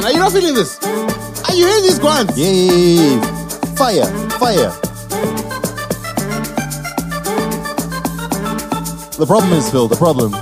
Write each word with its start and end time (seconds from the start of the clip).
Dan, 0.00 0.08
are 0.08 0.12
you 0.14 0.18
not 0.18 0.32
feeling 0.32 0.54
this? 0.54 0.82
Are 0.82 1.54
you 1.54 1.66
hearing 1.66 1.82
these 1.82 1.98
grunts? 1.98 2.38
Yay! 2.38 3.20
Fire! 3.76 4.06
Fire! 4.40 4.70
The 9.18 9.26
problem 9.26 9.52
is, 9.52 9.70
Phil, 9.70 9.88
the 9.88 9.96
problem. 9.96 10.32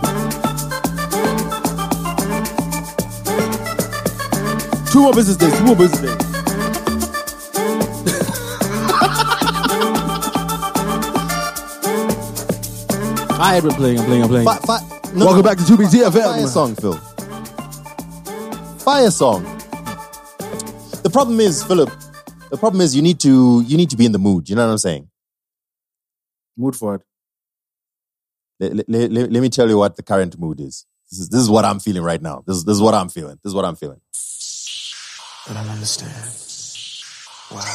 Two 4.92 5.02
more 5.02 5.12
business 5.12 5.36
days, 5.36 5.58
two 5.58 5.64
more 5.64 5.74
business 5.74 6.02
days. 6.02 6.28
I 13.40 13.54
had 13.54 13.64
been 13.64 13.72
playing, 13.72 13.98
I'm 13.98 14.04
playing, 14.06 14.22
I'm 14.22 14.28
playing. 14.28 14.46
Fi- 14.46 14.58
fi- 14.58 15.12
no, 15.14 15.26
Welcome 15.26 15.42
back 15.42 15.58
to 15.58 15.64
2BT 15.64 16.12
Fire 16.12 16.46
song, 16.46 16.76
Phil. 16.76 17.07
Fire 18.88 19.10
song. 19.10 19.42
The 21.02 21.10
problem 21.12 21.40
is, 21.40 21.62
Philip. 21.62 21.90
The 22.48 22.56
problem 22.56 22.80
is, 22.80 22.96
you 22.96 23.02
need 23.02 23.20
to 23.20 23.60
you 23.66 23.76
need 23.76 23.90
to 23.90 23.98
be 23.98 24.06
in 24.06 24.12
the 24.12 24.18
mood. 24.18 24.48
You 24.48 24.56
know 24.56 24.64
what 24.64 24.72
I'm 24.72 24.78
saying? 24.78 25.10
Mood 26.56 26.74
for 26.74 26.94
it. 26.94 27.02
Let, 28.58 28.88
let- 28.88 29.12
let- 29.12 29.30
let 29.30 29.42
me 29.42 29.50
tell 29.50 29.68
you 29.68 29.76
what 29.76 29.96
the 29.96 30.02
current 30.02 30.38
mood 30.40 30.58
is. 30.58 30.86
This 31.10 31.20
is 31.20 31.28
this 31.28 31.42
is 31.42 31.50
what 31.50 31.66
I'm 31.66 31.80
feeling 31.80 32.02
right 32.02 32.22
now. 32.22 32.42
This 32.46 32.56
is 32.56 32.64
this 32.64 32.76
is 32.76 32.80
what 32.80 32.94
I'm 32.94 33.10
feeling. 33.10 33.38
This 33.44 33.50
is 33.50 33.54
what 33.54 33.66
I'm 33.66 33.76
feeling. 33.76 34.00
But 35.46 35.58
I 35.58 35.62
don't 35.64 35.72
understand. 35.72 36.24
Why? 37.50 37.68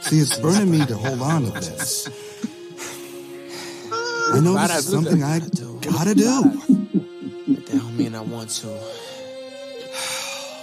See, 0.00 0.18
it's 0.20 0.38
burning 0.38 0.70
me 0.70 0.86
to 0.86 0.96
hold 0.96 1.20
on 1.20 1.42
to 1.42 1.50
this. 1.50 2.08
I 4.32 4.40
know 4.40 4.54
this 4.54 4.78
is 4.78 4.90
something 4.90 5.22
I 5.22 5.40
gotta 5.40 6.14
do. 6.14 7.13
But 7.46 7.66
that 7.66 7.78
don't 7.78 7.96
mean 7.96 8.14
I 8.14 8.22
want 8.22 8.48
to. 8.50 8.66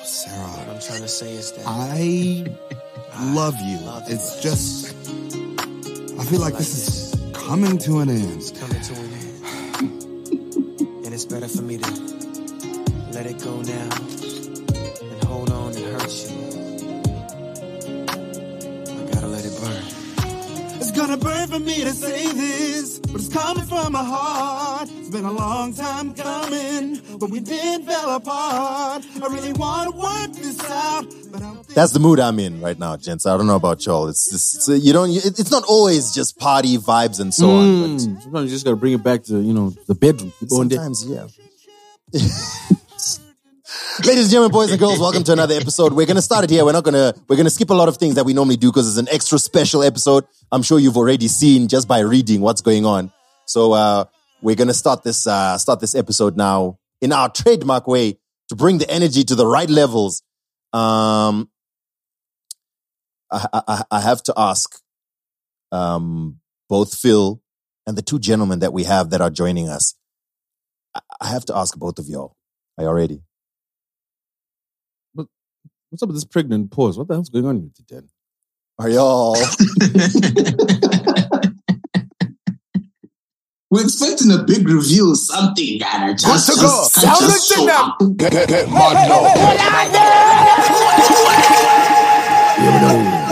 Sarah, 0.03 0.47
what 0.47 0.67
I'm 0.67 0.81
trying 0.81 1.01
to 1.01 1.07
say 1.07 1.33
is 1.35 1.51
that 1.53 1.65
I 1.67 2.45
love 3.33 3.55
you. 3.61 3.77
It's 4.07 4.41
just, 4.41 4.95
I 6.19 6.25
feel 6.25 6.39
like 6.39 6.57
this 6.57 6.73
is 6.75 7.33
coming 7.33 7.77
to 7.79 7.99
an 7.99 8.09
end. 8.09 8.37
it's 8.37 8.51
coming 8.51 8.81
to 8.81 8.93
an 8.93 9.13
end. 9.13 9.27
And 11.05 11.13
it's 11.13 11.25
better 11.25 11.47
for 11.47 11.61
me 11.61 11.77
to 11.77 11.91
let 13.11 13.25
it 13.25 13.43
go 13.43 13.61
now 13.61 14.30
gonna 21.01 21.17
burn 21.17 21.47
for 21.47 21.59
me 21.59 21.81
to 21.83 21.91
say 21.91 22.31
this, 22.31 22.99
but 22.99 23.15
it's 23.15 23.27
coming 23.29 23.65
from 23.65 23.93
my 23.93 24.03
heart. 24.03 24.87
It's 24.99 25.09
been 25.09 25.25
a 25.25 25.31
long 25.31 25.73
time 25.73 26.13
coming, 26.13 27.01
but 27.19 27.29
we 27.31 27.39
then 27.39 27.83
fell 27.83 28.11
apart. 28.15 29.03
I 29.21 29.27
really 29.27 29.53
wanna 29.53 29.91
work 29.91 30.31
this 30.33 30.59
out, 30.69 31.05
That's 31.73 31.93
the 31.93 31.99
mood 31.99 32.19
I'm 32.19 32.37
in 32.39 32.61
right 32.61 32.77
now, 32.77 32.97
gents. 32.97 33.25
I 33.25 33.35
don't 33.35 33.47
know 33.47 33.55
about 33.55 33.83
y'all. 33.85 34.09
It's 34.09 34.29
just 34.29 34.55
it's, 34.57 34.69
uh, 34.69 34.73
you 34.73 34.93
don't. 34.93 35.09
It, 35.09 35.39
it's 35.39 35.49
not 35.51 35.63
always 35.67 36.13
just 36.13 36.37
party 36.37 36.77
vibes 36.77 37.19
and 37.19 37.33
so 37.33 37.49
on. 37.49 37.81
But 37.81 37.89
Mm, 37.91 38.21
sometimes 38.21 38.45
you 38.49 38.55
just 38.55 38.65
gotta 38.65 38.77
bring 38.77 38.93
it 38.93 39.03
back 39.03 39.23
to, 39.23 39.39
you 39.41 39.53
know, 39.53 39.71
the 39.87 39.95
bedroom. 39.95 40.31
Keep 40.39 40.49
going 40.49 40.67
there. 40.69 40.77
sometimes, 40.77 41.05
yeah. 41.07 41.27
Ladies 43.99 44.23
and 44.23 44.29
gentlemen, 44.31 44.51
boys 44.51 44.71
and 44.71 44.79
girls, 44.79 44.99
welcome 44.99 45.23
to 45.23 45.33
another 45.33 45.55
episode. 45.55 45.93
We're 45.93 46.05
gonna 46.05 46.21
start 46.21 46.43
it 46.45 46.49
here. 46.49 46.63
We're 46.65 46.71
not 46.71 46.83
gonna 46.83 47.13
we're 47.27 47.35
gonna 47.35 47.49
skip 47.49 47.69
a 47.69 47.73
lot 47.73 47.87
of 47.87 47.97
things 47.97 48.15
that 48.15 48.23
we 48.25 48.33
normally 48.33 48.55
do 48.57 48.71
because 48.71 48.87
it's 48.87 48.97
an 48.97 49.13
extra 49.13 49.37
special 49.37 49.83
episode. 49.83 50.25
I'm 50.51 50.63
sure 50.63 50.79
you've 50.79 50.97
already 50.97 51.27
seen 51.27 51.67
just 51.67 51.87
by 51.87 51.99
reading 51.99 52.41
what's 52.41 52.61
going 52.61 52.85
on. 52.85 53.11
So 53.45 53.73
uh, 53.73 54.05
we're 54.41 54.55
gonna 54.55 54.73
start 54.73 55.03
this 55.03 55.27
uh, 55.27 55.57
start 55.57 55.79
this 55.81 55.93
episode 55.93 56.37
now 56.37 56.79
in 57.01 57.11
our 57.11 57.29
trademark 57.29 57.87
way 57.87 58.17
to 58.49 58.55
bring 58.55 58.77
the 58.77 58.89
energy 58.89 59.23
to 59.25 59.35
the 59.35 59.45
right 59.45 59.69
levels. 59.69 60.23
Um, 60.73 61.49
I, 63.31 63.47
I, 63.53 63.83
I 63.91 63.99
have 64.01 64.23
to 64.23 64.33
ask 64.37 64.79
um, 65.71 66.39
both 66.69 66.95
Phil 66.97 67.41
and 67.85 67.97
the 67.97 68.01
two 68.01 68.19
gentlemen 68.19 68.59
that 68.59 68.73
we 68.73 68.83
have 68.85 69.09
that 69.11 69.21
are 69.21 69.29
joining 69.29 69.69
us. 69.69 69.95
I- 70.95 71.01
I 71.19 71.27
have 71.27 71.45
to 71.45 71.55
ask 71.55 71.77
both 71.77 71.99
of 71.99 72.07
y'all. 72.07 72.35
Are 72.77 72.83
you 72.85 72.89
ready? 72.91 73.21
What's 75.91 76.01
up 76.03 76.07
with 76.07 76.15
this 76.15 76.23
pregnant 76.23 76.71
pause? 76.71 76.97
What 76.97 77.09
the 77.09 77.15
hell's 77.15 77.27
going 77.27 77.45
on 77.45 77.63
with 77.63 77.73
you, 77.77 77.83
Dan? 77.85 78.07
Are 78.79 78.87
y'all? 78.87 79.35
We're 83.69 83.83
expecting 83.83 84.31
a 84.31 84.41
big 84.41 84.69
reveal, 84.69 85.15
something 85.15 85.79
that 85.79 86.17
just, 86.17 86.47
Good 86.47 86.55
to 86.55 86.61
go. 86.61 86.67
just, 86.67 86.93
Sound 86.93 87.19
just 87.19 87.53
show 87.53 87.69
up. 87.69 87.99
Get, 88.15 88.31
get, 88.31 88.47
get. 88.47 88.69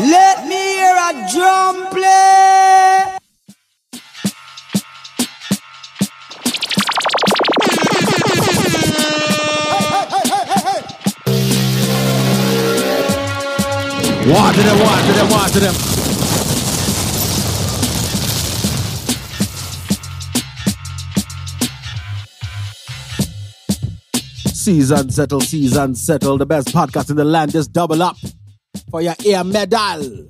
Let 0.10 0.46
me 0.46 0.56
hear 0.56 0.98
a 0.98 1.14
drum 1.32 1.88
play. 1.92 2.69
Water 14.30 14.62
them, 14.62 14.80
water 14.80 15.14
them, 15.14 15.30
water 15.32 15.60
them. 15.60 15.74
Season 24.54 25.10
settle, 25.10 25.42
season 25.42 25.96
settle. 25.96 26.38
The 26.38 26.46
best 26.46 26.68
podcast 26.68 27.10
in 27.10 27.16
the 27.16 27.26
land. 27.26 27.54
Just 27.54 27.74
double 27.74 28.04
up 28.04 28.18
for 28.92 29.02
your 29.02 29.16
ear 29.26 29.44
medal. 29.44 30.28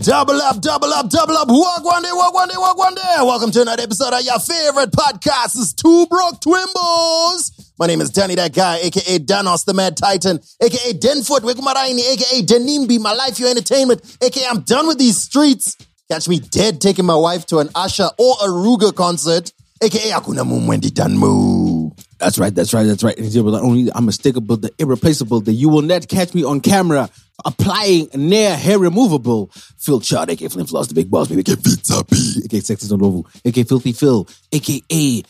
double 0.00 0.42
up, 0.42 0.60
double 0.60 0.92
up, 0.92 1.08
double 1.08 1.36
up. 1.36 1.46
Walk 1.46 1.84
one 1.84 2.02
day, 2.02 2.08
walk 2.12 2.34
one 2.34 2.48
day, 2.48 2.56
walk 2.56 2.76
one 2.76 2.94
day. 2.96 3.14
Welcome 3.18 3.52
to 3.52 3.62
another 3.62 3.84
episode 3.84 4.12
of 4.12 4.22
your 4.22 4.40
favorite 4.40 4.90
podcast. 4.90 5.54
It's 5.54 5.72
Two 5.72 6.08
Broke 6.08 6.40
Twimbos. 6.40 7.55
My 7.78 7.86
name 7.86 8.00
is 8.00 8.08
Danny 8.08 8.36
That 8.36 8.54
Guy, 8.54 8.78
aka 8.78 9.18
Danos 9.18 9.66
the 9.66 9.74
Mad 9.74 9.98
Titan, 9.98 10.40
aka 10.62 10.92
Denfoot 10.94 11.42
Wigumaraini, 11.42 12.10
aka 12.10 12.42
Denimbi, 12.42 12.98
my 12.98 13.12
life, 13.12 13.38
your 13.38 13.50
entertainment, 13.50 14.16
aka 14.22 14.46
I'm 14.48 14.62
done 14.62 14.86
with 14.86 14.98
these 14.98 15.18
streets. 15.18 15.76
Catch 16.10 16.26
me 16.26 16.38
dead 16.38 16.80
taking 16.80 17.04
my 17.04 17.16
wife 17.16 17.44
to 17.46 17.58
an 17.58 17.68
Usher 17.74 18.08
or 18.18 18.34
a 18.42 18.48
Ruger 18.48 18.94
concert, 18.94 19.52
aka 19.82 20.10
Akuna 20.12 20.42
Mumwendi 20.44 20.88
Danmu. 20.88 21.92
That's 22.18 22.38
right, 22.38 22.54
that's 22.54 22.72
right, 22.72 22.84
that's 22.84 23.04
right. 23.04 23.18
And 23.18 23.30
the 23.30 23.60
only 23.60 23.92
unmistakable, 23.92 24.56
the 24.56 24.72
irreplaceable, 24.78 25.40
the 25.40 25.52
you 25.52 25.68
will 25.68 25.82
not 25.82 26.08
catch 26.08 26.32
me 26.32 26.44
on 26.44 26.60
camera 26.60 27.10
applying 27.44 28.08
near 28.14 28.56
hair 28.56 28.78
removable. 28.78 29.50
Phil 29.78 30.00
Chard, 30.00 30.30
aka 30.30 30.48
Flynn 30.48 30.64
Floss, 30.64 30.86
the 30.86 30.94
big 30.94 31.10
boss, 31.10 31.28
baby, 31.28 31.40
aka 31.40 31.56
Pizza 31.56 32.02
P, 32.04 32.42
aka 32.42 32.60
Sexy 32.60 32.96
Novo, 32.96 33.28
aka 33.44 33.64
Filthy 33.64 33.92
Phil, 33.92 34.26
aka 34.50 35.22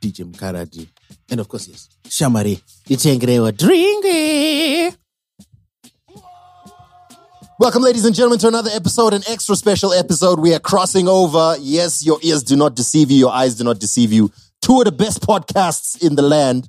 DJ 0.00 0.24
Mkaraji. 0.30 0.88
And 1.30 1.40
of 1.40 1.48
course, 1.48 1.68
yes, 1.68 1.88
Shamari, 2.04 2.60
the 2.84 2.96
Tengrewa 2.96 3.52
Dringy. 3.52 4.96
Welcome, 7.58 7.82
ladies 7.82 8.04
and 8.04 8.14
gentlemen, 8.14 8.38
to 8.40 8.48
another 8.48 8.70
episode, 8.74 9.14
an 9.14 9.22
extra 9.28 9.56
special 9.56 9.94
episode. 9.94 10.40
We 10.40 10.54
are 10.54 10.60
crossing 10.60 11.08
over. 11.08 11.56
Yes, 11.58 12.04
your 12.04 12.18
ears 12.22 12.42
do 12.42 12.54
not 12.54 12.76
deceive 12.76 13.10
you, 13.10 13.16
your 13.16 13.32
eyes 13.32 13.54
do 13.54 13.64
not 13.64 13.80
deceive 13.80 14.12
you. 14.12 14.30
Two 14.60 14.80
of 14.80 14.84
the 14.84 14.92
best 14.92 15.22
podcasts 15.22 16.04
in 16.06 16.16
the 16.16 16.22
land, 16.22 16.68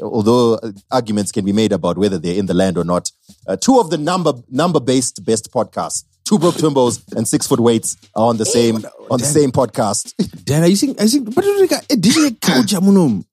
although 0.00 0.54
uh, 0.54 0.70
arguments 0.92 1.32
can 1.32 1.44
be 1.44 1.52
made 1.52 1.72
about 1.72 1.98
whether 1.98 2.16
they're 2.16 2.36
in 2.36 2.46
the 2.46 2.54
land 2.54 2.78
or 2.78 2.84
not. 2.84 3.10
Uh, 3.46 3.56
two 3.56 3.80
of 3.80 3.90
the 3.90 3.98
number 3.98 4.32
number 4.48 4.78
based 4.78 5.24
best 5.24 5.52
podcasts. 5.52 6.04
Two 6.30 6.38
broke 6.38 6.54
twimbos 6.54 7.02
and 7.16 7.26
six 7.26 7.48
foot 7.48 7.58
weights 7.58 7.96
are 8.14 8.28
on 8.28 8.36
the 8.36 8.46
same 8.46 8.76
on 9.10 9.18
the 9.18 9.24
same 9.24 9.50
podcast. 9.50 10.14
Dan, 10.44 10.62
are 10.62 10.68
you 10.68 10.76
seeing, 10.76 10.96
are 10.96 11.02
you 11.02 11.08
seeing, 11.08 11.24
what 11.24 11.42
do 11.42 11.48
you 11.50 11.66
got? 11.66 11.82
Eh, 11.90 11.96
DJ 11.96 12.38
Kauja 12.38 12.78
Munum. 12.86 13.24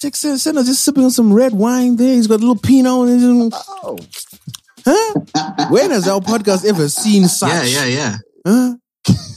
Check 0.00 0.16
Senna 0.16 0.64
just 0.64 0.84
sipping 0.84 1.04
on 1.04 1.12
some 1.12 1.32
red 1.32 1.52
wine 1.52 1.94
there. 1.94 2.12
He's 2.14 2.26
got 2.26 2.34
a 2.34 2.38
little 2.38 2.56
Pinot. 2.58 3.08
And 3.08 3.52
Oh, 3.54 3.96
huh? 4.84 5.66
When 5.70 5.92
has 5.92 6.08
our 6.08 6.18
podcast 6.18 6.64
ever 6.64 6.88
seen 6.88 7.28
such? 7.28 7.50
Yeah, 7.70 7.84
yeah, 7.84 8.16
Huh? 8.44 8.74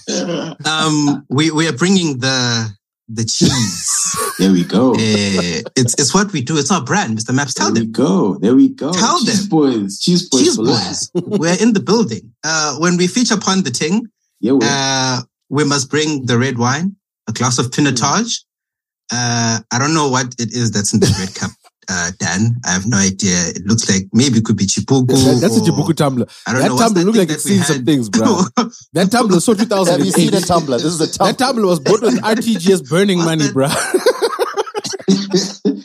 yeah. 0.08 0.54
Um, 0.66 1.24
we 1.30 1.52
we 1.52 1.68
are 1.68 1.74
bringing 1.78 2.18
the 2.18 2.68
the 3.16 3.26
cheese. 3.26 4.16
There 4.40 4.52
we 4.52 4.64
go. 4.64 4.94
Eh, 4.94 5.62
it's 5.76 5.94
it's 6.02 6.14
what 6.14 6.32
we 6.34 6.42
do. 6.42 6.58
It's 6.58 6.72
our 6.72 6.84
brand, 6.84 7.18
Mr. 7.18 7.34
Maps. 7.34 7.54
Tell 7.54 7.72
there 7.72 7.84
we 7.84 7.90
go. 7.90 8.36
There 8.40 8.56
we 8.56 8.70
go. 8.70 8.92
Tell 8.92 9.20
cheese 9.20 9.42
them. 9.42 9.50
boys. 9.50 10.00
Cheese 10.00 10.30
boys. 10.30 10.42
cheese 10.42 10.58
boys. 10.58 11.12
We're 11.42 11.60
in 11.62 11.74
the 11.74 11.80
building. 11.80 12.34
Uh, 12.44 12.78
when 12.78 12.98
we 12.98 13.06
feature 13.08 13.36
upon 13.36 13.64
the 13.64 13.72
ting, 13.72 14.08
Yeah, 14.40 14.54
we 14.54 14.66
uh, 14.66 15.22
we 15.50 15.64
must 15.64 15.90
bring 15.90 16.26
the 16.26 16.38
red 16.40 16.58
wine, 16.58 16.96
a 17.30 17.34
glass 17.34 17.60
of 17.60 17.68
pinotage. 17.68 18.44
Uh, 19.14 19.60
I 19.72 19.78
don't 19.80 19.94
know 19.94 20.10
what 20.10 20.28
it 20.40 20.54
is 20.54 20.72
that's 20.72 20.94
in 20.94 21.00
the 21.02 21.14
red 21.20 21.36
cup, 21.36 21.52
uh, 21.92 22.12
Dan. 22.18 22.56
I 22.66 22.72
have 22.72 22.86
no 22.88 22.98
idea. 22.98 23.36
It 23.56 23.66
looks 23.66 23.90
like 23.90 24.04
maybe 24.14 24.38
it 24.40 24.46
could 24.46 24.56
be 24.58 24.66
Chibuku. 24.66 25.08
That- 25.08 25.40
that's 25.42 25.58
a 25.58 25.60
or- 25.62 25.66
Chibuku 25.66 25.94
tumbler. 25.96 26.26
I 26.48 26.54
don't 26.54 26.62
That 26.62 26.68
know. 26.70 26.76
What's 26.76 26.84
tumbler 26.86 27.02
that 27.02 27.06
look 27.06 27.16
thing 27.16 27.28
like 27.28 27.36
it's 27.36 27.44
that 27.44 27.50
we 27.50 27.56
seen 27.58 27.64
some 27.76 27.86
things, 27.86 28.10
bro. 28.10 28.42
That 28.94 29.12
tumbler 29.12 29.36
was 29.36 29.46
so 29.46 29.54
2008. 29.54 29.92
have 29.98 30.06
you 30.06 30.12
seen 30.12 30.34
a 30.34 30.40
tumbler? 30.42 30.78
This 30.78 30.86
is 30.86 31.02
a 31.02 31.08
tumbler. 31.12 31.32
That 31.34 31.38
tumbler. 31.38 31.64
tumbler 31.64 31.68
was 31.68 31.80
bought 31.82 32.02
with 32.02 32.22
RTGS 32.22 32.90
burning 32.90 33.20
money, 33.20 33.46
that? 33.48 33.54
bro. 33.54 33.68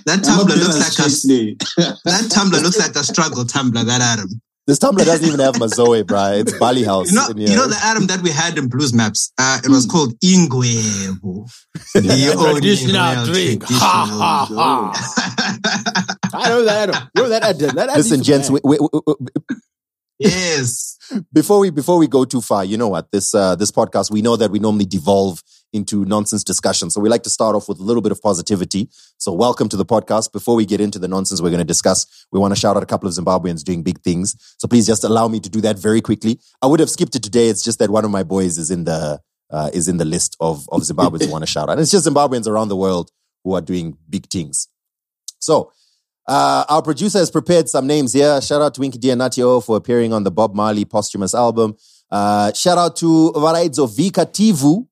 That 0.07 0.23
I'm 0.23 0.23
Tumblr 0.23 0.57
looks 0.57 0.79
like 0.79 0.93
a 0.93 1.03
Chesney. 1.03 1.55
that 2.05 2.31
Tumblr 2.31 2.63
looks 2.63 2.79
like 2.79 2.95
a 2.95 3.03
struggle 3.05 3.45
Tumblr. 3.45 3.85
That 3.87 4.01
Adam. 4.01 4.29
This 4.67 4.81
Tumblr 4.81 5.05
doesn't 5.05 5.25
even 5.27 5.39
have 5.41 5.55
Mazoe, 5.55 6.03
bruh. 6.03 6.41
It's 6.41 6.53
Bali 6.59 6.83
House. 6.83 7.11
You 7.11 7.17
know, 7.17 7.29
in 7.29 7.39
you 7.39 7.47
here. 7.49 7.57
know 7.57 7.69
the 7.69 7.79
Adam 7.83 8.09
that 8.09 8.21
we 8.21 8.31
had 8.31 8.59
in 8.59 8.69
Blues 8.69 8.93
Maps. 8.93 9.33
Uh, 9.39 9.61
it 9.65 9.69
was 9.71 9.87
called 9.87 10.19
Ingwebu. 10.21 11.49
The 11.95 12.35
only 12.37 12.61
Traditional 12.61 13.25
drink. 13.27 13.63
Ha 13.65 14.07
ha 14.11 14.93
ha. 14.93 16.19
I 16.35 16.49
know 16.49 16.65
that. 16.65 16.89
Adam. 16.91 17.09
You 17.15 17.23
know 17.23 17.29
that 17.29 17.43
ad. 17.45 17.59
That 17.61 17.89
ad 17.91 17.97
Listen, 17.97 18.23
gents, 18.25 18.51
we, 18.51 18.59
we, 18.65 18.77
we- 18.81 19.01
we- 19.07 19.57
yes. 20.19 20.99
before 21.33 21.61
we 21.61 21.71
before 21.71 21.99
we 21.99 22.09
go 22.09 22.25
too 22.25 22.41
far, 22.41 22.65
you 22.65 22.77
know 22.77 22.89
what? 22.89 23.11
This 23.13 23.35
uh, 23.35 23.55
this 23.55 23.71
podcast, 23.71 24.11
we 24.11 24.21
know 24.23 24.35
that 24.37 24.51
we 24.51 24.59
normally 24.59 24.87
devolve 24.87 25.43
into 25.73 26.05
nonsense 26.05 26.45
discussion. 26.45 26.91
So 26.91 27.01
we 27.01 27.09
like 27.09 27.23
to 27.25 27.31
start 27.31 27.55
off 27.57 27.69
with 27.69 27.79
a 27.79 27.83
little 27.83 28.03
bit 28.03 28.13
of 28.13 28.21
positivity. 28.23 28.89
So 29.19 29.33
welcome 29.33 29.69
to 29.69 29.77
the 29.77 29.85
podcast. 29.85 30.33
Before 30.33 30.57
we 30.57 30.65
get 30.65 30.81
into 30.81 30.99
the 30.99 31.09
nonsense 31.09 31.43
we're 31.43 31.51
going 31.51 31.59
to 31.59 31.65
discuss, 31.65 32.27
we 32.33 32.41
want 32.41 32.55
to 32.55 32.61
shout 32.61 32.77
out 32.77 32.83
a 32.83 32.87
couple 32.87 33.09
of 33.09 33.15
Zimbabweans 33.15 33.63
doing 33.65 33.83
big 33.83 34.01
things. 34.01 34.37
So 34.59 34.69
please 34.69 34.87
just 34.87 35.05
allow 35.05 35.29
me 35.29 35.41
to 35.41 35.51
do 35.51 35.61
that 35.63 35.79
very 35.79 36.01
quickly. 36.01 36.39
I 36.63 36.67
would 36.67 36.81
have 36.81 36.91
skipped 36.91 37.15
it 37.15 37.23
today. 37.23 37.49
It's 37.49 37.63
just 37.63 37.79
that 37.79 37.91
one 37.91 38.05
of 38.05 38.11
my 38.11 38.23
boys 38.23 38.59
is 38.59 38.71
in 38.71 38.85
the 38.85 39.21
uh, 39.51 39.71
is 39.73 39.87
in 39.87 39.97
the 39.99 40.05
list 40.05 40.37
of 40.41 40.69
of 40.71 40.83
Zimbabweans 40.83 41.25
who 41.25 41.33
want 41.33 41.43
to 41.43 41.51
shout 41.51 41.69
out. 41.69 41.73
And 41.73 41.81
it's 41.81 41.91
just 41.91 42.07
Zimbabweans 42.07 42.47
around 42.47 42.69
the 42.69 42.77
world 42.77 43.11
who 43.45 43.55
are 43.55 43.61
doing 43.61 43.97
big 44.09 44.27
things. 44.29 44.69
So 45.39 45.73
uh, 46.27 46.65
our 46.69 46.83
producer 46.83 47.19
has 47.19 47.31
prepared 47.31 47.69
some 47.69 47.87
names 47.87 48.13
here. 48.13 48.41
Shout 48.41 48.61
out 48.61 48.75
to 48.75 48.81
Winky 48.81 48.99
D 48.99 49.11
and 49.11 49.19
Nutty 49.19 49.43
O 49.43 49.61
for 49.61 49.77
appearing 49.77 50.13
on 50.13 50.25
the 50.25 50.31
Bob 50.31 50.55
Marley 50.55 50.85
posthumous 50.85 51.35
album. 51.35 51.77
Uh, 52.11 52.53
shout 52.53 52.79
out 52.79 52.97
to 52.97 53.33
Varaidzo 53.35 53.89
Vika 53.89 54.27
Tivu, 54.27 54.87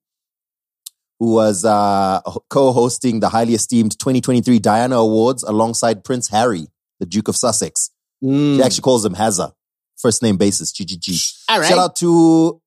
who 1.19 1.33
was 1.33 1.63
uh, 1.63 2.21
co-hosting 2.49 3.19
the 3.19 3.29
highly 3.29 3.53
esteemed 3.53 3.97
2023 3.97 4.59
Diana 4.59 4.97
Awards 4.97 5.43
alongside 5.43 6.03
Prince 6.03 6.27
Harry, 6.29 6.67
the 6.99 7.05
Duke 7.05 7.27
of 7.27 7.35
Sussex. 7.35 7.89
Mm. 8.23 8.57
She 8.57 8.63
actually 8.63 8.81
calls 8.81 9.05
him 9.05 9.15
Hazza, 9.15 9.53
first 9.97 10.21
name 10.21 10.37
basis, 10.37 10.73
GGG. 10.73 11.45
All 11.49 11.59
right. 11.59 11.67
Shout 11.67 11.77
out 11.77 11.95
to 11.97 12.61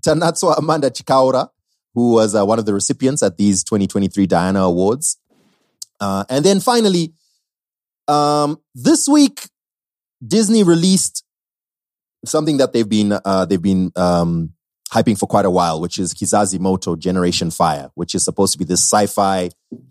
Tanatswa 0.00 0.58
Amanda 0.58 0.90
Chikaura, 0.90 1.48
who 1.94 2.12
was 2.12 2.34
uh, 2.34 2.44
one 2.44 2.58
of 2.58 2.66
the 2.66 2.74
recipients 2.74 3.22
at 3.22 3.36
these 3.36 3.64
2023 3.64 4.26
Diana 4.26 4.62
Awards. 4.62 5.18
Uh, 6.00 6.24
and 6.28 6.44
then 6.44 6.60
finally, 6.60 7.14
um, 8.08 8.58
this 8.74 9.08
week, 9.08 9.48
Disney 10.26 10.62
released 10.62 11.24
something 12.24 12.58
that 12.58 12.72
they've 12.72 12.88
been 12.88 13.12
uh, 13.12 13.44
they've 13.46 13.62
been 13.62 13.92
um, 13.96 14.52
hyping 14.92 15.18
for 15.18 15.26
quite 15.26 15.44
a 15.44 15.50
while, 15.50 15.80
which 15.80 15.98
is 15.98 16.14
Kizazi 16.14 16.58
Moto 16.60 16.94
Generation 16.96 17.50
Fire, 17.50 17.90
which 17.94 18.14
is 18.14 18.24
supposed 18.24 18.52
to 18.52 18.58
be 18.58 18.64
this 18.64 18.80
sci-fi 18.82 19.50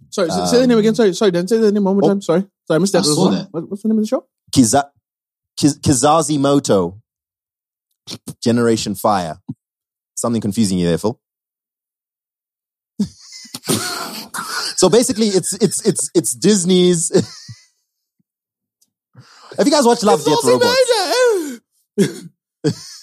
Sorry, 0.10 0.30
say- 0.30 0.46
say 0.46 0.62
the 0.62 0.68
name 0.68 0.78
again. 0.78 0.96
Sorry, 0.96 1.14
sorry, 1.14 1.32
Dan. 1.32 1.46
Say 1.48 1.58
the 1.58 1.72
name 1.74 1.84
one 1.84 1.96
more 1.98 2.06
Oh. 2.06 2.08
time. 2.08 2.22
Sorry. 2.22 2.48
Sorry, 2.68 2.76
I 2.76 2.80
missed 2.80 2.94
that. 2.94 3.00
I 3.00 3.02
saw 3.04 3.30
that. 3.32 3.50
What- 3.52 3.70
What's 3.70 3.82
the 3.84 3.90
name 3.90 3.98
of 3.98 4.04
the 4.04 4.08
show? 4.08 4.26
Kiza- 4.52 4.90
Kiz- 5.58 5.78
Kizazi 5.80 6.40
Moto 6.40 7.02
Generation 8.42 8.96
Fire. 8.96 9.40
Something 10.16 10.40
confusing 10.42 10.78
you 10.78 10.86
there, 10.88 10.98
Phil. 10.98 11.20
so 14.78 14.88
basically, 14.90 15.28
it's 15.28 15.52
it's 15.54 15.86
it's 15.86 16.10
it's 16.16 16.34
Disney's. 16.34 17.10
Have 19.58 19.68
you 19.68 19.72
guys 19.72 19.86
watched 19.86 20.04
Love 20.04 20.24
Death 20.24 20.44
Robots? 20.46 21.60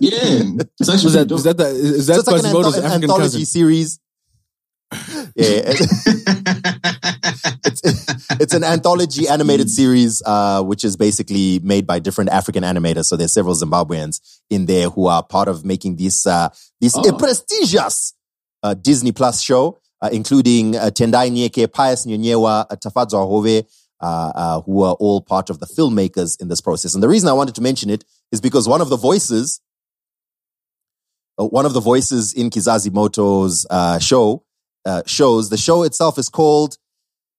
Yeah, 0.00 0.64
it's 0.78 0.88
actually 0.88 1.04
Was 1.04 1.12
that, 1.14 1.28
pretty 1.28 1.34
is 1.34 1.42
dope. 1.42 1.42
that, 1.44 1.56
the, 1.58 1.66
is 1.68 2.06
So 2.06 2.12
that 2.12 2.18
it's 2.20 2.26
like 2.28 2.36
an, 2.36 2.42
Quasimodo's 2.42 2.74
anth- 2.76 2.84
African 2.84 3.02
anthology 3.10 3.24
cousin? 3.24 3.44
series. 3.46 4.00
Yeah, 5.36 5.62
it's 7.64 8.30
it's 8.40 8.54
an 8.54 8.64
anthology 8.64 9.28
animated 9.28 9.70
series, 9.70 10.22
uh, 10.26 10.62
which 10.62 10.84
is 10.84 10.96
basically 10.96 11.60
made 11.60 11.86
by 11.86 11.98
different 11.98 12.30
African 12.30 12.64
animators. 12.64 13.04
So 13.06 13.16
there's 13.16 13.32
several 13.32 13.54
Zimbabweans 13.54 14.20
in 14.50 14.66
there 14.66 14.88
who 14.90 15.06
are 15.06 15.22
part 15.22 15.48
of 15.48 15.64
making 15.64 15.96
this 15.96 16.26
uh, 16.26 16.48
this 16.80 16.94
Oh. 16.96 17.12
prestigious 17.16 18.14
uh, 18.62 18.74
Disney 18.74 19.12
Plus 19.12 19.40
show, 19.40 19.78
uh, 20.02 20.10
including 20.12 20.76
uh, 20.76 20.90
Tendai 20.90 21.30
Nyeke, 21.30 21.72
Pius 21.72 22.04
Nyonyewa, 22.06 22.66
uh, 22.70 22.76
Tafadzwa 22.76 23.26
Hove, 23.26 23.64
uh, 24.00 24.32
uh, 24.34 24.60
who 24.62 24.82
are 24.82 24.94
all 24.94 25.20
part 25.20 25.50
of 25.50 25.60
the 25.60 25.66
filmmakers 25.66 26.40
in 26.40 26.48
this 26.48 26.60
process. 26.60 26.94
And 26.94 27.02
the 27.02 27.08
reason 27.08 27.28
I 27.28 27.32
wanted 27.32 27.54
to 27.54 27.62
mention 27.62 27.90
it 27.90 28.04
is 28.32 28.40
because 28.40 28.68
one 28.68 28.80
of 28.80 28.88
the 28.88 28.96
voices, 28.96 29.60
uh, 31.38 31.46
one 31.46 31.66
of 31.66 31.72
the 31.72 31.80
voices 31.80 32.32
in 32.32 32.50
Kizazi 32.50 32.92
Moto's 32.92 33.66
uh, 33.70 33.98
show 33.98 34.44
uh, 34.84 35.02
shows 35.06 35.50
the 35.50 35.56
show 35.56 35.82
itself 35.82 36.18
is 36.18 36.28
called 36.28 36.76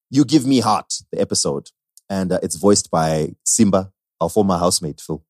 "You 0.10 0.26
Give 0.26 0.46
Me 0.46 0.60
Heart," 0.60 0.94
the 1.12 1.20
episode, 1.22 1.70
and 2.10 2.32
uh, 2.32 2.40
it's 2.44 2.56
voiced 2.56 2.92
by 2.92 3.34
Simba, 3.46 3.92
our 4.20 4.30
former 4.30 4.58
housemate 4.58 5.02
Phil. 5.02 5.24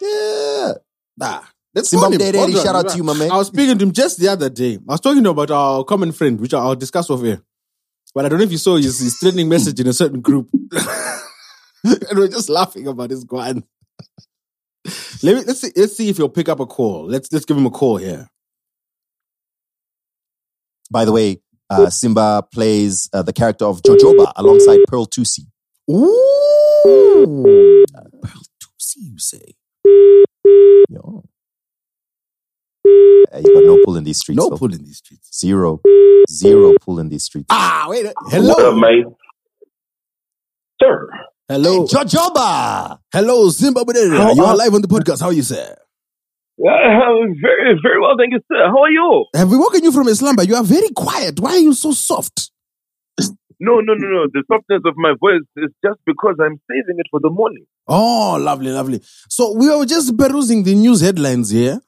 Yeah, 0.00 0.72
Ah, 1.20 1.50
let's 1.74 1.90
Simba 1.90 2.06
him. 2.06 2.12
Mdederi, 2.20 2.62
shout 2.62 2.76
out 2.76 2.88
to 2.90 2.96
you, 2.96 3.02
my 3.02 3.14
man. 3.14 3.30
I 3.30 3.36
was 3.36 3.48
speaking 3.48 3.76
to 3.78 3.84
him 3.84 3.92
just 3.92 4.18
the 4.20 4.28
other 4.28 4.48
day. 4.48 4.74
I 4.74 4.92
was 4.92 5.00
talking 5.00 5.22
to 5.22 5.30
him 5.30 5.38
about 5.38 5.50
our 5.50 5.84
common 5.84 6.12
friend, 6.12 6.40
which 6.40 6.54
I'll 6.54 6.76
discuss 6.76 7.10
off 7.10 7.22
here. 7.22 7.42
But 8.14 8.24
I 8.24 8.28
don't 8.28 8.38
know 8.38 8.44
if 8.44 8.52
you 8.52 8.58
saw 8.58 8.76
his, 8.76 8.98
his 8.98 9.18
trending 9.18 9.48
message 9.48 9.78
in 9.80 9.86
a 9.86 9.92
certain 9.92 10.20
group. 10.20 10.48
and 11.84 12.18
we're 12.18 12.28
just 12.28 12.48
laughing 12.48 12.86
about 12.86 13.10
his 13.10 13.24
guan. 13.24 13.62
Let 15.22 15.36
me 15.36 15.42
let's 15.46 15.60
see 15.60 15.72
let's 15.76 15.96
see 15.96 16.08
if 16.08 16.16
he'll 16.16 16.28
pick 16.28 16.48
up 16.48 16.60
a 16.60 16.66
call. 16.66 17.06
Let's 17.06 17.32
let's 17.32 17.44
give 17.44 17.56
him 17.56 17.66
a 17.66 17.70
call 17.70 17.96
here. 17.96 18.28
By 20.90 21.04
the 21.04 21.12
way, 21.12 21.42
uh, 21.68 21.90
Simba 21.90 22.42
plays 22.52 23.10
uh, 23.12 23.22
the 23.22 23.32
character 23.32 23.66
of 23.66 23.82
Jojoba 23.82 24.32
alongside 24.36 24.78
Pearl 24.86 25.06
Tusi. 25.06 25.46
Ooh. 25.90 27.84
Pearl 28.22 28.42
Tusi, 28.62 28.96
you 28.96 29.18
say? 29.18 29.54
Yo. 30.88 31.24
Uh, 32.86 33.38
you 33.38 33.54
got 33.54 33.64
no 33.64 33.78
pull 33.84 33.96
in 33.96 34.04
these 34.04 34.18
streets. 34.18 34.38
No 34.38 34.48
Phil. 34.48 34.58
pull 34.58 34.72
in 34.72 34.82
these 34.82 34.96
streets. 34.98 35.28
Zero, 35.38 35.80
zero 36.30 36.74
pull 36.80 36.98
in 37.00 37.10
these 37.10 37.24
streets. 37.24 37.48
Ah, 37.50 37.86
wait. 37.88 38.06
What 38.06 38.16
up, 38.16 38.32
Hello. 38.32 38.74
mate? 38.78 39.04
Sir. 40.80 41.10
Hello. 41.48 41.86
Jojoba! 41.86 42.98
Hello, 43.12 43.48
Zimbabwe. 43.48 43.94
How 44.10 44.32
You 44.34 44.44
are 44.44 44.56
live 44.56 44.74
on 44.74 44.82
the 44.82 44.88
podcast. 44.88 45.20
How 45.20 45.28
are 45.28 45.32
you, 45.32 45.42
sir? 45.42 45.76
Uh, 46.60 46.64
very, 47.40 47.78
very 47.82 48.00
well, 48.00 48.16
thank 48.18 48.32
you, 48.32 48.40
sir. 48.52 48.66
How 48.66 48.82
are 48.82 48.90
you? 48.90 49.24
Have 49.34 49.50
we 49.50 49.56
woken 49.56 49.82
you 49.82 49.92
from 49.92 50.08
a 50.08 50.14
slumber? 50.14 50.42
You 50.44 50.56
are 50.56 50.62
very 50.64 50.90
quiet. 50.90 51.40
Why 51.40 51.52
are 51.52 51.58
you 51.58 51.72
so 51.72 51.92
soft? 51.92 52.50
No, 53.60 53.80
no, 53.80 53.94
no, 53.94 54.06
no. 54.08 54.26
The 54.32 54.44
softness 54.46 54.82
of 54.84 54.94
my 54.96 55.14
voice 55.18 55.40
is 55.56 55.72
just 55.84 55.98
because 56.06 56.36
I'm 56.40 56.60
saving 56.70 56.98
it 56.98 57.06
for 57.10 57.18
the 57.18 57.30
morning. 57.30 57.64
Oh, 57.88 58.36
lovely, 58.40 58.70
lovely. 58.70 59.00
So 59.30 59.54
we 59.56 59.68
were 59.74 59.86
just 59.86 60.16
perusing 60.16 60.62
the 60.62 60.74
news 60.74 61.00
headlines 61.00 61.50
here, 61.50 61.80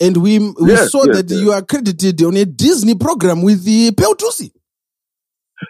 and 0.00 0.16
we 0.18 0.38
we 0.38 0.54
Yes, 0.70 0.90
saw 0.92 1.04
yes, 1.04 1.16
that 1.16 1.30
yes. 1.30 1.40
you 1.40 1.52
are 1.52 1.60
credited 1.62 2.22
on 2.22 2.36
a 2.36 2.44
Disney 2.46 2.94
program 2.94 3.42
with 3.42 3.64
the 3.64 3.90
Pearl 3.92 4.14
Tusi. 4.14 4.52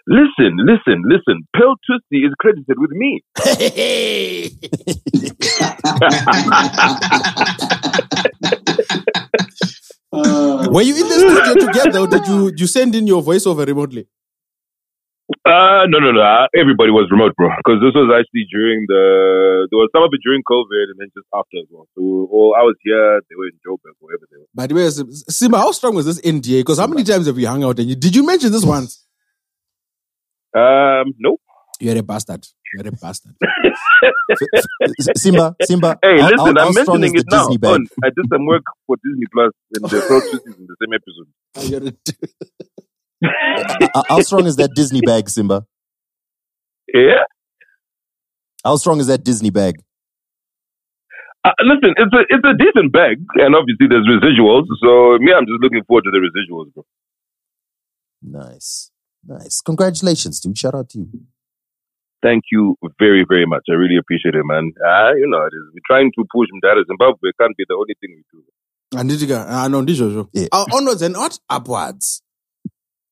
Listen, 0.07 0.57
listen, 0.59 1.03
listen. 1.07 1.47
Pearl 1.55 1.77
Tusi 1.89 2.27
is 2.27 2.33
credited 2.39 2.79
with 2.79 2.91
me. 2.91 3.23
Uh, 10.11 10.67
Were 10.71 10.81
you 10.83 10.95
in 10.97 11.07
the 11.07 11.19
studio 11.19 11.67
together, 11.73 11.99
or 12.01 12.07
did 12.07 12.27
you 12.27 12.51
you 12.57 12.67
send 12.67 12.95
in 12.95 13.07
your 13.07 13.23
voiceover 13.23 13.67
remotely? 13.67 14.07
Uh, 15.45 15.85
no, 15.89 15.99
no, 16.01 16.13
no. 16.13 16.21
Uh, 16.21 16.47
Everybody 16.57 16.91
was 16.91 17.09
remote, 17.11 17.35
bro. 17.37 17.49
Because 17.61 17.81
this 17.85 17.93
was 17.93 18.09
actually 18.09 18.49
during 18.51 18.87
the, 18.89 19.69
there 19.71 19.77
was 19.77 19.91
some 19.93 20.03
of 20.03 20.09
it 20.13 20.21
during 20.25 20.41
COVID 20.49 20.89
and 20.89 20.97
then 20.99 21.09
just 21.15 21.27
after 21.35 21.59
as 21.61 21.69
well. 21.71 21.87
So 21.95 22.01
all, 22.33 22.57
I 22.59 22.63
was 22.63 22.77
here, 22.83 23.21
they 23.29 23.37
were 23.37 23.49
in 23.49 23.57
Joburg, 23.61 23.93
wherever 24.01 24.25
they 24.31 24.39
were. 24.41 24.49
By 24.55 24.67
the 24.67 24.75
way, 24.75 24.89
Simba, 25.29 25.59
how 25.59 25.73
strong 25.73 25.95
was 25.95 26.07
this 26.07 26.21
NDA? 26.23 26.61
Because 26.61 26.79
how 26.79 26.87
many 26.87 27.05
times 27.05 27.27
have 27.27 27.37
we 27.37 27.45
hung 27.45 27.63
out? 27.63 27.79
And 27.79 27.91
you, 27.91 27.97
did 27.97 28.17
you 28.17 28.25
mention 28.25 28.51
this 28.53 28.65
once? 28.65 29.05
Um, 30.57 31.13
nope. 31.19 31.41
You're 31.81 31.99
a 31.99 32.03
bastard. 32.03 32.45
You're 32.75 32.89
a 32.89 32.93
bastard. 32.93 33.35
Simba, 35.17 35.55
Simba. 35.63 35.99
Hey, 36.03 36.21
how- 36.21 36.29
listen, 36.29 36.39
how- 36.39 36.63
how 36.63 36.69
I'm 36.69 36.75
mentioning 36.75 37.15
it 37.17 37.25
now. 37.31 37.47
On, 37.47 37.87
I 38.05 38.09
did 38.09 38.27
some 38.33 38.47
work 38.47 38.65
for 38.87 38.97
Disney 39.05 39.27
Plus 39.33 39.53
and 39.75 39.85
the 39.85 39.99
Tusi 39.99 40.35
is 40.35 40.57
in 40.59 40.67
the 40.67 40.77
same 40.83 40.93
episode. 40.99 41.97
How- 43.95 44.05
How 44.09 44.21
strong 44.21 44.47
is 44.47 44.57
that 44.57 44.75
Disney 44.75 45.01
bag, 45.01 45.29
Simba? 45.29 45.67
Yeah. 46.93 47.25
How 48.65 48.77
strong 48.77 49.01
is 49.01 49.07
that 49.09 49.25
Disney 49.25 49.51
bag? 49.51 49.83
Uh, 51.45 51.51
listen, 51.63 51.95
it's 51.97 52.13
a 52.13 52.21
it's 52.29 52.45
a 52.45 52.55
decent 52.59 52.93
bag, 52.93 53.19
and 53.37 53.55
obviously 53.55 53.87
there's 53.89 54.07
residuals. 54.07 54.67
So 54.83 55.19
me, 55.19 55.33
I'm 55.33 55.47
just 55.47 55.61
looking 55.63 55.83
forward 55.87 56.03
to 56.05 56.11
the 56.11 56.19
residuals, 56.19 56.73
bro. 56.75 56.85
Nice. 58.23 58.91
Nice. 59.29 59.61
Congratulations, 59.61 60.41
dude. 60.41 60.57
Shout 60.57 60.75
out 60.75 60.89
to 60.91 60.99
you. 61.01 61.09
Thank 62.23 62.45
you 62.51 62.77
very, 62.99 63.25
very 63.29 63.47
much. 63.47 63.65
I 63.71 63.75
really 63.75 63.97
appreciate 63.97 64.35
it, 64.35 64.43
man. 64.45 64.73
Ah, 64.85 65.11
you 65.11 65.29
know, 65.29 65.43
it 65.43 65.55
is. 65.55 65.65
We're 65.73 65.87
trying 65.87 66.11
to 66.17 66.25
push 66.35 66.49
Mdara 66.57 66.83
Zimbabwe. 66.89 67.31
Can't 67.39 67.57
be 67.57 67.65
the 67.69 67.75
only 67.75 67.95
thing 68.01 68.17
we 68.17 68.25
do. 68.33 68.43
And 68.99 69.11
Anditiga, 69.11 69.47
uh, 69.47 69.69
no, 69.69 69.83
ndizvo 69.83 70.11
zvo. 70.11 70.29
Yeah. 70.33 70.49
Uh, 70.51 70.65
onwards 70.73 71.03
and 71.03 71.15
what? 71.15 71.39
Upwards. 71.49 72.23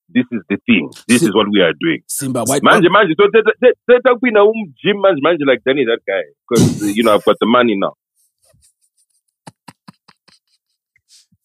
this 0.08 0.24
is 0.32 0.42
the 0.48 0.56
thing. 0.66 0.90
This 1.08 1.22
is 1.22 1.34
what 1.34 1.46
we 1.50 1.60
are 1.60 1.74
doing. 1.78 2.02
Simba, 2.08 2.44
why, 2.44 2.60
Manje, 2.60 2.88
manje, 2.88 3.14
so 3.18 3.24
up 3.26 4.18
in 4.22 4.36
a 4.36 4.42
um 4.42 4.74
gym, 4.82 4.96
manje, 4.96 5.20
manje, 5.22 5.44
like 5.46 5.62
Danny, 5.64 5.84
that 5.84 6.00
guy, 6.06 6.22
because 6.48 6.96
you 6.96 7.02
know 7.02 7.14
I've 7.14 7.24
got 7.24 7.36
the 7.40 7.46
money 7.46 7.76
now. 7.76 7.94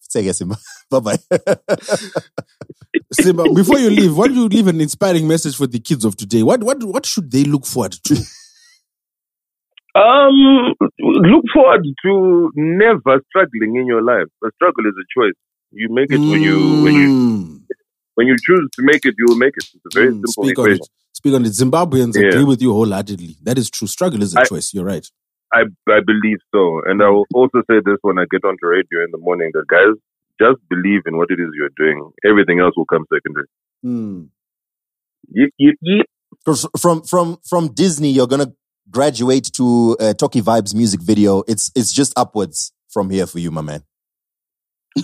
Say 0.00 0.22
yes, 0.22 0.38
Simba. 0.38 0.56
Bye 0.90 1.00
bye. 1.00 1.18
Simba, 3.12 3.48
before 3.54 3.78
you 3.78 3.90
leave, 3.90 4.16
why 4.16 4.26
don't 4.28 4.36
you 4.36 4.48
leave 4.48 4.66
an 4.68 4.80
inspiring 4.80 5.28
message 5.28 5.56
for 5.56 5.66
the 5.66 5.78
kids 5.78 6.04
of 6.04 6.16
today? 6.16 6.42
What 6.42 6.62
what 6.62 6.82
what 6.84 7.06
should 7.06 7.30
they 7.30 7.44
look 7.44 7.66
forward 7.66 7.92
to? 8.04 8.16
Um, 9.94 10.74
look 11.00 11.44
forward 11.52 11.84
to 12.04 12.50
never 12.56 13.20
struggling 13.28 13.76
in 13.76 13.86
your 13.86 14.02
life. 14.02 14.28
A 14.44 14.48
struggle 14.56 14.86
is 14.86 14.94
a 14.96 15.06
choice. 15.20 15.34
You 15.70 15.88
make 15.90 16.12
it 16.12 16.22
when 16.26 16.40
you 16.42 16.78
when 16.80 16.94
you 16.94 17.10
Mm, 17.10 17.60
when 18.14 18.26
you 18.26 18.36
choose 18.44 18.68
to 18.76 18.82
make 18.82 19.04
it, 19.04 19.14
you 19.18 19.26
will 19.28 19.36
make 19.36 19.54
it. 19.56 19.66
It's 19.74 19.84
a 19.86 19.90
very 19.92 20.12
mm, 20.12 20.26
simple 20.26 20.44
speak 20.44 20.58
on 20.58 20.64
equation. 20.64 20.80
it. 20.84 20.88
Speak 21.12 21.34
on 21.34 21.44
it. 21.44 21.52
Zimbabweans 21.52 22.16
Yeah. 22.16 22.28
agree 22.28 22.44
with 22.44 22.62
you 22.62 22.72
wholeheartedly. 22.72 23.36
That 23.42 23.58
is 23.58 23.70
true. 23.70 23.86
Struggle 23.88 24.22
is 24.22 24.34
a 24.34 24.40
I- 24.40 24.44
choice. 24.44 24.72
You're 24.74 24.84
right. 24.84 25.06
I 25.52 25.64
I 25.88 26.00
believe 26.06 26.38
so, 26.54 26.80
and 26.86 27.02
I 27.02 27.10
will 27.10 27.26
also 27.34 27.62
say 27.70 27.80
this 27.84 27.98
when 28.00 28.18
I 28.18 28.24
get 28.30 28.44
onto 28.44 28.66
radio 28.66 29.04
in 29.04 29.10
the 29.12 29.18
morning: 29.18 29.50
that 29.52 29.66
guys 29.68 29.96
just 30.42 30.60
believe 30.68 31.02
in 31.06 31.16
what 31.16 31.30
it 31.30 31.40
is 31.40 31.50
you're 31.54 31.76
doing. 31.76 32.10
Everything 32.24 32.60
else 32.60 32.74
will 32.76 32.90
come 32.94 33.04
secondary. 33.12 33.46
Mm. 33.84 34.28
Yep, 35.30 35.50
yep, 35.58 35.74
yep. 35.82 36.06
from 36.78 37.02
from 37.02 37.38
from 37.48 37.68
Disney, 37.72 38.10
you're 38.10 38.26
gonna 38.26 38.52
graduate 38.90 39.50
to 39.56 39.96
uh, 40.00 40.14
Tocky 40.14 40.42
Vibes 40.42 40.74
music 40.74 41.00
video. 41.00 41.42
It's 41.46 41.70
it's 41.74 41.92
just 41.92 42.12
upwards 42.16 42.72
from 42.92 43.10
here 43.10 43.26
for 43.26 43.38
you, 43.38 43.50
my 43.50 43.62
man. 43.62 43.82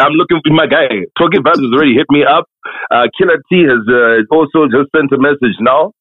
I'm 0.01 0.13
looking 0.13 0.41
for 0.45 0.53
my 0.53 0.67
guy. 0.67 1.09
Tocky 1.17 1.39
Vibes 1.39 1.65
has 1.65 1.73
already 1.73 1.95
hit 1.95 2.07
me 2.11 2.23
up. 2.23 2.45
Uh, 2.91 3.09
Killer 3.17 3.41
T 3.49 3.65
has 3.65 3.83
uh, 3.89 4.21
also 4.35 4.69
just 4.69 4.93
sent 4.95 5.13
a 5.13 5.19
message 5.19 5.57
now. 5.61 5.93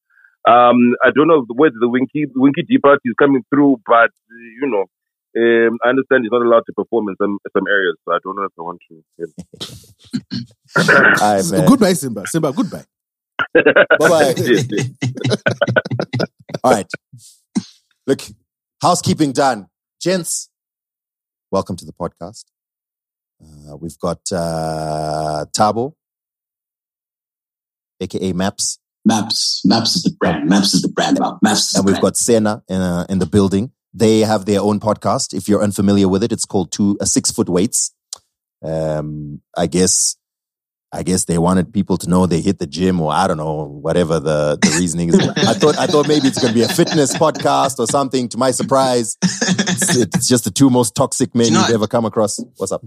Um, 0.48 0.96
I 1.03 1.12
don't 1.15 1.27
know 1.27 1.46
whether 1.56 1.75
the 1.79 1.89
Winky 1.89 2.25
Winky 2.36 2.63
D 2.67 2.77
party 2.79 3.10
is 3.10 3.15
coming 3.20 3.44
through, 3.50 3.77
but 3.86 4.12
you 4.62 4.67
know, 4.67 4.86
um, 5.36 5.77
I 5.84 5.89
understand 5.89 6.24
he's 6.24 6.31
not 6.31 6.41
allowed 6.41 6.63
to 6.67 6.74
perform 6.74 7.10
in 7.10 7.15
some 7.22 7.38
some 7.55 7.63
areas, 7.69 7.96
so 8.05 8.13
I 8.13 8.19
don't 8.24 8.36
know 8.36 8.43
if 8.43 8.51
I 8.57 8.62
want 8.62 8.79
to. 8.89 9.03
Yeah. 9.17 9.25
All 11.22 11.36
right, 11.36 11.51
man. 11.51 11.67
Goodbye, 11.67 11.93
Simba. 11.93 12.25
Simba, 12.27 12.53
goodbye. 12.53 12.86
Bye-bye. 13.53 14.34
Yes, 14.38 14.65
yes. 14.69 14.89
All 16.63 16.72
right. 16.72 16.88
Look, 18.07 18.22
housekeeping 18.81 19.31
done. 19.31 19.67
Gents, 20.01 20.50
welcome 21.51 21.75
to 21.75 21.86
the 21.86 21.93
podcast. 21.93 22.46
Uh, 23.43 23.75
we've 23.77 23.98
got 24.00 24.19
uh, 24.31 25.46
Tabo, 25.55 25.93
aka 28.01 28.34
Maps, 28.34 28.79
Maps. 29.05 29.62
Maps 29.65 29.96
is 29.96 30.03
the 30.03 30.15
brand. 30.19 30.50
Maps 30.50 30.74
is 30.74 30.81
the 30.81 30.89
brand. 30.89 31.19
Maps 31.41 31.67
is 31.67 31.72
the 31.74 31.79
and 31.79 31.86
we've 31.86 31.93
brand. 31.93 32.01
got 32.03 32.17
Sena 32.17 32.63
in, 32.67 32.81
uh, 32.81 33.05
in 33.10 33.19
the 33.19 33.25
building. 33.25 33.72
They 33.97 34.19
have 34.19 34.45
their 34.45 34.61
own 34.61 34.79
podcast. 34.79 35.33
If 35.33 35.47
you're 35.49 35.63
unfamiliar 35.63 36.07
with 36.07 36.23
it, 36.23 36.31
it's 36.31 36.45
called 36.45 36.71
Two 36.71 36.97
uh, 37.01 37.05
Six 37.05 37.31
Foot 37.31 37.49
Weights. 37.49 37.93
Um, 38.63 39.41
I 39.57 39.65
guess, 39.67 40.17
I 40.91 41.01
guess 41.03 41.25
they 41.25 41.37
wanted 41.37 41.73
people 41.73 41.97
to 41.97 42.09
know 42.09 42.25
they 42.27 42.41
hit 42.41 42.59
the 42.59 42.67
gym, 42.67 43.01
or 43.01 43.11
I 43.11 43.27
don't 43.27 43.37
know, 43.37 43.63
whatever 43.63 44.19
the, 44.19 44.57
the 44.61 44.75
reasoning 44.79 45.09
is. 45.09 45.19
I 45.19 45.53
thought, 45.53 45.77
I 45.79 45.87
thought 45.87 46.07
maybe 46.07 46.27
it's 46.27 46.39
going 46.39 46.53
to 46.53 46.59
be 46.59 46.63
a 46.63 46.67
fitness 46.67 47.15
podcast 47.17 47.79
or 47.79 47.87
something. 47.87 48.29
To 48.29 48.37
my 48.37 48.51
surprise, 48.51 49.17
it's, 49.23 49.95
it's 49.97 50.27
just 50.27 50.43
the 50.43 50.51
two 50.51 50.69
most 50.69 50.95
toxic 50.95 51.33
men 51.33 51.47
you 51.47 51.53
know 51.53 51.61
you've 51.61 51.75
ever 51.75 51.87
come 51.87 52.05
across. 52.05 52.39
What's 52.57 52.71
up? 52.71 52.83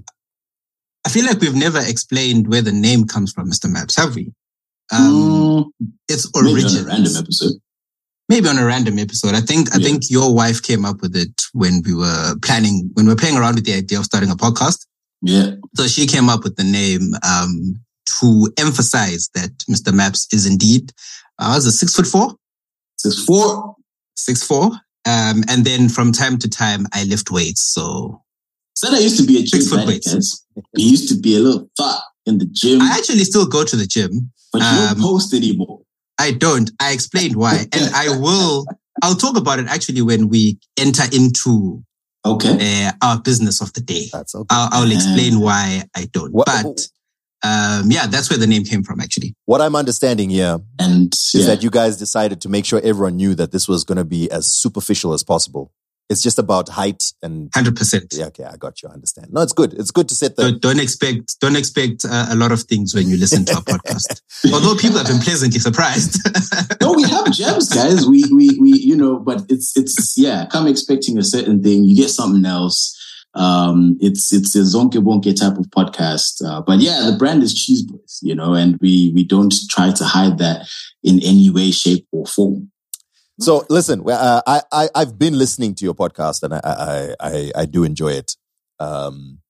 I 1.05 1.09
feel 1.09 1.25
like 1.25 1.41
we've 1.41 1.55
never 1.57 1.81
explained 1.81 2.49
where 2.49 2.63
the 2.63 2.73
name 2.73 3.07
comes 3.07 3.33
from, 3.33 3.51
Mr. 3.51 3.69
Maps, 3.71 3.97
have 3.97 4.15
we? 4.15 4.33
Um, 4.93 5.73
Mm, 5.81 5.91
it's 6.09 6.31
maybe 6.35 6.49
on 6.49 6.53
origin. 6.55 6.85
a 6.85 6.87
random 6.89 7.17
episode. 7.17 7.55
Maybe 8.31 8.49
on 8.49 8.59
a 8.59 8.65
random 8.65 8.99
episode. 8.99 9.35
I 9.35 9.41
think 9.41 9.75
I 9.75 9.79
Yeah. 9.79 9.87
think 9.87 10.09
your 10.09 10.33
wife 10.33 10.63
came 10.63 10.85
up 10.85 11.03
with 11.03 11.15
it 11.17 11.35
when 11.53 11.83
we 11.85 11.93
were 11.95 12.37
planning 12.47 12.89
when 12.95 13.05
we 13.07 13.13
were 13.13 13.21
playing 13.23 13.37
around 13.37 13.57
with 13.57 13.65
the 13.67 13.75
idea 13.75 13.99
of 13.99 14.05
starting 14.05 14.31
a 14.31 14.37
podcast. 14.37 14.87
Yeah. 15.21 15.51
So 15.77 15.87
she 15.89 16.07
came 16.07 16.29
up 16.33 16.45
with 16.45 16.55
the 16.57 16.65
name 16.65 17.05
um, 17.33 17.53
to 18.21 18.51
emphasize 18.57 19.29
that 19.35 19.51
Mr. 19.69 19.93
Maps 19.93 20.27
is 20.33 20.47
indeed 20.47 20.93
uh, 21.41 21.53
was 21.57 21.67
it 21.67 21.73
six 21.73 21.95
foot 21.97 22.07
four, 22.07 22.37
Six 22.97 23.25
four. 23.25 23.75
six 24.17 24.43
four. 24.45 24.67
Um, 25.07 25.43
and 25.49 25.65
then 25.65 25.89
from 25.89 26.13
time 26.13 26.39
to 26.39 26.49
time 26.49 26.87
I 26.93 27.05
lift 27.05 27.31
weights. 27.31 27.63
So 27.75 28.23
I 28.87 28.99
used 29.01 29.19
to 29.21 29.27
be 29.27 29.39
a 29.41 29.43
gym 29.43 29.61
Six 29.61 29.69
foot 29.73 29.87
weights. 29.89 30.45
He 30.77 30.89
used 30.89 31.09
to 31.09 31.17
be 31.21 31.37
a 31.37 31.41
little 31.41 31.69
fat 31.77 31.99
in 32.27 32.39
the 32.39 32.45
gym, 32.47 32.81
I 32.81 32.97
actually 32.99 33.25
still 33.25 33.47
go 33.47 33.65
to 33.65 33.77
the 33.77 33.87
gym. 33.87 34.31
but 34.53 34.61
you 34.61 34.69
um, 34.69 34.99
don't 34.99 35.01
post 35.01 35.35
anymore. 35.35 35.81
I 36.21 36.33
don't. 36.33 36.71
I 36.81 36.93
explained 36.93 37.35
why, 37.37 37.65
and 37.73 37.95
I 37.95 38.17
will. 38.19 38.67
I'll 39.03 39.15
talk 39.17 39.37
about 39.37 39.59
it 39.59 39.67
actually 39.69 40.03
when 40.03 40.29
we 40.29 40.59
enter 40.79 41.05
into 41.13 41.83
Okay. 42.27 42.85
uh, 42.87 42.93
our 43.03 43.19
business 43.21 43.63
of 43.63 43.73
the 43.73 43.81
day. 43.81 44.09
That's 44.13 44.35
okay. 44.35 44.47
I'll, 44.51 44.69
I'll 44.85 44.93
explain 44.93 45.41
why 45.41 45.85
I 45.97 46.05
don't. 46.13 46.33
What- 46.33 46.47
but 46.47 46.81
um, 47.43 47.91
yeah, 47.91 48.07
that's 48.07 48.29
where 48.29 48.39
the 48.39 48.47
name 48.47 48.65
came 48.65 48.83
from. 48.83 49.01
Actually, 49.01 49.35
What 49.47 49.63
I'm 49.63 49.75
understanding 49.75 50.29
here 50.29 50.59
And 50.79 51.11
is 51.15 51.33
yeah. 51.35 51.47
that 51.47 51.63
you 51.63 51.71
guys 51.71 51.97
decided 51.97 52.43
to 52.43 52.51
make 52.51 52.67
sure 52.67 52.79
everyone 52.85 53.17
knew 53.17 53.35
that 53.37 53.51
this 53.53 53.67
was 53.67 53.85
going 53.85 53.97
to 53.97 54.05
be 54.05 54.31
as 54.31 54.53
superficial 54.53 55.15
as 55.15 55.25
possible. 55.25 55.73
It's 56.11 56.23
just 56.23 56.41
about 56.41 56.69
height 56.69 57.05
and 57.23 57.49
hundred 57.55 57.77
percent. 57.77 58.13
yeah, 58.13 58.27
okay, 58.27 58.45
I 58.45 58.57
got 58.57 58.83
you. 58.83 58.89
I 58.89 58.93
understand. 58.93 59.29
No, 59.33 59.41
it's 59.43 59.53
good. 59.53 59.73
It's 59.75 59.93
good 59.93 60.09
to 60.09 60.15
set 60.17 60.35
the 60.35 60.43
Don't, 60.43 60.61
don't 60.61 60.81
expect 60.81 61.39
don't 61.41 61.57
expect 61.57 62.05
uh, 62.05 62.27
a 62.31 62.35
lot 62.35 62.51
of 62.51 62.65
things 62.65 62.95
when 62.95 63.09
you 63.09 63.17
listen 63.17 63.45
to 63.45 63.55
our 63.55 63.63
podcast. 63.63 64.21
Although 64.53 64.75
people 64.75 64.99
have 64.99 65.07
been 65.07 65.21
pleasantly 65.21 65.61
surprised. 65.61 66.19
no, 66.83 66.93
we 66.93 67.05
have 67.05 67.31
gems, 67.31 67.69
guys. 67.69 68.07
We 68.07 68.25
we 68.35 68.59
we 68.59 68.73
you 68.73 68.97
know, 68.97 69.21
but 69.21 69.45
it's 69.49 69.77
it's 69.77 70.19
yeah. 70.19 70.47
Come 70.51 70.67
expecting 70.67 71.17
a 71.17 71.23
certain 71.23 71.63
thing, 71.63 71.85
you 71.85 71.95
get 71.95 72.11
something 72.11 72.45
else. 72.45 72.97
Um, 73.35 73.97
it's 74.01 74.33
it's 74.33 74.57
a 74.57 74.61
zonke 74.61 74.95
bonke 74.95 75.39
type 75.39 75.59
of 75.59 75.67
podcast. 75.67 76.45
Uh, 76.45 76.61
but 76.61 76.81
yeah, 76.81 77.09
the 77.09 77.17
brand 77.17 77.45
is 77.45 77.55
Cheese 77.55 77.83
Boys, 77.83 78.19
you 78.21 78.35
know, 78.35 78.55
and 78.55 78.77
we 78.81 79.13
we 79.15 79.23
don't 79.23 79.55
try 79.71 79.93
to 79.93 80.05
hide 80.05 80.39
that 80.39 80.69
in 81.05 81.21
any 81.23 81.51
way, 81.51 81.71
shape, 81.71 82.07
or 82.11 82.27
form. 82.27 82.71
So 83.41 83.65
listen, 83.71 84.03
uh, 84.07 84.43
I, 84.47 84.61
I 84.71 84.89
I've 84.95 85.19
been 85.19 85.39
listening 85.39 85.75
to 85.77 85.85
your 85.85 85.95
podcast 85.95 86.43
and 86.43 86.55
I 86.55 86.61
I 86.63 87.15
I, 87.21 87.53
I 87.63 87.67
do 87.67 87.85
enjoy 87.85 88.13
it. 88.13 88.37
Um, 88.79 89.41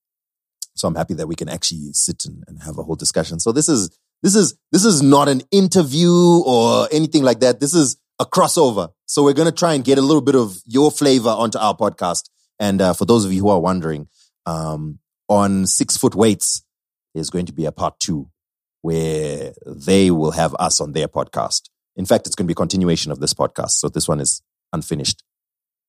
so 0.74 0.86
I'm 0.86 0.94
happy 0.94 1.14
that 1.14 1.26
we 1.26 1.34
can 1.34 1.48
actually 1.48 1.92
sit 1.92 2.24
and, 2.24 2.44
and 2.46 2.62
have 2.62 2.78
a 2.78 2.82
whole 2.82 2.94
discussion. 2.94 3.40
So 3.40 3.52
this 3.52 3.68
is 3.68 3.90
this 4.22 4.36
is 4.36 4.56
this 4.70 4.84
is 4.84 5.02
not 5.02 5.28
an 5.28 5.42
interview 5.50 6.12
or 6.46 6.88
anything 6.92 7.24
like 7.24 7.40
that. 7.40 7.58
This 7.58 7.74
is 7.74 7.96
a 8.20 8.26
crossover. 8.26 8.90
So 9.06 9.24
we're 9.24 9.34
gonna 9.34 9.50
try 9.50 9.74
and 9.74 9.84
get 9.84 9.98
a 9.98 10.02
little 10.02 10.22
bit 10.22 10.36
of 10.36 10.56
your 10.66 10.92
flavor 10.92 11.30
onto 11.30 11.58
our 11.58 11.76
podcast. 11.76 12.30
And 12.60 12.80
uh, 12.80 12.92
for 12.92 13.06
those 13.06 13.24
of 13.24 13.32
you 13.32 13.40
who 13.40 13.48
are 13.48 13.60
wondering, 13.60 14.06
um, 14.46 15.00
on 15.28 15.66
six 15.66 15.96
foot 15.96 16.14
weights, 16.14 16.62
there's 17.14 17.30
going 17.30 17.46
to 17.46 17.52
be 17.52 17.64
a 17.64 17.72
part 17.72 17.98
two 17.98 18.30
where 18.82 19.52
they 19.66 20.10
will 20.10 20.30
have 20.32 20.54
us 20.58 20.80
on 20.80 20.92
their 20.92 21.08
podcast. 21.08 21.70
In 22.00 22.06
fact, 22.06 22.26
it's 22.26 22.34
going 22.34 22.46
to 22.46 22.48
be 22.48 22.52
a 22.52 22.62
continuation 22.64 23.12
of 23.12 23.20
this 23.20 23.34
podcast. 23.34 23.72
So 23.72 23.90
this 23.90 24.08
one 24.08 24.20
is 24.20 24.40
unfinished. 24.72 25.22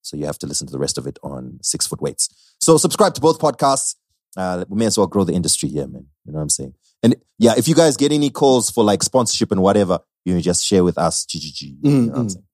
So 0.02 0.18
you 0.18 0.26
have 0.26 0.38
to 0.40 0.48
listen 0.48 0.68
to 0.68 0.72
the 0.74 0.78
rest 0.78 0.98
of 0.98 1.08
it 1.08 1.18
on 1.24 1.60
Six 1.64 1.88
Foot 1.88 2.02
Weights. 2.02 2.28
So 2.60 2.76
subscribe 2.78 3.14
to 3.16 3.22
both 3.22 3.40
podcasts. 3.40 3.96
Uh, 4.36 4.66
we 4.68 4.78
may 4.78 4.88
as 4.88 4.98
well 4.98 5.08
grow 5.08 5.24
the 5.24 5.32
industry 5.34 5.70
here, 5.70 5.88
man. 5.88 6.08
You 6.26 6.34
know 6.34 6.40
what 6.40 6.44
I'm 6.44 6.50
saying? 6.50 6.74
And 7.02 7.16
yeah, 7.40 7.54
if 7.58 7.70
you 7.70 7.76
guys 7.76 7.96
get 7.96 8.12
any 8.12 8.30
calls 8.30 8.70
for 8.70 8.84
like 8.84 9.04
sponsorship 9.04 9.52
and 9.54 9.62
whatever, 9.62 10.00
you 10.26 10.34
can 10.34 10.42
just 10.42 10.66
share 10.66 10.84
with 10.84 10.98
us. 10.98 11.26
GGG. 11.26 11.62
You 11.82 11.92
know 11.92 12.08
what 12.12 12.18
I'm 12.20 12.28
Mm, 12.28 12.32
saying? 12.32 12.46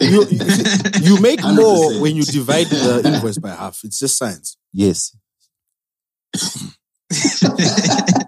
You, 0.00 0.26
you, 0.28 1.16
you 1.16 1.20
make 1.22 1.40
more 1.60 1.90
100%. 1.92 2.00
when 2.00 2.16
you 2.16 2.24
divide 2.24 2.66
the 2.66 3.02
invoice 3.04 3.38
by 3.38 3.50
half. 3.50 3.84
It's 3.84 3.98
just 4.00 4.18
science. 4.18 4.56
Yes. 4.72 5.16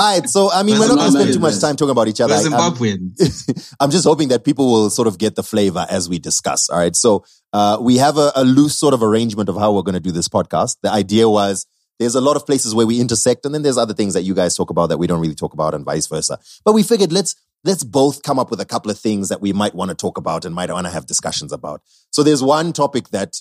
All 0.00 0.18
right. 0.18 0.26
So, 0.28 0.50
I 0.50 0.62
mean, 0.62 0.78
We're 0.78 0.88
not 0.88 0.96
going 0.96 1.12
to 1.12 1.18
spend 1.18 1.34
too 1.34 1.40
much 1.40 1.58
time 1.60 1.76
talking 1.76 1.90
about 1.90 2.08
each 2.08 2.20
other. 2.22 2.32
We're 2.34 2.54
I- 2.54 2.58
I'm- 2.58 2.72
Zimbabwean. 2.74 3.76
I'm 3.80 3.90
just 3.90 4.04
hoping 4.06 4.28
that 4.28 4.44
people 4.44 4.72
will 4.72 4.88
sort 4.88 5.06
of 5.08 5.18
get 5.18 5.34
the 5.36 5.42
flavor 5.42 5.86
as 5.90 6.08
we 6.08 6.18
discuss. 6.18 6.70
All 6.70 6.78
right. 6.78 6.96
So 6.96 7.24
uh, 7.52 7.76
we 7.80 7.98
have 7.98 8.16
a, 8.16 8.32
a 8.34 8.42
loose 8.44 8.78
sort 8.78 8.94
of 8.94 9.02
arrangement 9.02 9.50
of 9.50 9.56
how 9.56 9.72
we're 9.72 9.82
going 9.82 9.94
to 9.94 10.00
do 10.00 10.10
this 10.10 10.26
podcast. 10.28 10.78
The 10.82 10.90
idea 10.90 11.28
was 11.28 11.66
there's 11.98 12.14
a 12.14 12.20
lot 12.22 12.36
of 12.36 12.46
places 12.46 12.74
where 12.74 12.86
we 12.86 12.98
intersect, 12.98 13.44
and 13.44 13.54
then 13.54 13.60
there's 13.62 13.76
other 13.76 13.92
things 13.92 14.14
that 14.14 14.22
you 14.22 14.34
guys 14.34 14.56
talk 14.56 14.70
about 14.70 14.86
that 14.88 14.96
we 14.96 15.06
don't 15.06 15.20
really 15.20 15.34
talk 15.34 15.52
about, 15.52 15.74
and 15.74 15.84
vice 15.84 16.06
versa. 16.06 16.38
But 16.64 16.72
we 16.72 16.82
figured 16.82 17.12
let's 17.12 17.36
let's 17.62 17.84
both 17.84 18.22
come 18.22 18.38
up 18.38 18.50
with 18.50 18.58
a 18.60 18.64
couple 18.64 18.90
of 18.90 18.98
things 18.98 19.28
that 19.28 19.42
we 19.42 19.52
might 19.52 19.74
want 19.74 19.90
to 19.90 19.94
talk 19.94 20.16
about 20.16 20.46
and 20.46 20.54
might 20.54 20.70
want 20.72 20.86
to 20.86 20.90
have 20.92 21.04
discussions 21.04 21.52
about. 21.52 21.82
So 22.10 22.22
there's 22.22 22.42
one 22.42 22.72
topic 22.72 23.10
that, 23.10 23.36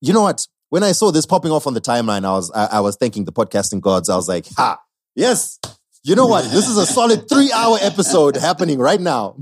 you 0.00 0.14
know 0.14 0.22
what? 0.22 0.46
When 0.70 0.82
I 0.82 0.92
saw 0.92 1.10
this 1.10 1.26
popping 1.26 1.50
off 1.50 1.66
on 1.66 1.74
the 1.74 1.80
timeline, 1.82 2.24
I 2.24 2.30
was 2.32 2.50
I, 2.54 2.64
I 2.72 2.80
was 2.80 2.96
thanking 2.96 3.26
the 3.26 3.32
podcasting 3.32 3.82
gods. 3.82 4.08
I 4.08 4.16
was 4.16 4.28
like, 4.28 4.46
ha, 4.56 4.78
yes. 5.14 5.58
You 6.04 6.16
know 6.16 6.26
what? 6.26 6.44
This 6.44 6.68
is 6.68 6.76
a 6.76 6.86
solid 6.86 7.28
three 7.28 7.52
hour 7.52 7.78
episode 7.80 8.36
happening 8.36 8.78
right 8.78 9.00
now. 9.00 9.36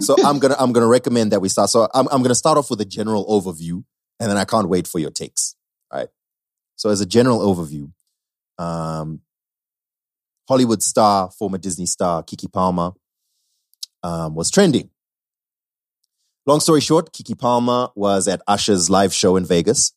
so 0.00 0.16
I'm 0.24 0.38
gonna 0.38 0.56
I'm 0.58 0.72
gonna 0.72 0.88
recommend 0.88 1.32
that 1.32 1.40
we 1.40 1.48
start. 1.48 1.70
So 1.70 1.88
I'm 1.94 2.08
I'm 2.08 2.22
gonna 2.22 2.34
start 2.34 2.58
off 2.58 2.70
with 2.70 2.80
a 2.80 2.84
general 2.84 3.24
overview, 3.26 3.84
and 4.18 4.30
then 4.30 4.36
I 4.36 4.44
can't 4.44 4.68
wait 4.68 4.88
for 4.88 4.98
your 4.98 5.10
takes. 5.10 5.54
All 5.90 6.00
right. 6.00 6.08
So 6.76 6.90
as 6.90 7.00
a 7.00 7.06
general 7.06 7.38
overview, 7.40 7.92
um, 8.58 9.20
Hollywood 10.48 10.82
star, 10.82 11.30
former 11.30 11.58
Disney 11.58 11.86
star 11.86 12.22
Keke 12.22 12.52
Palmer, 12.52 12.92
um, 14.02 14.34
was 14.34 14.50
trending. 14.50 14.90
Long 16.44 16.58
story 16.58 16.80
short, 16.80 17.12
Keke 17.12 17.38
Palmer 17.38 17.88
was 17.94 18.26
at 18.26 18.42
Usher's 18.48 18.90
live 18.90 19.14
show 19.14 19.36
in 19.36 19.46
Vegas. 19.46 19.92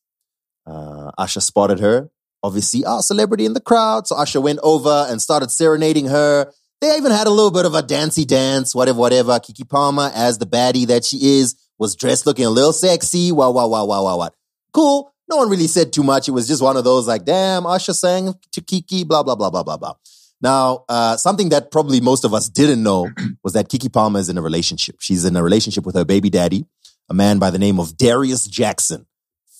Uh, 0.67 1.12
Usher 1.17 1.39
spotted 1.41 1.79
her. 1.79 2.10
Obviously, 2.45 2.84
a 2.86 3.01
celebrity 3.01 3.43
in 3.43 3.53
the 3.53 3.60
crowd. 3.60 4.05
So 4.05 4.15
Usher 4.15 4.39
went 4.39 4.60
over 4.62 5.08
and 5.10 5.19
started 5.19 5.49
serenading 5.49 6.05
her. 6.05 6.51
They 6.79 6.95
even 6.95 7.12
had 7.12 7.25
a 7.25 7.31
little 7.31 7.49
bit 7.49 7.65
of 7.65 7.73
a 7.73 7.81
dancey 7.81 8.23
dance, 8.23 8.75
whatever, 8.75 8.99
whatever. 8.99 9.31
Keke 9.39 9.67
Palmer, 9.67 10.12
as 10.13 10.38
the 10.38 10.45
baddie 10.45 10.86
that 10.86 11.03
she 11.03 11.39
is, 11.39 11.55
was 11.79 11.95
dressed 11.95 12.27
looking 12.27 12.45
a 12.45 12.51
little 12.51 12.71
sexy. 12.71 13.31
Wow, 13.31 13.49
wow, 13.49 13.67
wow, 13.67 13.86
wow, 13.86 14.03
wow, 14.03 14.17
wow. 14.19 14.29
Cool. 14.73 15.12
No 15.27 15.38
one 15.38 15.49
really 15.49 15.65
said 15.65 15.91
too 15.91 16.03
much. 16.03 16.27
It 16.27 16.34
was 16.34 16.47
just 16.47 16.62
one 16.62 16.77
of 16.77 16.84
those 16.84 17.08
like, 17.08 17.25
damn, 17.25 17.65
Usher 17.65 17.93
sang 17.93 18.36
to 18.51 18.62
Keke, 18.62 19.08
blah, 19.08 19.23
blah, 19.23 19.34
blah, 19.34 19.49
blah, 19.49 19.63
blah, 19.63 19.77
blah. 19.77 19.93
Now, 20.39 20.86
uh, 20.88 21.17
something 21.17 21.49
that 21.49 21.71
probably 21.71 21.99
most 21.99 22.25
of 22.25 22.34
us 22.36 22.47
didn't 22.47 22.84
know 22.84 23.10
was 23.43 23.53
that 23.53 23.69
Keke 23.69 23.91
Palmer 23.91 24.19
is 24.19 24.29
in 24.29 24.38
a 24.38 24.41
relationship. 24.43 24.97
She's 24.99 25.25
in 25.25 25.36
a 25.36 25.41
relationship 25.41 25.84
with 25.84 25.95
her 25.95 26.05
baby 26.05 26.29
daddy, 26.29 26.67
a 27.10 27.15
man 27.15 27.39
by 27.39 27.49
the 27.49 27.58
name 27.58 27.79
of 27.79 27.97
Darius 27.97 28.45
Jackson. 28.45 29.08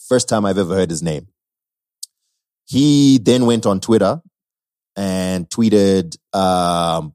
First 0.08 0.30
time 0.30 0.46
I've 0.46 0.60
ever 0.60 0.76
heard 0.76 0.92
his 0.92 1.02
name. 1.02 1.30
He 2.66 3.20
then 3.20 3.46
went 3.46 3.66
on 3.66 3.80
Twitter 3.80 4.22
and 4.96 5.48
tweeted 5.50 6.18
um, 6.34 7.14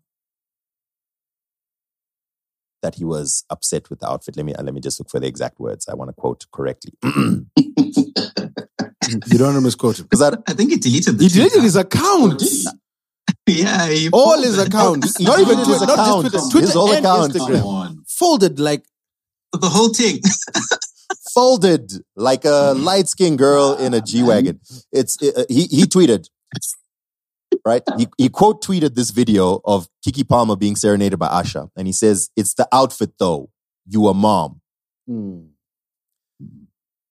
that 2.83 2.95
he 2.95 3.05
was 3.05 3.45
upset 3.51 3.91
with 3.91 4.01
the 4.01 4.09
outfit. 4.09 4.37
Let 4.37 4.47
me 4.47 4.55
let 4.59 4.73
me 4.75 4.81
just 4.81 5.01
look 5.01 5.11
for 5.11 5.19
the 5.21 5.27
exact 5.27 5.59
words. 5.59 5.89
I 5.89 5.95
want 5.95 6.09
to 6.11 6.15
quote 6.15 6.47
correctly 6.53 6.93
You 7.03 7.47
don't 9.39 9.49
want 9.49 9.57
to 9.57 9.61
misquote 9.61 9.99
him. 9.99 10.05
because 10.07 10.23
I 10.23 10.37
I 10.47 10.53
think 10.55 10.71
he 10.71 10.77
deleted 10.77 11.19
the 11.19 11.25
He 11.25 11.29
deleted 11.31 11.53
tweet. 11.53 11.65
his 11.65 11.77
account. 11.77 12.43
Yeah, 13.47 13.89
he 13.89 14.09
All 14.13 14.41
his 14.41 14.59
it. 14.59 14.69
accounts. 14.69 15.19
Not 15.21 15.41
even 15.45 15.57
deleted 15.59 15.65
Twitter, 15.67 15.73
his 15.73 15.97
not 15.97 15.97
just 15.97 16.35
account. 16.35 16.51
Twitter. 16.53 16.67
His 16.67 16.75
whole 16.75 16.93
and 16.93 17.05
account. 17.05 17.33
Instagram. 17.33 17.97
Folded 18.09 18.61
like 18.61 18.85
The 19.53 19.69
whole 19.69 19.89
thing. 19.93 20.21
folded 21.35 21.93
like 22.17 22.45
a 22.45 22.75
light 22.77 23.09
skinned 23.09 23.39
girl 23.39 23.75
in 23.75 23.95
a 23.95 24.01
G 24.01 24.23
wagon. 24.23 24.61
It's 24.93 25.17
uh, 25.23 25.45
he 25.49 25.65
he 25.65 25.83
tweeted 25.85 26.29
right. 27.65 27.83
He 27.99 28.07
he 28.19 28.29
quote 28.29 28.63
tweeted 28.65 28.95
this 28.95 29.11
video 29.11 29.61
of 29.65 29.89
Keke 30.07 30.29
Palmer 30.29 30.57
being 30.57 30.77
serenaded 30.77 31.19
by 31.19 31.27
Usher, 31.27 31.69
and 31.77 31.87
he 31.87 31.93
says, 31.93 32.31
"It's 32.37 32.55
the 32.55 32.69
outfit 32.73 33.13
though. 33.19 33.51
You 33.87 34.09
a 34.09 34.15
mom." 34.15 34.61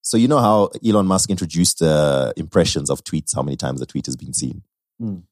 So 0.01 0.17
you 0.17 0.27
know 0.27 0.39
how 0.39 0.69
Elon 0.83 1.05
Musk 1.05 1.29
introduced 1.29 1.81
uh, 1.81 2.33
impressions 2.35 2.89
of 2.89 3.03
tweets, 3.03 3.35
how 3.35 3.43
many 3.43 3.55
times 3.55 3.79
the 3.79 3.85
tweet 3.85 4.07
has 4.07 4.15
been 4.15 4.33
seen. 4.33 4.63
Mm. 4.99 5.23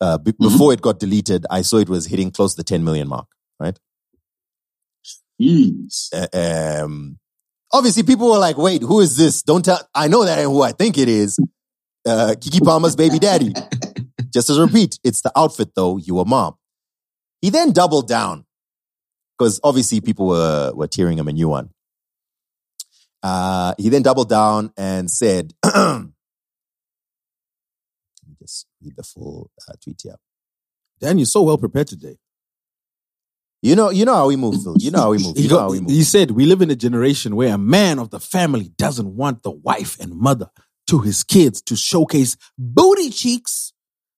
Uh, 0.00 0.18
be- 0.18 0.32
Before 0.32 0.72
it 0.72 0.82
got 0.82 0.98
deleted, 0.98 1.46
I 1.50 1.62
saw 1.62 1.76
it 1.78 1.88
was 1.88 2.06
hitting 2.06 2.32
close 2.32 2.54
to 2.54 2.56
the 2.56 2.64
10 2.64 2.82
million 2.82 3.06
mark. 3.06 3.28
Jeez. 5.40 6.08
Uh, 6.12 6.82
um, 6.84 7.18
obviously, 7.74 8.04
people 8.04 8.30
were 8.30 8.38
like, 8.38 8.56
"Wait, 8.56 8.80
who 8.82 9.00
is 9.00 9.16
this? 9.16 9.42
Don't 9.42 9.64
tell." 9.64 9.86
I 9.94 10.08
know 10.08 10.24
that 10.24 10.38
ain't 10.38 10.48
who 10.48 10.62
I 10.62 10.72
think 10.72 10.96
it 10.96 11.08
is. 11.08 11.38
Uh, 12.06 12.34
Keke 12.38 12.64
Palmer's 12.64 12.96
baby 12.96 13.18
daddy. 13.18 13.52
Just 14.32 14.48
as 14.50 14.58
a 14.58 14.62
repeat, 14.62 14.98
it's 15.04 15.20
the 15.20 15.32
outfit 15.36 15.70
though. 15.74 15.98
You 15.98 16.18
a 16.20 16.24
mom. 16.24 16.54
He 17.42 17.50
then 17.50 17.72
doubled 17.72 18.08
down 18.08 18.46
because 19.38 19.60
obviously 19.62 20.00
people 20.00 20.28
were 20.28 20.72
were 20.74 20.86
tearing 20.86 21.18
him 21.18 21.28
a 21.28 21.32
new 21.32 21.48
one. 21.48 21.70
Uh, 23.22 23.74
he 23.78 23.88
then 23.88 24.02
doubled 24.02 24.28
down 24.28 24.72
and 24.76 25.10
said, 25.10 25.52
"Let 25.64 26.02
me 28.26 28.36
just 28.40 28.66
read 28.82 28.94
the 28.96 29.02
full 29.02 29.50
uh, 29.68 29.74
tweet 29.82 30.00
here." 30.02 30.16
Dan, 31.00 31.18
you're 31.18 31.26
so 31.26 31.42
well 31.42 31.58
prepared 31.58 31.88
today. 31.88 32.16
You 33.64 33.74
know, 33.76 33.88
you 33.90 34.04
know 34.04 34.14
how 34.14 34.26
we 34.28 34.36
move, 34.36 34.62
Phil. 34.62 34.76
You 34.78 34.90
know 34.90 35.00
how 35.00 35.10
we 35.10 35.18
move. 35.18 35.36
He, 35.36 35.42
You 35.44 35.48
know 35.48 35.58
how 35.58 35.70
we 35.70 35.80
move. 35.80 35.90
he 35.90 36.02
said, 36.04 36.32
We 36.32 36.44
live 36.44 36.60
in 36.60 36.70
a 36.70 36.76
generation 36.76 37.34
where 37.34 37.54
a 37.54 37.58
man 37.58 37.98
of 37.98 38.10
the 38.10 38.20
family 38.20 38.68
doesn't 38.76 39.16
want 39.16 39.42
the 39.42 39.50
wife 39.50 39.98
and 40.00 40.14
mother 40.14 40.50
to 40.88 40.98
his 40.98 41.24
kids 41.24 41.62
to 41.62 41.74
showcase 41.76 42.36
booty 42.58 43.08
cheeks 43.08 43.72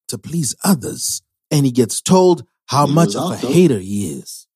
to 0.09 0.19
please 0.19 0.57
others. 0.65 1.23
And 1.53 1.65
he 1.65 1.71
gets 1.71 2.01
told 2.03 2.45
how 2.67 2.87
He 2.89 2.93
much 2.93 3.15
of 3.15 3.33
a 3.33 3.37
though. 3.37 3.49
hater 3.53 3.79
he 3.79 4.19
is. 4.19 4.49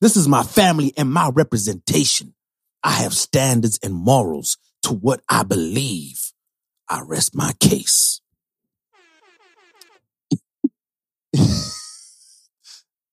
This 0.00 0.16
is 0.16 0.26
my 0.26 0.42
family 0.42 0.92
and 0.96 1.08
my 1.10 1.30
representation. 1.32 2.34
I 2.82 2.90
have 2.90 3.14
standards 3.14 3.78
and 3.82 3.94
morals 3.94 4.58
to 4.82 4.92
what 4.92 5.20
I 5.28 5.44
believe. 5.44 6.32
I 6.88 7.00
rest 7.06 7.34
my 7.36 7.52
case. 7.60 8.20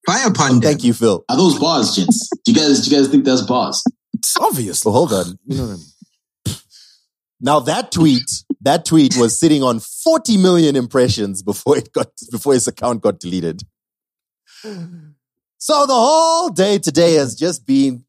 Fire 0.06 0.28
upon 0.28 0.52
them. 0.52 0.62
Thank 0.62 0.84
you, 0.84 0.94
Phil. 0.94 1.24
Are 1.30 1.38
those 1.38 1.58
bars, 1.60 1.96
gents? 1.96 2.30
Do 2.44 2.52
you 2.52 2.58
guys 2.58 2.86
do 2.86 2.92
you 2.92 3.02
guys 3.02 3.10
think 3.10 3.26
that's 3.26 3.42
bars? 3.42 3.84
It's 4.14 4.38
obvious. 4.38 4.80
So 4.80 4.92
hold 4.92 5.14
on. 5.14 5.38
You 5.46 5.58
know 5.58 5.64
what 5.64 5.70
I 5.70 5.76
mean? 5.76 6.56
Now 7.40 7.60
that 7.62 7.92
tweet, 7.92 8.24
that 8.62 8.86
tweet 8.86 9.16
was 9.18 9.38
sitting 9.38 9.64
on 9.64 9.80
40 9.82 10.38
million 10.38 10.76
impressions 10.76 11.42
before 11.44 11.78
it 11.78 11.92
got 11.92 12.08
before 12.32 12.54
his 12.54 12.68
account 12.68 13.02
got 13.02 13.20
deleted. 13.20 13.64
So 15.58 15.86
the 15.86 15.94
whole 15.94 16.50
day 16.50 16.78
today 16.78 17.14
has 17.16 17.36
just 17.36 17.66
been, 17.66 18.06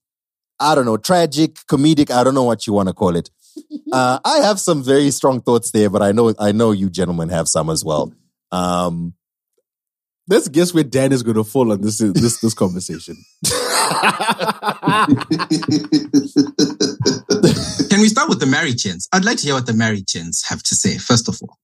I 0.61 0.75
don't 0.75 0.85
know, 0.85 0.97
tragic, 0.97 1.55
comedic. 1.71 2.11
I 2.11 2.23
don't 2.23 2.35
know 2.35 2.45
what 2.45 2.67
you 2.67 2.73
want 2.73 2.89
to 2.89 2.95
call 2.95 3.17
it. 3.17 3.31
Uh, 3.93 4.19
I 4.25 4.39
have 4.39 4.59
some 4.59 4.83
very 4.83 5.13
strong 5.13 5.41
thoughts 5.41 5.71
there, 5.71 5.89
but 5.89 6.03
I 6.03 6.11
know 6.11 6.35
I 6.41 6.51
know 6.51 6.73
you 6.73 6.91
gentlemen 6.91 7.29
have 7.29 7.47
some 7.47 7.71
as 7.71 7.85
well. 7.85 8.13
Um, 8.51 9.15
Let's 10.27 10.49
guess 10.49 10.73
where 10.73 10.85
Dan 10.85 11.13
is 11.13 11.23
going 11.23 11.37
to 11.37 11.45
fall 11.45 11.71
on 11.73 11.81
this 11.83 11.99
this 11.99 12.41
this 12.41 12.55
conversation. 12.55 13.17
Can 17.91 18.01
we 18.01 18.09
start 18.09 18.29
with 18.29 18.41
the 18.41 18.47
married 18.49 18.79
gents? 18.79 19.09
I'd 19.13 19.25
like 19.25 19.37
to 19.39 19.45
hear 19.45 19.55
what 19.55 19.67
the 19.67 19.75
married 19.75 20.07
gents 20.07 20.49
have 20.49 20.63
to 20.65 20.75
say, 20.75 20.97
first 20.99 21.29
of 21.29 21.39
all. 21.43 21.59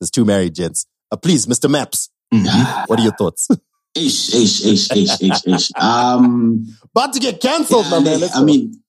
there's 0.00 0.10
two 0.10 0.24
married 0.24 0.54
gents. 0.54 0.86
Uh, 1.10 1.16
please, 1.16 1.46
Mr. 1.46 1.68
Maps, 1.70 2.08
Mhm. 2.32 2.86
what 2.88 2.98
are 2.98 3.02
your 3.02 3.14
thoughts? 3.16 3.48
Ish, 3.96 4.34
ish, 4.34 4.64
ish, 4.66 4.90
ish, 4.90 5.20
ish, 5.22 5.46
ish. 5.46 5.70
Um, 5.80 6.66
About 6.96 7.12
to 7.12 7.20
get 7.20 7.40
cancelled, 7.40 7.86
yeah, 7.86 8.00
man. 8.00 8.08
I, 8.08 8.16
Let's 8.16 8.34
I 8.36 8.40
go. 8.40 8.44
mean, 8.44 8.82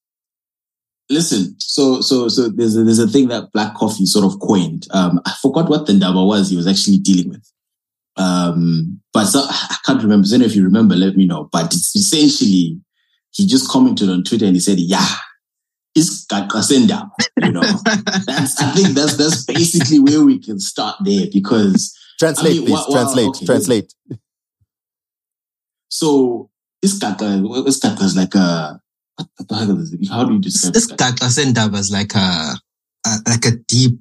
listen. 1.11 1.55
So, 1.59 2.01
so, 2.01 2.27
so 2.27 2.49
there's 2.49 2.75
a, 2.75 2.83
there's 2.83 2.97
a 2.97 3.07
thing 3.07 3.27
that 3.27 3.51
Black 3.53 3.75
Coffee 3.75 4.07
sort 4.07 4.25
of 4.25 4.39
coined. 4.39 4.87
Um, 4.89 5.21
I 5.23 5.33
forgot 5.43 5.69
what 5.69 5.85
the 5.85 5.93
ndaba 5.93 6.25
was 6.25 6.49
he 6.49 6.57
was 6.57 6.65
actually 6.65 6.97
dealing 6.97 7.29
with. 7.29 7.51
Um, 8.17 9.01
but 9.13 9.25
so, 9.25 9.39
I 9.39 9.77
can't 9.85 10.01
remember. 10.01 10.27
So 10.27 10.35
if 10.37 10.55
you 10.55 10.63
remember, 10.63 10.95
let 10.95 11.15
me 11.17 11.25
know. 11.25 11.49
But 11.51 11.65
it's 11.73 11.95
essentially 11.95 12.79
he 13.31 13.45
just 13.45 13.69
commented 13.69 14.09
on 14.09 14.23
Twitter 14.23 14.45
and 14.45 14.55
he 14.55 14.59
said, 14.59 14.79
"Yeah, 14.79 15.07
it's 15.93 16.25
kakasenda." 16.25 17.09
You 17.41 17.51
know, 17.51 17.61
that's 18.25 18.61
I 18.61 18.71
think 18.71 18.89
that's 18.89 19.17
that's 19.17 19.43
basically 19.43 19.99
where 19.99 20.23
we 20.23 20.39
can 20.39 20.59
start 20.59 20.95
there 21.03 21.27
because 21.31 21.97
translate, 22.19 22.51
I 22.51 22.55
mean, 22.55 22.65
please. 22.65 22.71
wha- 22.71 22.85
wha- 22.87 22.95
translate, 22.95 23.27
okay. 23.27 23.45
translate. 23.45 23.93
So 25.89 26.49
this 26.81 26.97
kaka, 26.99 27.43
this 27.65 27.79
kaka 27.79 28.03
is 28.03 28.15
like 28.15 28.35
a 28.35 28.79
what 29.17 29.47
the 29.47 29.55
heck 29.55 29.69
is 29.77 29.93
it? 29.93 30.07
How 30.09 30.23
do 30.25 30.33
you 30.33 30.39
describe 30.39 30.73
This 30.73 30.89
it? 30.89 30.97
Kaklasenda 30.97 31.71
was 31.71 31.91
like 31.91 32.13
a, 32.15 32.55
a 33.05 33.17
like 33.27 33.45
a 33.45 33.51
deep. 33.67 33.99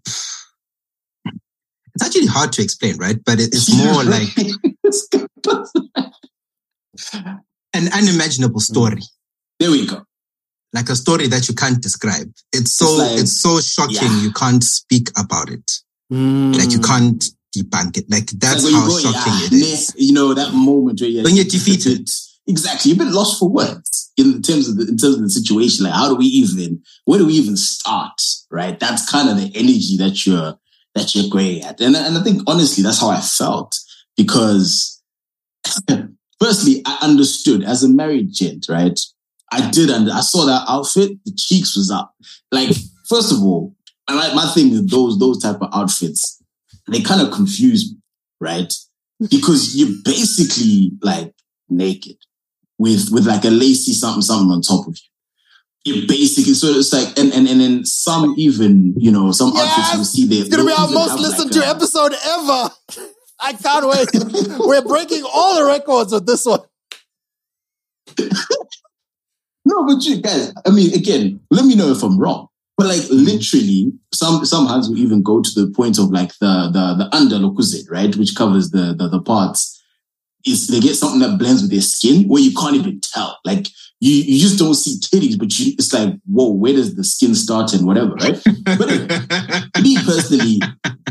It's 1.94 2.04
actually 2.04 2.26
hard 2.26 2.52
to 2.52 2.62
explain, 2.62 2.96
right? 2.98 3.18
But 3.24 3.40
it, 3.40 3.54
it's 3.54 3.72
more 3.76 4.02
like 4.04 4.28
an 7.74 7.88
unimaginable 7.92 8.60
mm. 8.60 8.62
story, 8.62 9.02
there 9.60 9.70
we 9.70 9.86
go. 9.86 10.04
like 10.72 10.88
a 10.88 10.96
story 10.96 11.28
that 11.28 11.48
you 11.48 11.54
can't 11.54 11.80
describe. 11.80 12.32
It's 12.52 12.72
so 12.72 12.86
It's 13.12 13.22
it's, 13.22 13.40
so 13.40 13.60
shocking 13.60 13.96
yeah. 13.96 14.22
you 14.22 14.32
can't 14.32 14.62
speak 14.62 15.10
about 15.16 15.50
it. 15.50 15.70
Mm. 16.12 16.56
Like 16.58 16.72
you 16.72 16.80
can't 16.80 17.24
debunk 17.56 17.96
it. 17.98 18.10
Like 18.10 18.26
that's 18.30 18.64
Like 18.64 18.74
how 18.74 18.86
go, 18.88 18.98
shocking 18.98 19.32
yeah, 19.40 19.46
it 19.46 19.52
is. 19.52 19.94
You 19.96 20.12
know 20.12 20.34
that 20.34 20.52
moment 20.52 21.00
where 21.00 21.10
you're, 21.10 21.24
When 21.24 21.36
you're 21.36 21.44
defeated. 21.44 22.08
Exactly, 22.46 22.90
you've 22.90 22.98
been 22.98 23.12
lost 23.14 23.38
for 23.38 23.48
words 23.48 24.12
in 24.18 24.42
terms 24.42 24.68
of 24.68 24.76
the 24.76 24.82
in 24.82 24.98
terms 24.98 25.16
of 25.16 25.22
the 25.22 25.30
situation. 25.30 25.84
Like, 25.84 25.94
how 25.94 26.08
do 26.08 26.14
we 26.16 26.26
even? 26.26 26.82
Where 27.06 27.18
do 27.18 27.26
we 27.26 27.34
even 27.34 27.56
start? 27.56 28.20
Right. 28.50 28.78
That's 28.78 29.10
kind 29.10 29.30
of 29.30 29.36
the 29.38 29.50
energy 29.54 29.96
that 29.98 30.26
you're 30.26 30.58
that 30.94 31.14
you're 31.14 31.30
great 31.30 31.64
at, 31.64 31.80
and 31.80 31.96
and 31.96 32.16
I 32.16 32.22
think 32.22 32.42
honestly, 32.46 32.82
that's 32.82 33.00
how 33.00 33.10
I 33.10 33.20
felt 33.20 33.76
because 34.16 35.02
firstly, 36.40 36.82
I 36.86 36.98
understood 37.02 37.64
as 37.64 37.82
a 37.82 37.88
married 37.88 38.32
gent, 38.32 38.66
right? 38.68 38.98
I 39.52 39.70
did, 39.70 39.90
and 39.90 40.10
I 40.10 40.20
saw 40.20 40.46
that 40.46 40.64
outfit. 40.68 41.12
The 41.24 41.32
cheeks 41.36 41.76
was 41.76 41.90
up. 41.90 42.14
Like, 42.50 42.70
first 43.08 43.32
of 43.32 43.42
all, 43.42 43.74
and 44.08 44.16
like 44.16 44.34
my 44.34 44.46
thing 44.52 44.70
with 44.70 44.90
those 44.90 45.18
those 45.18 45.42
type 45.42 45.60
of 45.60 45.70
outfits, 45.72 46.42
they 46.90 47.00
kind 47.00 47.22
of 47.22 47.32
confuse 47.32 47.92
me, 47.92 47.98
right? 48.40 48.72
Because 49.30 49.76
you're 49.76 49.96
basically 50.04 50.92
like 51.02 51.32
naked 51.68 52.16
with 52.78 53.10
with 53.10 53.26
like 53.26 53.44
a 53.44 53.50
lacy 53.50 53.92
something 53.92 54.22
something 54.22 54.50
on 54.50 54.60
top 54.60 54.86
of 54.86 54.96
you. 54.96 55.13
You're 55.84 56.06
basically 56.06 56.54
so 56.54 56.68
it's 56.68 56.92
like 56.92 57.18
and 57.18 57.32
and 57.32 57.46
and 57.46 57.60
then 57.60 57.84
some 57.84 58.34
even 58.38 58.94
you 58.96 59.10
know 59.10 59.32
some 59.32 59.52
artists 59.54 59.94
you 59.94 60.04
see 60.04 60.26
there. 60.26 60.40
It's 60.40 60.48
gonna 60.48 60.66
be 60.66 60.72
our 60.72 60.88
most 60.88 61.18
listened 61.18 61.54
like 61.54 61.62
to 61.62 61.68
a- 61.68 61.70
episode 61.70 62.12
ever. 62.12 62.70
I 63.40 63.52
can't 63.52 63.86
wait. 63.86 64.08
We're 64.60 64.82
breaking 64.82 65.24
all 65.30 65.58
the 65.58 65.66
records 65.66 66.12
with 66.12 66.26
this 66.26 66.46
one. 66.46 66.60
No, 69.64 69.86
but 69.86 70.04
you 70.04 70.20
guys, 70.20 70.52
I 70.66 70.70
mean, 70.70 70.92
again, 70.94 71.40
let 71.50 71.64
me 71.64 71.74
know 71.74 71.90
if 71.90 72.02
I'm 72.02 72.18
wrong. 72.18 72.48
But 72.76 72.88
like 72.88 73.00
mm-hmm. 73.00 73.24
literally, 73.24 73.92
some 74.12 74.44
some 74.44 74.66
hands 74.66 74.88
will 74.88 74.98
even 74.98 75.22
go 75.22 75.40
to 75.40 75.50
the 75.54 75.70
point 75.70 75.98
of 75.98 76.10
like 76.10 76.32
the 76.40 76.70
the 76.72 76.94
the 76.98 77.16
under 77.16 77.38
right, 77.90 78.14
which 78.16 78.34
covers 78.34 78.70
the, 78.70 78.94
the 78.94 79.08
the 79.08 79.20
parts. 79.20 79.73
Is 80.46 80.68
they 80.68 80.80
get 80.80 80.94
something 80.94 81.20
that 81.20 81.38
blends 81.38 81.62
with 81.62 81.70
their 81.70 81.80
skin 81.80 82.28
where 82.28 82.42
you 82.42 82.54
can't 82.54 82.76
even 82.76 83.00
tell. 83.00 83.38
Like 83.44 83.68
you 84.00 84.12
you 84.12 84.38
just 84.38 84.58
don't 84.58 84.74
see 84.74 85.00
titties, 85.00 85.38
but 85.38 85.58
you 85.58 85.72
it's 85.74 85.92
like, 85.92 86.14
whoa, 86.26 86.52
where 86.52 86.74
does 86.74 86.94
the 86.94 87.04
skin 87.04 87.34
start 87.34 87.72
and 87.72 87.86
whatever, 87.86 88.12
right? 88.14 88.40
But 88.64 88.88
me 89.82 89.96
personally, 90.04 90.60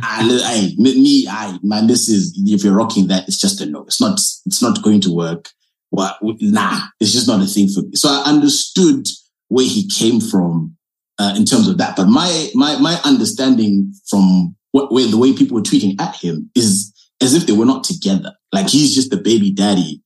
I, 0.02 0.22
I 0.44 0.76
me, 0.78 1.28
I 1.28 1.58
man, 1.64 1.88
this 1.88 2.10
is 2.10 2.40
if 2.46 2.64
you're 2.64 2.76
rocking 2.76 3.08
that, 3.08 3.28
it's 3.28 3.40
just 3.40 3.62
a 3.62 3.66
no. 3.66 3.84
It's 3.84 4.00
not 4.00 4.20
it's 4.46 4.62
not 4.62 4.84
going 4.84 5.02
to 5.02 5.16
work. 5.16 5.50
Well, 5.92 6.16
nah, 6.22 6.80
it's 7.00 7.12
just 7.12 7.28
not 7.28 7.42
a 7.42 7.46
thing 7.46 7.70
for 7.70 7.82
me. 7.82 7.96
So 7.96 8.10
I 8.10 8.24
understood 8.26 9.08
where 9.48 9.68
he 9.68 9.88
came 9.88 10.20
from 10.20 10.76
uh, 11.20 11.34
in 11.38 11.46
terms 11.46 11.68
of 11.68 11.78
that. 11.78 11.96
But 11.96 12.08
my 12.08 12.50
my 12.54 12.78
my 12.78 13.00
understanding 13.04 13.94
from 14.08 14.56
what, 14.72 14.92
where 14.92 15.08
the 15.08 15.18
way 15.18 15.34
people 15.34 15.56
were 15.56 15.62
tweeting 15.62 16.00
at 16.02 16.16
him 16.16 16.50
is 16.56 16.93
as 17.24 17.34
if 17.34 17.46
they 17.48 17.54
were 17.54 17.66
not 17.66 17.84
together. 17.84 18.34
Like 18.52 18.70
he's 18.70 18.94
just 18.94 19.10
the 19.10 19.18
baby 19.18 19.52
daddy, 19.52 20.02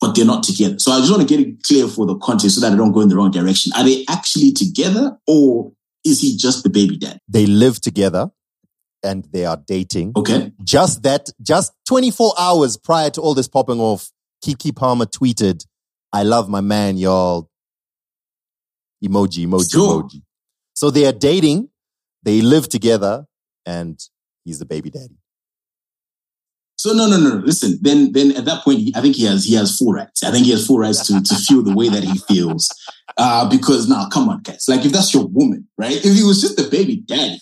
but 0.00 0.14
they're 0.14 0.24
not 0.24 0.42
together. 0.42 0.78
So 0.78 0.92
I 0.92 0.98
just 1.00 1.10
want 1.10 1.26
to 1.26 1.28
get 1.28 1.46
it 1.46 1.62
clear 1.62 1.88
for 1.88 2.06
the 2.06 2.16
context 2.18 2.56
so 2.56 2.60
that 2.60 2.72
I 2.72 2.76
don't 2.76 2.92
go 2.92 3.00
in 3.00 3.08
the 3.08 3.16
wrong 3.16 3.30
direction. 3.30 3.72
Are 3.76 3.84
they 3.84 4.04
actually 4.08 4.52
together, 4.52 5.16
or 5.26 5.72
is 6.04 6.20
he 6.20 6.36
just 6.36 6.62
the 6.62 6.70
baby 6.70 6.96
daddy? 6.96 7.18
They 7.28 7.46
live 7.46 7.80
together 7.80 8.30
and 9.02 9.24
they 9.32 9.44
are 9.44 9.56
dating. 9.56 10.12
Okay. 10.16 10.52
Just 10.64 11.02
that, 11.04 11.30
just 11.42 11.72
24 11.88 12.34
hours 12.38 12.76
prior 12.76 13.10
to 13.10 13.20
all 13.20 13.34
this 13.34 13.48
popping 13.48 13.80
off, 13.80 14.10
Keke 14.44 14.74
Palmer 14.74 15.06
tweeted, 15.06 15.64
I 16.12 16.22
love 16.22 16.48
my 16.48 16.60
man, 16.60 16.96
y'all. 16.96 17.48
Emoji, 19.04 19.46
emoji, 19.46 19.70
Sure. 19.70 20.02
emoji. 20.02 20.22
So 20.74 20.90
they 20.90 21.06
are 21.06 21.12
dating, 21.12 21.68
they 22.22 22.40
live 22.40 22.68
together, 22.68 23.26
and 23.64 23.98
he's 24.44 24.58
the 24.58 24.66
baby 24.66 24.90
daddy. 24.90 25.18
So 26.76 26.92
no, 26.92 27.08
no, 27.08 27.18
no. 27.18 27.36
Listen, 27.36 27.78
then, 27.80 28.12
then 28.12 28.36
at 28.36 28.44
that 28.44 28.62
point, 28.62 28.94
I 28.94 29.00
think 29.00 29.16
he 29.16 29.24
has 29.24 29.44
he 29.44 29.54
has 29.54 29.76
full 29.76 29.92
rights. 29.92 30.22
I 30.22 30.30
think 30.30 30.44
he 30.44 30.52
has 30.52 30.66
full 30.66 30.78
rights 30.78 31.06
to 31.06 31.22
to 31.22 31.34
feel 31.34 31.62
the 31.62 31.74
way 31.74 31.88
that 31.88 32.04
he 32.04 32.18
feels. 32.18 32.70
Uh, 33.18 33.48
because 33.48 33.88
now, 33.88 34.08
come 34.08 34.28
on, 34.28 34.42
guys. 34.42 34.66
Like, 34.68 34.84
if 34.84 34.92
that's 34.92 35.14
your 35.14 35.26
woman, 35.26 35.66
right? 35.78 35.96
If 35.96 36.14
he 36.14 36.22
was 36.22 36.40
just 36.40 36.60
a 36.60 36.68
baby 36.68 36.96
daddy, 36.96 37.40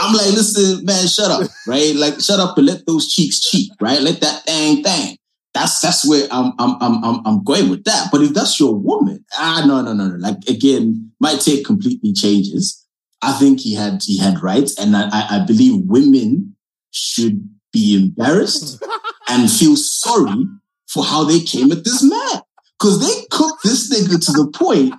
I'm 0.00 0.12
like, 0.12 0.32
listen, 0.32 0.84
man, 0.84 1.06
shut 1.06 1.30
up, 1.30 1.48
right? 1.68 1.94
Like, 1.94 2.20
shut 2.20 2.40
up 2.40 2.58
and 2.58 2.66
let 2.66 2.84
those 2.86 3.06
cheeks 3.06 3.38
cheat, 3.38 3.70
right? 3.80 4.00
Let 4.00 4.20
that 4.22 4.42
thing 4.44 4.82
thing. 4.82 5.18
That's 5.54 5.80
that's 5.80 6.08
where 6.08 6.26
I'm 6.30 6.52
I'm 6.58 6.76
I'm 6.80 7.04
I'm 7.04 7.26
I'm 7.26 7.44
going 7.44 7.68
with 7.68 7.84
that. 7.84 8.08
But 8.10 8.22
if 8.22 8.34
that's 8.34 8.58
your 8.58 8.74
woman, 8.74 9.24
ah, 9.38 9.62
no, 9.66 9.82
no, 9.82 9.92
no, 9.92 10.08
no. 10.08 10.16
Like 10.16 10.38
again, 10.48 11.12
my 11.20 11.36
take 11.36 11.64
completely 11.64 12.12
changes. 12.12 12.84
I 13.20 13.32
think 13.34 13.60
he 13.60 13.74
had 13.74 14.02
he 14.02 14.18
had 14.18 14.42
rights, 14.42 14.76
and 14.78 14.96
I 14.96 15.08
I 15.12 15.44
believe 15.46 15.82
women 15.84 16.56
should 16.90 17.48
be 17.72 17.96
embarrassed 17.96 18.82
and 19.28 19.50
feel 19.50 19.76
sorry 19.76 20.46
for 20.88 21.04
how 21.04 21.24
they 21.24 21.40
came 21.40 21.72
at 21.72 21.84
this 21.84 22.02
man. 22.02 22.42
Because 22.78 23.00
they 23.00 23.26
cooked 23.30 23.62
this 23.62 23.92
nigga 23.92 24.24
to 24.26 24.32
the 24.32 24.50
point 24.52 24.94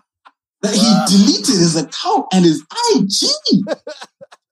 that 0.62 0.74
he 0.74 1.18
deleted 1.18 1.60
his 1.60 1.76
account 1.76 2.28
and 2.34 2.46
his 2.46 2.64
IG. 2.96 3.78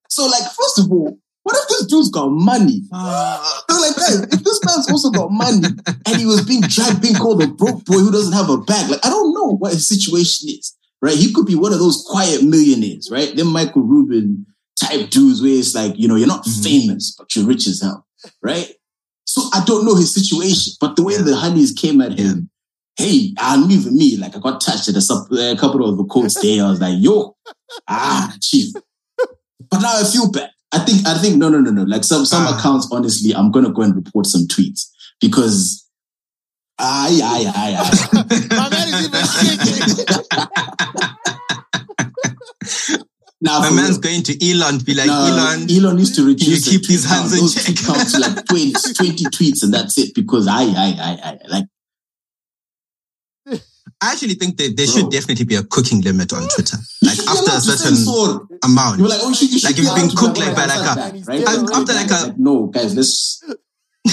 So, 0.10 0.26
like, 0.26 0.44
first 0.44 0.80
of 0.80 0.92
all, 0.92 1.18
what 1.44 1.56
if 1.58 1.68
this 1.70 1.86
dude's 1.88 2.10
got 2.10 2.28
money? 2.28 2.84
Ah. 2.94 3.64
I'm 3.70 3.82
like, 3.82 3.96
guys, 3.96 4.22
if 4.22 4.44
this 4.44 4.60
man's 4.66 4.92
also 4.92 5.10
got 5.10 5.32
money 5.32 5.68
and 6.06 6.18
he 6.18 6.26
was 6.26 6.46
being 6.46 6.62
dragged, 6.62 7.02
being 7.02 7.16
called 7.16 7.42
a 7.42 7.48
broke 7.48 7.86
boy 7.86 7.98
who 7.98 8.12
doesn't 8.12 8.34
have 8.34 8.50
a 8.50 8.58
bag, 8.58 8.92
like, 8.92 9.04
I 9.06 9.10
don't 9.10 9.34
know 9.34 9.56
what 9.56 9.74
his 9.74 9.88
situation 9.88 10.50
is, 10.50 10.76
right? 11.02 11.16
He 11.16 11.34
could 11.34 11.46
be 11.46 11.56
one 11.56 11.74
of 11.74 11.80
those 11.80 12.06
quiet 12.08 12.44
millionaires, 12.44 13.10
right? 13.12 13.36
Them 13.36 13.48
Michael 13.48 13.82
Rubin 13.84 14.46
type 14.80 15.10
dudes 15.10 15.42
where 15.42 15.52
it's 15.52 15.74
like, 15.74 15.98
you 15.98 16.08
know, 16.08 16.16
you're 16.16 16.28
not 16.28 16.46
mm-hmm. 16.46 16.64
famous, 16.64 17.16
but 17.18 17.36
you're 17.36 17.48
rich 17.48 17.68
as 17.68 17.82
hell, 17.82 18.06
right? 18.42 18.70
So 19.26 19.42
I 19.54 19.64
don't 19.66 19.86
know 19.86 19.96
his 19.96 20.14
situation, 20.14 20.74
but 20.82 20.96
the 20.96 21.04
way 21.04 21.18
the 21.18 21.36
honeys 21.36 21.72
came 21.72 22.02
at 22.02 22.18
him, 22.18 22.50
hey, 22.98 23.34
and 23.40 23.72
even 23.72 23.96
me, 23.98 24.18
like 24.18 24.36
I 24.36 24.40
got 24.40 24.60
touched 24.62 24.90
at 24.90 24.96
a, 24.96 25.02
sup- 25.02 25.32
a 25.32 25.56
couple 25.56 25.88
of 25.88 25.98
the 25.98 26.04
quotes 26.06 26.40
there. 26.42 26.64
I 26.66 26.70
was 26.70 26.82
like, 26.82 26.96
yo, 26.98 27.36
ah, 27.88 28.36
chief. 28.42 28.74
But 29.70 29.82
now 29.82 29.94
I 30.00 30.04
feel 30.04 30.30
bad. 30.32 30.50
I 30.74 30.80
think, 30.80 31.06
I 31.08 31.18
think, 31.18 31.38
no, 31.38 31.50
no, 31.50 31.60
no, 31.60 31.72
no. 31.72 31.84
Like 31.84 32.04
some, 32.04 32.26
some 32.26 32.46
Ah. 32.48 32.58
accounts, 32.58 32.88
honestly, 32.92 33.34
I'm 33.34 33.52
going 33.52 33.66
to 33.66 33.72
go 33.72 33.82
and 33.84 33.96
report 33.96 34.26
some 34.26 34.48
tweets 34.48 34.90
because, 35.20 35.86
aye, 36.80 37.20
aye, 37.24 37.52
aye, 37.56 37.76
aye. 37.80 38.48
My 38.52 38.70
man 38.70 38.88
is 38.88 39.06
even 39.08 39.26
shaking. 42.86 43.08
now, 43.42 43.60
My 43.60 43.72
man's 43.72 43.98
going 43.98 44.22
to 44.24 44.34
Elon 44.52 44.80
be 44.80 44.94
like, 44.94 45.08
No, 45.08 45.26
Elon, 45.26 45.70
Elon 45.70 45.98
used 45.98 46.16
to 46.16 46.26
reduce 46.26 46.72
you 46.72 46.78
keep 46.80 46.88
these 46.88 47.06
hands 47.10 47.34
in 47.34 47.48
check. 47.50 47.76
counts 47.86 48.14
to 48.14 48.20
like 48.20 48.46
20, 48.46 48.72
20 48.94 49.26
tweets 49.26 49.64
and 49.64 49.74
that's 49.74 49.98
it 49.98 50.14
because 50.14 50.48
I, 50.48 50.62
I, 50.62 50.96
I, 51.00 51.20
I, 51.24 51.40
like, 51.48 51.66
I 54.04 54.12
actually 54.14 54.34
think 54.36 54.58
that 54.58 54.76
there 54.78 54.86
Bro. 54.86 54.94
should 54.96 55.12
definitely 55.12 55.46
be 55.46 55.56
a 55.56 55.64
cooking 55.64 56.02
limit 56.02 56.34
on 56.34 56.48
Twitter. 56.50 56.78
Like 57.04 57.20
after 57.20 57.52
a 57.52 57.62
certain 57.62 58.48
amount. 58.64 58.98
You 58.98 59.04
were 59.04 59.10
like, 59.10 59.20
oh, 59.22 59.30
you 59.30 59.36
should, 59.36 59.52
you 59.52 59.60
should 59.60 59.70
like 59.70 59.78
you've 59.78 59.96
been 59.96 60.10
cooked 60.10 60.40
like 60.40 60.56
by 60.56 60.66
like 60.66 60.98
a- 60.98 61.20
right? 61.26 61.44
After 61.74 61.94
like 61.94 62.10
a- 62.12 62.36
no, 62.38 62.68
guys, 62.68 62.96
let's 62.96 63.44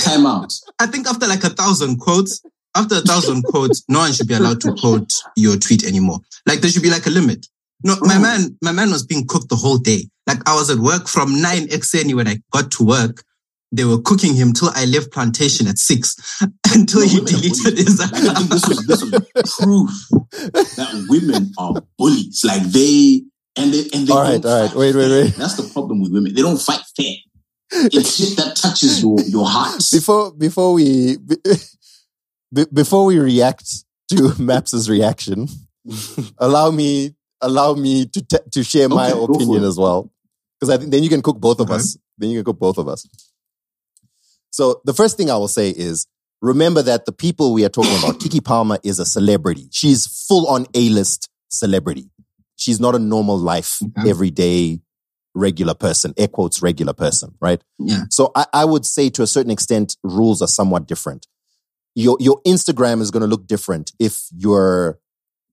time 0.05 0.27
out. 0.27 0.53
I 0.79 0.87
think 0.87 1.07
after 1.07 1.27
like 1.27 1.45
a 1.45 1.51
thousand 1.51 1.99
quotes, 2.01 2.43
after 2.75 2.97
a 2.97 3.01
thousand 3.01 3.43
quotes, 3.45 3.83
no 3.89 4.01
one 4.01 4.13
should 4.13 4.29
be 4.29 4.35
allowed 4.35 4.61
to 4.63 4.75
quote 4.75 5.11
your 5.37 5.57
tweet 5.57 5.85
anymore. 5.85 6.19
Like 6.47 6.61
there 6.61 6.71
should 6.71 6.83
be 6.83 6.91
like 6.91 7.07
a 7.07 7.11
limit. 7.11 7.47
No, 7.85 7.97
my 8.01 8.19
man, 8.19 8.57
my 8.63 8.73
man 8.73 8.91
was 8.91 9.05
being 9.07 9.27
cooked 9.27 9.49
the 9.49 9.57
whole 9.57 9.79
day. 9.79 10.09
Like 10.27 10.47
I 10.49 10.55
was 10.55 10.69
at 10.71 10.79
work 10.79 11.07
from 11.09 11.41
nine 11.41 11.69
XN 11.69 12.15
when 12.15 12.27
I 12.29 12.39
got 12.53 12.71
to 12.73 12.85
work. 12.85 13.23
They 13.71 13.85
were 13.85 14.01
cooking 14.01 14.35
him 14.35 14.53
till 14.55 14.71
I 14.75 14.87
left 14.87 15.13
plantation 15.13 15.67
at 15.69 15.79
six 15.79 16.17
until 16.75 17.01
No, 17.03 17.07
he 17.07 17.21
deleted 17.21 17.63
bullies. 17.65 17.79
his 17.87 18.01
I 18.01 18.07
account. 18.07 18.39
think 18.39 18.51
this 18.51 18.67
was 18.69 18.87
this 18.87 19.03
was 19.03 19.11
proof 19.61 19.91
that 20.77 21.07
women 21.09 21.53
are 21.59 21.75
bullies. 21.99 22.43
Like 22.45 22.63
they 22.63 23.23
and 23.57 23.73
they 23.73 23.85
and 23.93 24.07
they 24.07 24.13
All 24.13 24.23
right, 24.23 24.41
don't 24.43 24.47
all 24.47 24.61
right. 24.63 24.71
fight 24.71 24.77
Wait, 24.79 24.95
wait, 24.97 25.09
fair. 25.09 25.25
wait. 25.25 25.35
That's 25.37 25.55
the 25.57 25.71
problem 25.73 26.01
with 26.01 26.13
women. 26.13 26.35
They 26.35 26.43
don't 26.43 26.61
fight 26.61 26.81
fair. 26.97 27.15
It's 27.71 28.17
shit 28.17 28.37
that 28.39 28.57
touches 28.57 29.03
your 29.03 29.21
your 29.21 29.47
heart. 29.47 29.83
before 29.93 30.33
before 30.33 30.73
we 30.73 31.19
be, 31.19 31.37
be- 32.53 32.67
before 32.73 33.05
we 33.05 33.19
react 33.19 33.85
to 34.13 34.33
Maps's 34.43 34.89
reaction, 34.89 35.47
allow 36.39 36.71
me 36.71 37.15
allow 37.41 37.75
me 37.75 38.07
to 38.07 38.23
te- 38.23 38.51
to 38.53 38.63
share 38.63 38.89
my 38.89 39.11
Okay, 39.13 39.27
go 39.27 39.35
opinion 39.35 39.65
as 39.65 39.79
well, 39.79 40.11
because 40.59 40.71
I 40.75 40.79
think 40.79 40.91
then 40.91 41.03
you 41.03 41.09
can 41.09 41.23
cook 41.23 41.39
both 41.41 41.61
of 41.61 41.67
Okay. 41.71 41.77
us. 41.77 41.97
Then 42.19 42.31
you 42.31 42.39
can 42.39 42.45
cook 42.47 42.59
both 42.59 42.79
of 42.79 42.89
us. 42.89 43.07
So 44.51 44.81
the 44.85 44.95
first 44.95 45.17
thing 45.17 45.31
I 45.31 45.37
will 45.37 45.49
say 45.49 45.71
is 45.71 46.07
remember 46.41 46.83
that 46.83 47.05
the 47.07 47.13
people 47.13 47.53
we 47.53 47.65
are 47.65 47.69
talking 47.69 47.97
about, 47.99 48.19
Keke 48.21 48.45
Palmer 48.45 48.79
is 48.83 48.99
a 48.99 49.07
celebrity. 49.07 49.69
She's 49.71 50.07
full 50.27 50.47
on 50.49 50.67
A 50.75 50.89
list 50.89 51.29
celebrity. 51.49 52.11
She's 52.57 52.81
not 52.81 52.95
a 52.95 52.99
normal 52.99 53.39
life, 53.39 53.79
Okay. 53.99 54.11
everyday, 54.11 54.81
regular 55.35 55.75
person. 55.75 56.13
Air 56.17 56.29
quotes 56.29 56.61
regular 56.61 56.93
person, 56.93 57.35
right? 57.41 57.63
Yeah. 57.79 58.05
So 58.11 58.33
I, 58.35 58.47
I 58.53 58.65
would 58.65 58.85
say 58.85 59.11
to 59.11 59.23
a 59.23 59.27
certain 59.29 59.53
extent, 59.53 59.97
rules 60.03 60.43
are 60.43 60.49
somewhat 60.49 60.89
different. 60.89 61.27
Your 61.95 62.17
your 62.21 62.41
Instagram 62.47 63.01
is 63.01 63.11
going 63.11 63.21
to 63.23 63.27
look 63.29 63.47
different 63.47 63.93
if 63.99 64.27
you're 64.37 64.99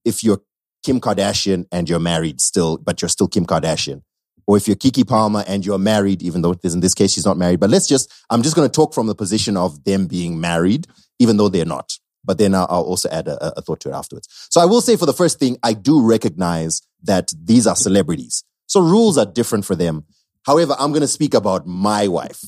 if 0.04 0.22
you're 0.24 0.40
Kim 0.86 1.00
Kardashian 1.00 1.66
and 1.72 1.88
you're 1.88 1.98
married 1.98 2.40
still, 2.40 2.78
but 2.78 3.02
you're 3.02 3.08
still 3.08 3.26
Kim 3.26 3.44
Kardashian. 3.44 4.02
Or 4.46 4.56
if 4.56 4.68
you're 4.68 4.76
Keke 4.76 5.04
Palmer 5.04 5.42
and 5.48 5.66
you're 5.66 5.80
married, 5.80 6.22
even 6.22 6.42
though 6.42 6.54
in 6.62 6.78
this 6.78 6.94
case 6.94 7.12
she's 7.12 7.26
not 7.26 7.36
married. 7.36 7.58
But 7.58 7.70
let's 7.70 7.88
just, 7.88 8.12
I'm 8.30 8.42
just 8.42 8.54
going 8.54 8.68
to 8.68 8.72
talk 8.72 8.94
from 8.94 9.08
the 9.08 9.14
position 9.16 9.56
of 9.56 9.82
them 9.82 10.06
being 10.06 10.40
married, 10.40 10.86
even 11.18 11.38
though 11.38 11.48
they're 11.48 11.64
not. 11.64 11.98
But 12.24 12.38
then 12.38 12.54
I'll, 12.54 12.66
also 12.66 13.08
add 13.08 13.26
a, 13.26 13.58
a 13.58 13.62
thought 13.62 13.80
to 13.80 13.88
it 13.88 13.94
afterwards. 13.94 14.28
So 14.48 14.60
I 14.60 14.64
will 14.64 14.80
say 14.80 14.94
for 14.94 15.06
the 15.06 15.12
first 15.12 15.40
thing, 15.40 15.56
I 15.64 15.72
do 15.72 16.00
recognize 16.00 16.82
that 17.02 17.32
these 17.36 17.66
are 17.66 17.74
celebrities. 17.74 18.44
So 18.68 18.80
rules 18.80 19.18
are 19.18 19.26
different 19.26 19.64
for 19.64 19.74
them. 19.74 20.04
However, 20.44 20.76
I'm 20.78 20.92
going 20.92 21.00
to 21.00 21.08
speak 21.08 21.34
about 21.34 21.66
my 21.66 22.06
wife, 22.06 22.44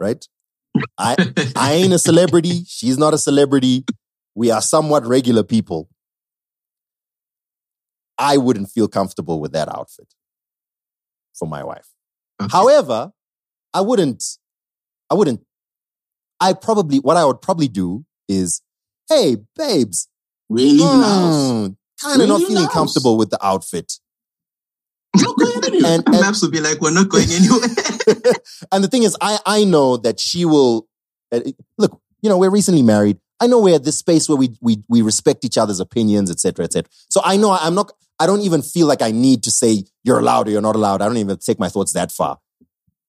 right? 0.00 0.26
I, 0.98 1.14
I 1.54 1.74
ain't 1.74 1.92
a 1.92 2.00
celebrity. 2.00 2.64
She's 2.66 2.98
not 2.98 3.14
a 3.14 3.18
celebrity. 3.18 3.84
We 4.34 4.50
are 4.50 4.60
somewhat 4.60 5.06
regular 5.06 5.44
people. 5.44 5.88
I 8.18 8.36
wouldn't 8.36 8.70
feel 8.70 8.88
comfortable 8.88 9.40
with 9.40 9.52
that 9.52 9.68
outfit 9.68 10.14
for 11.34 11.46
my 11.46 11.62
wife. 11.62 11.88
Okay. 12.40 12.50
However, 12.50 13.12
I 13.74 13.80
wouldn't, 13.80 14.24
I 15.10 15.14
wouldn't, 15.14 15.40
I 16.40 16.52
probably, 16.52 16.98
what 16.98 17.16
I 17.16 17.24
would 17.24 17.40
probably 17.40 17.68
do 17.68 18.04
is, 18.28 18.62
hey, 19.08 19.36
babes, 19.56 20.08
really 20.48 20.70
ain't 20.70 20.80
leaving 20.80 21.00
the 21.00 21.06
house. 21.06 21.70
kind 22.02 22.22
of 22.22 22.28
not 22.28 22.40
feeling 22.40 22.64
house. 22.64 22.72
comfortable 22.72 23.16
with 23.16 23.30
the 23.30 23.44
outfit. 23.44 23.92
Not 25.16 25.36
going 25.38 25.64
anywhere. 25.64 25.92
And, 25.92 26.06
and 26.06 26.20
Maps 26.20 26.42
will 26.42 26.50
be 26.50 26.60
like, 26.60 26.80
we're 26.80 26.90
not 26.90 27.08
going 27.08 27.30
anywhere. 27.30 27.60
and 28.72 28.84
the 28.84 28.88
thing 28.88 29.02
is, 29.02 29.16
I 29.20 29.38
I 29.46 29.64
know 29.64 29.96
that 29.98 30.20
she 30.20 30.44
will 30.44 30.88
uh, 31.32 31.40
look. 31.78 32.00
You 32.20 32.28
know, 32.28 32.38
we're 32.38 32.50
recently 32.50 32.82
married. 32.82 33.18
I 33.40 33.46
know 33.46 33.60
we're 33.60 33.76
at 33.76 33.84
this 33.84 33.98
space 33.98 34.28
where 34.28 34.36
we 34.36 34.56
we 34.60 34.82
we 34.88 35.02
respect 35.02 35.44
each 35.44 35.58
other's 35.58 35.80
opinions, 35.80 36.30
etc., 36.30 36.64
etc. 36.64 36.90
So 37.08 37.20
I 37.24 37.36
know 37.36 37.50
I'm 37.52 37.74
not. 37.74 37.92
I 38.18 38.26
don't 38.26 38.40
even 38.40 38.62
feel 38.62 38.86
like 38.86 39.02
I 39.02 39.10
need 39.10 39.42
to 39.44 39.50
say 39.50 39.84
you're 40.02 40.18
allowed 40.18 40.48
or 40.48 40.50
you're 40.50 40.62
not 40.62 40.76
allowed. 40.76 41.02
I 41.02 41.06
don't 41.06 41.18
even 41.18 41.36
take 41.38 41.58
my 41.58 41.68
thoughts 41.68 41.92
that 41.92 42.12
far. 42.12 42.38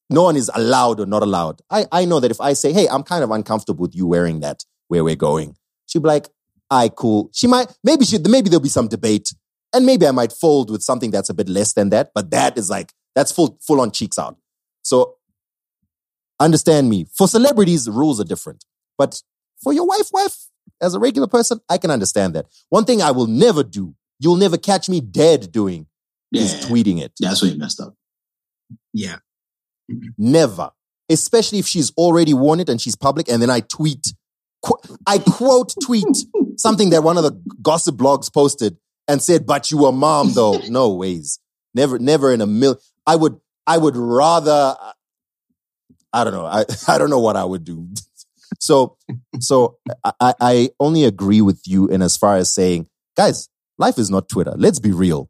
No 0.09 0.23
one 0.23 0.35
is 0.35 0.49
allowed 0.53 0.99
or 0.99 1.05
not 1.05 1.23
allowed. 1.23 1.61
I 1.69 1.85
I 1.91 2.05
know 2.05 2.19
that 2.19 2.31
if 2.31 2.39
I 2.41 2.53
say, 2.53 2.73
hey, 2.73 2.87
I'm 2.87 3.03
kind 3.03 3.23
of 3.23 3.31
uncomfortable 3.31 3.83
with 3.83 3.95
you 3.95 4.07
wearing 4.07 4.39
that 4.41 4.63
where 4.87 5.03
we're 5.03 5.15
going, 5.15 5.55
she'd 5.85 6.03
be 6.03 6.07
like, 6.07 6.27
I 6.69 6.89
cool. 6.89 7.29
She 7.33 7.47
might 7.47 7.73
maybe 7.83 8.05
she 8.05 8.17
maybe 8.19 8.49
there'll 8.49 8.61
be 8.61 8.69
some 8.69 8.87
debate, 8.87 9.33
and 9.73 9.85
maybe 9.85 10.07
I 10.07 10.11
might 10.11 10.31
fold 10.31 10.69
with 10.69 10.81
something 10.81 11.11
that's 11.11 11.29
a 11.29 11.33
bit 11.33 11.49
less 11.49 11.73
than 11.73 11.89
that. 11.89 12.11
But 12.13 12.31
that 12.31 12.57
is 12.57 12.69
like 12.69 12.93
that's 13.15 13.31
full 13.31 13.57
full 13.61 13.81
on 13.81 13.91
cheeks 13.91 14.17
out. 14.17 14.37
So 14.81 15.15
understand 16.39 16.89
me. 16.89 17.05
For 17.17 17.27
celebrities, 17.27 17.85
the 17.85 17.91
rules 17.91 18.19
are 18.19 18.25
different. 18.25 18.65
But 18.97 19.21
for 19.61 19.73
your 19.73 19.85
wife, 19.85 20.07
wife, 20.11 20.47
as 20.81 20.93
a 20.93 20.99
regular 20.99 21.27
person, 21.27 21.59
I 21.69 21.77
can 21.77 21.91
understand 21.91 22.35
that. 22.35 22.45
One 22.69 22.85
thing 22.85 23.01
I 23.01 23.11
will 23.11 23.27
never 23.27 23.63
do, 23.63 23.95
you'll 24.19 24.35
never 24.37 24.57
catch 24.57 24.89
me 24.89 25.01
dead 25.01 25.51
doing, 25.51 25.87
is 26.33 26.53
tweeting 26.65 27.01
it. 27.01 27.11
That's 27.19 27.41
where 27.41 27.51
you 27.51 27.57
messed 27.57 27.79
up. 27.79 27.93
yeah. 28.93 29.17
Never. 30.17 30.71
Especially 31.09 31.59
if 31.59 31.67
she's 31.67 31.91
already 31.91 32.33
worn 32.33 32.59
it 32.59 32.67
and 32.67 32.81
she's 32.81 32.95
public, 32.95 33.29
and 33.29 33.41
then 33.41 33.49
I 33.49 33.61
tweet, 33.61 34.13
qu- 34.65 34.97
I 35.05 35.19
quote 35.19 35.73
tweet 35.81 36.05
something 36.57 36.89
that 36.89 37.03
one 37.03 37.17
of 37.17 37.23
the 37.23 37.31
gossip 37.61 37.95
blogs 37.95 38.31
posted 38.33 38.75
and 39.07 39.21
said, 39.21 39.45
"But 39.45 39.71
you 39.71 39.77
were 39.77 39.93
mom, 39.93 40.33
though." 40.33 40.59
No 40.69 40.93
ways. 40.93 41.39
Never, 41.73 41.97
never 41.99 42.33
in 42.33 42.41
a 42.41 42.47
mil. 42.47 42.77
I 43.05 43.15
would, 43.15 43.39
I 43.65 43.77
would 43.77 43.95
rather. 43.95 44.75
I 46.11 46.23
don't 46.25 46.33
know. 46.33 46.45
I, 46.45 46.65
I 46.89 46.97
don't 46.97 47.09
know 47.09 47.19
what 47.21 47.37
I 47.37 47.45
would 47.45 47.63
do. 47.63 47.87
So, 48.59 48.97
so 49.39 49.77
I- 50.19 50.33
I 50.41 50.69
only 50.81 51.05
agree 51.05 51.39
with 51.41 51.61
you 51.67 51.87
in 51.87 52.01
as 52.01 52.17
far 52.17 52.35
as 52.35 52.53
saying, 52.53 52.87
guys, 53.15 53.47
life 53.77 53.97
is 53.97 54.09
not 54.09 54.29
Twitter. 54.29 54.53
Let's 54.55 54.79
be 54.79 54.91
real. 54.91 55.29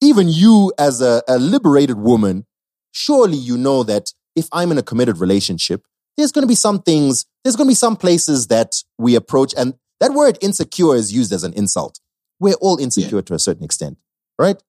Even 0.00 0.28
you, 0.28 0.72
as 0.78 1.00
a, 1.00 1.22
a 1.28 1.38
liberated 1.38 1.98
woman, 1.98 2.46
surely 2.90 3.36
you 3.36 3.56
know 3.56 3.82
that 3.84 4.12
if 4.34 4.48
I'm 4.52 4.72
in 4.72 4.78
a 4.78 4.82
committed 4.82 5.18
relationship, 5.18 5.84
there's 6.16 6.32
going 6.32 6.42
to 6.42 6.48
be 6.48 6.54
some 6.54 6.82
things, 6.82 7.26
there's 7.44 7.56
going 7.56 7.66
to 7.66 7.70
be 7.70 7.76
some 7.76 7.96
places 7.96 8.48
that 8.48 8.82
we 8.98 9.14
approach. 9.14 9.54
And 9.56 9.74
that 10.00 10.12
word 10.12 10.38
insecure 10.40 10.96
is 10.96 11.12
used 11.12 11.32
as 11.32 11.44
an 11.44 11.52
insult. 11.54 12.00
We're 12.40 12.54
all 12.54 12.78
insecure 12.78 13.22
to 13.22 13.34
a 13.34 13.38
certain 13.38 13.64
extent, 13.64 13.98
right? 14.38 14.60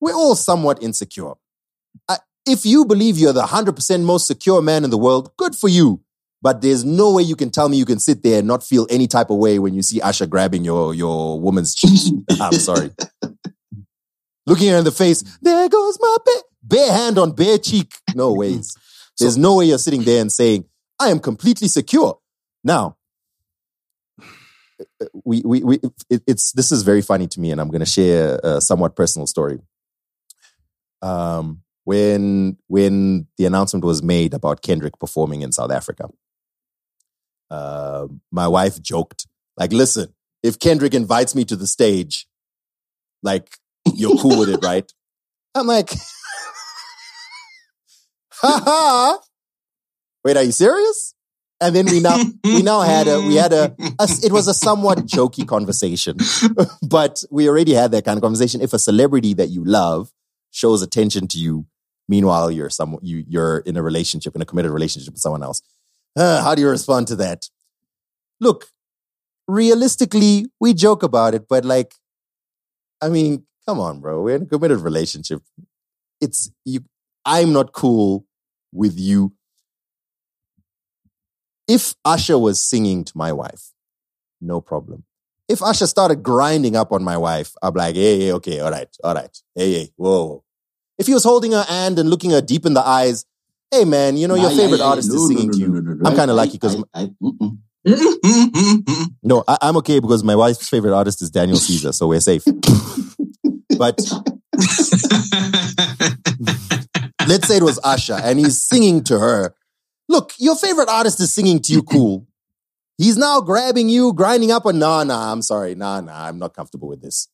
We're 0.00 0.14
all 0.14 0.34
somewhat 0.34 0.82
insecure. 0.82 1.34
I, 2.08 2.18
if 2.46 2.64
you 2.64 2.84
believe 2.84 3.18
you're 3.18 3.32
the 3.32 3.42
100% 3.42 4.02
most 4.02 4.26
secure 4.26 4.62
man 4.62 4.84
in 4.84 4.90
the 4.90 4.98
world, 4.98 5.32
good 5.36 5.54
for 5.54 5.68
you. 5.68 6.02
But 6.46 6.62
there's 6.62 6.84
no 6.84 7.12
way 7.12 7.24
you 7.24 7.34
can 7.34 7.50
tell 7.50 7.68
me 7.68 7.76
you 7.76 7.84
can 7.84 7.98
sit 7.98 8.22
there 8.22 8.38
and 8.38 8.46
not 8.46 8.62
feel 8.62 8.86
any 8.88 9.08
type 9.08 9.30
of 9.30 9.38
way 9.38 9.58
when 9.58 9.74
you 9.74 9.82
see 9.82 10.00
Usher 10.00 10.28
grabbing 10.28 10.64
your, 10.64 10.94
your 10.94 11.40
woman's 11.40 11.74
cheek. 11.74 12.14
I'm 12.40 12.52
sorry. 12.52 12.92
Looking 14.46 14.68
her 14.68 14.76
in 14.76 14.84
the 14.84 14.92
face, 14.92 15.24
there 15.42 15.68
goes 15.68 15.98
my 16.00 16.16
bare, 16.24 16.42
bare 16.62 16.92
hand 16.92 17.18
on 17.18 17.32
bare 17.32 17.58
cheek. 17.58 17.92
No 18.14 18.32
ways. 18.32 18.76
There's 19.18 19.36
no 19.36 19.56
way 19.56 19.64
you're 19.64 19.78
sitting 19.78 20.04
there 20.04 20.20
and 20.20 20.30
saying, 20.30 20.66
I 21.00 21.08
am 21.08 21.18
completely 21.18 21.66
secure. 21.66 22.20
Now, 22.62 22.96
we, 25.24 25.42
we, 25.44 25.64
we 25.64 25.80
it, 26.08 26.22
it's, 26.28 26.52
this 26.52 26.70
is 26.70 26.84
very 26.84 27.02
funny 27.02 27.26
to 27.26 27.40
me, 27.40 27.50
and 27.50 27.60
I'm 27.60 27.70
going 27.70 27.80
to 27.80 27.86
share 27.86 28.38
a 28.44 28.60
somewhat 28.60 28.94
personal 28.94 29.26
story. 29.26 29.58
Um, 31.02 31.62
when, 31.82 32.56
when 32.68 33.26
the 33.36 33.46
announcement 33.46 33.84
was 33.84 34.00
made 34.00 34.32
about 34.32 34.62
Kendrick 34.62 34.96
performing 35.00 35.42
in 35.42 35.50
South 35.50 35.72
Africa, 35.72 36.08
uh, 37.50 38.06
my 38.30 38.48
wife 38.48 38.80
joked, 38.82 39.26
like, 39.56 39.72
listen, 39.72 40.14
if 40.42 40.58
Kendrick 40.58 40.94
invites 40.94 41.34
me 41.34 41.44
to 41.44 41.56
the 41.56 41.66
stage, 41.66 42.26
like, 43.22 43.56
you're 43.94 44.16
cool 44.18 44.38
with 44.40 44.48
it, 44.48 44.60
right? 44.62 44.90
I'm 45.54 45.66
like, 45.66 45.90
ha 48.30 48.60
ha. 48.64 49.18
Wait, 50.24 50.36
are 50.36 50.42
you 50.42 50.52
serious? 50.52 51.14
And 51.60 51.74
then 51.74 51.86
we 51.86 52.00
now 52.00 52.18
we 52.44 52.62
now 52.62 52.82
had 52.82 53.08
a 53.08 53.20
we 53.20 53.36
had 53.36 53.52
a, 53.54 53.74
a 53.98 54.08
it 54.22 54.30
was 54.30 54.46
a 54.46 54.52
somewhat 54.52 54.98
jokey 55.06 55.48
conversation, 55.48 56.18
but 56.82 57.24
we 57.30 57.48
already 57.48 57.72
had 57.72 57.92
that 57.92 58.04
kind 58.04 58.18
of 58.18 58.22
conversation. 58.22 58.60
If 58.60 58.74
a 58.74 58.78
celebrity 58.78 59.32
that 59.34 59.48
you 59.48 59.64
love 59.64 60.12
shows 60.50 60.82
attention 60.82 61.28
to 61.28 61.38
you, 61.38 61.66
meanwhile 62.08 62.50
you're 62.50 62.68
some 62.68 62.98
you 63.00 63.24
you're 63.26 63.58
in 63.60 63.78
a 63.78 63.82
relationship 63.82 64.36
in 64.36 64.42
a 64.42 64.44
committed 64.44 64.70
relationship 64.70 65.14
with 65.14 65.20
someone 65.20 65.42
else, 65.42 65.62
uh, 66.16 66.42
how 66.42 66.54
do 66.54 66.62
you 66.62 66.68
respond 66.68 67.06
to 67.08 67.16
that? 67.16 67.48
Look, 68.40 68.66
realistically, 69.48 70.46
we 70.60 70.74
joke 70.74 71.02
about 71.02 71.34
it, 71.34 71.46
but 71.48 71.64
like, 71.64 71.94
I 73.00 73.08
mean, 73.08 73.44
come 73.66 73.80
on, 73.80 74.00
bro, 74.00 74.22
we're 74.22 74.36
in 74.36 74.42
a 74.42 74.46
committed 74.46 74.80
relationship. 74.80 75.42
It's 76.20 76.50
you. 76.64 76.80
I'm 77.24 77.52
not 77.52 77.72
cool 77.72 78.24
with 78.72 78.98
you 78.98 79.32
if 81.68 81.94
Usher 82.04 82.38
was 82.38 82.62
singing 82.62 83.04
to 83.04 83.12
my 83.16 83.32
wife, 83.32 83.72
no 84.40 84.60
problem. 84.60 85.04
If 85.48 85.62
Usher 85.62 85.86
started 85.86 86.22
grinding 86.22 86.76
up 86.76 86.92
on 86.92 87.04
my 87.04 87.16
wife, 87.16 87.52
I'm 87.62 87.74
like, 87.74 87.94
hey, 87.94 88.20
hey, 88.20 88.32
okay, 88.32 88.60
all 88.60 88.70
right, 88.70 88.88
all 89.02 89.14
right. 89.14 89.36
Hey, 89.54 89.72
hey, 89.74 89.90
whoa. 89.96 90.44
If 90.98 91.06
he 91.06 91.14
was 91.14 91.24
holding 91.24 91.52
her 91.52 91.62
hand 91.62 91.98
and 91.98 92.08
looking 92.10 92.30
her 92.30 92.40
deep 92.40 92.66
in 92.66 92.74
the 92.74 92.86
eyes, 92.86 93.24
hey, 93.70 93.84
man, 93.84 94.16
you 94.16 94.28
know, 94.28 94.34
your 94.34 94.50
yeah, 94.50 94.56
favorite 94.56 94.78
yeah, 94.78 94.86
artist 94.86 95.08
No, 95.10 95.14
is 95.16 95.28
singing 95.28 95.46
no, 95.48 95.52
to 95.52 95.58
you. 95.58 95.68
no, 95.68 95.80
no, 95.80 95.94
no. 95.94 96.10
I'm 96.10 96.16
kind 96.16 96.30
of 96.30 96.36
lucky 96.36 96.52
because, 96.52 96.76
no, 99.22 99.44
I, 99.46 99.58
I'm 99.62 99.76
okay 99.78 100.00
because 100.00 100.24
my 100.24 100.34
wife's 100.36 100.68
favorite 100.68 100.94
artist 100.94 101.22
is 101.22 101.30
Daniel 101.30 101.58
Caesar, 101.58 101.92
so 101.92 102.08
we're 102.08 102.20
safe. 102.20 102.44
but 103.78 104.00
let's 107.26 107.48
say 107.48 107.56
it 107.56 107.62
was 107.62 107.78
Usher, 107.84 108.18
and 108.22 108.38
he's 108.38 108.62
singing 108.62 109.02
to 109.04 109.18
her. 109.18 109.54
Look, 110.08 110.32
your 110.38 110.56
favorite 110.56 110.88
artist 110.88 111.20
is 111.20 111.34
singing 111.34 111.60
to 111.62 111.72
you 111.72 111.82
cool. 111.82 112.26
He's 112.98 113.16
now 113.16 113.40
grabbing 113.40 113.88
you, 113.88 114.12
grinding 114.14 114.50
up 114.50 114.64
on, 114.64 114.78
nah, 114.78 115.04
nah, 115.04 115.32
I'm 115.32 115.42
sorry, 115.42 115.74
nah, 115.74 116.00
nah, 116.00 116.26
I'm 116.26 116.38
not 116.38 116.54
comfortable 116.54 116.88
with 116.88 117.02
this. 117.02 117.28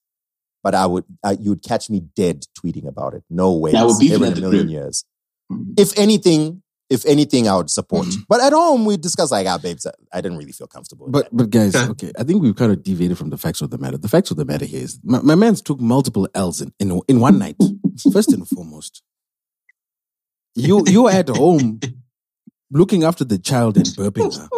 But 0.63 0.75
I 0.75 0.87
would, 0.87 1.05
I, 1.25 1.33
you 1.33 1.51
would 1.51 1.63
catch 1.63 1.91
me 1.91 2.01
dead 2.17 2.45
tweeting 2.59 2.87
about 2.87 3.15
it. 3.15 3.25
No 3.31 3.53
way. 3.53 3.73
That 3.73 3.87
would 3.87 3.99
be 3.99 4.13
in 4.13 4.23
a 4.23 4.31
million 4.35 4.51
crib. 4.51 4.69
years. 4.69 5.05
If 5.77 5.99
anything, 5.99 6.63
if 6.91 7.07
anything, 7.07 7.49
I 7.49 7.57
would 7.57 7.71
support. 7.71 8.07
Mm-hmm. 8.07 8.23
But 8.29 8.41
at 8.43 8.53
home, 8.53 8.85
we 8.85 8.97
discuss 8.99 9.31
like, 9.31 9.47
ah, 9.47 9.59
babes, 9.59 9.87
I, 9.87 9.93
I 10.13 10.21
didn't 10.21 10.37
really 10.39 10.53
feel 10.53 10.67
comfortable. 10.67 11.07
But 11.09 11.25
that. 11.31 11.37
but 11.37 11.51
guys, 11.51 11.75
Yeah. 11.75 11.89
okay, 11.91 12.13
I 12.19 12.25
think 12.25 12.43
we've 12.43 12.55
kind 12.57 12.71
of 12.73 12.83
deviated 12.83 13.17
from 13.19 13.31
the 13.31 13.39
facts 13.39 13.61
of 13.63 13.71
the 13.71 13.79
matter. 13.79 13.97
The 13.97 14.09
facts 14.09 14.31
of 14.31 14.37
the 14.37 14.45
matter 14.45 14.67
here 14.67 14.83
is 14.83 14.99
my, 15.03 15.21
my 15.23 15.35
man's 15.35 15.63
took 15.63 15.81
multiple 15.81 16.29
L's 16.35 16.61
in, 16.61 16.73
in 16.79 17.01
in 17.09 17.21
one 17.21 17.39
night. 17.39 17.57
First 18.13 18.33
and 18.33 18.47
foremost, 18.49 19.03
you 20.55 20.85
you're 20.87 21.11
at 21.11 21.29
home 21.29 21.81
looking 22.71 23.05
after 23.05 23.25
the 23.25 23.39
child 23.39 23.77
and 23.77 23.87
burping 23.87 24.37
her. 24.37 24.49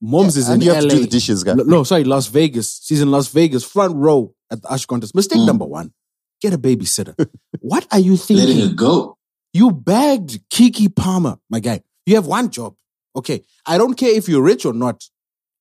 Mom's 0.00 0.36
is 0.36 0.48
and 0.48 0.62
in 0.62 0.68
you 0.68 0.74
have 0.74 0.84
LA. 0.84 0.90
to 0.90 0.96
do 0.96 1.02
the 1.02 1.08
dishes, 1.08 1.42
guy. 1.42 1.54
No, 1.54 1.82
sorry, 1.82 2.04
Las 2.04 2.26
Vegas. 2.28 2.80
She's 2.84 3.00
in 3.00 3.10
Las 3.10 3.28
Vegas, 3.28 3.64
front 3.64 3.96
row 3.96 4.34
at 4.50 4.62
the 4.62 4.68
Usher 4.70 4.86
contest. 4.86 5.14
Mistake 5.14 5.38
Mm. 5.40 5.46
number 5.46 5.64
one: 5.64 5.92
get 6.40 6.52
a 6.52 6.58
babysitter. 6.58 7.14
what 7.60 7.86
are 7.90 7.98
you 7.98 8.12
Letting 8.12 8.36
thinking? 8.46 8.70
it 8.70 8.76
go. 8.76 9.15
You 9.56 9.70
bagged 9.70 10.50
Keke 10.50 10.94
Palmer, 10.94 11.38
my 11.48 11.60
guy. 11.60 11.80
You 12.04 12.16
have 12.16 12.26
one 12.26 12.50
job. 12.50 12.74
Okay. 13.14 13.42
I 13.64 13.78
don't 13.78 13.94
care 13.94 14.14
if 14.14 14.28
you're 14.28 14.42
rich 14.42 14.66
or 14.66 14.74
not. 14.74 15.02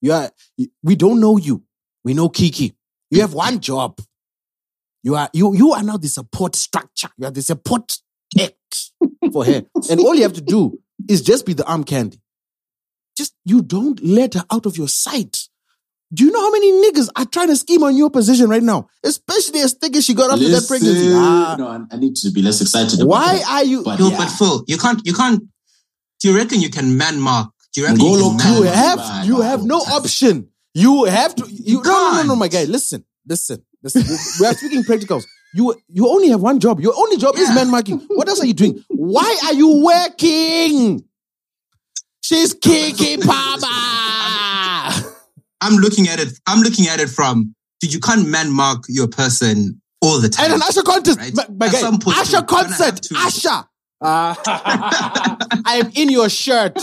You 0.02 0.12
are, 0.12 0.30
we 0.84 0.98
don't 0.98 1.22
know 1.22 1.38
you. 1.38 1.64
We 2.04 2.14
know 2.14 2.28
Keke. 2.28 2.74
You 3.10 3.22
have 3.22 3.34
one 3.34 3.62
job. 3.62 4.02
You 5.02 5.16
are, 5.16 5.30
you, 5.32 5.56
you 5.56 5.72
are 5.72 5.82
now 5.82 5.96
the 5.96 6.10
support 6.10 6.58
structure. 6.58 7.08
You 7.18 7.28
are 7.28 7.32
the 7.32 7.42
support 7.42 7.98
X 8.38 8.92
for 9.32 9.46
her. 9.46 9.64
And 9.90 10.02
all 10.02 10.14
you 10.14 10.24
have 10.24 10.34
to 10.34 10.42
do 10.42 10.78
is 11.08 11.22
just 11.22 11.46
be 11.46 11.54
the 11.54 11.66
arm 11.66 11.86
candy. 11.86 12.20
Just, 13.16 13.34
you 13.46 13.62
don't 13.62 14.04
let 14.04 14.34
her 14.34 14.44
out 14.52 14.66
of 14.66 14.78
your 14.78 14.90
sight. 14.90 15.48
Do 16.14 16.24
you 16.24 16.32
know 16.32 16.40
how 16.42 16.52
many 16.52 16.72
niggas 16.72 17.10
are 17.16 17.26
trying 17.26 17.48
to 17.48 17.56
scheme 17.56 17.84
on 17.84 17.98
your 17.98 18.10
position 18.10 18.48
right 18.50 18.62
now? 18.64 18.88
Especially 19.04 19.60
as 19.62 19.74
thick 19.74 19.96
as 19.96 20.06
she 20.06 20.14
got 20.14 20.32
after 20.32 20.48
that 20.48 20.66
pregnancy. 20.68 21.00
Listen, 21.10 21.18
Ah, 21.18 21.56
no, 21.58 21.68
I- 21.68 21.96
I 21.96 21.98
need 21.98 22.16
to 22.18 22.32
be 22.32 22.42
less 22.42 22.62
excited. 22.62 23.00
about 23.00 23.08
why 23.10 23.38
that. 23.40 23.50
are 23.50 23.64
you? 23.66 23.84
But 23.84 24.00
No, 24.00 24.10
yeah. 24.10 24.18
but 24.18 24.28
Phil, 24.30 24.64
you 24.68 24.78
can't, 24.78 25.02
you 25.06 25.14
can't. 25.14 25.44
Do 26.22 26.30
you 26.30 26.38
reckon 26.38 26.62
you 26.62 26.70
can 26.70 26.96
man 26.96 27.20
mark? 27.20 27.52
Do 27.74 27.82
you 27.82 27.88
reckon 27.88 28.00
Go 28.00 28.16
you 28.18 28.38
can 28.38 28.56
You 28.56 28.64
have 28.64 29.26
you 29.26 29.42
have 29.42 29.64
no 29.66 29.78
option. 29.80 30.48
You 30.74 31.06
have 31.06 31.36
to. 31.36 31.46
You, 31.50 31.82
no, 31.84 31.90
no, 31.92 32.14
no, 32.22 32.24
no, 32.28 32.36
my 32.36 32.48
guy. 32.48 32.64
Listen, 32.66 33.04
listen, 33.28 33.64
listen. 33.84 34.04
we 34.40 34.46
are 34.46 34.54
speaking 34.54 34.84
practicals. 34.84 35.26
You 35.54 35.74
you 35.88 36.08
only 36.08 36.30
have 36.30 36.42
one 36.42 36.60
job. 36.60 36.80
Your 36.82 36.94
only 36.96 37.18
job 37.18 37.36
is 37.38 37.50
man 37.54 37.70
marking. 37.72 38.00
What 38.10 38.28
else 38.30 38.42
are 38.42 38.46
you 38.46 38.54
doing? 38.54 38.84
Why 38.90 39.38
are 39.46 39.54
you 39.54 39.84
working? 39.84 41.04
She's 42.22 42.54
Keke 42.66 43.22
Papa. 43.26 44.05
I'm 45.62 45.76
looking 45.76 46.08
at 46.08 46.20
it. 46.20 46.40
I'm 46.48 46.62
looking 46.62 46.88
at 46.88 47.00
it 47.00 47.10
from, 47.10 47.56
dude. 47.80 47.94
You 47.94 48.00
can't 48.00 48.28
man 48.28 48.52
mark 48.52 48.84
your 48.88 49.08
person 49.08 49.82
all 50.02 50.20
the 50.20 50.30
time. 50.30 50.46
And 50.46 50.54
an 50.56 50.62
Usher 50.62 50.84
contest. 50.84 51.20
Right? 51.20 51.34
My 51.58 51.70
guy, 51.70 51.82
point, 51.82 52.18
Usher 52.18 52.38
you're 52.38 52.42
gonna 52.44 52.68
have 52.68 52.78
concert. 52.78 53.02
to- 53.04 53.16
Usher. 53.18 53.68
Uh, 54.02 54.36
I 54.46 55.82
am 55.82 55.92
in 55.96 56.10
your 56.10 56.30
shirt. 56.30 56.78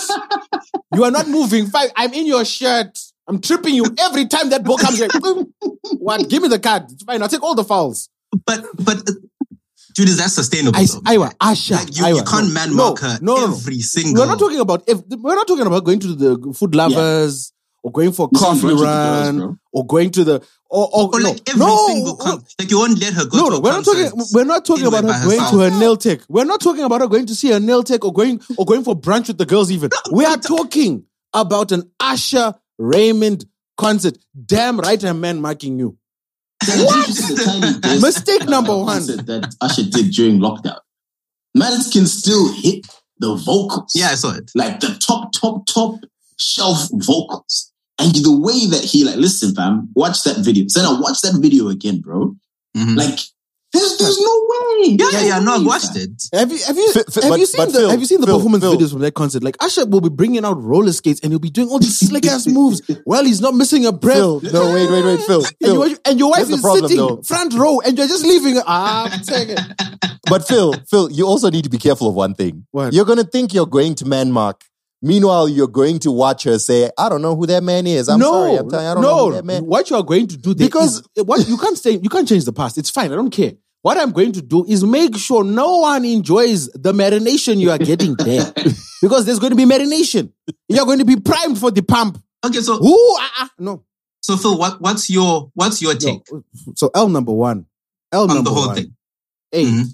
You 0.94 1.04
are 1.04 1.11
not 1.11 1.28
moving. 1.28 1.70
I'm 1.96 2.12
in 2.14 2.26
your 2.26 2.44
shirt. 2.44 2.98
I'm 3.28 3.40
tripping 3.40 3.74
you 3.74 3.85
every 3.98 4.26
time 4.26 4.50
that 4.50 4.64
ball 4.64 4.78
comes. 4.78 4.98
Like, 4.98 5.12
what? 5.98 6.28
Give 6.28 6.42
me 6.42 6.48
the 6.48 6.58
card. 6.58 6.85
It's 6.90 7.04
fine. 7.04 7.22
I'll 7.22 7.28
take 7.28 7.42
all 7.42 7.54
the 7.54 7.64
fouls. 7.64 8.08
But 8.46 8.64
but 8.76 9.04
dude, 9.94 10.08
is 10.08 10.16
that 10.16 10.30
sustainable? 10.30 10.76
I, 10.78 10.87
though? 10.87 11.00
Iwa, 11.06 11.32
Usher. 11.40 11.74
Like, 11.74 11.96
you, 11.96 12.04
Iwa, 12.06 12.18
you 12.18 12.24
can't 12.24 12.48
no. 12.48 12.54
man 12.54 12.74
mark 12.74 12.98
her 13.00 13.18
no, 13.20 13.37
no, 13.37 13.46
no. 13.46 13.52
every 13.52 13.80
single. 13.80 14.22
We're 14.22 14.28
not 14.28 14.38
talking 14.38 14.58
about 14.61 14.82
if 14.88 15.00
we're 15.06 15.37
not 15.37 15.46
talking 15.46 15.66
about 15.66 15.85
going 15.85 16.00
to 16.00 16.14
the 16.14 16.54
food 16.58 16.74
lovers 16.74 17.52
or 17.83 17.92
going 17.92 18.12
for 18.12 18.29
a 18.33 18.38
coffee 18.38 18.61
brunch 18.61 18.62
with 18.62 18.79
the 18.79 18.85
girls, 18.85 19.27
run 19.27 19.38
bro. 19.38 19.59
or 19.73 19.87
going 19.87 20.11
to 20.11 20.25
the 20.25 20.35
or, 20.71 20.88
or, 20.92 21.14
or 21.14 21.21
no, 21.21 21.31
like 21.31 21.49
every 21.49 21.61
no, 21.61 21.87
single 21.87 22.16
like 22.59 22.71
you 22.71 22.79
won't 22.79 22.99
let 22.99 23.12
her 23.12 23.27
go 23.27 23.37
no, 23.37 23.45
to 23.45 23.51
no, 23.51 23.61
we're 23.61 23.73
not 23.73 23.85
talking. 23.85 24.11
We're 24.33 24.45
not 24.45 24.64
talking 24.64 24.87
about 24.87 25.05
her 25.05 25.25
going 25.25 25.40
herself. 25.40 25.51
to 25.51 25.59
her 25.59 25.71
nail 25.71 25.97
tech. 25.97 26.21
We're 26.29 26.45
not 26.45 26.61
talking 26.61 26.85
about 26.85 27.01
her 27.01 27.09
going 27.09 27.27
to 27.27 27.35
see 27.35 27.53
a 27.53 27.61
nail 27.61 27.83
tech 27.83 28.05
or 28.05 28.12
going 28.12 28.40
or 28.57 28.64
going 28.64 28.85
for 28.85 28.99
brunch 28.99 29.29
with 29.29 29.38
the 29.38 29.47
girls. 29.47 29.71
Even 29.71 29.90
we 30.11 30.25
are 30.25 30.38
talking 30.38 31.05
about 31.35 31.73
an 31.73 31.90
Usher 32.01 32.55
Raymond 32.79 33.45
concert. 33.77 34.16
Damn 34.47 34.81
right, 34.81 35.03
a 35.03 35.12
man 35.12 35.40
marking 35.40 35.79
you. 35.79 35.99
Did 36.64 36.79
you 36.79 37.03
see 37.03 37.35
the 37.35 37.42
Tiny 37.45 37.81
Desk, 37.81 38.03
Mistake 38.03 38.49
number 38.49 38.77
one. 38.77 39.05
that 39.07 39.55
Usher 39.61 39.83
did 39.83 40.12
during 40.12 40.38
lockdown. 40.38 40.79
Man 41.55 41.73
can 41.92 42.07
still 42.07 42.53
hit 42.55 42.87
the 43.18 43.35
vocals. 43.35 43.92
Yeah, 43.95 44.11
I 44.11 44.14
saw 44.14 44.35
it. 44.35 44.51
like 44.55 44.81
the 44.81 44.97
top, 45.05 45.33
top, 45.33 45.66
top 45.66 46.01
shelf 46.38 46.88
vocals. 46.92 47.71
And 47.98 48.14
the 48.14 48.37
way 48.38 48.66
that 48.66 48.83
he 48.85 49.05
like, 49.05 49.16
listen, 49.16 49.55
fam, 49.55 49.88
watch 49.94 50.22
that 50.24 50.38
video. 50.44 50.64
Then 50.74 50.85
I 50.87 50.98
watch 51.00 51.20
that 51.22 51.38
video 51.40 51.68
again, 51.68 52.00
bro. 52.00 52.35
Mhm. 52.76 52.96
Like, 52.96 53.18
there's 53.72 53.96
there's 53.98 54.18
no 54.20 54.46
way. 54.48 54.88
yeah, 54.90 54.96
There's 55.11 55.24
yeah, 55.26 55.38
no, 55.38 55.55
I've 55.55 55.64
watched 55.66 55.92
fam. 55.94 56.02
it. 56.02 56.22
Have 56.35 56.50
you 56.52 56.59
have 56.66 56.76
you 56.76 56.92
Phil- 56.92 57.05
Phil- 57.05 57.22
have 57.22 57.31
but- 57.33 57.38
you 57.40 57.46
seen 57.46 57.66
the 57.66 57.72
Phil, 57.72 57.90
have 57.90 58.00
you 58.00 58.07
seen 58.07 58.20
the 58.20 58.26
Phil, 58.26 58.37
performance 58.38 58.64
Phil. 58.64 58.76
videos 58.76 58.90
from 58.92 59.00
that 59.00 59.14
concert? 59.14 59.42
Like 59.42 59.57
Usher 59.61 59.87
will 59.87 60.00
be 60.00 60.09
bringing 60.09 60.44
out 60.44 60.61
roller 60.62 60.92
skates 60.92 61.20
and 61.22 61.33
he'll 61.33 61.38
be 61.38 61.48
doing 61.50 61.68
all 61.68 61.78
these 61.78 61.98
slick 62.09 62.26
ass 62.26 62.46
moves 62.46 62.83
while 63.05 63.24
he's 63.24 63.40
not 63.40 63.55
missing 63.55 63.87
a 63.87 63.92
breath. 63.92 64.16
Phil, 64.16 64.40
no, 64.52 64.72
wait, 64.74 64.90
wait, 64.90 65.05
wait, 65.05 65.20
Phil. 65.20 65.44
And, 65.44 65.57
Phil. 65.62 65.88
your, 65.88 65.98
and 66.05 66.18
your 66.18 66.31
wife 66.31 66.38
Here's 66.48 66.50
is 66.59 66.61
problem, 66.61 66.88
sitting 66.88 67.07
though. 67.07 67.22
front 67.22 67.55
row 67.55 67.81
and 67.81 67.96
you're 67.96 68.09
just 68.09 68.24
leaving. 68.26 68.57
her. 68.57 68.62
Ah, 68.66 69.20
take 69.26 69.48
it. 69.50 69.61
But 70.28 70.46
Phil, 70.46 70.74
Phil, 70.90 71.11
you 71.12 71.26
also 71.26 71.50
need 71.50 71.64
to 71.64 71.70
be 71.70 71.78
careful 71.78 72.09
of 72.09 72.14
one 72.14 72.35
thing. 72.35 72.66
What? 72.72 72.92
You're 72.92 73.05
gonna 73.07 73.24
think 73.24 73.55
you're 73.55 73.66
going 73.66 73.94
to 73.96 74.05
man 74.07 74.33
mark. 74.33 74.62
Meanwhile, 75.05 75.49
you're 75.49 75.67
going 75.69 75.99
to 76.01 76.12
watch 76.12 76.45
her 76.45 76.59
say, 76.59 76.91
"I 76.97 77.09
don't 77.09 77.23
know 77.23 77.35
who 77.35 77.47
that 77.47 77.62
man 77.65 77.87
is." 77.87 78.09
I'm 78.09 78.21
no, 78.21 78.31
sorry, 78.33 78.57
I'm 78.59 78.71
telling 78.71 78.85
you, 78.87 78.91
I 78.91 78.95
don't 78.95 79.03
no. 79.03 79.17
know 79.17 79.27
who 79.31 79.33
that 79.35 79.45
man. 79.45 79.67
What 79.67 79.91
you 79.91 79.97
are 79.97 80.03
going 80.05 80.29
to 80.29 80.37
do 80.37 80.55
there 80.55 80.69
Because- 80.69 81.03
is- 81.17 81.25
what 81.25 81.49
you 81.49 81.57
can't 81.59 81.77
say, 81.77 81.93
you 81.93 82.09
can't 82.09 82.29
change 82.29 82.45
the 82.45 82.53
past. 82.53 82.79
It's 82.79 82.91
fine. 82.91 83.12
I 83.12 83.17
don't 83.17 83.31
care. 83.31 83.53
What 83.83 83.99
I'm 83.99 84.12
going 84.12 84.31
to 84.33 84.41
do 84.43 84.65
is 84.69 84.85
make 84.85 85.17
sure 85.17 85.43
no 85.43 85.79
one 85.79 86.05
enjoys 86.05 86.69
the 86.69 86.93
marination 86.93 87.59
you 87.59 87.73
are 87.73 87.79
getting 87.79 88.15
there, 88.15 88.53
because 89.03 89.27
there's 89.27 89.41
going 89.41 89.51
to 89.51 89.57
be 89.57 89.65
marination. 89.65 90.33
You're 90.69 90.87
going 90.87 91.00
to 91.00 91.05
be 91.05 91.17
primed 91.17 91.59
for 91.59 91.73
the 91.73 91.83
pump. 91.83 92.23
Okay, 92.46 92.61
so 92.61 92.77
who 92.77 92.96
ah, 93.19 93.50
no. 93.59 93.85
so 94.21 94.37
Phil, 94.37 94.57
what 94.57 94.81
what's 94.81 95.11
your 95.11 95.50
what's 95.55 95.83
your 95.83 95.94
take 95.96 96.23
No. 96.31 96.44
So 96.77 96.90
L 96.94 97.09
number 97.09 97.33
one, 97.33 97.67
L 98.13 98.23
on 98.23 98.29
number 98.29 98.50
the 98.50 98.55
whole 98.55 98.67
one. 98.69 98.77
thing? 98.77 98.96
A, 99.53 99.65
Mhm. 99.65 99.87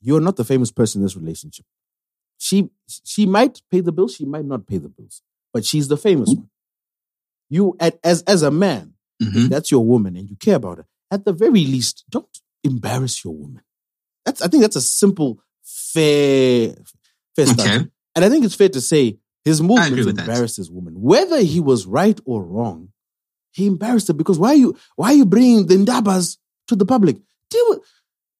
you're 0.00 0.20
not 0.20 0.34
the 0.34 0.44
famous 0.44 0.72
person 0.72 1.00
in 1.00 1.04
this 1.04 1.16
relationship. 1.16 1.64
She 2.38 2.68
she 3.04 3.26
might 3.26 3.62
pay 3.70 3.80
the 3.80 3.92
bills, 3.92 4.14
she 4.14 4.24
might 4.24 4.44
not 4.44 4.66
pay 4.66 4.78
the 4.78 4.88
bills, 4.88 5.22
but 5.52 5.64
she's 5.64 5.88
the 5.88 5.96
famous 5.96 6.28
one. 6.28 6.48
You 7.50 7.76
as 7.80 8.22
as 8.22 8.42
a 8.42 8.50
man, 8.50 8.94
Mhm. 9.22 9.48
that's 9.48 9.70
your 9.70 9.84
woman 9.84 10.16
and 10.16 10.28
you 10.28 10.36
care 10.36 10.56
about 10.56 10.78
her, 10.78 10.86
at 11.10 11.24
the 11.24 11.32
very 11.32 11.64
least, 11.64 12.04
don't 12.10 12.26
embarrass 12.64 13.24
your 13.24 13.34
woman. 13.34 13.62
That's 14.24 14.42
I 14.42 14.48
think 14.48 14.62
that's 14.62 14.76
a 14.76 14.80
simple, 14.80 15.40
fair, 15.62 16.74
fair 17.36 17.46
start. 17.46 17.68
Okay. 17.68 17.86
And 18.16 18.24
I 18.24 18.28
think 18.28 18.44
it's 18.44 18.54
fair 18.54 18.68
to 18.70 18.80
say 18.80 19.18
his 19.44 19.60
movement 19.60 19.88
agree 19.92 20.04
with 20.04 20.16
that. 20.16 20.26
embarrassed 20.28 20.56
his 20.56 20.70
woman. 20.70 20.94
Whether 21.00 21.40
he 21.42 21.60
was 21.60 21.86
right 21.86 22.18
or 22.24 22.42
wrong, 22.42 22.88
he 23.52 23.66
embarrassed 23.66 24.08
her 24.08 24.14
because 24.14 24.38
why 24.38 24.48
are 24.48 24.54
you 24.56 24.76
why 24.96 25.08
are 25.12 25.14
you 25.16 25.26
bringing 25.26 25.66
the 25.66 25.76
ndabas 25.76 26.38
to 26.68 26.76
the 26.76 26.86
public? 26.86 27.16
Deal 27.50 27.64
with 27.70 27.80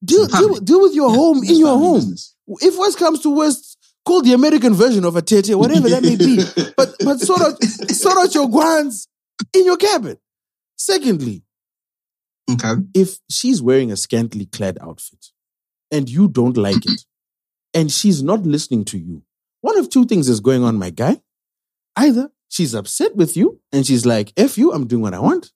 deal, 0.04 0.26
deal, 0.26 0.54
deal 0.60 0.80
with 0.82 0.94
your 0.94 1.10
home 1.10 1.44
in 1.44 1.56
your 1.58 1.78
home. 1.78 1.96
business. 2.00 2.34
If 2.60 2.76
worst 2.78 2.98
comes 2.98 3.20
to 3.20 3.30
worst, 3.34 3.73
call 4.04 4.22
the 4.22 4.32
American 4.32 4.74
version 4.74 5.04
of 5.04 5.16
a 5.16 5.22
tete, 5.22 5.54
whatever 5.56 5.88
that 5.88 6.02
may 6.02 6.16
be. 6.16 6.38
But 6.76 6.96
but 7.04 7.20
sort 7.20 7.40
out 7.40 7.62
sort 7.62 8.18
out 8.18 8.34
your 8.34 8.48
guans 8.48 9.08
in 9.52 9.64
your 9.64 9.76
cabin. 9.76 10.18
Secondly, 10.76 11.42
Okay. 12.50 12.74
if 12.94 13.18
she's 13.30 13.62
wearing 13.62 13.90
a 13.90 13.96
scantily 13.96 14.46
clad 14.46 14.76
outfit 14.80 15.26
and 15.90 16.10
you 16.10 16.28
don't 16.28 16.56
like 16.56 16.84
it 16.84 17.00
and 17.74 17.90
she's 17.90 18.22
not 18.22 18.42
listening 18.42 18.84
to 18.86 18.98
you, 18.98 19.22
one 19.62 19.78
of 19.78 19.88
two 19.88 20.04
things 20.04 20.28
is 20.28 20.40
going 20.40 20.62
on, 20.62 20.76
my 20.78 20.90
guy. 20.90 21.20
Either 21.96 22.30
she's 22.48 22.74
upset 22.74 23.14
with 23.16 23.36
you 23.36 23.60
and 23.72 23.86
she's 23.86 24.04
like, 24.04 24.32
F 24.36 24.58
you, 24.58 24.72
I'm 24.72 24.86
doing 24.86 25.02
what 25.02 25.14
I 25.14 25.20
want, 25.20 25.52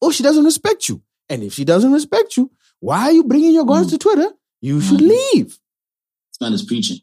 or 0.00 0.12
she 0.12 0.22
doesn't 0.22 0.44
respect 0.44 0.88
you. 0.88 1.02
And 1.28 1.42
if 1.42 1.52
she 1.52 1.64
doesn't 1.64 1.92
respect 1.92 2.36
you, 2.36 2.50
why 2.80 3.02
are 3.04 3.12
you 3.12 3.24
bringing 3.24 3.52
your 3.54 3.64
guns 3.66 3.90
to 3.90 3.98
Twitter? 3.98 4.30
You 4.60 4.80
should 4.80 5.00
Mm. 5.00 5.08
leave. 5.08 5.46
This 6.30 6.40
man 6.40 6.52
is 6.52 6.62
preaching. 6.64 6.98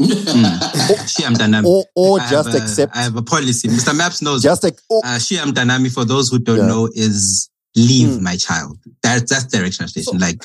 Mm. 0.00 1.08
She 1.08 1.24
am 1.24 1.34
Danami. 1.34 1.64
Or 1.66 1.84
or 1.94 2.18
just 2.20 2.52
a- 2.54 2.56
accept. 2.62 2.96
I 2.96 3.02
have 3.02 3.16
a 3.16 3.22
policy. 3.22 3.68
Mr. 3.68 3.96
Maps 3.96 4.20
knows. 4.22 4.42
just 4.42 4.62
like 4.64 4.78
oh, 4.90 5.00
uh, 5.04 5.18
Shiam 5.18 5.52
Danami, 5.52 5.92
for 5.92 6.04
those 6.04 6.28
who 6.30 6.38
don't 6.38 6.58
Yeah. 6.58 6.66
know, 6.66 6.88
is 6.94 7.48
leave 7.76 8.08
Mm. 8.18 8.20
my 8.22 8.36
child. 8.36 8.78
That, 9.02 9.28
that's 9.28 9.44
direct 9.46 9.76
translation. 9.76 10.18
like, 10.18 10.44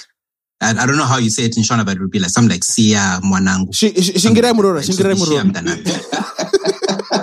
I, 0.62 0.72
I 0.72 0.86
don't 0.86 0.98
know 0.98 1.06
how 1.06 1.18
you 1.18 1.30
say 1.30 1.44
it 1.46 1.58
in 1.58 1.64
Shona, 1.64 1.86
but 1.86 1.96
it 1.98 2.00
would 2.02 2.12
be 2.12 2.20
like 2.20 2.30
something 2.32 2.52
like 2.52 2.64
Sia 2.64 3.20
Mwanangu. 3.24 3.74
Shi- 3.74 3.94
shi- 4.02 4.14
Shingirai 4.14 4.54
Murora, 4.54 4.76
Right? 4.76 4.86
So 4.86 4.94
Shingirai 4.94 5.16
Murora. 5.16 5.44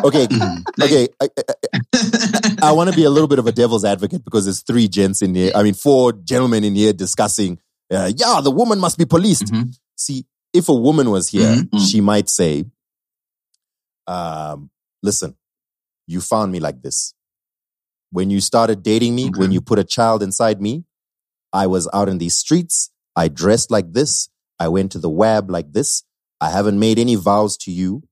Okay. 0.05 0.27
Like- 0.79 0.91
okay. 0.91 1.09
I, 1.20 1.29
I, 1.95 2.68
I 2.68 2.72
want 2.72 2.91
to 2.91 2.97
be 2.97 3.05
a 3.05 3.11
little 3.11 3.29
bit 3.29 3.39
of 3.39 3.47
a 3.47 3.53
devil's 3.53 3.85
advocate 3.85 4.24
because 4.24 4.45
there's 4.45 4.62
three 4.62 4.89
gents 4.89 5.22
in 5.22 5.35
here. 5.35 5.53
I 5.55 5.62
mean, 5.62 5.74
four 5.74 6.12
gentlemen 6.12 6.64
in 6.64 6.74
here 6.74 6.93
discussing. 6.93 7.59
Uh, 7.91 8.11
yeah, 8.14 8.41
the 8.43 8.51
woman 8.51 8.79
must 8.79 8.99
be 8.99 9.05
policed. 9.05 9.47
Mhm. 9.47 9.74
See, 9.97 10.24
if 10.53 10.68
a 10.68 10.74
woman 10.74 11.11
was 11.11 11.28
here, 11.28 11.57
Mhm. 11.57 11.90
she 11.90 12.01
might 12.01 12.28
say, 12.28 12.64
um, 14.07 14.70
"Listen, 15.03 15.36
you 16.07 16.20
found 16.20 16.53
me 16.53 16.61
like 16.61 16.82
this. 16.82 17.14
When 18.11 18.30
you 18.30 18.40
started 18.40 18.82
dating 18.82 19.14
me, 19.14 19.28
Okay. 19.28 19.40
when 19.40 19.53
you 19.53 19.61
put 19.61 19.78
a 19.78 19.84
child 19.84 20.22
inside 20.22 20.61
me, 20.62 20.84
I 21.53 21.66
was 21.66 21.88
out 21.92 22.09
in 22.09 22.18
these 22.18 22.36
streets. 22.36 22.90
I 23.16 23.28
dressed 23.28 23.70
like 23.70 23.92
this. 23.92 24.28
I 24.59 24.68
went 24.68 24.92
to 24.92 24.99
the 24.99 25.11
web 25.11 25.51
like 25.51 25.72
this. 25.72 26.05
I 26.40 26.51
haven't 26.51 26.78
made 26.78 26.99
any 26.99 27.14
vows 27.16 27.57
to 27.59 27.72
you. 27.72 28.03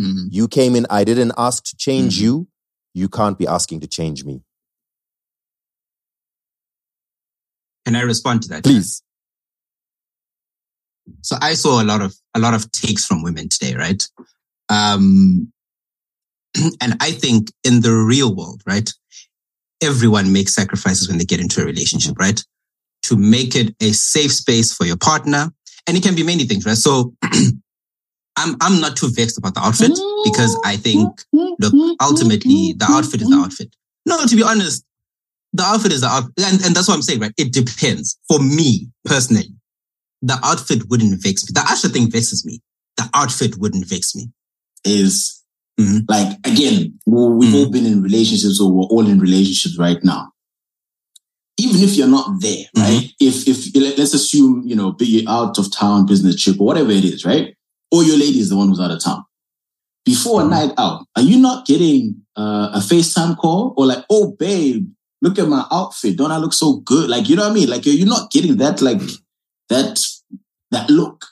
Mhm. 0.00 0.28
You 0.30 0.48
came 0.48 0.74
in. 0.74 0.86
I 0.90 1.04
didn't 1.04 1.32
ask 1.38 1.62
to 1.64 1.76
change 1.76 2.18
Mhm. 2.18 2.22
you. 2.22 2.48
You 2.94 3.08
can't 3.08 3.38
be 3.38 3.46
asking 3.46 3.80
to 3.80 3.86
change 3.86 4.24
me. 4.24 4.42
Can 7.84 7.94
I 7.94 8.00
respond 8.00 8.42
to 8.42 8.48
that? 8.48 8.64
Please. 8.64 9.02
So 11.22 11.36
I 11.40 11.54
saw 11.54 11.82
a 11.82 11.84
lot 11.84 12.02
of 12.02 12.14
a 12.34 12.38
lot 12.38 12.54
of 12.54 12.70
takes 12.72 13.04
from 13.04 13.22
women 13.22 13.48
today, 13.48 13.74
right? 13.74 14.02
Um, 14.68 15.52
and 16.80 16.94
I 17.00 17.12
think 17.12 17.50
in 17.64 17.80
the 17.80 17.92
real 17.92 18.34
world, 18.34 18.62
right, 18.66 18.90
everyone 19.82 20.32
makes 20.32 20.54
sacrifices 20.54 21.08
when 21.08 21.18
they 21.18 21.24
get 21.24 21.40
into 21.40 21.62
a 21.62 21.64
relationship, 21.64 22.18
right? 22.18 22.42
To 23.04 23.16
make 23.16 23.54
it 23.54 23.74
a 23.80 23.92
safe 23.92 24.32
space 24.32 24.72
for 24.72 24.84
your 24.84 24.96
partner, 24.96 25.52
and 25.86 25.96
it 25.96 26.02
can 26.02 26.14
be 26.14 26.22
many 26.22 26.44
things, 26.44 26.64
right? 26.64 26.76
So 26.76 27.14
I'm 28.36 28.56
I'm 28.60 28.80
not 28.80 28.96
too 28.96 29.10
vexed 29.10 29.38
about 29.38 29.54
the 29.54 29.60
outfit 29.60 29.92
because 30.24 30.58
I 30.64 30.76
think 30.76 31.20
look, 31.32 31.96
ultimately 32.00 32.74
the 32.76 32.86
outfit 32.88 33.22
is 33.22 33.28
the 33.28 33.36
outfit. 33.36 33.74
No, 34.06 34.24
to 34.26 34.36
be 34.36 34.42
honest, 34.42 34.84
the 35.52 35.62
outfit 35.62 35.92
is 35.92 36.00
the 36.00 36.08
outfit, 36.08 36.32
and, 36.40 36.64
and 36.64 36.74
that's 36.74 36.88
what 36.88 36.94
I'm 36.94 37.02
saying, 37.02 37.20
right? 37.20 37.32
It 37.36 37.52
depends. 37.52 38.18
For 38.28 38.38
me 38.40 38.88
personally, 39.04 39.54
the 40.30 40.38
outfit 40.42 40.80
wouldn't 40.90 41.22
vex 41.22 41.44
me. 41.44 41.50
The 41.54 41.64
Usher 41.72 41.88
thing 41.88 42.10
vexes 42.10 42.44
me. 42.44 42.60
The 42.96 43.08
outfit 43.14 43.52
wouldn't 43.58 43.86
vex 43.88 44.14
me. 44.14 44.24
is 44.86 45.40
Mhm. 45.80 46.04
like 46.08 46.30
again, 46.44 46.98
we- 47.06 47.28
we've 47.38 47.52
Mhm. 47.54 47.58
all 47.58 47.70
been 47.70 47.86
in 47.86 48.02
relationships 48.02 48.60
or 48.60 48.70
we're 48.70 48.90
all 48.94 49.06
in 49.08 49.18
relationships 49.18 49.78
right 49.78 50.02
now. 50.04 50.22
Even 51.56 51.82
if 51.82 51.96
you're 51.96 52.08
not 52.18 52.40
there, 52.40 52.64
Mm-hmm. 52.76 52.80
right? 52.82 53.10
If 53.20 53.46
if 53.48 53.74
let- 53.74 53.96
let's 53.98 54.12
assume 54.14 54.62
you 54.66 54.74
know 54.76 54.92
be 54.92 55.24
out 55.26 55.58
of 55.58 55.70
town 55.70 56.04
business 56.06 56.36
trip 56.40 56.60
or 56.60 56.66
whatever 56.66 56.90
it 56.92 57.04
is, 57.04 57.24
right? 57.24 57.54
Or 57.92 58.02
your 58.04 58.16
lady 58.18 58.40
is 58.40 58.48
the 58.50 58.56
one 58.56 58.68
who's 58.68 58.80
out 58.80 58.90
of 58.90 59.00
town. 59.02 59.22
Before 60.04 60.40
Mm-hmm. 60.42 60.52
a 60.52 60.56
night 60.66 60.72
out, 60.78 61.06
are 61.16 61.22
you 61.22 61.38
not 61.38 61.66
getting 61.66 62.16
uh, 62.36 62.70
a 62.74 62.80
FaceTime 62.80 63.36
call 63.38 63.72
or 63.76 63.86
like, 63.86 64.04
oh 64.10 64.32
babe, 64.38 64.86
look 65.22 65.38
at 65.38 65.48
my 65.48 65.64
outfit, 65.70 66.16
don't 66.16 66.32
I 66.32 66.38
look 66.38 66.52
so 66.52 66.68
good? 66.80 67.08
Like 67.08 67.28
you 67.28 67.36
know 67.36 67.42
what 67.44 67.52
I 67.52 67.54
mean? 67.54 67.68
Like 67.70 67.86
you're, 67.86 67.94
you're 67.94 68.08
not 68.16 68.30
getting 68.32 68.56
that 68.58 68.82
like 68.82 69.00
that 69.70 70.04
that 70.74 70.90
look. 70.90 71.24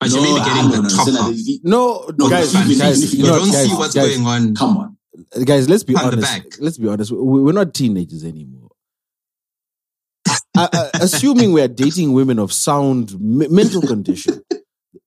But 0.00 0.10
you're 0.10 0.22
maybe 0.22 0.40
getting 0.40 0.52
I 0.52 0.62
the 0.66 0.70
top 0.70 1.06
understand 1.08 1.16
half. 1.16 1.26
that. 1.30 1.60
No, 1.64 2.10
No, 2.18 2.28
guys, 2.28 2.54
even- 2.54 2.78
guys, 2.78 3.02
even 3.04 3.18
you 3.18 3.24
You 3.24 3.30
don't 3.30 3.50
guys, 3.52 3.68
see 3.68 3.74
what's 3.76 3.94
guys, 3.94 4.16
going 4.16 4.26
on. 4.26 4.54
Come 4.54 4.76
on. 4.78 4.96
guys, 5.44 5.68
let's 5.68 5.84
be 5.84 5.94
On 5.94 6.04
honest. 6.06 6.22
back. 6.22 6.44
Let's 6.60 6.78
be 6.78 6.88
honest. 6.88 7.12
We- 7.12 7.40
We're 7.42 7.52
not 7.52 7.72
teenagers 7.74 8.24
anymore. 8.24 8.70
uh, 10.56 10.90
assuming 10.94 11.52
we 11.52 11.60
are 11.62 11.68
dating 11.68 12.12
women 12.12 12.38
of 12.38 12.52
sound 12.52 13.18
me- 13.20 13.48
mental 13.48 13.80
condition, 13.82 14.42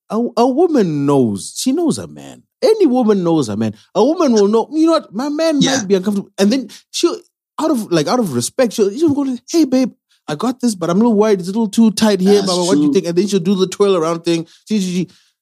a, 0.09 0.19
a 0.37 0.47
woman 0.47 1.05
knows. 1.05 1.53
She 1.55 1.71
knows 1.71 1.97
a 1.97 2.07
man. 2.07 2.43
Any 2.63 2.85
woman 2.87 3.23
knows 3.23 3.47
a 3.49 3.55
man. 3.55 3.75
A 3.93 4.03
woman 4.03 4.33
will 4.33 4.47
know. 4.47 4.67
You 4.71 4.87
know 4.87 4.93
what? 4.93 5.13
My 5.13 5.29
man 5.29 5.61
Yeah. 5.61 5.77
might 5.77 5.87
be 5.87 5.95
uncomfortable, 5.95 6.31
and 6.37 6.51
then 6.51 6.69
she'll, 6.91 7.17
out 7.61 7.69
of 7.71 7.91
like 7.91 8.07
out 8.07 8.19
of 8.19 8.33
respect, 8.33 8.73
she'll, 8.73 8.89
she'll 8.91 9.13
go, 9.13 9.37
"Hey, 9.51 9.65
babe, 9.65 9.91
I 10.27 10.35
got 10.35 10.59
this, 10.59 10.75
but 10.75 10.89
I'm 10.89 10.97
a 10.97 10.99
little 10.99 11.13
worried. 11.13 11.39
It's 11.39 11.49
a 11.49 11.51
little 11.51 11.69
too 11.69 11.91
tight 11.91 12.19
here. 12.19 12.35
That's 12.35 12.45
blah, 12.45 12.65
what 12.65 12.75
do 12.75 12.83
you 12.83 12.93
think?" 12.93 13.05
And 13.05 13.17
then 13.17 13.27
she'll 13.27 13.39
do 13.39 13.55
the 13.55 13.67
twirl 13.67 13.95
around 13.95 14.21
thing. 14.23 14.47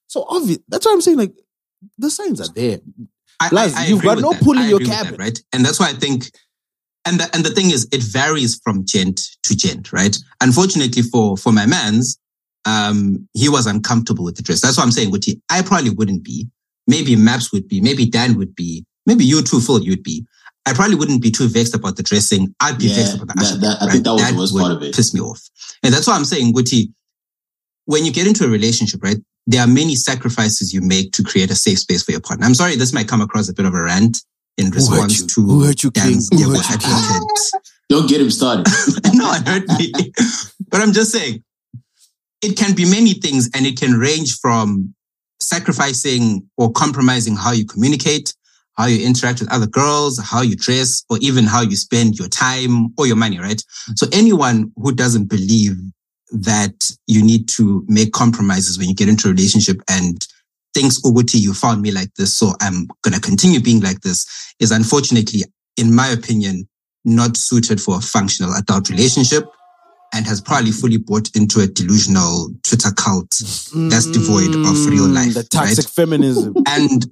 So 0.06 0.24
obvious. 0.28 0.58
That's 0.68 0.86
why 0.86 0.92
I'm 0.92 1.00
saying 1.00 1.16
like 1.18 1.34
the 1.98 2.10
signs 2.10 2.40
are 2.40 2.52
there. 2.52 2.80
I, 3.40 3.48
Plus, 3.48 3.88
you've 3.88 4.02
got 4.02 4.18
no 4.18 4.32
pull 4.32 4.58
in 4.58 4.68
your 4.68 4.80
cabin. 4.80 5.16
right? 5.16 5.38
And 5.52 5.64
that's 5.64 5.80
why 5.80 5.88
I 5.88 5.92
think, 5.92 6.30
and 7.04 7.18
the, 7.18 7.28
and 7.34 7.44
the 7.44 7.50
thing 7.50 7.70
is, 7.70 7.88
it 7.92 8.02
varies 8.02 8.60
from 8.62 8.84
gent 8.86 9.20
to 9.44 9.56
gent, 9.56 9.92
right? 9.92 10.16
Unfortunately 10.40 11.02
for 11.02 11.36
for 11.36 11.52
my 11.52 11.66
man's, 11.66 12.18
um, 12.64 13.28
he 13.34 13.48
was 13.48 13.66
uncomfortable 13.66 14.24
with 14.24 14.36
the 14.36 14.42
dress. 14.42 14.60
That's 14.60 14.76
what 14.76 14.84
I'm 14.84 14.92
saying. 14.92 15.10
Would 15.10 15.24
he? 15.24 15.40
I 15.50 15.62
probably 15.62 15.90
wouldn't 15.90 16.24
be. 16.24 16.48
Maybe 16.86 17.16
Maps 17.16 17.52
would 17.52 17.68
be. 17.68 17.80
Maybe 17.80 18.06
Dan 18.06 18.36
would 18.36 18.54
be. 18.54 18.84
Maybe 19.06 19.24
you 19.24 19.42
too, 19.42 19.60
Phil, 19.60 19.82
you'd 19.82 20.02
be. 20.02 20.26
I 20.66 20.72
probably 20.72 20.96
wouldn't 20.96 21.20
be 21.22 21.30
too 21.30 21.46
vexed 21.48 21.74
about 21.74 21.96
the 21.96 22.02
dressing. 22.02 22.54
I'd 22.60 22.78
be 22.78 22.86
Yeah, 22.86 22.94
vexed 22.96 23.14
about 23.16 23.28
the 23.28 23.34
that- 23.34 23.44
usher. 23.44 23.58
that- 23.58 23.82
I 23.82 23.92
think 23.92 24.04
that 24.04 24.12
was 24.14 24.22
the 24.30 24.34
worst 24.36 24.54
would 24.54 24.60
part 24.60 24.72
of 24.72 24.82
it. 24.82 24.94
Piss 24.94 25.12
me 25.12 25.20
off. 25.20 25.40
And 25.82 25.92
that's 25.92 26.06
why 26.06 26.14
I'm 26.14 26.24
saying, 26.24 26.54
Guti, 26.54 26.90
when 27.84 28.04
you 28.04 28.12
get 28.12 28.26
into 28.26 28.44
a 28.44 28.48
relationship, 28.48 29.02
right? 29.02 29.18
There 29.46 29.60
are 29.60 29.66
many 29.66 29.94
sacrifices 29.94 30.72
you 30.72 30.80
make 30.80 31.12
to 31.12 31.22
create 31.22 31.50
a 31.50 31.54
safe 31.54 31.80
space 31.80 32.02
for 32.02 32.12
your 32.12 32.20
partner. 32.22 32.46
I'm 32.46 32.54
sorry, 32.54 32.76
this 32.76 32.94
might 32.94 33.08
come 33.08 33.20
across 33.20 33.48
a 33.50 33.52
bit 33.52 33.66
of 33.66 33.74
a 33.74 33.82
rant 33.82 34.22
in 34.56 34.70
response 34.70 35.20
you? 35.20 35.26
to 35.26 35.42
Who 35.42 35.64
hurt 35.64 35.82
you, 35.82 35.90
King? 35.90 36.12
Dan's 36.12 36.28
Who 36.30 36.50
hurt 36.50 36.70
you, 36.70 36.78
King? 36.78 37.26
Don't 37.90 38.08
get 38.08 38.22
him 38.22 38.30
started. 38.30 38.66
no 39.12 39.26
one 39.26 39.44
hurt 39.44 39.68
me. 39.78 39.92
But 40.70 40.80
I'm 40.80 40.94
just 40.94 41.12
saying, 41.12 41.44
it 42.40 42.56
can 42.56 42.74
be 42.74 42.86
many 42.90 43.12
things 43.12 43.50
and 43.54 43.66
it 43.66 43.78
can 43.78 43.92
range 43.98 44.38
from 44.38 44.94
sacrificing 45.40 46.48
or 46.56 46.72
compromising 46.72 47.36
how 47.36 47.52
you 47.52 47.66
communicate, 47.66 48.34
how 48.76 48.86
you 48.86 49.06
interact 49.06 49.40
with 49.40 49.52
other 49.52 49.66
girls, 49.66 50.18
how 50.18 50.42
you 50.42 50.56
dress, 50.56 51.04
or 51.08 51.18
even 51.20 51.44
how 51.44 51.62
you 51.62 51.76
spend 51.76 52.18
your 52.18 52.28
time 52.28 52.88
or 52.98 53.06
your 53.06 53.16
money, 53.16 53.38
right? 53.38 53.62
So 53.96 54.06
anyone 54.12 54.72
who 54.76 54.92
doesn't 54.92 55.26
believe 55.28 55.76
that 56.32 56.74
you 57.06 57.22
need 57.24 57.48
to 57.48 57.84
make 57.86 58.12
compromises 58.12 58.78
when 58.78 58.88
you 58.88 58.94
get 58.94 59.08
into 59.08 59.28
a 59.28 59.30
relationship 59.30 59.80
and 59.88 60.26
thinks, 60.74 61.00
Uguti, 61.02 61.40
you 61.40 61.54
found 61.54 61.82
me 61.82 61.92
like 61.92 62.12
this, 62.16 62.36
so 62.36 62.52
I'm 62.60 62.88
going 63.02 63.14
to 63.14 63.20
continue 63.20 63.60
being 63.60 63.80
like 63.80 64.00
this 64.00 64.26
is 64.58 64.72
unfortunately, 64.72 65.42
in 65.76 65.94
my 65.94 66.08
opinion, 66.08 66.68
not 67.04 67.36
suited 67.36 67.80
for 67.80 67.98
a 67.98 68.00
functional 68.00 68.54
adult 68.54 68.90
relationship 68.90 69.44
and 70.12 70.26
has 70.26 70.40
probably 70.40 70.72
fully 70.72 70.96
bought 70.96 71.28
into 71.36 71.60
a 71.60 71.66
delusional 71.66 72.48
Twitter 72.62 72.90
cult 72.96 73.30
that's 73.90 74.06
devoid 74.10 74.54
of 74.66 74.86
real 74.86 75.06
Mm, 75.06 75.14
life. 75.14 75.34
The 75.34 75.44
toxic 75.44 75.84
right? 75.84 75.92
feminism. 75.94 76.54
And 76.66 77.04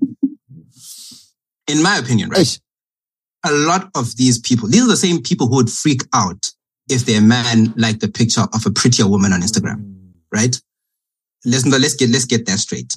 in 1.68 1.82
my 1.82 1.96
opinion, 1.98 2.30
right, 2.30 2.40
Eish. 2.40 2.60
a 3.44 3.52
lot 3.52 3.90
of 3.94 4.16
these 4.16 4.38
people, 4.38 4.68
these 4.68 4.82
are 4.82 4.88
the 4.88 4.96
same 4.96 5.22
people 5.22 5.48
who 5.48 5.56
would 5.56 5.70
freak 5.70 6.02
out 6.12 6.50
if 6.88 7.06
their 7.06 7.20
man 7.20 7.72
liked 7.76 8.00
the 8.00 8.08
picture 8.08 8.46
of 8.52 8.66
a 8.66 8.70
prettier 8.70 9.08
woman 9.08 9.32
on 9.32 9.40
Instagram, 9.40 9.94
right? 10.32 10.60
Let's 11.44 11.66
let's 11.66 11.94
get 11.94 12.10
let's 12.10 12.24
get 12.24 12.46
that 12.46 12.58
straight. 12.58 12.96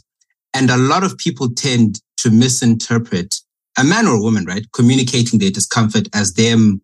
And 0.53 0.69
a 0.69 0.77
lot 0.77 1.03
of 1.03 1.17
people 1.17 1.49
tend 1.49 2.01
to 2.17 2.29
misinterpret 2.31 3.35
a 3.77 3.83
man 3.83 4.07
or 4.07 4.15
a 4.15 4.21
woman, 4.21 4.45
right, 4.45 4.65
communicating 4.71 5.39
their 5.39 5.51
discomfort 5.51 6.07
as 6.13 6.33
them 6.33 6.81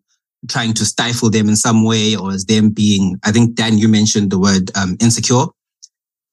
trying 0.48 0.74
to 0.74 0.84
stifle 0.84 1.30
them 1.30 1.48
in 1.48 1.56
some 1.56 1.84
way, 1.84 2.16
or 2.16 2.32
as 2.32 2.44
them 2.46 2.70
being. 2.70 3.18
I 3.24 3.32
think 3.32 3.54
Dan, 3.54 3.78
you 3.78 3.88
mentioned 3.88 4.30
the 4.30 4.38
word 4.38 4.70
um, 4.76 4.96
insecure, 5.00 5.46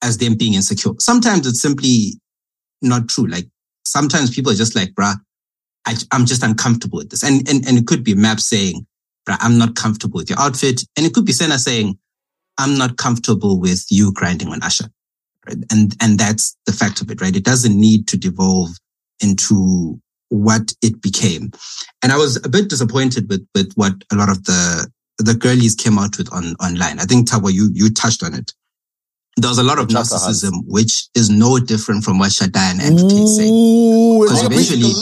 as 0.01 0.17
them 0.17 0.35
being 0.35 0.55
insecure. 0.55 0.91
Sometimes 0.99 1.47
it's 1.47 1.61
simply 1.61 2.13
not 2.81 3.07
true. 3.07 3.27
Like 3.27 3.47
sometimes 3.85 4.33
people 4.33 4.51
are 4.51 4.55
just 4.55 4.75
like, 4.75 4.93
bruh, 4.93 5.15
I, 5.85 5.95
I'm 6.11 6.25
just 6.25 6.43
uncomfortable 6.43 6.97
with 6.97 7.09
this. 7.09 7.23
And, 7.23 7.47
and, 7.49 7.67
and 7.67 7.77
it 7.77 7.87
could 7.87 8.03
be 8.03 8.15
Map 8.15 8.39
saying, 8.39 8.85
I'm 9.27 9.57
not 9.57 9.75
comfortable 9.75 10.17
with 10.19 10.29
your 10.29 10.39
outfit. 10.39 10.81
And 10.97 11.05
it 11.05 11.13
could 11.13 11.25
be 11.25 11.31
Senna 11.31 11.59
saying, 11.59 11.97
I'm 12.57 12.77
not 12.77 12.97
comfortable 12.97 13.59
with 13.59 13.85
you 13.89 14.11
grinding 14.13 14.49
on 14.49 14.63
Usher. 14.63 14.85
Right? 15.47 15.57
And, 15.71 15.95
and 16.01 16.19
that's 16.19 16.57
the 16.65 16.73
fact 16.73 17.01
of 17.01 17.09
it, 17.11 17.21
right? 17.21 17.35
It 17.35 17.45
doesn't 17.45 17.79
need 17.79 18.07
to 18.09 18.17
devolve 18.17 18.71
into 19.21 19.99
what 20.29 20.73
it 20.81 21.01
became. 21.01 21.51
And 22.03 22.11
I 22.11 22.17
was 22.17 22.43
a 22.43 22.49
bit 22.49 22.69
disappointed 22.69 23.29
with, 23.29 23.47
with 23.55 23.73
what 23.75 23.93
a 24.11 24.15
lot 24.15 24.29
of 24.29 24.43
the, 24.45 24.89
the 25.17 25.33
girlies 25.33 25.75
came 25.75 25.97
out 25.97 26.17
with 26.17 26.31
on, 26.33 26.55
online. 26.55 26.99
I 26.99 27.03
think 27.03 27.29
Tawa, 27.29 27.51
you, 27.51 27.69
you 27.73 27.89
touched 27.89 28.23
on 28.23 28.33
it. 28.33 28.53
There 29.41 29.49
was 29.49 29.57
a 29.57 29.63
lot 29.63 29.79
of 29.79 29.87
Chaka 29.89 30.03
narcissism, 30.03 30.51
which 30.67 31.07
is 31.15 31.29
no 31.29 31.59
different 31.59 32.03
from 32.03 32.19
what 32.19 32.31
Shadaya 32.31 32.71
and 32.73 32.81
Andrew 32.81 33.09
Tate 33.09 33.27
say. 33.27 33.47
Because 34.19 34.43
it's 34.43 34.43
a 34.43 34.49
big- 34.49 34.59
eventually, 34.59 34.93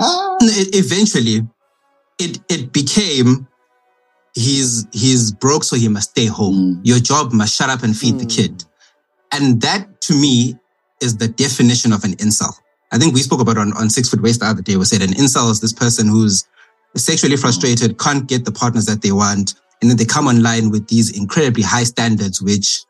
on, 0.00 0.38
it, 0.42 0.74
eventually, 0.74 1.46
it 2.18 2.38
it 2.48 2.72
became 2.72 3.46
he's 4.34 4.86
he's 4.92 5.32
broke, 5.32 5.64
so 5.64 5.76
he 5.76 5.88
must 5.88 6.10
stay 6.10 6.26
home. 6.26 6.76
Mm. 6.76 6.80
Your 6.84 6.98
job 6.98 7.32
must 7.32 7.54
shut 7.54 7.70
up 7.70 7.82
and 7.82 7.96
feed 7.96 8.18
the 8.18 8.26
Mm. 8.26 8.36
kid, 8.36 8.64
and 9.32 9.60
that 9.62 10.00
to 10.02 10.14
me 10.14 10.56
is 11.00 11.16
the 11.16 11.28
definition 11.28 11.92
of 11.92 12.04
an 12.04 12.14
incel. 12.16 12.52
I 12.92 12.98
think 12.98 13.14
we 13.14 13.20
spoke 13.22 13.40
about 13.40 13.58
on 13.58 13.72
on 13.74 13.90
Six 13.90 14.08
Foot 14.10 14.22
Weights 14.22 14.38
the 14.38 14.46
other 14.46 14.62
day. 14.62 14.76
We 14.76 14.84
said 14.84 15.02
an 15.02 15.14
incel 15.14 15.50
is 15.50 15.60
this 15.60 15.72
person 15.72 16.06
who's 16.08 16.44
sexually 16.96 17.36
frustrated, 17.36 17.98
can't 17.98 18.26
get 18.26 18.44
the 18.46 18.52
partners 18.52 18.86
that 18.86 19.02
they 19.02 19.12
want, 19.12 19.54
and 19.80 19.90
then 19.90 19.96
they 19.96 20.04
come 20.04 20.26
online 20.26 20.70
with 20.70 20.88
these 20.88 21.16
incredibly 21.16 21.62
high 21.62 21.84
standards, 21.84 22.40
which 22.42 22.82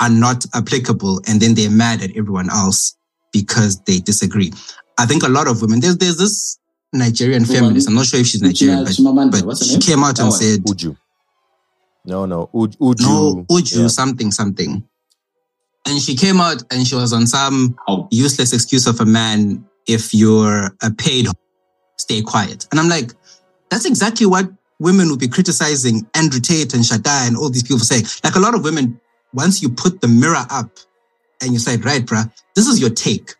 are 0.00 0.08
not 0.10 0.44
applicable, 0.54 1.20
and 1.28 1.40
then 1.40 1.54
they're 1.54 1.70
mad 1.70 2.02
at 2.02 2.16
everyone 2.16 2.50
else 2.50 2.96
because 3.32 3.80
they 3.82 3.98
disagree. 3.98 4.52
I 4.98 5.06
think 5.06 5.22
a 5.22 5.28
lot 5.28 5.48
of 5.48 5.62
women, 5.62 5.80
there's, 5.80 5.96
there's 5.98 6.16
this 6.18 6.58
Nigerian 6.92 7.44
feminist, 7.44 7.88
I'm 7.88 7.94
not 7.94 8.06
sure 8.06 8.20
if 8.20 8.26
she's 8.26 8.42
Chima- 8.42 8.84
Nigerian, 8.84 9.30
but, 9.30 9.44
but 9.46 9.58
she 9.58 9.78
came 9.78 10.02
out 10.04 10.18
and 10.18 10.32
said, 10.32 10.60
Uju. 10.64 10.96
No, 12.04 12.26
no. 12.26 12.48
Uju. 12.52 12.76
no, 13.00 13.46
Uju, 13.50 13.82
Yeah. 13.82 13.86
something, 13.86 14.30
something. 14.32 14.82
And 15.86 16.00
she 16.00 16.14
came 16.16 16.40
out 16.40 16.62
and 16.70 16.86
she 16.86 16.94
was 16.94 17.12
on 17.12 17.26
some 17.26 17.76
Oh, 17.88 18.08
useless 18.10 18.52
excuse 18.52 18.86
of 18.86 19.00
a 19.00 19.04
man, 19.06 19.64
if 19.86 20.12
you're 20.14 20.76
a 20.82 20.90
paid, 20.90 21.26
stay 21.96 22.22
quiet. 22.22 22.66
And 22.70 22.78
I'm 22.80 22.88
like, 22.88 23.12
that's 23.70 23.84
exactly 23.86 24.26
what 24.26 24.48
women 24.82 25.08
would 25.10 25.20
be 25.20 25.28
criticizing 25.28 26.06
Andrew 26.14 26.40
Tate 26.40 26.74
and 26.74 26.82
Shadaya 26.82 27.28
and 27.28 27.36
all 27.36 27.50
these 27.50 27.62
people 27.62 27.78
for 27.78 27.84
saying. 27.84 28.04
Like 28.24 28.34
a 28.34 28.40
lot 28.40 28.54
of 28.54 28.64
women, 28.64 29.00
once 29.32 29.62
you 29.62 29.68
put 29.70 30.00
the 30.00 30.08
mirror 30.08 30.44
up 30.50 30.70
and 31.40 31.52
you 31.52 31.58
say, 31.58 31.76
right, 31.78 32.04
bruh, 32.04 32.30
this 32.56 32.66
is 32.66 32.80
your 32.80 32.90
take. 32.90 33.34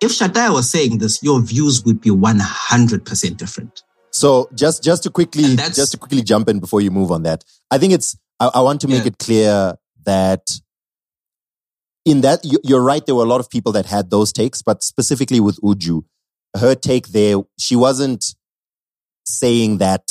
If 0.00 0.10
Shadaya 0.12 0.52
was 0.52 0.68
saying 0.70 0.98
this, 0.98 1.22
your 1.22 1.40
views 1.40 1.84
would 1.84 2.00
be 2.00 2.10
100% 2.10 3.36
different. 3.36 3.82
So 4.10 4.48
just 4.54 4.82
just 4.82 5.02
to 5.02 5.10
quickly 5.10 5.56
just 5.56 5.92
to 5.92 5.98
quickly 5.98 6.22
jump 6.22 6.48
in 6.48 6.58
before 6.58 6.80
you 6.80 6.90
move 6.90 7.10
on 7.12 7.22
that, 7.24 7.44
I 7.70 7.76
think 7.76 7.92
it's 7.92 8.16
I, 8.40 8.50
I 8.54 8.60
want 8.62 8.80
to 8.80 8.88
make 8.88 9.02
Yeah. 9.02 9.08
it 9.08 9.18
clear 9.18 9.74
that 10.04 10.40
in 12.06 12.22
that 12.22 12.40
you're 12.42 12.80
right. 12.82 13.04
There 13.04 13.14
were 13.14 13.24
a 13.24 13.28
lot 13.28 13.40
of 13.40 13.50
people 13.50 13.72
that 13.72 13.84
had 13.84 14.10
those 14.10 14.32
takes, 14.32 14.62
but 14.62 14.82
specifically 14.82 15.40
with 15.40 15.60
Uju, 15.60 16.04
her 16.56 16.74
take 16.74 17.08
there, 17.08 17.36
she 17.58 17.76
wasn't 17.76 18.24
saying 19.26 19.78
that 19.78 20.04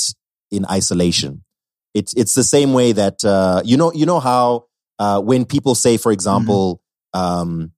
in 0.50 0.64
isolation. 0.70 1.42
It's 1.94 2.12
it's 2.14 2.34
the 2.34 2.44
same 2.44 2.72
way 2.72 2.92
that 2.92 3.24
uh, 3.24 3.62
you 3.64 3.76
know 3.76 3.92
you 3.92 4.06
know 4.06 4.20
how 4.20 4.66
uh, 4.98 5.20
when 5.20 5.44
people 5.44 5.74
say, 5.74 5.96
for 5.96 6.12
example, 6.12 6.80
um, 7.14 7.72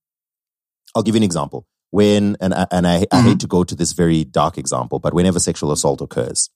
I'll 0.94 1.02
give 1.02 1.14
you 1.14 1.20
an 1.20 1.24
example. 1.24 1.66
When 1.90 2.36
and 2.40 2.52
I- 2.52 2.66
and 2.70 2.86
I, 2.86 3.06
I 3.12 3.22
hate 3.22 3.40
to 3.40 3.46
go 3.46 3.64
to 3.64 3.74
this 3.74 3.92
very 3.92 4.24
dark 4.24 4.58
example, 4.58 4.98
but 4.98 5.14
whenever 5.14 5.38
sexual 5.40 5.72
assault 5.72 6.00
occurs, 6.00 6.50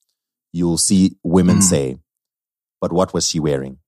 you'll 0.52 0.78
see 0.78 1.16
women 1.22 1.58
Mhm. 1.58 1.62
say, 1.62 1.96
"But 2.80 2.92
what 2.92 3.14
was 3.14 3.26
she 3.28 3.40
wearing?" 3.40 3.78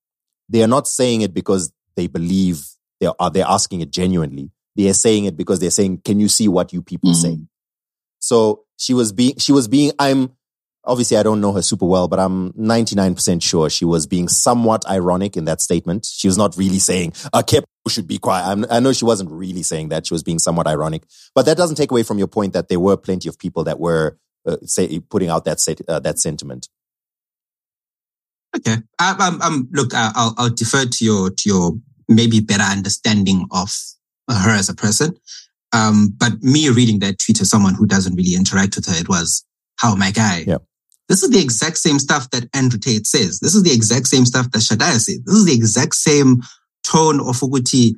They 0.49 0.62
are 0.62 0.68
not 0.68 0.87
saying 0.89 1.20
it 1.22 1.35
because 1.35 1.72
they 1.97 2.07
believe 2.07 2.66
they 3.01 3.07
are 3.18 3.31
they're 3.31 3.45
asking 3.47 3.81
it 3.83 3.91
genuinely. 3.91 4.51
They 4.77 4.89
are 4.89 4.95
saying 4.95 5.25
it 5.27 5.37
because 5.37 5.59
they're 5.59 5.70
saying, 5.70 6.03
"Can 6.05 6.18
you 6.20 6.29
see 6.29 6.49
what 6.49 6.72
you 6.72 6.81
people 6.83 7.11
say?" 7.14 7.39
So 8.20 8.64
she 8.77 8.95
was 8.95 9.12
being 9.12 9.37
she 9.39 9.53
was 9.53 9.68
being 9.68 9.93
I'm 9.99 10.31
obviously 10.87 11.16
I 11.16 11.22
don't 11.22 11.41
know 11.41 11.53
her 11.53 11.62
super 11.62 11.87
well, 11.87 12.09
but 12.09 12.18
I'm 12.18 12.53
99% 12.53 13.43
sure 13.43 13.70
she 13.70 13.85
was 13.85 14.07
being 14.07 14.28
somewhat 14.28 14.89
ironic 14.89 15.37
in 15.37 15.45
that 15.47 15.61
statement. 15.61 16.07
She 16.07 16.28
was 16.28 16.39
not 16.39 16.57
really 16.57 16.78
saying 16.78 17.14
a 17.32 17.43
kept 17.43 17.66
should 17.89 18.09
be 18.09 18.18
quiet. 18.18 18.47
I'm, 18.47 18.64
I 18.70 18.80
know 18.80 18.95
she 18.95 19.05
wasn't 19.05 19.30
really 19.30 19.62
saying 19.62 19.91
that. 19.91 20.07
She 20.07 20.14
was 20.14 20.22
being 20.22 20.39
somewhat 20.39 20.66
ironic, 20.66 21.03
but 21.35 21.45
that 21.45 21.59
doesn't 21.59 21.76
take 21.76 21.91
away 21.91 22.03
from 22.03 22.16
your 22.16 22.26
point 22.26 22.55
that 22.55 22.68
there 22.68 22.80
were 22.80 22.97
plenty 22.97 23.28
of 23.28 23.39
people 23.39 23.64
that 23.64 23.78
were 23.78 24.18
uh, 24.47 24.57
say 24.64 25.01
putting 25.01 25.28
out 25.28 25.45
that 25.45 25.61
set, 25.61 25.80
uh, 25.87 26.01
that 26.01 26.18
sentiment. 26.18 26.68
Okay. 28.57 28.76
I, 28.99 29.16
I'm, 29.18 29.43
I'm, 29.43 29.68
look, 29.72 29.93
I'll, 29.95 30.35
I'll 30.39 30.51
defer 30.51 30.87
to 30.87 31.05
your, 31.05 31.30
to 31.30 31.49
your 31.49 31.72
maybe 32.09 32.41
better 32.41 32.62
understanding 32.62 33.47
of 33.51 33.70
her 34.30 34.51
as 34.51 34.70
a 34.70 34.74
person. 34.74 35.14
Um, 35.74 36.14
but 36.16 36.43
me 36.43 36.68
reading 36.70 37.01
that 37.01 37.18
tweet 37.18 37.41
as 37.41 37.51
someone 37.51 37.74
who 37.74 37.87
doesn't 37.87 38.14
really 38.14 38.35
interact 38.35 38.76
with 38.76 38.87
her, 38.87 38.95
it 38.95 39.09
was, 39.09 39.45
how 39.76 39.95
my 39.97 40.11
guy, 40.11 40.45
Yeah. 40.47 40.59
This 41.09 41.23
is 41.23 41.31
the 41.31 41.41
exact 41.41 41.79
same 41.79 41.99
stuff 41.99 42.31
that 42.31 42.49
Andrew 42.55 42.79
Tate 42.79 43.07
says. 43.07 43.41
This 43.41 43.55
is 43.55 43.63
the 43.63 43.73
exact 43.73 44.07
same 44.07 44.25
stuff 44.25 44.51
that 44.53 44.61
Shadaya 44.61 44.99
says. 44.99 45.21
This 45.25 45.35
is 45.35 45.45
the 45.45 45.55
exact 45.55 45.95
same 45.95 46.41
tone 46.83 47.21
of 47.21 47.41
Uguti. 47.41 47.93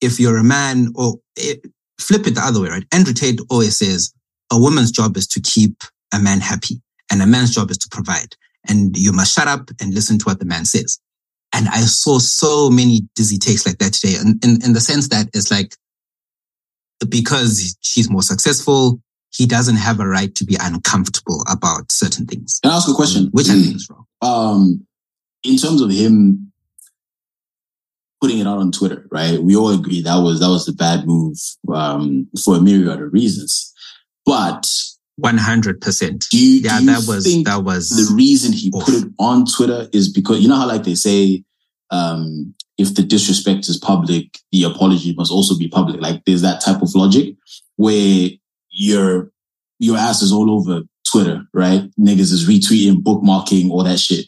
If 0.00 0.20
you're 0.20 0.36
a 0.36 0.44
man 0.44 0.88
or 0.94 1.16
it, 1.36 1.64
flip 1.98 2.26
it 2.26 2.34
the 2.34 2.42
other 2.42 2.60
way, 2.60 2.68
right? 2.68 2.84
Andrew 2.92 3.14
Tate 3.14 3.40
always 3.50 3.78
says 3.78 4.12
a 4.50 4.58
woman's 4.58 4.90
job 4.90 5.16
is 5.16 5.26
to 5.28 5.40
keep 5.40 5.82
a 6.12 6.18
man 6.18 6.40
happy 6.40 6.80
and 7.10 7.22
a 7.22 7.26
man's 7.26 7.54
job 7.54 7.70
is 7.70 7.78
to 7.78 7.88
provide. 7.90 8.34
And 8.68 8.96
you 8.96 9.12
must 9.12 9.34
shut 9.34 9.48
up 9.48 9.70
and 9.80 9.94
listen 9.94 10.18
to 10.18 10.24
what 10.24 10.38
the 10.38 10.44
man 10.44 10.64
says. 10.64 10.98
And 11.52 11.68
I 11.68 11.80
saw 11.80 12.18
so 12.18 12.70
many 12.70 13.02
dizzy 13.14 13.38
takes 13.38 13.66
like 13.66 13.78
that 13.78 13.94
today. 13.94 14.16
And 14.16 14.42
in, 14.44 14.62
in 14.62 14.72
the 14.72 14.80
sense 14.80 15.08
that 15.08 15.28
it's 15.34 15.50
like, 15.50 15.74
because 17.08 17.76
she's 17.80 18.10
more 18.10 18.22
successful, 18.22 19.00
he 19.32 19.46
doesn't 19.46 19.76
have 19.76 20.00
a 20.00 20.06
right 20.06 20.34
to 20.34 20.44
be 20.44 20.56
uncomfortable 20.60 21.42
about 21.50 21.90
certain 21.92 22.26
things. 22.26 22.60
Can 22.62 22.72
I 22.72 22.76
ask 22.76 22.88
a 22.88 22.94
question? 22.94 23.28
Which 23.32 23.48
I 23.48 23.54
think 23.54 23.76
is 23.76 23.88
wrong. 23.90 24.06
Um, 24.22 24.86
in 25.44 25.56
terms 25.56 25.80
of 25.80 25.90
him 25.90 26.52
putting 28.20 28.38
it 28.38 28.46
out 28.46 28.58
on 28.58 28.70
Twitter, 28.72 29.06
right? 29.10 29.42
We 29.42 29.56
all 29.56 29.70
agree 29.70 30.02
that 30.02 30.16
was 30.16 30.40
that 30.40 30.48
was 30.48 30.66
the 30.66 30.72
bad 30.72 31.06
move 31.06 31.38
um, 31.72 32.28
for 32.44 32.56
a 32.56 32.60
myriad 32.60 33.00
of 33.00 33.12
reasons. 33.12 33.72
But 34.26 34.66
one 35.16 35.38
hundred 35.38 35.80
percent. 35.80 36.26
Do 36.30 36.38
you, 36.38 36.60
yeah, 36.60 36.80
that 36.80 37.04
was 37.06 37.24
think 37.24 37.46
that 37.46 37.64
was 37.64 37.88
the 37.90 38.14
reason 38.14 38.52
he 38.52 38.70
off. 38.70 38.84
put 38.84 38.94
it 38.94 39.08
on 39.18 39.46
Twitter 39.46 39.88
is 39.92 40.12
because 40.12 40.40
you 40.40 40.48
know 40.48 40.56
how 40.56 40.66
like 40.66 40.84
they 40.84 40.94
say 40.94 41.44
um, 41.90 42.54
if 42.78 42.94
the 42.94 43.02
disrespect 43.02 43.68
is 43.68 43.78
public, 43.78 44.38
the 44.52 44.64
apology 44.64 45.14
must 45.14 45.32
also 45.32 45.56
be 45.56 45.68
public. 45.68 46.00
Like 46.00 46.24
there's 46.24 46.42
that 46.42 46.60
type 46.60 46.82
of 46.82 46.94
logic 46.94 47.36
where 47.76 48.30
your 48.80 49.30
your 49.78 49.96
ass 49.98 50.22
is 50.22 50.32
all 50.32 50.50
over 50.50 50.82
Twitter, 51.10 51.42
right? 51.52 51.82
Niggas 51.98 52.32
is 52.32 52.48
retweeting, 52.48 53.02
bookmarking, 53.02 53.70
all 53.70 53.84
that 53.84 53.98
shit. 53.98 54.26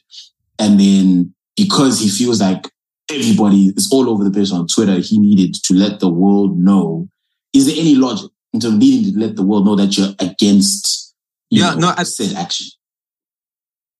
And 0.58 0.78
then 0.78 1.34
because 1.56 1.98
he 2.00 2.08
feels 2.08 2.40
like 2.40 2.68
everybody 3.10 3.72
is 3.76 3.88
all 3.92 4.08
over 4.10 4.24
the 4.24 4.30
place 4.30 4.52
on 4.52 4.66
Twitter, 4.66 4.98
he 4.98 5.18
needed 5.18 5.54
to 5.64 5.74
let 5.74 6.00
the 6.00 6.08
world 6.08 6.58
know. 6.58 7.08
Is 7.54 7.66
there 7.66 7.76
any 7.78 7.94
logic 7.94 8.30
into 8.52 8.70
needing 8.72 9.12
to 9.12 9.18
let 9.18 9.36
the 9.36 9.42
world 9.42 9.64
know 9.66 9.76
that 9.76 9.96
you're 9.96 10.14
against 10.18 11.14
you 11.50 11.62
Yeah, 11.62 11.74
know, 11.74 11.80
no, 11.80 11.94
I- 11.96 12.02
said 12.04 12.34
action? 12.36 12.66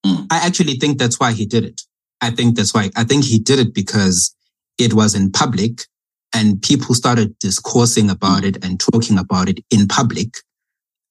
Mm. 0.07 0.27
I 0.31 0.39
actually 0.47 0.75
think 0.75 0.99
that's 0.99 1.19
why 1.21 1.33
he 1.33 1.47
did 1.47 1.65
it. 1.65 1.81
I 2.21 2.31
think 2.31 2.57
that's 2.57 2.73
why. 2.75 2.91
I 2.97 3.05
think 3.05 3.25
he 3.25 3.39
did 3.39 3.59
it 3.59 3.75
because 3.75 4.35
it 4.79 4.95
was 4.95 5.15
in 5.15 5.31
public 5.31 5.83
and 6.35 6.61
people 6.63 6.95
started 6.95 7.39
discoursing 7.39 8.11
about 8.11 8.45
it 8.45 8.65
and 8.65 8.81
talking 8.81 9.19
about 9.19 9.49
it 9.49 9.61
in 9.71 9.87
public. 9.87 10.37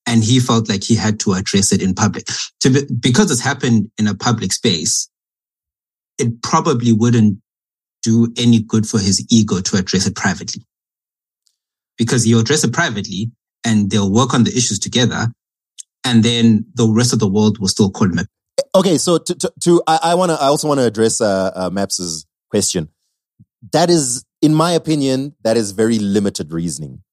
And 0.07 0.23
he 0.23 0.39
felt 0.39 0.67
like 0.67 0.83
he 0.83 0.95
had 0.95 1.19
to 1.21 1.33
address 1.33 1.71
it 1.71 1.81
in 1.81 1.93
public. 1.93 2.25
To 2.61 2.69
be, 2.69 2.81
because 2.99 3.29
it's 3.29 3.41
happened 3.41 3.91
in 3.97 4.07
a 4.07 4.15
public 4.15 4.51
space, 4.51 5.09
it 6.17 6.41
probably 6.41 6.91
wouldn't 6.91 7.39
do 8.01 8.33
any 8.37 8.61
good 8.61 8.87
for 8.87 8.97
his 8.97 9.25
ego 9.29 9.61
to 9.61 9.77
address 9.77 10.07
it 10.07 10.15
privately. 10.15 10.63
Because 11.97 12.23
he'll 12.23 12.39
address 12.39 12.63
it 12.63 12.73
privately 12.73 13.31
and 13.63 13.91
they'll 13.91 14.11
work 14.11 14.33
on 14.33 14.43
the 14.43 14.51
issues 14.51 14.79
together. 14.79 15.27
And 16.03 16.23
then 16.23 16.65
the 16.73 16.87
rest 16.89 17.13
of 17.13 17.19
the 17.19 17.29
world 17.29 17.59
will 17.59 17.67
still 17.67 17.91
call 17.91 18.09
him 18.09 18.17
a 18.17 18.25
Okay, 18.73 18.97
so 18.97 19.17
to, 19.17 19.35
to, 19.35 19.53
to 19.61 19.83
I, 19.85 19.99
I 20.03 20.15
want 20.15 20.31
to. 20.31 20.35
I 20.35 20.47
also 20.47 20.67
want 20.67 20.79
to 20.79 20.85
address 20.85 21.19
uh, 21.19 21.51
uh, 21.53 21.69
Maps's 21.69 22.25
question. 22.49 22.89
That 23.73 23.89
is, 23.89 24.23
in 24.41 24.53
my 24.53 24.71
opinion, 24.71 25.35
that 25.43 25.57
is 25.57 25.71
very 25.71 25.99
limited 25.99 26.51
reasoning. 26.51 27.03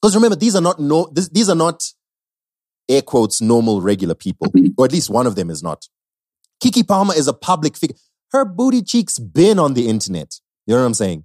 Because 0.00 0.14
remember, 0.14 0.36
these 0.36 0.54
are 0.54 0.62
not 0.62 0.78
no. 0.78 1.08
This, 1.12 1.28
these 1.28 1.48
are 1.48 1.56
not 1.56 1.84
air 2.88 3.02
quotes 3.02 3.40
normal 3.40 3.80
regular 3.80 4.14
people, 4.14 4.48
mm-hmm. 4.48 4.68
or 4.78 4.86
at 4.86 4.92
least 4.92 5.10
one 5.10 5.26
of 5.26 5.36
them 5.36 5.50
is 5.50 5.62
not. 5.62 5.88
Keke 6.62 6.86
Palmer 6.86 7.14
is 7.14 7.28
a 7.28 7.32
public 7.32 7.76
figure. 7.76 7.96
Her 8.32 8.44
booty 8.44 8.82
cheeks 8.82 9.18
been 9.18 9.58
on 9.58 9.74
the 9.74 9.88
internet. 9.88 10.40
You 10.66 10.74
know 10.74 10.80
what 10.80 10.86
I'm 10.86 10.94
saying? 10.94 11.24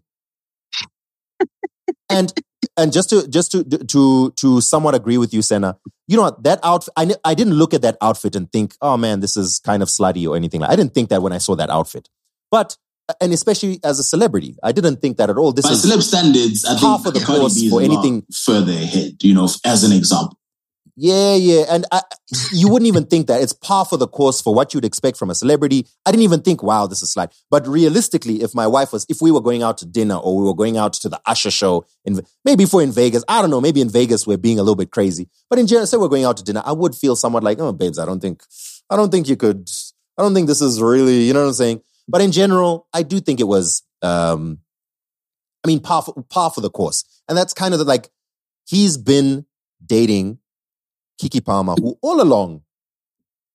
and 2.10 2.34
and 2.78 2.92
just 2.92 3.10
to 3.12 3.28
just 3.28 3.52
to 3.52 3.64
to 3.64 4.32
to 4.32 4.62
somewhat 4.62 4.96
agree 4.96 5.18
with 5.18 5.34
you, 5.34 5.42
Senna. 5.42 5.78
You 6.08 6.18
know 6.18 6.24
what? 6.24 6.44
That 6.44 6.60
outfit. 6.64 6.94
I 6.98 7.14
I 7.24 7.34
didn't 7.34 7.54
look 7.54 7.74
at 7.74 7.82
that 7.84 7.98
outfit 8.02 8.36
and 8.36 8.52
think, 8.52 8.76
oh 8.82 8.98
man, 8.98 9.20
this 9.20 9.38
is 9.38 9.60
kind 9.60 9.84
of 9.84 9.90
slutty 9.90 10.28
or 10.28 10.36
anything. 10.36 10.62
like 10.62 10.72
I 10.72 10.76
didn't 10.76 10.94
think 10.94 11.10
that 11.10 11.22
when 11.22 11.34
I 11.34 11.38
saw 11.38 11.56
that 11.56 11.70
outfit. 11.70 12.10
But 12.52 12.78
and 13.22 13.34
especially 13.34 13.80
as 13.84 14.00
a 14.00 14.04
celebrity, 14.04 14.56
I 14.64 14.72
didn't 14.72 14.98
think 15.02 15.18
that 15.18 15.30
at 15.30 15.38
all. 15.38 15.52
This 15.52 15.66
By 15.66 15.72
is 15.72 15.86
celeb 15.86 16.02
standards, 16.02 16.66
I 16.66 16.72
half 16.78 17.04
think 17.04 17.08
of 17.08 17.14
the 17.14 17.26
Cardi 17.26 17.42
course 17.42 17.70
for 17.70 17.82
anything- 17.82 18.24
further 18.34 18.72
ahead. 18.72 19.24
You 19.24 19.34
know, 19.34 19.50
as 19.66 19.84
an 19.84 19.92
example. 19.92 20.38
Yeah, 20.98 21.36
yeah. 21.36 21.66
And 21.70 21.86
I, 21.92 22.02
you 22.54 22.70
wouldn't 22.70 22.88
even 22.88 23.06
think 23.06 23.28
that. 23.28 23.42
It's 23.42 23.52
par 23.52 23.84
for 23.84 23.98
the 23.98 24.08
course 24.08 24.40
for 24.40 24.54
what 24.54 24.74
you'd 24.74 24.86
expect 24.86 25.18
from 25.18 25.30
a 25.30 25.36
celebrity. 25.36 25.86
I 26.06 26.12
didn't 26.12 26.24
even 26.24 26.42
think, 26.42 26.64
wow, 26.64 26.88
this 26.88 27.02
is 27.02 27.12
slight. 27.12 27.34
But 27.52 27.68
realistically, 27.68 28.42
if 28.42 28.56
my 28.56 28.66
wife 28.66 28.94
was, 28.94 29.06
if 29.10 29.22
we 29.22 29.30
were 29.30 29.42
going 29.42 29.62
out 29.62 29.78
to 29.80 29.86
dinner 29.86 30.16
or 30.16 30.38
we 30.38 30.46
were 30.46 30.56
going 30.56 30.78
out 30.78 30.94
to 30.94 31.10
the 31.10 31.20
Usher 31.26 31.52
show, 31.52 31.86
in, 32.06 32.22
maybe 32.46 32.66
we're 32.72 32.82
in 32.84 32.94
Vegas, 32.94 33.26
I 33.28 33.42
don't 33.42 33.50
know, 33.50 33.60
maybe 33.60 33.82
in 33.82 33.90
Vegas 33.90 34.26
we're 34.26 34.38
being 34.38 34.58
a 34.58 34.64
little 34.64 34.78
bit 34.78 34.92
crazy. 34.92 35.28
But 35.50 35.60
in 35.60 35.68
general, 35.68 35.86
say 35.86 35.98
we're 35.98 36.08
going 36.08 36.24
out 36.24 36.38
to 36.38 36.44
dinner, 36.46 36.62
I 36.66 36.72
would 36.72 36.96
feel 36.96 37.18
somewhat 37.18 37.44
like, 37.44 37.60
oh, 37.60 37.74
babes, 37.74 38.00
I 38.00 38.06
don't 38.06 38.22
think, 38.22 38.42
I 38.90 38.96
don't 38.96 39.12
think 39.12 39.28
you 39.28 39.36
could, 39.36 39.70
I 40.18 40.22
don't 40.22 40.34
think 40.34 40.48
this 40.48 40.62
is 40.62 40.82
really, 40.82 41.24
you 41.24 41.34
know 41.34 41.42
what 41.42 41.48
I'm 41.48 41.54
saying? 41.56 41.82
But 42.08 42.22
in 42.22 42.32
general, 42.32 42.88
I 42.94 43.04
do 43.04 43.20
think 43.20 43.40
it 43.40 43.48
was, 43.48 43.84
um, 44.02 44.60
I 45.64 45.68
mean, 45.68 45.80
par 45.80 46.04
for, 46.04 46.14
par 46.30 46.52
for 46.52 46.62
the 46.62 46.70
course. 46.70 47.04
And 47.28 47.38
that's 47.38 47.54
kind 47.54 47.74
of 47.74 47.80
the, 47.80 47.86
like, 47.86 48.10
he's 48.68 48.98
been 48.98 49.46
dating 49.84 50.40
Keke 51.22 51.44
Palmer, 51.44 51.76
who 51.80 51.98
all 52.02 52.22
along 52.22 52.62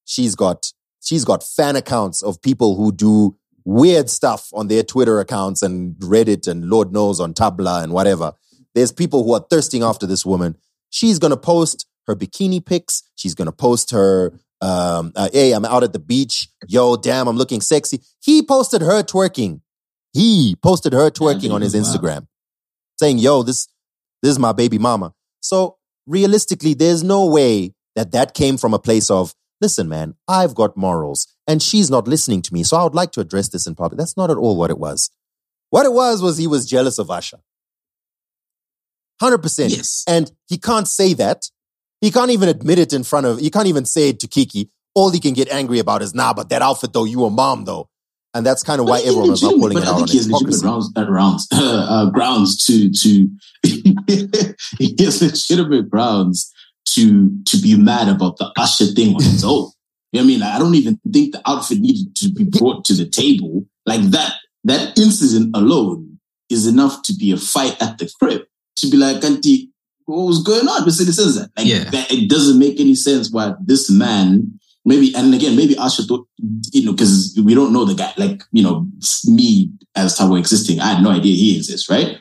she's 0.05 0.35
got 0.35 0.73
she's 1.01 1.25
got 1.25 1.43
fan 1.43 1.77
accounts 1.77 2.23
of 2.23 2.43
people 2.43 2.77
who 2.77 2.93
do 2.93 3.37
weird 3.65 4.11
stuff 4.11 4.49
on 4.53 4.69
their 4.69 4.83
Twitter 4.83 5.21
accounts 5.21 5.63
and 5.63 5.95
Reddit 5.97 6.49
and 6.49 6.69
Lord 6.69 6.93
knows 6.93 7.21
on 7.21 7.35
Tumblr 7.35 7.83
and 7.83 7.93
whatever. 7.93 8.33
There's 8.75 8.93
people 8.93 9.25
who 9.25 9.35
are 9.35 9.45
thirsting 9.51 9.83
after 9.83 10.07
this 10.07 10.25
woman. 10.25 10.57
She's 10.91 11.19
gonna 11.19 11.37
post 11.37 11.87
her 12.07 12.17
bikini 12.17 12.65
pics. 12.65 13.03
She's 13.15 13.35
gonna 13.35 13.53
post 13.53 13.91
her 13.91 14.33
um, 14.61 15.13
uh, 15.17 15.29
hey, 15.33 15.53
I'm 15.53 15.65
out 15.65 15.83
at 15.83 15.93
the 15.93 15.99
beach. 15.99 16.49
Yo, 16.69 16.97
damn, 16.97 17.29
I'm 17.29 17.37
looking 17.37 17.61
sexy. 17.61 18.01
He 18.21 18.43
posted 18.43 18.83
her 18.83 19.03
twerking. 19.03 19.61
He 20.13 20.57
posted 20.63 20.93
her 20.93 21.11
twerking 21.11 21.53
on 21.53 21.63
his 21.63 21.75
wow. 21.75 21.81
Instagram, 21.81 22.27
saying, 22.99 23.19
"Yo, 23.19 23.43
this 23.43 23.69
this 24.23 24.33
is 24.33 24.39
my 24.39 24.53
baby 24.53 24.79
mama." 24.79 25.15
So 25.41 25.77
realistically, 26.07 26.75
there's 26.75 27.03
no 27.03 27.27
way 27.27 27.75
that 27.97 28.13
that 28.13 28.35
came 28.35 28.57
from 28.57 28.75
a 28.75 28.79
place 28.79 29.11
of, 29.11 29.35
listen, 29.61 29.89
man, 29.89 30.15
I've 30.29 30.55
got 30.55 30.77
morals 30.77 31.27
and 31.47 31.63
she's 31.63 31.91
not 31.91 32.09
listening 32.09 32.43
to 32.43 32.55
me. 32.55 32.63
So 32.63 32.77
I 32.77 32.85
would 32.85 32.95
like 32.95 33.13
to 33.13 33.21
address 33.21 33.49
this 33.49 33.67
in 33.67 33.75
public. 33.75 33.99
That's 33.99 34.17
not 34.17 34.31
at 34.31 34.37
all 34.37 34.57
what 34.57 34.71
it 34.71 34.79
was. 34.79 35.11
What 35.71 35.87
it 35.87 35.93
was, 35.93 36.23
was 36.23 36.37
he 36.37 36.47
was 36.47 36.67
jealous 36.67 36.99
of 36.99 37.11
Usher. 37.11 37.39
100%. 39.23 39.71
Yes. 39.71 40.05
And 40.09 40.33
he 40.49 40.59
can't 40.59 40.89
say 40.89 41.15
that. 41.15 41.51
He 42.01 42.11
can't 42.11 42.31
even 42.31 42.49
admit 42.49 42.79
it 42.79 42.93
in 42.93 43.05
front 43.05 43.27
of, 43.27 43.39
he 43.39 43.51
can't 43.51 43.67
even 43.67 43.85
say 43.85 44.09
it 44.11 44.21
to 44.21 44.27
Keke. 44.27 44.69
All 44.95 45.11
he 45.11 45.21
can 45.21 45.35
get 45.35 45.49
angry 45.49 45.79
about 45.79 46.03
is, 46.03 46.15
nah, 46.15 46.33
but 46.33 46.49
that 46.49 46.63
outfit 46.63 46.93
though, 46.93 47.05
you 47.05 47.25
a 47.25 47.31
mom 47.31 47.65
though. 47.65 47.89
And 48.33 48.47
that's 48.47 48.63
kind 48.63 48.81
of 48.81 48.87
why 48.89 48.99
But 48.99 49.09
everyone 49.09 49.31
was 49.31 49.41
pulling 49.41 49.79
it 49.79 49.85
I 49.85 49.89
out 49.89 49.97
think 49.97 50.03
on 50.03 50.09
he 50.09 50.17
has 50.19 50.31
legitimate 50.31 50.61
grounds, 50.61 50.93
uh, 50.97 51.11
rounds, 51.11 51.49
uh, 51.53 52.11
grounds 52.11 52.65
to 52.67 52.91
to 52.91 53.29
he 54.79 55.05
has 55.05 55.21
legitimate 55.21 55.91
grounds 55.91 56.53
to 56.91 57.31
to 57.47 57.57
be 57.57 57.77
mad 57.77 58.09
about 58.09 58.37
the 58.37 58.53
Usher 58.57 58.87
thing 58.87 59.15
on 59.15 59.23
its 59.23 59.43
own. 59.43 59.71
You 60.13 60.21
know 60.21 60.21
what 60.21 60.23
I 60.23 60.27
mean? 60.27 60.43
I 60.43 60.59
don't 60.59 60.75
even 60.77 61.01
think 61.13 61.33
the 61.33 61.43
outfit 61.45 61.81
needed 61.81 62.15
to 62.17 62.33
be 62.33 62.45
brought 62.45 62.85
to 62.87 62.95
the 62.95 63.07
table. 63.07 63.67
Like 63.85 64.03
that 64.11 64.35
that 64.65 64.97
incident 64.97 65.57
alone 65.57 66.21
is 66.49 66.67
enough 66.67 67.03
to 67.05 67.15
be 67.15 67.33
a 67.33 67.37
fight 67.37 67.81
at 67.83 67.99
the 67.99 68.11
crib. 68.21 68.43
To 68.77 68.91
be 68.91 68.97
like, 68.97 69.23
Auntie, 69.25 69.70
what 70.11 70.27
was 70.27 70.43
going 70.43 70.67
on? 70.69 70.81
But 70.85 70.89
it 70.89 71.13
says. 71.13 71.37
Like 71.57 71.67
Yeah. 71.67 71.85
that 71.91 72.11
it 72.13 72.29
doesn't 72.29 72.59
make 72.59 72.81
any 72.81 72.95
sense 72.95 73.31
why 73.31 73.55
this 73.65 73.91
man 73.91 74.59
maybe 74.85 75.15
and 75.15 75.35
again 75.35 75.57
maybe 75.57 75.77
Usher 75.77 76.03
thought 76.05 76.27
you 76.73 76.85
know 76.85 76.93
because 76.93 77.39
we 77.45 77.55
don't 77.55 77.73
know 77.73 77.85
the 77.85 77.95
guy 77.95 78.13
like 78.17 78.43
you 78.53 78.63
know 78.63 78.87
me 79.27 79.71
as 79.95 80.17
Tabo 80.17 80.39
existing 80.39 80.81
I 80.81 80.95
had 80.95 81.03
no 81.03 81.11
idea 81.11 81.35
he 81.37 81.57
exists 81.57 81.91
right 81.91 82.17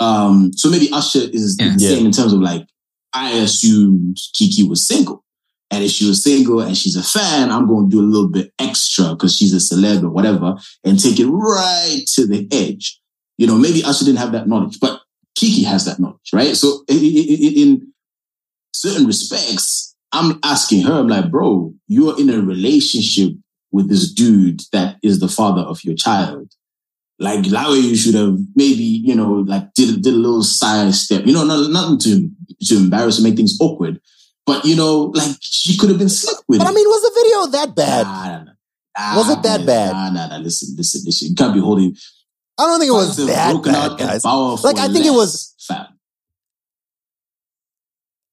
um 0.00 0.52
so 0.54 0.70
maybe 0.70 0.88
Usher 0.92 1.20
is 1.32 1.56
Yeah. 1.58 1.74
the 1.74 1.82
Yeah. 1.82 1.88
same 1.90 2.06
in 2.06 2.12
terms 2.12 2.32
of 2.32 2.40
like 2.40 2.66
I 3.12 3.30
assumed 3.32 4.16
Keke 4.36 4.68
was 4.68 4.86
single 4.86 5.24
and 5.72 5.82
if 5.82 5.90
she 5.90 6.06
was 6.08 6.22
single 6.22 6.60
and 6.60 6.76
she's 6.76 6.94
a 6.96 7.02
fan 7.02 7.50
I'm 7.50 7.66
going 7.66 7.90
to 7.90 7.96
do 7.96 8.00
a 8.00 8.06
little 8.14 8.28
bit 8.28 8.52
extra 8.60 9.10
because 9.10 9.36
she's 9.36 9.52
a 9.52 9.58
celeb 9.74 10.02
or 10.04 10.10
whatever 10.10 10.56
and 10.84 10.98
take 11.02 11.18
it 11.18 11.26
right 11.26 12.02
to 12.14 12.26
the 12.26 12.46
edge 12.52 13.00
you 13.38 13.46
know 13.48 13.56
maybe 13.56 13.82
Usher 13.84 14.04
didn't 14.04 14.18
have 14.18 14.32
that 14.32 14.46
knowledge 14.48 14.78
but 14.80 15.00
Keke 15.38 15.64
has 15.64 15.84
that 15.84 15.98
knowledge 15.98 16.30
right 16.32 16.56
so 16.56 16.84
in 16.88 17.92
certain 18.72 19.06
respects 19.06 19.94
I'm 20.14 20.38
asking 20.44 20.82
her, 20.82 20.92
I'm 20.92 21.08
like, 21.08 21.28
bro, 21.28 21.74
you're 21.88 22.18
in 22.20 22.30
a 22.30 22.40
relationship 22.40 23.32
with 23.72 23.88
this 23.88 24.12
dude 24.12 24.60
that 24.72 24.96
is 25.02 25.18
the 25.18 25.26
father 25.26 25.62
of 25.62 25.82
your 25.82 25.96
child. 25.96 26.52
Like, 27.18 27.44
that 27.46 27.68
way 27.68 27.78
you 27.78 27.96
should 27.96 28.14
have 28.14 28.38
maybe, 28.54 28.84
you 28.84 29.16
know, 29.16 29.44
like 29.46 29.74
did, 29.74 30.02
did 30.02 30.14
a 30.14 30.16
little 30.16 30.44
side 30.44 30.94
step, 30.94 31.26
you 31.26 31.32
know, 31.32 31.44
not, 31.44 31.68
nothing 31.70 31.98
to, 31.98 32.30
to 32.66 32.76
embarrass 32.76 33.18
or 33.18 33.24
make 33.24 33.34
things 33.34 33.58
awkward. 33.60 34.00
But 34.46 34.64
you 34.64 34.76
know, 34.76 35.10
like 35.14 35.36
she 35.40 35.76
could 35.76 35.88
have 35.88 35.98
been 35.98 36.10
slick 36.10 36.36
with 36.46 36.58
But 36.58 36.66
it. 36.66 36.70
I 36.70 36.74
mean, 36.74 36.86
was 36.86 37.02
the 37.02 37.20
video 37.22 37.58
that 37.58 37.74
bad? 37.74 38.06
Nah, 38.06 38.26
nah, 38.26 38.44
nah. 38.44 39.16
Was 39.16 39.30
it 39.30 39.42
that 39.42 39.66
bad? 39.66 39.92
Nah, 39.92 40.10
nah, 40.10 40.26
nah. 40.28 40.36
Listen, 40.36 40.74
listen, 40.76 41.00
listen. 41.04 41.28
You 41.30 41.34
can't 41.34 41.54
be 41.54 41.60
holding. 41.60 41.96
I 42.58 42.66
don't 42.66 42.78
think 42.78 42.90
it 42.90 42.92
was 42.92 43.16
Fans 43.16 43.26
that 43.28 43.62
bad, 43.64 43.74
out 43.74 43.98
guys. 43.98 44.24
Like, 44.24 44.78
I 44.78 44.88
think 44.92 45.06
it 45.06 45.10
was- 45.10 45.54
less, 45.58 45.66
Fam. 45.66 45.86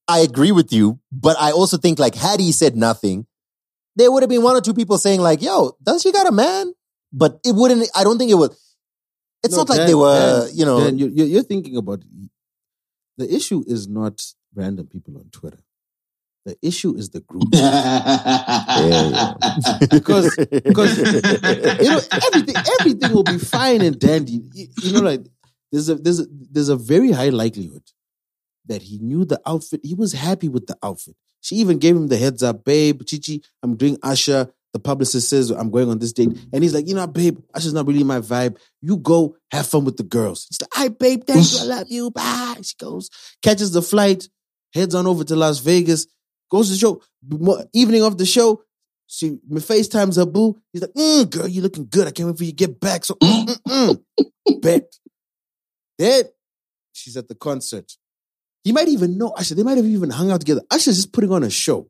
I 0.07 0.19
agree 0.19 0.51
with 0.51 0.73
you, 0.73 0.99
but 1.11 1.37
I 1.39 1.51
also 1.51 1.77
think 1.77 1.97
like 1.97 2.15
had 2.15 2.39
he 2.39 2.51
said 2.51 2.75
nothing, 2.75 3.25
there 3.95 4.11
would 4.11 4.23
have 4.23 4.29
been 4.29 4.43
one 4.43 4.55
or 4.55 4.61
two 4.61 4.73
people 4.73 4.97
saying 4.97 5.21
like, 5.21 5.41
"Yo, 5.41 5.77
does 5.81 6.01
she 6.01 6.11
got 6.11 6.27
a 6.27 6.31
man?" 6.31 6.73
But 7.13 7.39
it 7.45 7.55
wouldn't. 7.55 7.89
I 7.95 8.03
don't 8.03 8.17
think 8.17 8.29
it 8.31 8.35
was. 8.35 8.57
It's 9.43 9.53
No, 9.53 9.61
not 9.61 9.69
like 9.69 9.77
Dan- 9.79 9.87
they 9.87 9.95
were, 9.95 10.45
Dan- 10.47 10.55
you 10.55 10.65
know. 10.65 10.79
Dan, 10.83 10.97
you're, 10.97 11.09
you're 11.09 11.27
you're 11.27 11.43
thinking 11.43 11.77
about 11.77 12.03
the 13.17 13.33
issue 13.33 13.63
is 13.67 13.87
not 13.87 14.21
random 14.53 14.87
people 14.87 15.17
on 15.17 15.29
Twitter. 15.31 15.59
The 16.45 16.57
issue 16.63 16.95
is 16.95 17.09
the 17.11 17.19
group. 17.21 17.43
Because- 19.89 20.35
because, 20.35 20.97
you 20.97 21.89
know, 21.89 21.99
everything 22.27 22.55
everything 22.79 23.13
will 23.13 23.23
be 23.23 23.37
fine 23.37 23.81
and 23.81 23.99
dandy. 23.99 24.41
You, 24.53 24.67
you 24.81 24.91
know, 24.93 25.01
like 25.01 25.21
there's 25.71 25.89
a 25.89 25.95
there's 25.95 26.19
a 26.19 26.25
there's 26.51 26.69
a 26.69 26.75
very 26.75 27.11
high 27.11 27.29
likelihood 27.29 27.83
that 28.65 28.81
he 28.83 28.97
knew 28.99 29.25
the 29.25 29.39
outfit. 29.45 29.81
He 29.83 29.93
was 29.95 30.13
happy 30.13 30.49
with 30.49 30.67
the 30.67 30.77
outfit. 30.83 31.15
She 31.41 31.55
even 31.55 31.79
gave 31.79 31.95
him 31.95 32.07
the 32.07 32.17
heads 32.17 32.43
up, 32.43 32.63
babe, 32.63 33.01
Chichi, 33.05 33.43
I'm 33.63 33.75
doing 33.75 33.97
Usher. 34.03 34.51
The 34.73 34.79
publicist 34.79 35.27
says 35.29 35.49
I'm 35.49 35.69
going 35.69 35.89
on 35.89 35.99
this 35.99 36.13
date. 36.13 36.29
And 36.53 36.63
he's 36.63 36.73
like, 36.73 36.87
you 36.87 36.95
know, 36.95 37.05
babe, 37.05 37.39
Usher's 37.53 37.73
not 37.73 37.85
really 37.87 38.03
my 38.05 38.19
vibe. 38.19 38.57
You 38.81 38.95
go 38.97 39.35
have 39.51 39.67
fun 39.67 39.83
with 39.83 39.97
the 39.97 40.03
girls. 40.03 40.45
He's 40.49 40.61
like, 40.61 40.77
all 40.77 40.83
right, 40.83 40.97
babe, 40.97 41.23
thank 41.27 41.51
you. 41.51 41.59
I 41.59 41.63
love 41.63 41.87
you. 41.89 42.09
Bye. 42.11 42.55
She 42.61 42.75
goes, 42.79 43.09
catches 43.41 43.71
the 43.73 43.81
flight, 43.81 44.29
heads 44.73 44.95
on 44.95 45.07
over 45.07 45.25
to 45.25 45.35
Las 45.35 45.59
Vegas, 45.59 46.07
goes 46.51 46.67
to 46.67 46.73
the 46.73 46.79
show. 46.79 47.01
Evening 47.73 48.03
of 48.03 48.17
the 48.17 48.25
show, 48.25 48.61
she 49.07 49.37
FaceTimes 49.51 50.17
her 50.17 50.25
boo. 50.25 50.57
He's 50.71 50.81
like, 50.81 50.93
mm, 50.93 51.29
girl, 51.29 51.47
you 51.47 51.61
looking 51.61 51.87
good. 51.89 52.07
I 52.07 52.11
can't 52.11 52.29
wait 52.29 52.37
for 52.37 52.43
you 52.43 52.51
to 52.51 52.55
get 52.55 52.79
back. 52.79 53.05
So, 53.05 53.15
mm, 53.15 53.57
mm, 53.67 54.03
mm. 54.19 54.61
bet. 54.61 54.93
Then 55.97 56.25
she's 56.93 57.17
at 57.17 57.27
the 57.27 57.35
concert. 57.35 57.91
He 58.63 58.71
might 58.71 58.87
even 58.87 59.17
know 59.17 59.29
Usher. 59.29 59.55
They 59.55 59.63
might 59.63 59.77
have 59.77 59.85
even 59.85 60.11
hung 60.11 60.31
out 60.31 60.39
together. 60.41 60.61
Usher's 60.69 60.97
just 60.97 61.13
putting 61.13 61.31
on 61.31 61.43
a 61.43 61.49
show. 61.49 61.89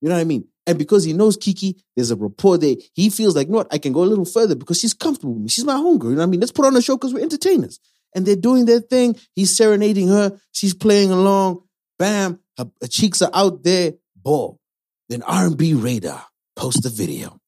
You 0.00 0.08
know 0.08 0.16
what 0.16 0.20
I 0.20 0.24
mean? 0.24 0.48
And 0.66 0.78
because 0.78 1.04
he 1.04 1.12
knows 1.12 1.36
Keke, 1.36 1.80
there's 1.96 2.10
a 2.10 2.16
rapport 2.16 2.58
there. 2.58 2.76
He 2.92 3.10
feels 3.10 3.34
like, 3.34 3.46
you 3.46 3.52
know 3.52 3.58
what? 3.58 3.72
I 3.72 3.78
can 3.78 3.92
go 3.92 4.02
a 4.02 4.04
little 4.04 4.24
further 4.24 4.54
because 4.54 4.78
she's 4.78 4.94
comfortable 4.94 5.34
with 5.34 5.42
me. 5.42 5.48
She's 5.48 5.64
my 5.64 5.74
homegirl. 5.74 6.04
You 6.04 6.10
know 6.10 6.16
what 6.16 6.22
I 6.22 6.26
mean? 6.26 6.40
Let's 6.40 6.52
put 6.52 6.66
on 6.66 6.76
a 6.76 6.82
show 6.82 6.96
because 6.96 7.14
we're 7.14 7.22
entertainers. 7.22 7.80
And 8.14 8.26
they're 8.26 8.36
doing 8.36 8.66
their 8.66 8.80
thing. 8.80 9.16
He's 9.34 9.56
serenading 9.56 10.08
her. 10.08 10.38
She's 10.52 10.74
playing 10.74 11.10
along. 11.10 11.62
Bam. 11.98 12.40
Her, 12.58 12.70
her 12.80 12.88
cheeks 12.88 13.22
are 13.22 13.30
out 13.32 13.62
there. 13.62 13.94
Ball. 14.16 14.58
Then 15.08 15.22
R&B 15.22 15.74
Radar 15.74 16.24
posts 16.56 16.82
the 16.82 16.88
video. 16.90 17.38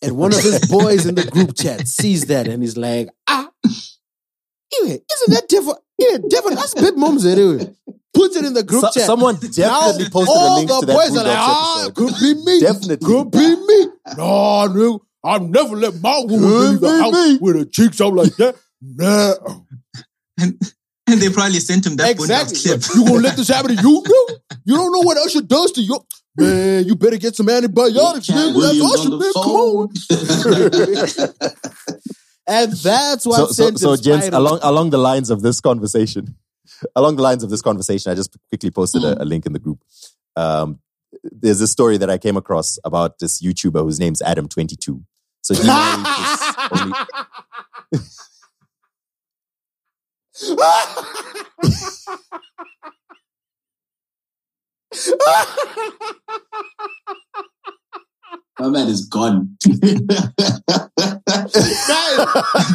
And 0.00 0.16
one 0.16 0.32
of 0.32 0.40
his 0.40 0.60
boys 0.70 1.06
in 1.06 1.16
the 1.16 1.24
group 1.24 1.56
chat 1.56 1.88
sees 1.88 2.26
that 2.26 2.46
and 2.46 2.62
he's 2.62 2.76
like, 2.76 3.08
ah, 3.26 3.50
yeah, 3.64 4.94
isn't 4.94 5.30
that 5.34 5.46
different? 5.48 5.78
Yeah, 5.98 6.18
different. 6.28 6.56
That's 6.58 6.74
bit 6.74 6.96
mums 6.96 7.26
anyway. 7.26 7.74
Puts 8.14 8.36
it 8.36 8.44
in 8.44 8.52
the 8.54 8.62
group 8.62 8.82
So- 8.82 8.90
chat. 8.92 9.06
someone 9.06 9.34
definitely 9.34 10.04
Now, 10.04 10.10
posted 10.12 10.36
a 10.36 10.54
link 10.54 10.68
the 10.68 10.80
to 10.80 10.86
that 10.86 10.94
boys 10.94 11.10
are 11.16 11.24
like, 11.24 11.36
ah, 11.38 11.90
could 11.94 12.14
be 12.20 12.34
me. 12.34 12.60
Definitely. 12.60 13.06
Could 13.06 13.30
be 13.32 13.56
me. 13.56 13.86
No, 14.16 14.66
no, 14.66 15.02
I'll 15.24 15.40
never 15.40 15.74
let 15.76 16.00
my 16.00 16.20
woman 16.24 16.70
leave 16.70 16.80
the 16.80 17.02
house 17.02 17.12
me. 17.12 17.38
with 17.40 17.56
her 17.56 17.64
cheeks 17.64 18.00
out 18.00 18.14
like 18.14 18.36
that. 18.36 18.56
No. 18.80 19.66
And 20.40 20.56
they 21.18 21.30
probably 21.30 21.60
sent 21.60 21.86
him 21.86 21.96
that 21.96 22.10
exactly. 22.10 22.56
Boondocks 22.56 22.88
clip. 22.88 22.96
You 22.96 23.04
gonna 23.04 23.20
let 23.20 23.36
this 23.36 23.48
happen 23.48 23.76
to 23.76 23.82
you? 23.82 24.02
No. 24.06 24.26
You 24.64 24.76
don't 24.76 24.92
know 24.92 25.00
what 25.00 25.16
Usher 25.18 25.42
does 25.42 25.72
to 25.72 25.80
you. 25.82 25.98
Man, 26.36 26.84
you 26.84 26.94
better 26.94 27.16
get 27.16 27.34
some 27.34 27.48
antibiotics, 27.48 28.26
Cat 28.26 28.36
man. 28.36 28.46
That's 28.46 28.56
Williams 28.56 28.94
Usher, 28.94 29.12
on 29.12 29.18
man. 29.18 29.18
the 29.18 29.32
Come 31.18 31.90
on. 31.96 32.04
And 32.48 32.72
that's 32.72 33.26
what 33.26 33.36
so, 33.36 33.46
so, 33.46 33.52
sent 33.52 33.78
so 33.78 33.92
him 33.92 34.00
gents, 34.00 34.26
spiraling. 34.26 34.46
along 34.46 34.60
along 34.62 34.90
the 34.90 34.96
lines 34.96 35.28
of 35.28 35.42
this 35.42 35.60
conversation, 35.60 36.34
along 36.96 37.16
the 37.16 37.22
lines 37.22 37.44
of 37.44 37.50
this 37.50 37.60
conversation, 37.60 38.10
I 38.10 38.14
just 38.14 38.34
quickly 38.48 38.70
posted 38.70 39.04
a, 39.04 39.22
a 39.22 39.26
link 39.26 39.44
in 39.44 39.52
the 39.52 39.58
group. 39.58 39.84
Um, 40.34 40.80
there's 41.22 41.60
a 41.60 41.66
story 41.66 41.98
that 41.98 42.08
I 42.08 42.16
came 42.16 42.38
across 42.38 42.78
about 42.84 43.18
this 43.18 43.42
YouTuber 43.42 43.82
whose 43.82 44.00
name's 44.00 44.22
Adam22. 44.22 45.04
So 45.42 45.54
he 45.54 45.66
married 45.66 46.06
this 46.06 46.54
only, 46.72 46.94
My 58.60 58.68
man 58.68 58.88
is 58.88 59.06
gone. 59.06 59.56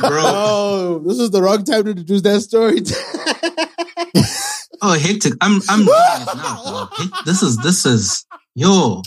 Oh, 0.05 1.01
this 1.05 1.19
is 1.19 1.31
the 1.31 1.41
wrong 1.41 1.63
time 1.63 1.83
to 1.83 1.89
introduce 1.91 2.21
that 2.21 2.41
story. 2.41 2.81
Oh, 4.81 4.93
hectic. 4.97 5.33
I'm 5.41 5.61
I'm 5.69 5.79
reading 5.87 6.37
now. 6.37 6.89
bro. 6.97 7.07
This 7.25 7.41
is 7.43 7.57
this 7.57 7.85
is 7.85 8.25
yo. 8.55 9.01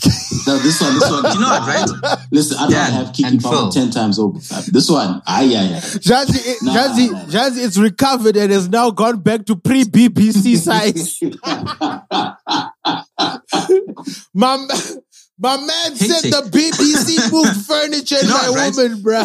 No, 0.45 0.57
this 0.59 0.81
one, 0.81 0.93
this 0.95 1.09
one. 1.09 1.23
You 1.33 1.39
know 1.39 1.49
what, 1.49 1.67
right? 1.67 2.19
Listen, 2.31 2.57
I 2.59 2.69
don't 2.69 2.91
have 2.91 3.07
Keke 3.13 3.25
and 3.27 3.41
Power 3.41 3.51
Phil. 3.53 3.71
ten 3.71 3.89
times 3.91 4.19
over. 4.19 4.37
This 4.71 4.89
one, 4.89 5.21
ah, 5.25 5.41
yeah, 5.41 5.63
yeah. 5.63 5.79
Jazzy, 5.79 6.41
it, 6.45 6.57
Nah, 6.63 6.73
Jazzy, 6.73 7.11
nah. 7.11 7.25
Jazzy, 7.25 7.65
it's 7.65 7.77
recovered 7.77 8.35
and 8.37 8.51
has 8.51 8.67
now 8.69 8.89
gone 8.91 9.19
back 9.19 9.45
to 9.45 9.55
pre-BBC 9.55 10.57
size. 10.67 11.19
my, 14.33 14.67
my 15.39 15.57
man 15.57 15.95
said 15.95 16.23
Hectic. 16.23 16.31
the 16.31 16.49
BBC 16.51 17.31
moved 17.31 17.65
furniture 17.65 18.15
in 18.17 18.23
You 18.23 18.29
know 18.29 18.51
my 18.51 18.57
right? 18.57 18.75
woman, 18.75 19.01
bro. 19.01 19.23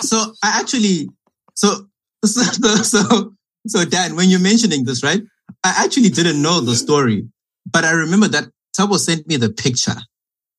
So 0.00 0.32
I 0.42 0.60
actually 0.60 1.08
so 1.54 1.86
so 2.24 2.42
so 2.82 3.32
so 3.66 3.84
Dan, 3.84 4.16
when 4.16 4.28
you're 4.28 4.40
mentioning 4.40 4.84
this, 4.84 5.02
right? 5.02 5.22
I 5.64 5.84
actually 5.84 6.08
didn't 6.08 6.40
know 6.42 6.60
the 6.60 6.74
story, 6.74 7.28
but 7.70 7.84
I 7.84 7.92
remember 7.92 8.28
that 8.28 8.48
Tabo 8.78 8.98
sent 8.98 9.26
me 9.28 9.36
the 9.36 9.50
picture. 9.50 9.96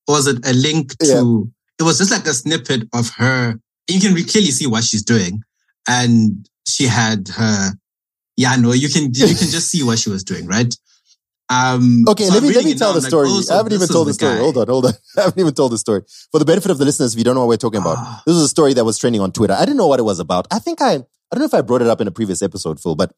Or 0.06 0.16
was 0.16 0.26
it 0.26 0.46
a 0.46 0.52
link 0.52 0.96
to? 0.98 1.50
It 1.78 1.82
was 1.82 1.98
just 1.98 2.10
like 2.10 2.26
a 2.26 2.34
snippet 2.34 2.88
of 2.92 3.10
her. 3.16 3.58
You 3.88 4.00
can 4.00 4.14
clearly 4.26 4.50
see 4.50 4.66
what 4.66 4.84
she's 4.84 5.02
doing, 5.02 5.42
and 5.88 6.48
she 6.66 6.84
had 6.84 7.28
her. 7.28 7.72
Yeah, 8.36 8.56
no, 8.56 8.72
you 8.72 8.88
can 8.88 9.04
you 9.14 9.26
can 9.26 9.48
just 9.50 9.70
see 9.70 9.82
what 9.82 9.98
she 9.98 10.10
was 10.10 10.22
doing, 10.24 10.46
right? 10.46 10.74
Um, 11.50 12.04
Okay, 12.08 12.24
so 12.24 12.34
let 12.34 12.42
me 12.42 12.52
let 12.54 12.64
me 12.64 12.74
tell 12.74 12.88
now, 12.90 12.94
the 12.94 13.00
like, 13.00 13.08
story. 13.10 13.28
oh, 13.30 13.40
so 13.42 13.54
I 13.54 13.56
haven't 13.58 13.72
even 13.74 13.88
told 13.88 14.08
the 14.08 14.14
story. 14.14 14.34
guy. 14.36 14.40
Hold 14.40 14.56
on, 14.58 14.66
hold 14.66 14.86
on. 14.86 14.92
I 15.18 15.22
haven't 15.22 15.38
even 15.38 15.54
told 15.54 15.72
the 15.72 15.78
story. 15.78 16.02
For 16.32 16.38
the 16.38 16.44
benefit 16.44 16.70
of 16.70 16.78
the 16.78 16.84
listeners, 16.84 17.12
if 17.14 17.18
you 17.18 17.24
don't 17.24 17.34
know 17.34 17.42
what 17.42 17.48
we're 17.48 17.56
talking 17.58 17.80
about, 17.80 17.96
Ah. 17.98 18.22
this 18.26 18.34
is 18.36 18.42
a 18.42 18.48
story 18.48 18.72
that 18.74 18.84
was 18.84 18.98
trending 18.98 19.20
on 19.20 19.30
Twitter. 19.30 19.52
I 19.54 19.60
didn't 19.60 19.76
know 19.76 19.86
what 19.86 20.00
it 20.00 20.04
was 20.04 20.18
about. 20.18 20.46
I 20.50 20.58
think 20.58 20.80
I 20.80 20.94
I 20.94 20.98
don't 21.36 21.40
know 21.40 21.44
if 21.44 21.54
I 21.54 21.60
brought 21.60 21.82
it 21.82 21.88
up 21.88 22.00
in 22.00 22.08
a 22.08 22.10
previous 22.10 22.40
episode, 22.42 22.80
Phil, 22.80 22.94
but 22.94 23.12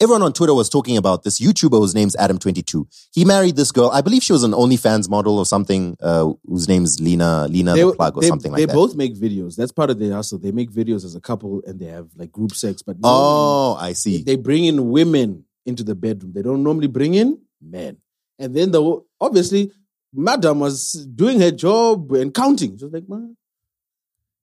everyone 0.00 0.22
on 0.22 0.32
Twitter 0.32 0.54
was 0.54 0.68
talking 0.68 0.96
about 0.96 1.22
this 1.22 1.40
YouTuber 1.40 1.78
whose 1.78 1.94
name's 1.94 2.14
Adam22. 2.16 3.08
He 3.12 3.24
married 3.24 3.56
this 3.56 3.72
girl. 3.72 3.90
I 3.92 4.00
believe 4.00 4.22
she 4.22 4.32
was 4.32 4.44
an 4.44 4.52
OnlyFans 4.52 5.08
model 5.08 5.38
or 5.38 5.46
something, 5.46 5.96
uh, 6.00 6.32
whose 6.46 6.68
name's 6.68 7.00
Lena 7.00 7.48
Lena 7.48 7.74
the 7.74 7.92
Plug 7.94 8.16
or 8.16 8.20
they, 8.20 8.28
something 8.28 8.52
they 8.52 8.62
like 8.62 8.68
that. 8.68 8.74
They 8.74 8.74
both 8.74 8.94
make 8.94 9.14
videos. 9.14 9.56
That's 9.56 9.72
part 9.72 9.90
of 9.90 9.98
their 9.98 10.12
hustle. 10.12 10.38
They 10.38 10.52
make 10.52 10.70
videos 10.70 11.04
as 11.04 11.14
a 11.14 11.20
couple 11.20 11.62
and 11.66 11.80
they 11.80 11.86
have 11.86 12.08
like 12.16 12.32
group 12.32 12.54
sex, 12.54 12.82
but 12.82 12.96
oh, 13.02 13.76
I 13.80 13.92
see. 13.92 14.22
they 14.22 14.36
bring 14.36 14.64
in 14.64 14.90
women 14.90 15.44
into 15.66 15.82
the 15.82 15.94
bedroom. 15.94 16.32
They 16.32 16.42
don't 16.42 16.62
normally 16.62 16.88
bring 16.88 17.14
in 17.14 17.40
men. 17.60 17.98
And 18.38 18.54
then 18.54 18.70
the 18.70 19.02
obviously, 19.20 19.72
Madam 20.12 20.60
was 20.60 20.92
doing 20.92 21.40
her 21.40 21.50
job 21.50 22.12
and 22.12 22.32
counting. 22.32 22.78
She 22.78 22.84
was 22.84 22.92
like, 22.92 23.08
man. 23.08 23.36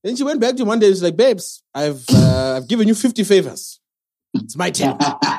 Then 0.04 0.16
she 0.16 0.24
went 0.24 0.40
back 0.40 0.56
to 0.56 0.62
him 0.62 0.68
one 0.68 0.78
day. 0.78 0.90
She's 0.90 1.02
like, 1.02 1.18
babes, 1.18 1.64
I've 1.74 2.04
uh, 2.14 2.58
I've 2.58 2.68
given 2.68 2.88
you 2.88 2.94
50 2.94 3.24
favors. 3.24 3.80
It's 4.36 4.58
my 4.58 4.70
turn. 4.70 4.98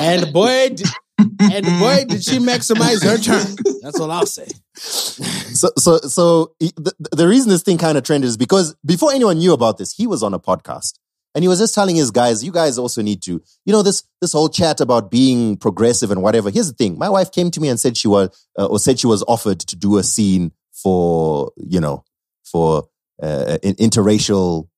And 0.00 0.32
boy, 0.32 0.70
did, 0.70 0.86
and 1.18 1.66
boy, 1.78 2.04
did 2.08 2.24
she 2.24 2.38
maximize 2.38 3.04
her 3.04 3.18
turn. 3.18 3.56
That's 3.82 4.00
all 4.00 4.10
I'll 4.10 4.24
say. 4.26 4.48
So, 4.74 5.68
so, 5.76 5.98
so 5.98 6.54
the, 6.58 6.94
the 7.12 7.28
reason 7.28 7.50
this 7.50 7.62
thing 7.62 7.76
kind 7.76 7.98
of 7.98 8.04
trended 8.04 8.28
is 8.28 8.36
because 8.36 8.74
before 8.84 9.12
anyone 9.12 9.38
knew 9.38 9.52
about 9.52 9.76
this, 9.78 9.92
he 9.92 10.06
was 10.06 10.22
on 10.22 10.32
a 10.32 10.40
podcast 10.40 10.94
and 11.34 11.44
he 11.44 11.48
was 11.48 11.58
just 11.58 11.74
telling 11.74 11.96
his 11.96 12.10
guys, 12.10 12.42
you 12.42 12.50
guys 12.50 12.78
also 12.78 13.02
need 13.02 13.22
to, 13.22 13.42
you 13.66 13.72
know, 13.72 13.82
this, 13.82 14.02
this 14.22 14.32
whole 14.32 14.48
chat 14.48 14.80
about 14.80 15.10
being 15.10 15.56
progressive 15.58 16.10
and 16.10 16.22
whatever. 16.22 16.50
Here's 16.50 16.68
the 16.68 16.74
thing. 16.74 16.98
My 16.98 17.10
wife 17.10 17.30
came 17.30 17.50
to 17.50 17.60
me 17.60 17.68
and 17.68 17.78
said 17.78 17.96
she 17.96 18.08
was, 18.08 18.46
uh, 18.58 18.66
or 18.66 18.78
said 18.78 18.98
she 18.98 19.06
was 19.06 19.22
offered 19.28 19.60
to 19.60 19.76
do 19.76 19.98
a 19.98 20.02
scene 20.02 20.52
for, 20.72 21.52
you 21.56 21.80
know, 21.80 22.04
for, 22.44 22.84
uh, 23.22 23.58
interracial 23.62 24.68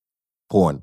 porn. 0.51 0.83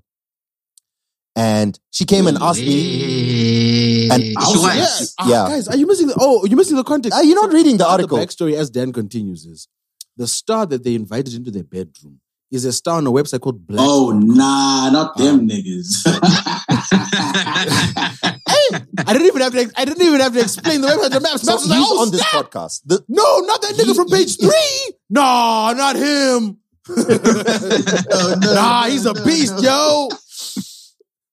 And 1.36 1.80
she 1.92 2.06
came 2.06 2.28
and 2.28 2.38
asked 2.42 2.60
me, 2.60 4.10
And- 4.12 4.24
She 4.24 4.36
Also, 4.36 4.60
was. 4.62 4.76
Yeah, 4.76 5.06
ah, 5.20 5.30
Yeah. 5.30 5.48
guys, 5.56 5.68
are 5.68 5.78
you 5.78 5.86
missing 5.88 6.08
the? 6.08 6.16
Oh, 6.20 6.44
you're 6.46 6.58
missing 6.58 6.76
the 6.76 6.84
context. 6.84 7.16
are 7.18 7.24
you 7.24 7.36
not 7.36 7.52
reading 7.54 7.78
the 7.78 7.88
article? 7.88 8.18
The 8.18 8.26
backstory, 8.26 8.54
as 8.56 8.70
Dan 8.70 8.92
continues, 8.92 9.46
is 9.46 9.68
the 10.18 10.28
star 10.28 10.66
that 10.66 10.84
they 10.84 10.96
invited 10.96 11.34
into 11.34 11.52
their 11.52 11.64
bedroom 11.64 12.20
is 12.52 12.66
a 12.66 12.74
star 12.74 12.98
on 12.98 13.06
a 13.08 13.12
website 13.12 13.40
called 13.42 13.66
Black. 13.68 13.86
oh, 13.88 14.10
nah, 14.12 14.90
not 14.90 15.16
them 15.18 15.42
Um, 15.42 15.48
niggas. 15.48 16.02
I 19.08 19.14
didn't 19.14 19.28
even 19.28 19.42
have 19.42 19.54
to. 19.54 19.72
I 19.78 19.86
didn't 19.86 20.02
even 20.06 20.20
have 20.20 20.34
to 20.34 20.42
explain 20.42 20.82
the 20.82 20.88
website 20.88 21.12
to 21.12 21.20
Maps. 21.20 21.42
So 21.44 21.52
Maps 21.52 21.62
was 21.64 21.70
like, 21.70 21.80
"Oh, 21.82 22.02
on 22.02 22.12
this 22.12 22.22
snap. 22.22 22.46
podcast. 22.52 22.82
The- 22.86 23.04
No, 23.08 23.40
not 23.42 23.62
that 23.62 23.76
nigga 23.76 23.86
He- 23.86 23.94
from 23.94 24.08
page 24.10 24.36
he- 24.38 24.46
three. 24.48 24.94
No, 25.10 25.22
not 25.76 25.96
him. 25.96 26.58
nah, 28.42 28.86
he's 28.88 29.06
a 29.06 29.14
beast, 29.14 29.62
yo. 29.62 30.10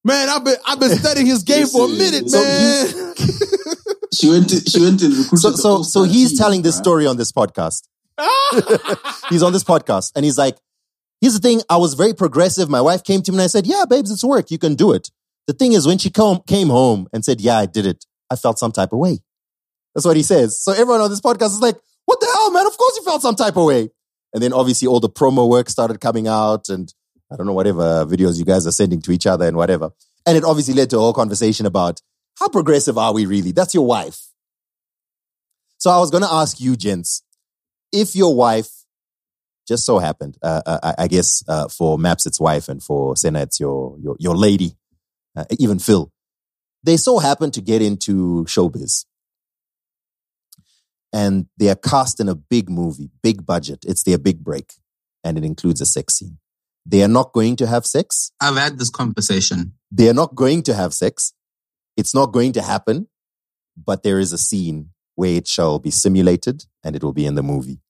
Man, 0.07 0.29
I've 0.29 0.45
been 0.45 0.55
I've 0.65 0.79
been 0.79 0.91
studying 0.91 1.27
his 1.27 1.43
game 1.43 1.67
for 1.67 1.87
a 1.87 1.89
minute, 1.89 2.31
So 2.31 2.41
man. 2.41 3.15
She 4.15 4.31
went 4.31 4.49
to 4.51 4.61
she 4.71 4.81
went 4.81 5.01
to 5.01 5.09
recruit 5.09 5.39
so 5.39 5.51
so 5.57 5.83
so 5.83 6.05
he's 6.05 6.31
team, 6.31 6.39
telling 6.39 6.63
this 6.63 6.77
bruh. 6.77 6.83
story 6.83 7.07
on 7.09 7.17
this 7.17 7.33
podcast. 7.33 7.83
he's 9.29 9.43
on 9.43 9.53
this 9.53 9.65
podcast 9.65 10.13
and 10.15 10.25
he's 10.25 10.39
like, 10.39 10.57
here's 11.21 11.35
the 11.35 11.41
thing. 11.41 11.61
I 11.69 11.77
was 11.79 11.95
very 11.95 12.15
progressive. 12.15 12.71
My 12.71 12.81
wife 12.81 13.03
came 13.03 13.21
to 13.23 13.33
me 13.33 13.39
and 13.39 13.43
I 13.43 13.47
said, 13.49 13.67
yeah, 13.67 13.85
babes, 13.91 14.13
it's 14.13 14.23
work. 14.23 14.53
You 14.53 14.59
can 14.59 14.77
do 14.77 14.93
it. 14.93 15.11
The 15.49 15.53
thing 15.53 15.73
is, 15.73 15.89
when 15.89 15.99
she 15.99 16.11
come, 16.11 16.41
came 16.47 16.69
home 16.69 17.09
and 17.13 17.25
said, 17.25 17.41
yeah, 17.41 17.59
I 17.59 17.67
did 17.67 17.85
it, 17.85 18.07
I 18.31 18.37
felt 18.37 18.61
some 18.61 18.71
type 18.73 18.93
of 18.93 19.01
way. 19.01 19.19
That's 19.95 20.07
what 20.07 20.17
he 20.17 20.23
says. 20.23 20.63
So 20.63 20.71
everyone 20.71 21.01
on 21.01 21.11
this 21.11 21.21
podcast 21.21 21.57
is 21.57 21.61
like, 21.61 21.77
what 22.05 22.21
the 22.21 22.27
hell, 22.33 22.53
man? 22.53 22.67
Of 22.67 22.79
course 22.79 22.97
you 22.97 23.03
felt 23.03 23.23
some 23.23 23.35
type 23.35 23.57
of 23.57 23.65
way. 23.65 23.91
And 24.33 24.41
then 24.41 24.53
obviously 24.53 24.87
all 24.87 25.01
the 25.01 25.11
promo 25.11 25.49
work 25.51 25.69
started 25.69 26.01
coming 26.01 26.29
out 26.29 26.69
and 26.69 26.95
I 27.31 27.37
don't 27.37 27.47
know, 27.47 27.53
whatever 27.53 28.07
videos 28.07 28.39
you 28.39 28.45
guys 28.45 28.66
are 28.66 28.72
sending 28.72 29.01
to 29.03 29.12
each 29.12 29.27
other 29.27 29.47
and 29.47 29.57
whatever. 29.57 29.91
And 30.24 30.37
it 30.37 30.45
obviously 30.45 30.74
led 30.74 30.91
to 30.91 30.97
a 30.97 31.01
whole 31.01 31.12
conversation 31.12 31.66
about 31.66 32.01
how 32.39 32.49
progressive 32.49 32.99
are 32.99 33.12
we 33.12 33.27
really? 33.27 33.53
That's 33.53 33.74
your 33.74 33.87
wife. 33.87 34.20
So 35.79 35.91
I 35.91 35.99
was 35.99 36.11
going 36.11 36.22
to 36.22 36.33
ask 36.33 36.61
you, 36.61 36.77
gents, 36.77 37.22
if 37.93 38.14
your 38.14 38.35
wife 38.35 38.68
just 39.66 39.85
so 39.85 39.99
happened, 39.99 40.37
uh, 40.43 40.62
uh, 40.64 40.79
I 40.83 41.05
I 41.05 41.09
guess 41.09 41.43
uh, 41.49 41.68
for 41.68 41.99
Maps 41.99 42.27
it's 42.27 42.41
wife 42.41 42.68
and 42.68 42.83
for 42.83 43.16
Senna 43.16 43.43
it's 43.43 43.61
your 43.61 43.97
your, 44.01 44.16
your 44.18 44.37
lady, 44.37 44.77
uh, 45.37 45.45
even 45.59 45.79
Phil, 45.79 46.12
they 46.83 46.97
so 46.97 47.18
happen 47.18 47.51
to 47.53 47.61
get 47.61 47.83
into 47.83 48.45
showbiz, 48.45 49.05
and 51.12 51.47
they 51.57 51.68
are 51.68 51.74
cast 51.77 52.20
in 52.20 52.29
a 52.29 52.35
big 52.35 52.70
movie, 52.70 53.11
big 53.22 53.45
budget. 53.45 53.85
It's 53.87 54.03
their 54.05 54.18
big 54.18 54.43
break, 54.43 54.74
and 55.24 55.37
it 55.37 55.45
includes 55.45 55.81
a 55.81 55.87
sex 55.87 56.14
scene. 56.14 56.39
They 56.89 57.03
are 57.03 57.09
not 57.09 57.32
going 57.32 57.57
to 57.57 57.66
have 57.66 57.84
sex. 57.84 58.30
I've 58.41 58.57
had 58.57 58.78
this 58.78 58.91
conversation. 58.91 59.72
They 59.91 60.09
are 60.09 60.14
not 60.14 60.34
going 60.37 60.62
to 60.64 60.74
have 60.74 60.95
sex. 60.95 61.32
It's 61.97 62.14
not 62.14 62.26
going 62.32 62.53
to 62.53 62.62
happen, 62.62 63.09
but 63.76 64.03
there 64.03 64.18
is 64.20 64.32
a 64.32 64.39
scene 64.39 64.91
where 65.16 65.34
it 65.34 65.49
shall 65.49 65.78
be 65.80 65.91
simulated 65.91 66.64
and 66.84 66.95
it 66.95 67.03
will 67.03 67.12
be 67.14 67.26
in 67.26 67.34
the 67.34 67.43
movie. 67.43 67.80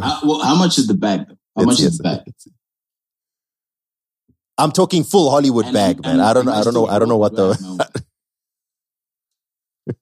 How, 0.00 0.20
well, 0.24 0.40
how 0.40 0.54
much 0.54 0.78
is 0.78 0.86
the 0.86 0.94
bag? 0.94 1.20
How 1.28 1.34
Let's 1.56 1.66
much 1.66 1.76
see, 1.78 1.84
is 1.86 1.98
the 1.98 2.02
bag? 2.04 2.18
see, 2.18 2.22
let's 2.26 2.44
see. 2.44 2.50
I'm 4.58 4.70
talking 4.72 5.02
full 5.04 5.30
Hollywood 5.30 5.64
And- 5.66 5.74
bag, 5.74 5.96
and- 6.04 6.18
man. 6.18 6.20
I 6.20 6.32
don't 6.32 6.44
know. 6.46 6.52
I 6.52 6.62
don't 6.62 6.74
know. 6.74 6.86
I 6.86 6.98
don't 6.98 7.08
know 7.08 7.16
what 7.16 7.34
the 7.34 7.90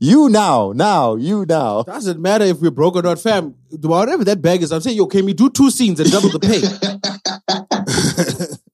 you 0.00 0.28
now, 0.28 0.72
now, 0.74 1.14
you 1.16 1.44
now. 1.48 1.82
Doesn't 1.82 2.20
matter 2.20 2.44
if 2.44 2.60
we're 2.60 2.70
broke 2.70 2.96
or 2.96 3.02
not, 3.02 3.18
fam. 3.18 3.54
Whatever 3.70 4.24
that 4.24 4.40
bag 4.40 4.62
is, 4.62 4.72
I'm 4.72 4.80
saying, 4.80 4.96
yo, 4.96 5.06
can 5.06 5.24
we 5.24 5.34
do 5.34 5.50
two 5.50 5.70
scenes 5.70 6.00
and 6.00 6.10
double 6.10 6.30
the 6.30 6.38
pay? 6.40 6.62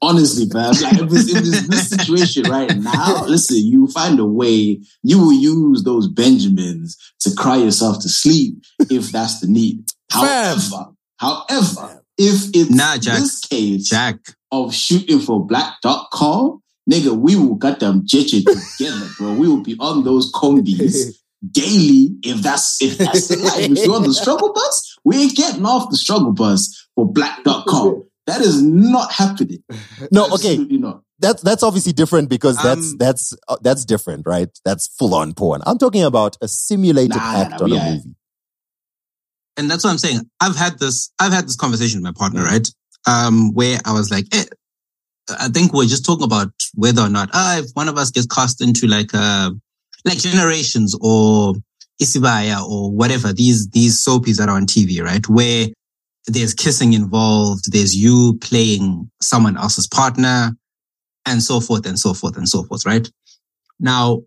Honestly, 0.02 0.46
man, 0.52 0.72
like 0.80 0.94
if 0.98 1.12
it's, 1.12 1.28
if 1.34 1.38
it's 1.38 1.68
this 1.68 1.90
situation 1.90 2.44
right 2.44 2.74
now, 2.76 3.24
listen, 3.26 3.58
you 3.58 3.86
find 3.88 4.18
a 4.18 4.24
way. 4.24 4.80
You 5.02 5.18
will 5.18 5.32
use 5.32 5.82
those 5.82 6.08
Benjamins 6.08 6.96
to 7.20 7.34
cry 7.34 7.56
yourself 7.56 8.00
to 8.02 8.08
sleep 8.08 8.62
if 8.90 9.12
that's 9.12 9.40
the 9.40 9.46
need. 9.46 9.84
Fam. 10.10 10.58
However, 10.58 10.92
however, 11.18 12.02
if 12.16 12.50
it's 12.54 12.70
Nah, 12.70 12.96
Jack. 12.96 13.18
this 13.18 13.40
case 13.40 13.88
Jack, 13.88 14.18
of 14.50 14.74
shooting 14.74 15.20
for 15.20 15.44
black.com, 15.46 16.62
nigga, 16.90 17.16
we 17.16 17.36
will 17.36 17.54
get 17.56 17.80
them 17.80 18.02
jitching 18.06 18.44
together, 18.44 19.06
bro. 19.18 19.34
We 19.34 19.48
will 19.48 19.62
be 19.62 19.76
on 19.78 20.04
those 20.04 20.32
combis 20.32 21.16
daily 21.50 22.16
if 22.22 22.42
that's 22.42 22.82
if 22.82 22.98
that's 22.98 23.28
the 23.28 23.36
life. 23.36 23.70
If 23.70 23.84
you're 23.84 23.94
on 23.94 24.02
the 24.02 24.14
struggle 24.14 24.52
bus, 24.52 24.98
we 25.04 25.22
ain't 25.24 25.36
getting 25.36 25.64
off 25.64 25.90
the 25.90 25.96
struggle 25.96 26.32
bus 26.32 26.88
for 26.94 27.10
black.com. 27.10 28.04
That 28.26 28.40
is 28.42 28.62
not 28.62 29.12
happening. 29.12 29.62
No, 30.12 30.24
okay. 30.34 30.52
Absolutely 30.52 30.78
not. 30.78 31.02
That's 31.18 31.42
that's 31.42 31.62
obviously 31.62 31.92
different 31.92 32.28
because 32.30 32.56
that's 32.62 32.92
Um, 32.92 32.96
that's 32.98 33.34
uh, 33.48 33.56
that's 33.60 33.84
different, 33.84 34.26
right? 34.26 34.48
That's 34.64 34.86
full 34.98 35.14
on 35.14 35.34
porn. 35.34 35.60
I'm 35.66 35.76
talking 35.78 36.02
about 36.02 36.36
a 36.40 36.48
simulated 36.48 37.16
Nah, 37.16 37.32
nah, 37.32 37.40
act 37.40 37.50
nah, 37.50 37.64
on 37.64 37.70
we 37.70 37.76
a 37.76 37.80
are- 37.80 37.90
movie. 37.90 38.14
and 39.56 39.70
that's 39.70 39.84
what 39.84 39.90
I'm 39.90 39.98
saying. 39.98 40.20
I've 40.40 40.56
had 40.56 40.78
this. 40.78 41.12
I've 41.18 41.32
had 41.32 41.46
this 41.46 41.56
conversation 41.56 41.98
with 42.00 42.04
my 42.04 42.18
partner, 42.18 42.42
right? 42.42 42.66
Um, 43.06 43.52
where 43.54 43.78
I 43.84 43.92
was 43.92 44.10
like, 44.10 44.26
eh, 44.34 44.44
I 45.38 45.48
think 45.48 45.72
we're 45.72 45.84
just 45.86 46.04
talking 46.06 46.24
about 46.24 46.50
whether 46.74 47.02
or 47.02 47.08
not, 47.10 47.28
ah, 47.34 47.58
if 47.58 47.66
one 47.74 47.88
of 47.88 47.96
us 47.98 48.10
gets 48.10 48.26
cast 48.26 48.60
into 48.62 48.86
like 48.86 49.10
uh 49.14 49.50
like 50.06 50.18
Generations 50.18 50.96
or 51.02 51.54
Isibaya 52.02 52.62
or 52.66 52.90
whatever 52.90 53.32
these 53.34 53.68
these 53.70 54.02
soapies 54.02 54.36
that 54.38 54.48
are 54.48 54.56
on 54.56 54.66
TV, 54.66 55.02
right? 55.02 55.26
Where 55.28 55.68
there's 56.26 56.54
kissing 56.54 56.92
involved, 56.92 57.72
there's 57.72 57.96
you 57.96 58.38
playing 58.40 59.10
someone 59.20 59.56
else's 59.56 59.86
partner, 59.86 60.52
and 61.26 61.42
so 61.42 61.60
forth 61.60 61.86
and 61.86 61.98
so 61.98 62.14
forth 62.14 62.36
and 62.36 62.48
so 62.48 62.62
forth, 62.64 62.86
right? 62.86 63.10
Now, 63.78 64.22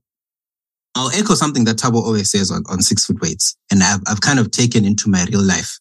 I'll 0.95 1.11
echo 1.11 1.33
something 1.33 1.65
that 1.65 1.77
Tabo 1.77 1.95
always 1.95 2.29
says 2.29 2.51
on, 2.51 2.63
on 2.69 2.81
six 2.81 3.05
foot 3.05 3.21
weights, 3.21 3.55
and 3.71 3.81
I've, 3.83 4.01
I've 4.07 4.21
kind 4.21 4.39
of 4.39 4.51
taken 4.51 4.85
into 4.85 5.09
my 5.09 5.25
real 5.25 5.41
life. 5.43 5.79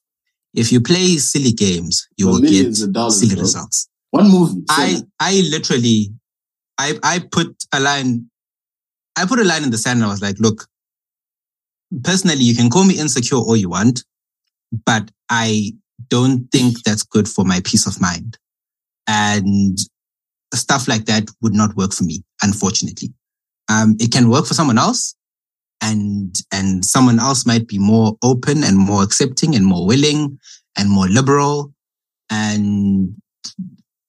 If 0.54 0.70
you 0.70 0.80
play 0.80 1.16
silly 1.16 1.52
games, 1.52 2.06
you 2.16 2.26
For 2.26 2.32
will 2.32 2.40
get 2.40 2.92
dollars, 2.92 3.20
silly 3.20 3.34
bro. 3.34 3.42
results. 3.42 3.88
One 4.10 4.30
movie. 4.30 4.62
I. 4.68 5.02
I 5.20 5.42
literally, 5.50 6.12
I, 6.78 6.98
I 7.02 7.20
put 7.30 7.54
a 7.72 7.80
line, 7.80 8.26
I 9.16 9.24
put 9.24 9.38
a 9.38 9.44
line 9.44 9.62
in 9.62 9.70
the 9.70 9.78
sand 9.78 9.98
and 9.98 10.06
I 10.06 10.08
was 10.08 10.20
like, 10.20 10.38
look, 10.40 10.66
personally, 12.02 12.42
you 12.42 12.54
can 12.54 12.68
call 12.70 12.84
me 12.84 12.98
insecure 12.98 13.38
all 13.38 13.56
you 13.56 13.70
want, 13.70 14.04
but 14.84 15.10
I 15.30 15.72
don't 16.08 16.48
think 16.50 16.82
that's 16.84 17.02
good 17.02 17.28
for 17.28 17.44
my 17.44 17.60
peace 17.64 17.86
of 17.86 18.00
mind. 18.00 18.38
And 19.08 19.78
stuff 20.54 20.88
like 20.88 21.06
that 21.06 21.28
would 21.40 21.54
not 21.54 21.76
work 21.76 21.92
for 21.92 22.04
me, 22.04 22.22
unfortunately. 22.42 23.12
Um, 23.68 23.96
it 23.98 24.12
can 24.12 24.28
work 24.28 24.46
for 24.46 24.54
someone 24.54 24.78
else 24.78 25.14
and, 25.80 26.34
and 26.52 26.84
someone 26.84 27.18
else 27.18 27.46
might 27.46 27.66
be 27.66 27.78
more 27.78 28.16
open 28.22 28.62
and 28.62 28.76
more 28.76 29.02
accepting 29.02 29.54
and 29.54 29.66
more 29.66 29.86
willing 29.86 30.38
and 30.76 30.90
more 30.90 31.06
liberal 31.06 31.72
and 32.30 33.14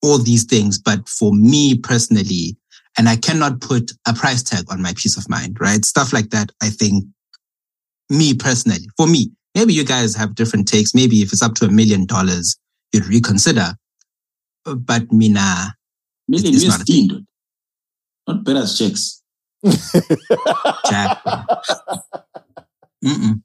all 0.02 0.18
these 0.18 0.44
things. 0.44 0.78
But 0.78 1.08
for 1.08 1.34
me 1.34 1.78
personally, 1.78 2.58
and 2.98 3.10
I 3.10 3.16
cannot 3.16 3.62
put 3.62 3.92
a 4.08 4.14
price 4.14 4.44
tag 4.44 4.66
on 4.70 4.82
my 4.82 4.94
peace 4.96 5.18
of 5.18 5.30
mind, 5.30 5.58
right? 5.60 5.84
Stuff 5.84 6.14
like 6.14 6.30
that. 6.30 6.52
I 6.62 6.70
think 6.70 7.06
me 8.10 8.34
personally, 8.34 8.88
for 8.98 9.08
me, 9.08 9.32
maybe 9.56 9.74
you 9.74 9.84
guys 9.86 10.16
have 10.16 10.36
different 10.36 10.68
takes. 10.68 10.94
Maybe 10.94 11.22
if 11.22 11.32
it's 11.34 11.42
up 11.44 11.56
to 11.56 11.66
a 11.66 11.70
million 11.70 12.06
dollars, 12.06 12.58
you'd 12.92 13.06
reconsider. 13.08 13.74
But 14.66 15.12
me, 15.12 15.30
nah. 15.30 15.68
Million 16.28 16.54
it's 16.54 16.64
US 16.64 16.70
not 16.72 16.82
a 16.82 16.86
thing. 16.86 17.08
dude. 17.08 17.26
Not 18.28 18.44
better 18.46 18.60
as 18.60 18.78
checks. 18.78 19.22
Jack. 20.90 21.22
Mm-mm. 23.04 23.42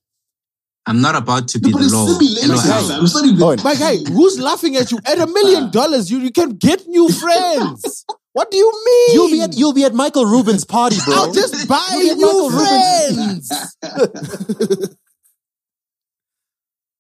I'm 0.86 1.00
not 1.02 1.16
about 1.16 1.48
to 1.48 1.59
be 1.59 1.72
But 1.72 1.80
the 1.80 1.88
law. 1.90 2.06
simulation, 2.06 2.50
LOL. 2.50 2.59
fam. 2.88 3.04
It's 3.04 3.14
not. 3.38 3.64
My 3.64 3.74
guy, 3.74 3.96
who's 4.11 4.38
laughing 4.38 4.76
at 4.76 4.90
you? 4.90 4.98
At 5.04 5.18
a 5.18 5.26
million 5.26 5.70
dollars, 5.78 6.11
you, 6.11 6.18
you 6.18 6.30
can 6.30 6.50
get 6.56 6.86
new 6.86 7.09
friends. 7.11 8.06
What 8.32 8.50
do 8.50 8.56
you 8.56 8.70
mean? 8.86 9.14
You'll 9.14 9.30
be 9.30 9.42
at 9.42 9.56
you'll 9.59 9.74
be 9.74 9.84
at 9.84 9.92
Michael 9.94 10.24
Rubin's 10.24 10.64
party, 10.64 10.96
bro. 11.04 11.14
I'll 11.14 11.32
just 11.32 11.68
buy 11.74 11.84
You'll 12.00 12.50
new 12.50 12.56
friends. 12.56 13.50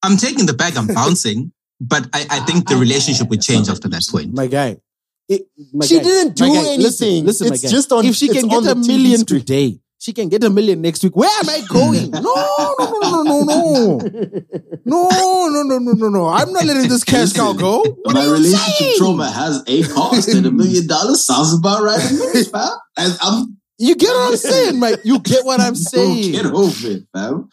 I'm 0.02 0.16
taking 0.16 0.46
the 0.46 0.54
bag, 0.54 0.76
I'm 0.76 0.86
bouncing, 1.00 1.52
but 1.80 2.08
I, 2.12 2.26
I 2.30 2.40
think 2.40 2.68
the 2.68 2.76
relationship 2.76 3.28
would 3.28 3.42
change 3.42 3.68
after 3.68 3.88
that 3.88 4.02
point. 4.10 4.32
My 4.34 4.46
guy. 4.46 4.78
It, 5.28 5.42
my 5.74 5.84
She 5.84 5.96
guy, 5.98 6.02
didn't 6.04 6.36
do 6.36 6.48
my 6.48 6.54
guy, 6.54 6.60
anything. 6.72 6.80
Listen, 6.82 7.26
listen 7.26 7.46
It's 7.52 7.62
my 7.62 7.68
guy. 7.68 7.70
just 7.70 7.92
on- 7.92 8.04
If 8.06 8.14
she 8.16 8.28
can 8.28 8.48
get 8.48 8.58
a 8.62 8.74
the 8.74 8.74
TV 8.74 8.86
million 8.86 9.20
screen. 9.20 9.40
today, 9.40 9.80
she 10.00 10.12
can 10.12 10.28
get 10.28 10.42
a 10.44 10.48
million 10.50 10.80
next 10.80 11.02
week. 11.02 11.14
Where 11.16 11.28
am 11.40 11.48
I 11.50 11.60
going? 11.68 12.10
No, 12.12 12.20
no, 12.22 12.74
no, 12.78 13.22
no, 13.24 13.42
no, 13.42 13.42
no, 13.42 13.98
no, 14.84 15.08
no, 15.10 15.62
no, 15.62 15.62
no, 15.62 15.78
no, 15.78 15.92
no. 15.92 16.08
No. 16.08 16.26
I'm 16.28 16.52
not 16.52 16.64
letting 16.64 16.88
this 16.88 17.04
cash 17.04 17.32
cow 17.32 17.52
go. 17.52 17.82
What 18.04 18.14
My 18.14 18.20
are 18.22 18.26
you 18.26 18.32
relationship 18.34 18.76
saying? 18.78 18.94
trauma 18.98 19.30
has 19.30 19.62
a 19.66 19.82
cost, 19.92 20.28
and 20.28 20.46
a 20.46 20.50
million 20.50 20.86
dollars 20.86 21.26
sounds 21.26 21.52
about 21.52 21.82
right 21.82 22.00
to 22.00 22.14
me, 22.34 22.44
fam. 22.44 22.70
And 22.96 23.18
I'm 23.20 23.58
You 23.78 23.96
get 23.96 24.08
what 24.08 24.30
I'm 24.30 24.36
saying, 24.36 24.78
Mike? 24.78 25.00
You 25.04 25.18
get 25.18 25.44
what 25.44 25.60
I'm 25.60 25.74
saying. 25.74 26.32
Get 26.32 26.46
over 26.46 26.88
it, 26.88 27.02
fam. 27.12 27.48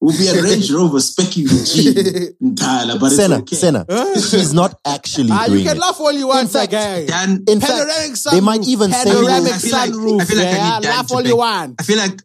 We'll 0.00 0.16
be 0.16 0.28
at 0.28 0.40
Range 0.42 0.70
Rover 0.72 0.98
specking 0.98 1.48
the 1.48 1.64
G 1.66 2.36
in 2.40 2.54
Tyler, 2.54 2.98
but 3.00 3.06
it's 3.06 3.16
Senna, 3.16 3.38
okay. 3.38 3.56
Senna. 3.56 3.84
She's 4.14 4.54
not 4.54 4.78
actually 4.86 5.30
Ah, 5.32 5.46
you 5.46 5.64
can 5.64 5.76
it. 5.76 5.80
laugh 5.80 5.98
all 5.98 6.12
you 6.12 6.28
want, 6.28 6.42
In 6.42 6.46
fact, 6.48 6.72
my 6.72 6.78
guy. 6.78 7.06
Dan, 7.06 7.44
In 7.48 7.60
Panoramic 7.60 8.16
fact, 8.16 8.30
they 8.30 8.40
might 8.40 8.60
sunroof, 8.60 8.68
even 8.68 8.92
say 8.92 9.04
panoramic 9.04 9.52
I 9.54 9.58
feel 9.58 9.72
like- 9.72 9.90
sunroof. 9.90 10.20
I 10.20 10.24
feel 10.24 10.38
like 10.38 10.46
I 10.46 10.50
need 10.52 10.56
yeah, 10.58 10.80
Dan 10.80 10.90
laugh 10.92 11.06
to 11.08 11.14
all 11.14 11.20
beg- 11.22 11.28
you 11.28 11.36
want. 11.36 11.74
I 11.80 11.82
feel 11.82 11.98
like 11.98 12.20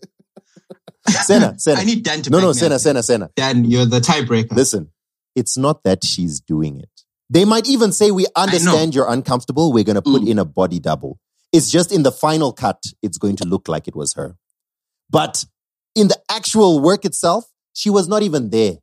Senna, 1.09 1.55
Senna. 1.59 1.79
I 1.79 1.83
need 1.83 2.03
Dan 2.03 2.21
to 2.21 2.29
no, 2.29 2.39
no, 2.39 2.53
Senna. 2.53 2.77
Senna, 2.79 3.01
Senna. 3.03 3.29
Dan, 3.35 3.65
you're 3.65 3.85
the 3.85 3.99
tiebreaker. 3.99 4.51
Listen, 4.53 4.91
it's 5.35 5.57
not 5.57 5.83
that 5.83 6.03
she's 6.03 6.39
doing 6.39 6.79
it. 6.79 6.89
They 7.29 7.43
might 7.45 7.67
even 7.67 7.91
say, 7.91 8.11
We 8.11 8.27
understand 8.35 8.93
you're 8.93 9.09
uncomfortable. 9.09 9.73
We're 9.73 9.83
going 9.83 9.95
to 9.95 10.01
put 10.03 10.21
Mm. 10.21 10.29
in 10.29 10.39
a 10.39 10.45
body 10.45 10.79
double. 10.79 11.17
It's 11.51 11.69
just 11.71 11.91
in 11.91 12.03
the 12.03 12.11
final 12.11 12.53
cut, 12.53 12.83
it's 13.01 13.17
going 13.17 13.35
to 13.37 13.45
look 13.47 13.67
like 13.67 13.87
it 13.87 13.95
was 13.95 14.13
her. 14.13 14.37
But 15.09 15.45
in 15.95 16.07
the 16.07 16.19
actual 16.29 16.79
work 16.79 17.03
itself, 17.05 17.45
she 17.73 17.89
was 17.89 18.07
not 18.07 18.23
even 18.23 18.49
there. 18.49 18.77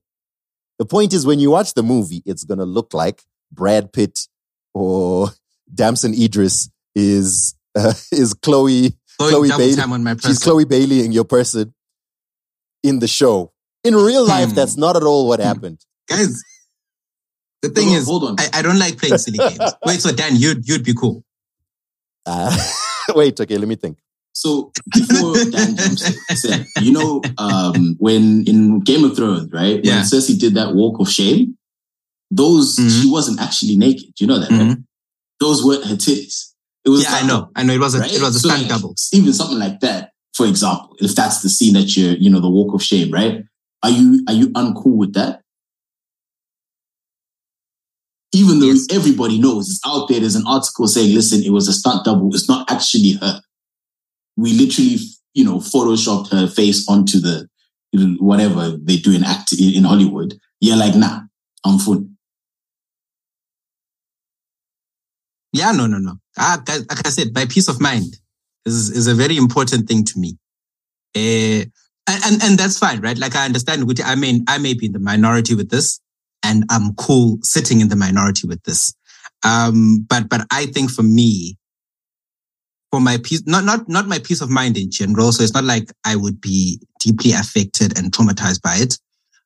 The 0.78 0.86
point 0.86 1.12
is, 1.12 1.26
when 1.26 1.38
you 1.40 1.50
watch 1.50 1.74
the 1.74 1.82
movie, 1.82 2.22
it's 2.24 2.44
going 2.44 2.58
to 2.58 2.64
look 2.64 2.94
like 2.94 3.22
Brad 3.52 3.92
Pitt 3.92 4.18
or 4.74 5.28
Damson 5.74 6.14
Idris 6.14 6.70
is 6.94 7.54
uh, 7.76 7.92
is 8.12 8.34
Chloe 8.34 8.94
Going 9.18 9.30
Chloe 9.32 9.48
Bailey. 9.50 9.74
time 9.76 9.92
on 9.92 10.02
my 10.02 10.16
She's. 10.16 10.38
Chloe 10.38 10.64
Bailey 10.64 11.04
in 11.04 11.12
your 11.12 11.24
person 11.24 11.74
in 12.82 12.98
the 13.00 13.06
show. 13.08 13.52
In 13.84 13.94
real 13.94 14.26
life, 14.26 14.48
Hmm. 14.50 14.54
that's 14.54 14.76
not 14.76 14.96
at 14.96 15.02
all 15.02 15.28
what 15.28 15.40
happened. 15.40 15.78
Guys, 16.08 16.42
the 17.62 17.68
thing 17.68 17.88
Hold 17.88 17.96
is, 17.98 18.06
hold 18.06 18.24
on. 18.24 18.36
I, 18.38 18.48
I 18.54 18.62
don't 18.62 18.78
like 18.78 18.98
playing 18.98 19.18
silly 19.18 19.38
games. 19.38 19.58
Wait, 19.84 20.00
so 20.00 20.12
Dan, 20.12 20.36
you'd 20.36 20.66
you'd 20.68 20.84
be 20.84 20.94
cool. 20.94 21.22
Uh, 22.26 22.54
wait, 23.14 23.40
okay, 23.40 23.56
let 23.56 23.66
me 23.68 23.74
think. 23.76 23.98
So 24.32 24.72
before 24.92 25.34
Dan 25.50 25.76
jumps 25.76 26.08
in, 26.30 26.36
said, 26.36 26.66
you 26.80 26.92
know, 26.92 27.20
um, 27.38 27.96
when 27.98 28.44
in 28.46 28.80
Game 28.80 29.04
of 29.04 29.16
Thrones, 29.16 29.50
right? 29.52 29.84
Yeah. 29.84 29.96
When 29.96 30.04
Cersei 30.04 30.38
did 30.38 30.54
that 30.54 30.74
walk 30.74 31.00
of 31.00 31.08
shame, 31.10 31.56
those 32.30 32.76
Mhm. 32.76 33.02
she 33.02 33.10
wasn't 33.10 33.40
actually 33.40 33.76
naked. 33.76 34.12
You 34.20 34.26
know 34.28 34.38
that, 34.38 34.50
right? 34.50 34.60
Mhm. 34.78 34.84
Those 35.40 35.64
weren't 35.64 35.84
her 35.84 35.96
titties. 35.96 36.52
It 36.84 36.90
was 36.90 37.02
Yeah, 37.02 37.14
I 37.14 37.26
know. 37.26 37.50
I 37.56 37.62
know. 37.64 37.74
It 37.74 37.80
was 37.80 37.94
a 37.94 38.00
right? 38.00 38.12
it 38.14 38.22
was 38.22 38.36
a 38.36 38.38
So, 38.40 38.48
stunt 38.48 38.62
like, 38.62 38.68
double. 38.70 38.94
Even 39.12 39.32
something 39.34 39.58
like 39.58 39.80
that, 39.80 40.12
for 40.34 40.46
example, 40.46 40.96
if 41.00 41.14
that's 41.14 41.40
the 41.42 41.48
scene 41.48 41.74
that 41.74 41.96
you're, 41.96 42.14
you 42.16 42.30
know, 42.30 42.40
the 42.40 42.48
walk 42.48 42.72
of 42.72 42.82
shame, 42.82 43.10
right? 43.10 43.44
Are 43.82 43.90
you 43.90 44.22
are 44.28 44.34
you 44.34 44.48
uncool 44.50 44.96
with 44.96 45.12
that? 45.14 45.42
Even 48.32 48.60
though 48.60 48.66
Yes. 48.66 48.86
everybody 48.90 49.38
knows 49.38 49.68
it's 49.68 49.80
out 49.84 50.08
there, 50.08 50.20
there's 50.20 50.36
an 50.36 50.46
article 50.46 50.86
saying, 50.86 51.12
listen, 51.14 51.42
it 51.42 51.50
was 51.50 51.66
a 51.66 51.72
stunt 51.72 52.04
double, 52.04 52.32
it's 52.34 52.48
not 52.48 52.70
actually 52.70 53.12
her. 53.12 53.42
We 54.40 54.52
literally, 54.52 54.96
you 55.34 55.44
know, 55.44 55.58
photoshopped 55.58 56.30
her 56.32 56.46
face 56.46 56.88
onto 56.88 57.20
the 57.20 57.48
whatever 58.20 58.76
they 58.80 58.96
do 58.96 59.12
in 59.12 59.24
act 59.24 59.52
in 59.52 59.84
Hollywood. 59.84 60.38
You're 60.60 60.76
like, 60.76 60.94
nah, 60.94 61.22
I'm 61.64 61.78
full. 61.78 62.06
Yeah, 65.52 65.72
no, 65.72 65.86
no, 65.86 65.98
no. 65.98 66.14
Ah, 66.38 66.62
like 66.66 67.06
I 67.06 67.10
said, 67.10 67.34
my 67.34 67.46
peace 67.46 67.68
of 67.68 67.80
mind 67.80 68.16
is 68.64 68.90
is 68.90 69.06
a 69.06 69.14
very 69.14 69.36
important 69.36 69.88
thing 69.88 70.04
to 70.04 70.18
me. 70.18 70.38
Eh, 71.14 71.64
and, 72.06 72.42
and 72.42 72.58
that's 72.58 72.78
fine, 72.78 73.00
right? 73.00 73.18
Like 73.18 73.34
I 73.36 73.44
understand. 73.44 73.90
I 74.04 74.14
mean, 74.14 74.44
I 74.48 74.58
may 74.58 74.74
be 74.74 74.86
in 74.86 74.92
the 74.92 75.00
minority 75.00 75.54
with 75.54 75.70
this, 75.70 76.00
and 76.42 76.64
I'm 76.70 76.94
cool 76.94 77.38
sitting 77.42 77.80
in 77.80 77.88
the 77.88 77.96
minority 77.96 78.46
with 78.46 78.62
this. 78.62 78.94
Um, 79.44 80.06
but 80.08 80.28
but 80.28 80.46
I 80.50 80.66
think 80.66 80.90
for 80.90 81.02
me, 81.02 81.56
for 82.90 83.00
my 83.00 83.18
peace, 83.22 83.42
not 83.46 83.64
not 83.64 83.88
not 83.88 84.08
my 84.08 84.18
peace 84.18 84.40
of 84.40 84.50
mind 84.50 84.76
in 84.76 84.90
general. 84.90 85.32
So 85.32 85.42
it's 85.42 85.54
not 85.54 85.64
like 85.64 85.92
I 86.04 86.16
would 86.16 86.40
be 86.40 86.80
deeply 87.00 87.32
affected 87.32 87.96
and 87.98 88.12
traumatized 88.12 88.62
by 88.62 88.76
it. 88.76 88.98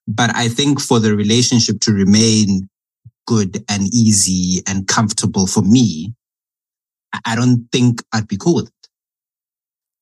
But 0.07 0.35
I 0.35 0.49
think 0.49 0.81
for 0.81 0.99
the 1.01 1.15
relationship 1.17 1.81
to 1.81 1.93
remain 1.93 2.69
good 3.27 3.65
and 3.69 3.83
easy 3.95 4.63
and 4.67 4.87
comfortable 4.87 5.47
for 5.47 5.63
me, 5.63 6.15
I- 7.25 7.37
don't 7.37 7.67
think 7.73 8.03
I'd 8.13 8.29
be 8.29 8.37
cool 8.37 8.57
with 8.57 8.67
it. 8.67 8.89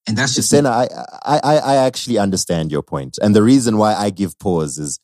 And 0.08 0.18
that's 0.18 0.34
just 0.34 0.50
Senna, 0.50 0.70
I, 0.70 0.88
I, 1.24 1.40
I 1.44 1.56
I 1.58 1.76
actually 1.76 2.18
understand 2.18 2.72
your 2.72 2.82
point, 2.82 3.18
and 3.22 3.36
the 3.36 3.42
reason 3.42 3.76
why 3.76 3.94
I 3.94 4.10
give 4.10 4.36
pause 4.38 4.78
is, 4.78 4.98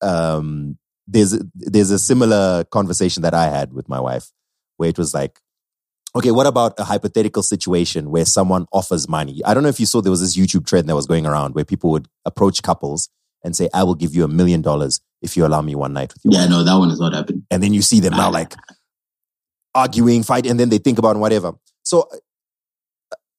um, 0.00 0.78
there's 1.08 1.36
there's 1.54 1.90
a 1.90 1.98
similar 1.98 2.64
conversation 2.70 3.22
that 3.22 3.34
I 3.34 3.50
had 3.50 3.72
with 3.72 3.88
my 3.88 3.98
wife, 4.00 4.30
where 4.76 4.88
it 4.88 4.98
was 4.98 5.14
like, 5.14 5.40
okay, 6.14 6.30
what 6.30 6.46
about 6.46 6.74
a 6.78 6.84
hypothetical 6.84 7.42
situation 7.42 8.10
where 8.10 8.24
someone 8.24 8.66
offers 8.72 9.08
money? 9.08 9.40
I 9.44 9.54
don't 9.54 9.62
know 9.62 9.68
if 9.68 9.80
you 9.80 9.86
saw 9.86 10.00
there 10.00 10.10
was 10.10 10.20
this 10.20 10.36
YouTube 10.36 10.66
trend 10.66 10.88
that 10.88 10.94
was 10.94 11.06
going 11.06 11.26
around 11.26 11.54
where 11.54 11.64
people 11.64 11.90
would 11.90 12.08
approach 12.24 12.62
couples 12.62 13.08
and 13.44 13.54
say, 13.54 13.68
"I 13.72 13.84
will 13.84 13.94
give 13.94 14.14
you 14.14 14.24
a 14.24 14.28
million 14.28 14.62
dollars 14.62 15.00
if 15.22 15.36
you 15.36 15.46
allow 15.46 15.62
me 15.62 15.74
one 15.74 15.92
night 15.92 16.12
with 16.14 16.24
you. 16.24 16.30
Yeah, 16.32 16.42
wife." 16.42 16.50
no, 16.50 16.64
that 16.64 16.74
one 16.76 16.90
is 16.90 17.00
not 17.00 17.14
happening. 17.14 17.44
and 17.50 17.62
then 17.62 17.74
you 17.74 17.82
see 17.82 18.00
them 18.00 18.14
now 18.14 18.28
ah. 18.28 18.30
like 18.30 18.54
arguing, 19.74 20.22
fight, 20.22 20.46
and 20.46 20.58
then 20.58 20.70
they 20.70 20.78
think 20.78 20.98
about 20.98 21.16
whatever. 21.16 21.52
So 21.82 22.08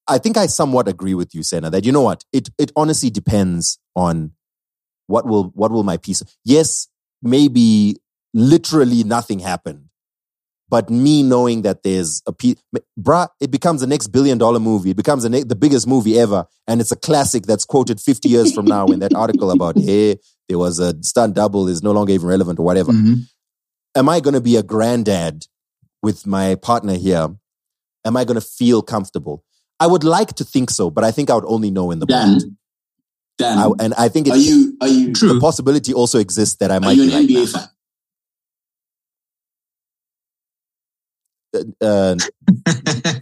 I 0.07 0.17
think 0.17 0.38
I 0.38 0.47
somewhat 0.47 0.88
agree 0.88 1.13
with 1.13 1.36
you, 1.36 1.43
Senna, 1.43 1.70
that 1.70 1.86
you 1.86 1.91
know 1.91 2.01
what? 2.01 2.24
It 2.34 2.49
it 2.57 2.72
honestly 2.76 3.09
depends 3.09 3.78
on 3.95 4.32
what 5.07 5.26
will 5.26 5.51
what 5.55 5.72
will 5.72 5.84
my 5.84 5.97
piece. 5.97 6.24
Yes, 6.43 6.88
maybe 7.22 7.97
literally 8.34 9.03
nothing 9.03 9.39
happened. 9.39 9.89
But 10.70 10.89
me 10.89 11.24
knowing 11.24 11.63
that 11.63 11.82
there's 11.84 12.22
a 12.28 12.32
piece, 12.32 12.57
bruh, 12.99 13.28
it 13.41 13.49
becomes 13.49 13.82
the 13.82 13.88
next 13.88 14.07
billion 14.09 14.38
dollar 14.38 14.59
movie. 14.59 14.91
It 14.91 14.97
becomes 14.97 15.24
the, 15.24 15.30
ne- 15.30 15.43
the 15.43 15.55
biggest 15.55 15.88
movie 15.88 16.20
ever. 16.20 16.45
And 16.67 16.80
it's 16.80 16.91
a 16.91 16.95
classic 16.95 17.43
that's 17.43 17.65
quoted 17.65 17.99
50 17.99 18.30
years 18.30 18.53
from 18.53 18.65
now 18.65 18.86
in 18.88 18.99
that 18.99 19.15
article 19.15 19.49
about, 19.49 19.78
hey, 19.80 20.17
there 20.47 20.59
was 20.59 20.78
a 20.80 20.93
stunt 21.01 21.34
double 21.36 21.67
is 21.67 21.82
no 21.82 21.91
longer 21.91 22.13
even 22.13 22.28
relevant 22.28 22.59
or 22.59 22.65
whatever 22.65 22.91
Mhm. 22.91 23.28
am 23.95 24.09
I 24.09 24.20
going 24.20 24.34
to 24.36 24.41
be 24.41 24.55
a 24.57 24.63
granddad 24.63 25.45
with 26.03 26.26
my 26.28 26.55
partner 26.55 26.93
here? 26.95 27.30
Am 28.05 28.15
I 28.15 28.24
going 28.24 28.39
to 28.39 28.45
feel 28.45 28.82
comfortable? 28.82 29.43
I 29.80 29.88
would 29.88 30.03
like 30.03 30.34
to 30.36 30.43
think 30.43 30.70
so, 30.70 30.89
but 30.89 31.03
I 31.03 31.11
think 31.11 31.30
I 31.30 31.36
would 31.36 31.45
only 31.47 31.72
know 31.72 31.89
in 31.91 31.99
the 31.99 32.05
Dan, 32.05 32.28
moment. 32.28 32.53
Dan, 33.38 33.57
I, 33.57 33.72
and 33.80 33.93
I 33.95 34.07
think 34.09 34.28
it, 34.28 34.34
are 34.34 34.38
you 34.38 34.78
are 34.82 34.88
you 34.88 35.13
True. 35.13 35.34
the 35.34 35.39
possibility 35.39 35.93
also 35.93 36.20
exists 36.20 36.57
that 36.57 36.70
I 36.72 36.78
are 36.78 36.80
might 36.82 36.97
you 36.97 37.07
be 37.07 37.13
an 37.13 37.22
like 37.22 37.30
NBA 37.30 37.51
fan? 37.53 37.67
Uh, 41.82 42.16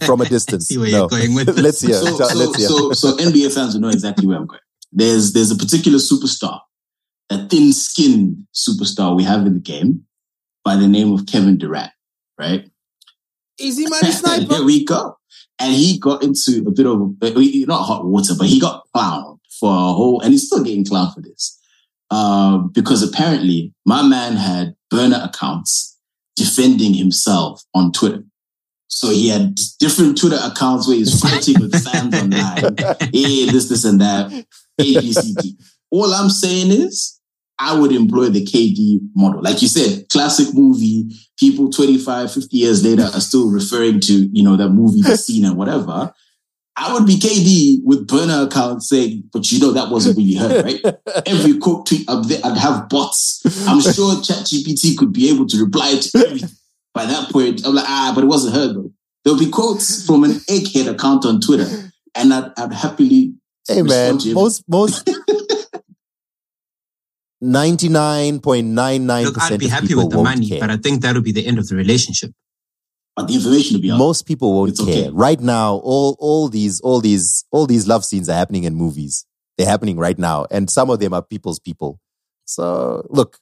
from 0.06 0.22
a 0.22 0.26
distance. 0.26 0.66
See 0.68 0.78
where 0.78 0.92
no. 0.92 0.98
you're 1.00 1.08
going 1.08 1.34
with 1.36 1.48
this. 1.56 1.60
let's 1.60 1.82
hear. 1.82 1.94
So, 1.96 2.18
so, 2.18 2.38
let's 2.38 2.58
hear. 2.58 2.68
so, 2.68 2.92
so 2.92 3.18
NBA 3.18 3.54
fans 3.54 3.74
will 3.74 3.82
know 3.82 3.90
exactly 3.90 4.28
where 4.28 4.38
I'm 4.38 4.48
going. 4.48 4.62
There's 4.92 5.34
there's 5.34 5.52
a 5.52 5.56
particular 5.56 5.98
superstar, 5.98 6.60
a 7.30 7.48
thin-skinned 7.48 8.48
superstar 8.54 9.16
we 9.16 9.24
have 9.24 9.46
in 9.46 9.54
the 9.54 9.60
game 9.60 10.06
by 10.64 10.76
the 10.76 10.88
name 10.88 11.14
of 11.14 11.26
Kevin 11.26 11.58
Durant, 11.58 11.92
right? 12.38 12.70
Easy 13.60 13.86
money 13.88 14.12
sniper. 14.12 14.56
Here 14.56 14.66
we 14.66 14.84
go. 14.86 15.18
And 15.60 15.74
he 15.74 15.98
got 15.98 16.24
into 16.24 16.64
a 16.68 16.72
bit 16.72 16.86
of 16.86 17.02
uh, 17.22 17.66
not 17.66 17.84
hot 17.84 18.06
water, 18.06 18.34
but 18.38 18.48
he 18.48 18.60
got 18.60 18.84
clowned 18.96 19.40
for 19.60 19.72
a 19.72 19.94
whole, 19.94 20.22
and 20.22 20.32
he's 20.32 20.46
still 20.46 20.64
getting 20.64 20.84
clowned 20.86 21.14
for 21.14 21.22
this. 21.22 21.60
Uh, 22.10 22.60
because 22.72 23.04
apparently 23.04 23.74
my 23.86 24.02
man 24.02 24.38
had 24.38 24.76
burner 24.90 25.22
accounts 25.24 25.97
defending 26.38 26.94
himself 26.94 27.62
on 27.74 27.92
Twitter. 27.92 28.24
So 28.88 29.10
he 29.10 29.28
had 29.30 29.56
different 29.80 30.18
Twitter 30.18 30.40
accounts 30.42 30.88
where 30.88 30.96
he's 30.96 31.20
fighting 31.20 31.60
with 31.60 31.74
fans 31.84 32.16
online. 32.16 32.76
Hey, 33.14 33.46
this, 33.50 33.68
this, 33.68 33.84
and 33.84 34.00
that. 34.00 34.32
A, 34.32 35.00
B, 35.00 35.12
C, 35.12 35.34
D. 35.42 35.58
All 35.92 36.14
I'm 36.14 36.30
saying 36.30 36.72
is, 36.72 37.20
I 37.60 37.80
would 37.80 37.92
employ 37.92 38.30
the 38.30 38.46
KD 38.46 39.00
model. 39.16 39.42
Like 39.42 39.62
you 39.62 39.68
said, 39.68 40.08
classic 40.10 40.54
movie. 40.54 41.10
People 41.40 41.70
25, 41.70 42.32
50 42.32 42.58
years 42.58 42.84
later 42.84 43.04
are 43.14 43.20
still 43.20 43.50
referring 43.50 44.00
to, 44.02 44.14
you 44.14 44.44
know, 44.44 44.56
that 44.56 44.70
movie, 44.70 45.02
the 45.02 45.18
scene 45.18 45.46
and 45.46 45.58
whatever. 45.58 46.14
I 46.80 46.94
would 46.94 47.08
be 47.08 47.16
KD 47.16 47.80
with 47.84 48.08
burner 48.08 48.44
account 48.46 48.84
saying, 48.84 49.24
but 49.34 49.52
you 49.52 49.60
know, 49.60 49.72
that 49.72 49.90
wasn't 49.90 50.18
really 50.18 50.36
her, 50.36 50.62
right? 50.62 50.80
Every 51.26 51.58
quote 51.58 51.88
tweet 51.88 52.08
up 52.08 52.28
there, 52.28 52.40
I'd 52.44 52.58
have 52.58 52.88
bots. 52.88 53.42
I'm 53.68 53.82
sure 53.82 54.16
ChatGPT 54.18 54.96
could 54.96 55.12
be 55.12 55.28
able 55.30 55.48
to 55.48 55.58
reply 55.58 55.96
to 55.96 56.20
everything. 56.24 56.50
By 56.94 57.06
that 57.08 57.32
point, 57.32 57.66
I'm 57.66 57.74
like, 57.74 57.86
ah, 57.88 58.12
but 58.14 58.24
it 58.24 58.28
wasn't 58.28 58.56
her 58.56 58.74
though. 58.74 58.92
There'll 59.24 59.40
be 59.40 59.50
quotes 59.50 60.06
from 60.06 60.24
an 60.24 60.32
egghead 60.50 60.88
account 60.88 61.26
on 61.26 61.42
Twitter, 61.42 61.92
and 62.16 62.34
I'd, 62.34 62.52
I'd 62.58 62.74
happily 62.74 63.34
Hey 63.68 63.82
man, 63.82 64.18
to 64.20 64.30
him. 64.30 64.36
most 64.36 64.64
most 64.68 65.10
ninety 67.42 67.90
nine 67.90 68.40
point 68.40 68.68
nine 68.68 69.06
nine 69.06 69.26
Look, 69.26 69.42
I'd 69.42 69.60
be 69.60 69.68
happy 69.68 69.96
with 69.96 70.12
the 70.12 70.24
money, 70.24 70.50
care. 70.50 70.60
but 70.60 70.70
I 70.70 70.78
think 70.78 71.02
that 71.02 71.16
would 71.16 71.24
be 71.24 71.32
the 71.32 71.46
end 71.46 71.60
of 71.60 71.68
the 71.68 71.76
relationship. 71.76 72.32
But 73.18 73.28
the 73.28 73.34
information 73.34 73.74
will 73.76 73.82
be 73.82 73.92
out. 73.92 73.98
Most 73.98 74.28
people 74.28 74.54
won't 74.54 74.70
It's 74.70 74.80
care. 74.86 75.06
okay. 75.06 75.10
Right 75.12 75.40
now, 75.42 75.78
all 75.84 76.16
all 76.20 76.48
these 76.48 76.80
all 76.82 77.02
these 77.02 77.44
all 77.52 77.66
these 77.66 77.88
love 77.88 78.06
scenes 78.06 78.30
are 78.30 78.36
happening 78.38 78.64
in 78.64 78.76
movies. 78.76 79.26
They're 79.58 79.68
happening 79.68 79.98
right 79.98 80.18
now, 80.20 80.46
and 80.52 80.70
some 80.70 80.92
of 80.92 81.00
them 81.00 81.14
are 81.16 81.24
people's 81.24 81.60
people. 81.60 82.00
So 82.46 83.06
look, 83.10 83.40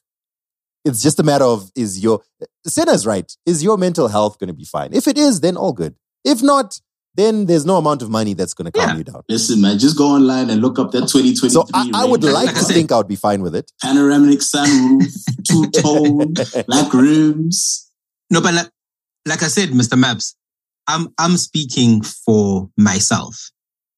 it's 0.86 1.02
just 1.02 1.20
a 1.20 1.22
matter 1.22 1.44
of 1.44 1.70
is 1.76 2.00
your 2.02 2.22
sinner's 2.66 3.06
right? 3.06 3.30
Is 3.44 3.62
your 3.62 3.76
mental 3.76 4.08
health 4.08 4.38
going 4.38 4.48
to 4.48 4.54
be 4.54 4.64
fine? 4.64 4.94
If 4.94 5.06
it 5.06 5.18
is, 5.18 5.40
then 5.40 5.58
all 5.58 5.74
good. 5.74 5.94
If 6.24 6.42
not, 6.42 6.80
then 7.14 7.44
there's 7.46 7.66
no 7.66 7.76
amount 7.76 8.00
of 8.00 8.08
money 8.08 8.32
that's 8.34 8.54
going 8.54 8.66
to 8.66 8.72
calm 8.72 8.90
Yeah. 8.90 8.96
you 8.96 9.04
down. 9.04 9.22
Listen, 9.28 9.60
man, 9.60 9.78
just 9.78 9.96
go 9.98 10.06
online 10.08 10.48
and 10.50 10.60
look 10.62 10.78
up 10.78 10.90
that 10.92 11.02
2023. 11.08 11.50
So 11.50 11.66
I, 11.74 11.90
I 11.94 12.04
would 12.06 12.24
like 12.24 12.46
Like 12.46 12.54
to 12.56 12.64
think 12.64 12.92
I 12.92 12.96
would 12.96 13.08
be 13.08 13.16
fine 13.16 13.42
with 13.42 13.54
it. 13.54 13.70
panoramic 13.82 14.38
sunroof, 14.40 15.12
two 15.46 15.66
tone, 15.70 16.34
black 16.66 16.92
rims. 16.94 17.90
No, 18.30 18.40
but 18.40 18.54
like, 18.54 18.70
like 19.26 19.42
I 19.42 19.48
said, 19.48 19.70
Mr. 19.70 19.98
Maps, 19.98 20.34
I'm 20.86 21.08
I'm 21.18 21.36
speaking 21.36 22.02
for 22.02 22.70
myself 22.76 23.50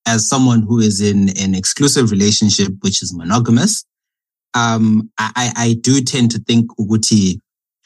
as 0.07 0.27
someone 0.27 0.63
who 0.63 0.79
is 0.81 1.01
in 1.01 1.29
an 1.39 1.55
exclusive 1.55 2.11
relationship 2.11 2.73
which 2.81 3.03
is 3.03 3.15
monogamous. 3.15 3.85
Um, 4.55 5.11
I, 5.19 5.53
I 5.55 5.77
do 5.83 6.01
tend 6.01 6.31
to 6.31 6.39
think 6.39 6.71
Uguti, 6.81 7.39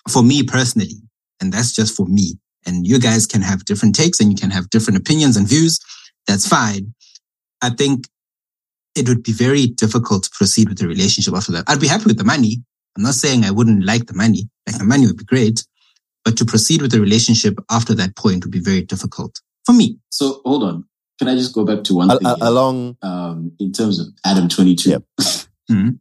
for 0.08 0.22
me 0.22 0.44
personally, 0.44 1.02
and 1.40 1.52
that's 1.52 1.72
just 1.72 1.96
for 1.96 2.06
me. 2.06 2.38
And 2.64 2.86
you 2.86 3.00
guys 3.00 3.26
can 3.26 3.42
have 3.42 3.64
different 3.64 3.96
takes 3.96 4.20
and 4.20 4.30
you 4.30 4.36
can 4.36 4.50
have 4.50 4.70
different 4.70 5.00
opinions 5.00 5.36
and 5.36 5.48
views. 5.48 5.80
That's 6.28 6.46
fine. 6.46 6.94
I 7.60 7.70
think 7.70 8.06
it 8.94 9.08
would 9.08 9.24
be 9.24 9.32
very 9.32 9.66
difficult 9.66 10.22
to 10.24 10.30
proceed 10.30 10.68
with 10.68 10.78
the 10.78 10.86
relationship 10.86 11.34
after 11.34 11.50
that. 11.52 11.64
I'd 11.66 11.80
be 11.80 11.88
happy 11.88 12.04
with 12.04 12.18
the 12.18 12.24
money. 12.24 12.62
I'm 12.96 13.02
not 13.02 13.14
saying 13.14 13.44
I 13.44 13.50
wouldn't 13.50 13.84
like 13.84 14.06
the 14.06 14.14
money. 14.14 14.48
Like 14.66 14.78
the 14.78 14.84
money 14.84 15.06
would 15.06 15.16
be 15.16 15.24
great, 15.24 15.64
but 16.24 16.36
to 16.38 16.44
proceed 16.44 16.82
with 16.82 16.92
the 16.92 17.00
relationship 17.00 17.58
after 17.70 17.94
that 17.94 18.16
point 18.16 18.44
would 18.44 18.52
be 18.52 18.60
very 18.60 18.82
difficult 18.82 19.40
for 19.66 19.72
me. 19.72 19.98
So 20.10 20.40
hold 20.44 20.62
on. 20.64 20.84
Can 21.18 21.28
I 21.28 21.34
just 21.36 21.54
go 21.54 21.64
back 21.64 21.84
to 21.84 21.94
one 21.94 22.10
Al- 22.10 22.18
thing? 22.18 22.26
al- 22.26 22.36
along, 22.42 22.96
um, 23.02 23.52
in 23.60 23.72
terms 23.72 24.00
of 24.00 24.06
Adam 24.24 24.48
22. 24.48 24.90
Yep. 24.90 25.02
Mhm. 25.70 25.98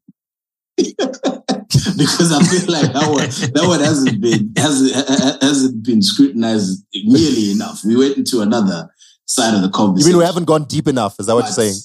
because 0.77 2.31
I 2.31 2.43
feel 2.43 2.71
like 2.73 2.91
that 2.93 3.07
one, 3.09 3.29
that 3.53 3.65
one 3.67 3.79
hasn't 3.79 4.21
been, 4.21 4.51
hasn't, 4.57 4.93
ha- 4.93 5.05
ha- 5.07 5.37
hasn't 5.41 5.83
been 5.85 6.01
scrutinized 6.01 6.83
nearly 6.93 7.51
enough. 7.51 7.83
We 7.85 7.95
went 7.95 8.17
into 8.17 8.41
another 8.41 8.89
side 9.25 9.53
of 9.53 9.61
the 9.61 9.69
conversation. 9.69 9.69
you 9.69 9.71
conversation. 9.71 10.09
mean 10.13 10.17
we 10.19 10.25
haven't 10.25 10.45
gone 10.45 10.63
deep 10.65 10.87
enough? 10.87 11.19
Is 11.19 11.25
that 11.27 11.35
what 11.35 11.43
you're 11.45 11.53
saying? 11.53 11.75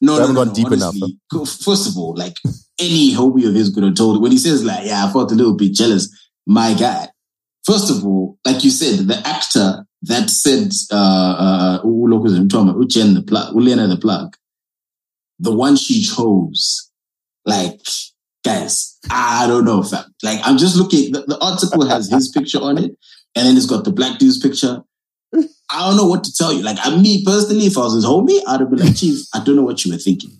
No, 0.00 0.12
We 0.12 0.18
no, 0.18 0.20
haven't 0.20 0.34
no, 0.34 0.40
gone 0.44 0.48
no, 0.48 0.54
deep 0.54 0.72
enough, 0.72 0.94
honestly, 0.94 1.18
go- 1.30 1.44
First 1.44 1.88
of 1.88 1.96
all, 1.96 2.14
like 2.16 2.34
any 2.78 3.12
homie 3.14 3.48
of 3.48 3.54
his 3.54 3.70
could 3.70 3.84
have 3.84 3.94
told 3.94 4.20
when 4.20 4.32
he 4.32 4.38
says 4.38 4.62
like, 4.64 4.84
yeah, 4.86 5.06
I 5.06 5.12
felt 5.12 5.32
a 5.32 5.34
little 5.34 5.54
bit 5.54 5.72
jealous. 5.72 6.08
My 6.46 6.74
guy. 6.74 7.08
First 7.66 7.90
of 7.90 8.04
all, 8.06 8.38
like 8.44 8.62
you 8.62 8.70
said, 8.70 9.08
the 9.08 9.20
actor 9.26 9.84
that 10.02 10.30
said, 10.30 10.70
uh, 10.92 11.80
uh, 11.80 11.82
Uchen 11.82 13.14
the 13.14 13.24
plug, 13.26 13.54
Ulena 13.54 13.88
the 13.88 13.96
plug, 13.96 14.36
the 15.40 15.52
one 15.52 15.74
she 15.74 16.02
chose, 16.04 16.92
like, 17.44 17.80
guys, 18.44 18.98
I 19.10 19.48
don't 19.48 19.64
know, 19.64 19.82
fam. 19.82 20.04
Like, 20.22 20.38
I'm 20.44 20.58
just 20.58 20.76
looking, 20.76 21.12
the, 21.12 21.22
the 21.22 21.44
article 21.44 21.84
has 21.86 22.08
his 22.08 22.28
picture 22.34 22.58
on 22.58 22.78
it, 22.78 22.96
and 23.34 23.46
then 23.46 23.56
it's 23.56 23.66
got 23.66 23.84
the 23.84 23.92
black 23.92 24.20
dude's 24.20 24.38
picture. 24.38 24.82
I 25.68 25.88
don't 25.88 25.96
know 25.96 26.06
what 26.06 26.22
to 26.22 26.32
tell 26.32 26.52
you. 26.52 26.62
Like, 26.62 26.78
I, 26.80 26.96
me 26.96 27.24
personally, 27.24 27.66
if 27.66 27.76
I 27.76 27.80
was 27.80 27.94
his 27.94 28.06
homie, 28.06 28.40
I'd 28.46 28.60
have 28.60 28.70
been 28.70 28.78
like, 28.78 28.96
Chief, 28.96 29.18
I 29.34 29.42
don't 29.42 29.56
know 29.56 29.62
what 29.62 29.84
you 29.84 29.90
were 29.90 29.98
thinking. 29.98 30.30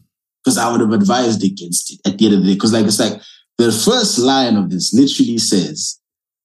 Because 0.44 0.58
I 0.58 0.70
would 0.70 0.80
have 0.80 0.92
advised 0.92 1.42
against 1.42 1.92
it 1.92 2.08
at 2.08 2.18
the 2.18 2.26
end 2.26 2.34
of 2.36 2.40
the 2.42 2.46
day. 2.46 2.54
Because, 2.54 2.72
like, 2.72 2.86
it's 2.86 3.00
like 3.00 3.20
the 3.58 3.72
first 3.72 4.18
line 4.18 4.54
of 4.54 4.70
this 4.70 4.94
literally 4.94 5.38
says, 5.38 6.00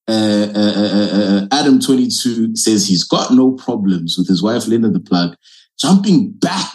uh, 0.07 0.47
uh, 0.55 0.73
uh, 0.75 1.09
uh, 1.13 1.47
Adam 1.51 1.79
22 1.79 2.55
says 2.55 2.87
he's 2.87 3.03
got 3.03 3.31
no 3.31 3.51
problems 3.51 4.15
with 4.17 4.27
his 4.27 4.41
wife, 4.41 4.67
Lena 4.67 4.89
the 4.89 4.99
Plug, 4.99 5.35
jumping 5.79 6.31
back, 6.31 6.73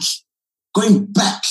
going 0.74 1.06
back. 1.06 1.42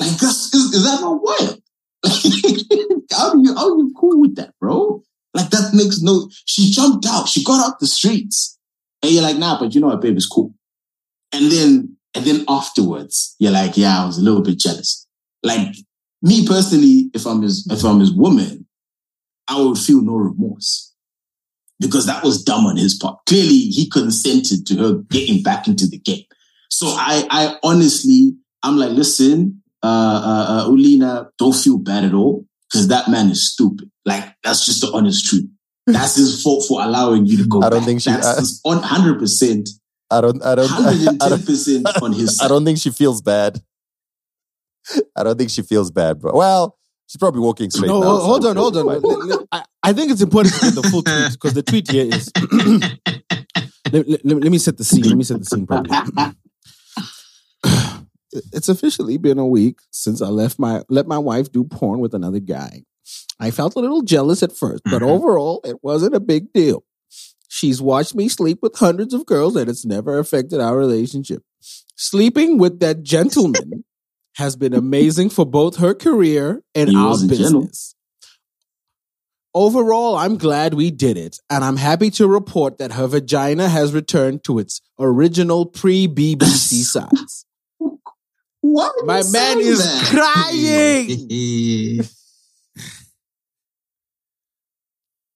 Like, 0.00 0.12
that's, 0.12 0.54
is, 0.54 0.74
is 0.74 0.84
that 0.84 1.00
not 1.00 1.22
wild? 1.22 1.60
how 3.12 3.32
do 3.32 3.42
you, 3.42 3.54
how 3.54 3.72
are 3.72 3.78
you 3.78 3.94
cool 3.98 4.20
with 4.20 4.36
that, 4.36 4.54
bro? 4.60 5.02
Like, 5.34 5.50
that 5.50 5.72
makes 5.74 6.00
no, 6.00 6.30
she 6.46 6.70
jumped 6.70 7.06
out, 7.06 7.28
she 7.28 7.44
got 7.44 7.64
out 7.64 7.78
the 7.78 7.86
streets. 7.86 8.58
And 9.02 9.12
you're 9.12 9.22
like, 9.22 9.36
nah, 9.36 9.58
but 9.58 9.74
you 9.74 9.80
know 9.80 9.88
what, 9.88 10.00
babe, 10.00 10.16
it's 10.16 10.26
cool. 10.26 10.54
And 11.32 11.50
then, 11.50 11.96
and 12.14 12.24
then 12.24 12.44
afterwards, 12.48 13.36
you're 13.38 13.52
like, 13.52 13.76
yeah, 13.76 14.02
I 14.02 14.06
was 14.06 14.18
a 14.18 14.22
little 14.22 14.42
bit 14.42 14.58
jealous. 14.58 15.06
Like, 15.42 15.74
me 16.22 16.46
personally, 16.46 17.10
if 17.12 17.26
I'm 17.26 17.42
his, 17.42 17.66
if 17.70 17.84
I'm 17.84 18.00
his 18.00 18.12
woman, 18.12 18.63
I 19.48 19.60
would 19.60 19.78
feel 19.78 20.02
no 20.02 20.14
remorse 20.14 20.92
because 21.80 22.06
that 22.06 22.22
was 22.24 22.42
dumb 22.42 22.66
on 22.66 22.76
his 22.76 22.94
part. 22.94 23.18
Clearly, 23.26 23.58
he 23.58 23.88
consented 23.88 24.66
to 24.66 24.76
her 24.76 24.94
getting 25.10 25.42
back 25.42 25.66
into 25.68 25.86
the 25.86 25.98
game. 25.98 26.24
So 26.70 26.86
I, 26.88 27.26
I 27.30 27.56
honestly, 27.62 28.34
I'm 28.62 28.76
like, 28.76 28.90
listen, 28.92 29.62
uh, 29.82 29.86
uh, 29.86 30.46
uh, 30.48 30.68
Ulina, 30.68 31.28
don't 31.38 31.54
feel 31.54 31.78
bad 31.78 32.04
at 32.04 32.14
all 32.14 32.46
because 32.70 32.88
that 32.88 33.08
man 33.08 33.30
is 33.30 33.50
stupid. 33.52 33.90
Like 34.04 34.24
that's 34.42 34.64
just 34.64 34.80
the 34.80 34.90
honest 34.92 35.26
truth. 35.26 35.44
That's 35.86 36.16
his 36.16 36.42
fault 36.42 36.64
for 36.66 36.82
allowing 36.82 37.26
you 37.26 37.36
to 37.38 37.46
go. 37.46 37.62
I 37.62 37.68
don't 37.68 37.80
back. 37.80 37.86
think 37.86 38.00
she- 38.00 38.10
That's 38.10 38.60
I- 38.64 38.70
on 38.70 38.82
hundred 38.82 39.18
percent, 39.18 39.68
I 40.10 40.20
don't, 40.22 40.42
I 40.42 40.54
don't, 40.54 40.68
hundred 40.68 41.08
and 41.08 41.22
I 41.22 41.28
don't, 41.28 41.32
on 42.02 42.12
his 42.14 42.40
I 42.40 42.48
don't 42.48 42.64
think 42.64 42.78
she 42.78 42.90
feels 42.90 43.20
bad. 43.20 43.60
I 45.16 45.22
don't 45.22 45.36
think 45.36 45.50
she 45.50 45.62
feels 45.62 45.90
bad, 45.90 46.20
bro. 46.20 46.34
Well, 46.34 46.78
she's 47.06 47.18
probably 47.18 47.40
walking 47.40 47.70
straight 47.70 47.88
No, 47.88 48.00
now. 48.00 48.16
hold 48.18 48.42
so 48.42 48.50
on, 48.50 48.56
hold 48.56 48.76
on. 48.76 48.86
fine. 48.86 49.00
Let- 49.02 49.28
let- 49.28 49.48
I, 49.52 49.64
I 49.82 49.92
think 49.92 50.10
it's 50.12 50.22
important 50.22 50.54
to 50.54 50.60
get 50.60 50.74
the 50.74 50.82
full 50.84 51.02
tweet 51.02 51.32
because 51.32 51.54
the 51.54 51.62
tweet 51.62 51.90
here 51.90 52.06
is. 52.12 52.30
let, 53.92 54.08
let- 54.08 54.24
let 54.44 54.50
me 54.52 54.58
set 54.58 54.76
the 54.76 54.84
scene. 54.84 55.04
Let 55.04 55.16
me 55.16 55.24
set 55.24 55.38
the 55.40 55.44
scene 55.44 55.66
properly. 55.66 56.34
it's 58.52 58.68
officially 58.68 59.16
been 59.16 59.38
a 59.38 59.46
week 59.46 59.78
since 59.90 60.20
I 60.20 60.28
left 60.28 60.58
my 60.58 60.82
let 60.88 61.06
my 61.06 61.18
wife 61.18 61.52
do 61.52 61.64
porn 61.64 62.00
with 62.00 62.14
another 62.14 62.40
guy. 62.40 62.82
I 63.40 63.50
felt 63.50 63.76
a 63.76 63.80
little 63.80 64.02
jealous 64.02 64.42
at 64.42 64.52
first, 64.52 64.82
but 64.84 65.02
Mhm. 65.02 65.08
overall, 65.08 65.60
it 65.64 65.76
wasn't 65.82 66.14
a 66.14 66.20
big 66.20 66.52
deal. 66.52 66.84
She's 67.48 67.80
watched 67.82 68.14
me 68.14 68.28
sleep 68.28 68.58
with 68.62 68.76
hundreds 68.76 69.14
of 69.14 69.26
girls, 69.26 69.54
and 69.56 69.68
it's 69.68 69.84
never 69.84 70.18
affected 70.18 70.60
our 70.60 70.76
relationship. 70.76 71.42
Sleeping 71.96 72.58
with 72.58 72.80
that 72.80 73.02
gentleman 73.02 73.84
has 74.34 74.56
been 74.56 74.74
amazing 74.74 75.30
for 75.30 75.46
both 75.46 75.76
her 75.76 75.94
career 75.94 76.62
and 76.74 76.90
He 76.90 76.96
our 76.96 77.16
business. 77.26 77.94
Overall, 79.54 80.16
I'm 80.16 80.36
glad 80.36 80.74
we 80.74 80.90
did 80.90 81.16
it, 81.16 81.38
and 81.48 81.62
I'm 81.62 81.76
happy 81.76 82.10
to 82.12 82.26
report 82.26 82.78
that 82.78 82.92
her 82.92 83.06
vagina 83.06 83.68
has 83.68 83.94
returned 83.94 84.42
to 84.44 84.58
its 84.58 84.80
original 84.98 85.64
pre 85.66 86.08
BBC 86.08 86.82
size. 86.84 87.46
Would 87.78 88.90
My 89.04 89.22
man 89.30 89.60
is 89.60 89.80
crying. 90.10 91.28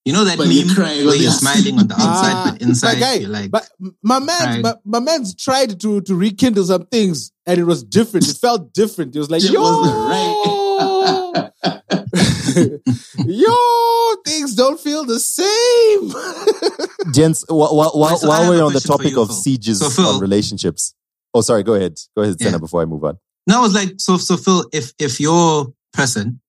you 0.09 0.13
know 0.15 0.23
that 0.25 0.39
But 0.39 0.47
meme 0.47 0.57
you're 0.57 0.73
crying 0.75 1.05
where 1.05 1.15
on 1.15 1.21
you're 1.21 1.31
smiling 1.31 1.77
on 1.77 1.87
the 1.87 1.93
outside, 1.93 2.33
Ah, 2.33 2.49
but 2.51 2.61
inside 2.63 2.93
my 2.95 2.99
guy, 2.99 3.13
you're 3.21 3.29
like, 3.29 3.51
but 3.51 3.69
my 4.01 4.17
man, 4.17 4.63
my, 4.63 4.73
my 4.83 4.99
man's 4.99 5.35
tried 5.35 5.79
to 5.81 6.01
to 6.01 6.15
rekindle 6.15 6.63
some 6.63 6.85
things, 6.87 7.31
and 7.45 7.59
it 7.59 7.65
was 7.65 7.83
different. 7.83 8.27
It 8.27 8.37
felt 8.37 8.73
different. 8.73 9.15
It 9.15 9.19
was 9.19 9.29
like, 9.29 9.43
Shit 9.43 9.51
yo, 9.51 9.61
wasn't 9.61 11.53
yo, 13.27 14.15
things 14.25 14.55
don't 14.55 14.79
feel 14.79 15.05
the 15.05 15.19
same. 15.19 17.13
Gents, 17.13 17.45
while, 17.47 17.75
while, 17.75 17.91
while, 17.93 18.17
So 18.17 18.27
while 18.29 18.49
we're 18.49 18.63
on 18.63 18.73
the 18.73 18.79
topic 18.79 19.11
you, 19.11 19.21
of 19.21 19.27
Phil. 19.27 19.35
sieges 19.37 19.79
So, 19.79 19.89
Phil- 19.91 20.07
on 20.15 20.19
relationships. 20.21 20.95
Oh, 21.35 21.41
sorry. 21.41 21.61
Go 21.63 21.75
ahead. 21.75 21.95
Go 22.17 22.23
ahead, 22.23 22.39
Senna, 22.41 22.53
Yeah. 22.53 22.57
before 22.57 22.81
I 22.81 22.85
move 22.85 23.03
on. 23.03 23.17
No, 23.45 23.59
I 23.59 23.61
was 23.61 23.75
like, 23.75 23.93
so, 23.97 24.17
so 24.17 24.37
Phil, 24.37 24.65
if, 24.73 24.93
if 24.97 25.19
your 25.19 25.67
person 25.93 26.41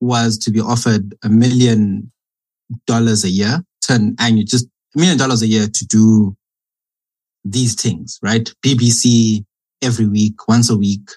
was 0.00 0.36
to 0.38 0.50
be 0.50 0.60
offered 0.60 1.14
a 1.24 1.28
million 1.30 2.12
dollars 2.86 3.24
a 3.24 3.28
year, 3.30 3.62
turn 3.82 4.14
annual, 4.18 4.44
just 4.44 4.66
a 4.94 4.98
million 4.98 5.18
dollars 5.18 5.42
a 5.42 5.46
year 5.46 5.66
to 5.68 5.86
do 5.86 6.36
these 7.44 7.74
things, 7.74 8.18
right? 8.22 8.52
BBC 8.64 9.44
every 9.82 10.06
week, 10.08 10.46
once 10.48 10.70
a 10.70 10.76
week. 10.76 11.08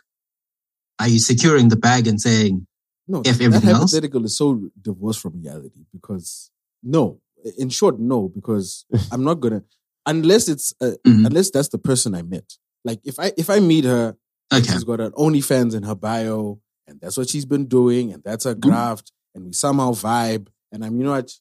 Are 1.00 1.08
you 1.08 1.20
securing 1.20 1.70
the 1.70 1.76
bag 1.78 2.08
and 2.08 2.22
saying, 2.22 2.68
No, 3.08 3.22
If 3.26 3.40
that 3.40 3.44
everything 3.46 3.70
else? 3.70 3.92
hypothetical 3.92 4.26
is 4.26 4.38
so 4.38 4.70
divorced 4.80 5.20
from 5.22 5.42
reality 5.42 5.86
because 5.92 6.52
no, 6.84 7.20
in 7.58 7.70
short, 7.70 8.00
no, 8.00 8.30
because 8.30 8.86
I'm 9.12 9.24
not 9.24 9.36
gonna 9.40 9.64
unless 10.06 10.48
it's 10.48 10.74
uh, 10.82 10.92
Mhm. 11.06 11.26
unless 11.28 11.50
that's 11.52 11.70
the 11.70 11.78
person 11.80 12.14
I 12.16 12.22
met. 12.22 12.54
Like 12.86 13.00
if 13.04 13.20
I 13.20 13.32
if 13.38 13.50
I 13.50 13.60
meet 13.60 13.84
her, 13.86 14.16
okay, 14.54 14.64
she's 14.72 14.84
got 14.84 15.02
an 15.02 15.12
OnlyFans 15.14 15.76
in 15.76 15.84
her 15.84 15.96
bio, 15.96 16.60
and 16.88 17.00
that's 17.02 17.18
what 17.18 17.30
she's 17.30 17.46
been 17.46 17.66
doing, 17.66 18.14
and 18.14 18.24
that's 18.24 18.46
her 18.46 18.56
graft, 18.56 19.12
and 19.36 19.46
we 19.46 19.54
somehow 19.54 19.92
vibe, 19.94 20.48
and 20.72 20.84
I'm 20.86 20.98
you 20.98 21.04
know 21.06 21.12
what, 21.12 21.32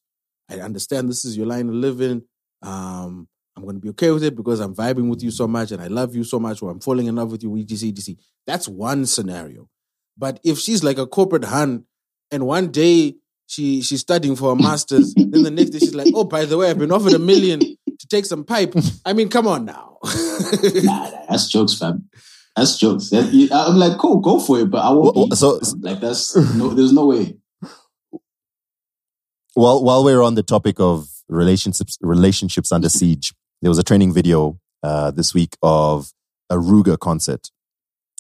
I 0.49 0.57
understand 0.61 1.09
this 1.09 1.25
is 1.25 1.37
your 1.37 1.47
line 1.47 1.69
of 1.69 1.75
living. 1.75 2.23
Um, 2.63 3.29
I'm 3.57 3.65
gonna 3.65 3.79
be 3.79 3.91
okay 3.91 4.11
with 4.11 4.25
it 4.25 4.37
because 4.37 4.61
I'm 4.61 4.75
vibing 4.75 5.09
with 5.11 5.23
you 5.23 5.31
so 5.31 5.47
much, 5.47 5.73
and 5.73 5.83
I 5.83 5.89
love 5.89 6.15
you 6.15 6.25
so 6.25 6.39
much, 6.39 6.63
or 6.63 6.71
I'm 6.71 6.81
falling 6.81 7.07
in 7.07 7.17
love 7.17 7.31
with 7.33 7.43
you, 7.43 7.57
etc. 7.57 7.91
etc. 7.91 8.17
That's 8.47 8.69
one 8.69 9.07
scenario. 9.07 9.69
But 10.17 10.41
if 10.45 10.59
she's 10.59 10.83
like 10.85 10.99
a 10.99 11.07
corporate 11.07 11.45
hun, 11.45 11.85
and 12.31 12.47
one 12.47 12.69
day 12.71 13.17
she 13.47 13.83
she's 13.83 14.01
studying 14.01 14.37
for 14.37 14.53
a 14.53 14.57
master's, 14.57 15.15
then 15.15 15.43
the 15.43 15.51
next 15.51 15.71
day 15.71 15.79
she's 15.81 15.95
like, 15.95 16.13
oh, 16.15 16.25
by 16.25 16.45
the 16.45 16.57
way, 16.57 16.71
I've 16.71 16.79
been 16.79 16.93
offered 16.93 17.15
a 17.15 17.19
million 17.19 17.61
to 17.61 18.07
take 18.09 18.25
some 18.25 18.45
pipe. 18.45 18.75
I 19.05 19.13
mean, 19.13 19.29
come 19.29 19.47
on 19.47 19.65
now. 19.65 19.99
Nah, 20.03 21.11
nah, 21.11 21.11
that's 21.29 21.49
jokes, 21.49 21.75
fam. 21.79 22.09
That's 22.57 22.79
jokes. 22.79 23.11
That- 23.11 23.31
I'm 23.53 23.77
like, 23.77 23.99
cool, 23.99 24.19
go 24.21 24.41
for 24.41 24.59
it, 24.61 24.71
but 24.71 24.79
I 24.79 24.91
won't. 24.91 25.15
Well, 25.17 25.29
be, 25.29 25.37
so- 25.37 25.61
fam. 25.61 25.81
like 25.83 26.01
that's 26.01 26.35
no, 26.55 26.69
there's 26.71 26.93
no 26.93 27.07
way. 27.07 27.37
While 29.55 29.83
while 29.83 30.05
we're 30.05 30.23
on 30.23 30.35
the 30.35 30.43
topic 30.43 30.79
of 30.79 31.09
relationships 31.29 31.99
relationships 32.01 32.71
under 32.71 32.89
siege, 32.89 33.35
there 33.63 33.71
was 33.71 33.79
a 33.79 33.83
training 33.83 34.13
video 34.13 34.61
uh, 34.83 35.11
this 35.11 35.35
week 35.35 35.57
of 35.63 36.13
a 36.49 36.57
Ruger 36.57 36.99
concert. 36.99 37.51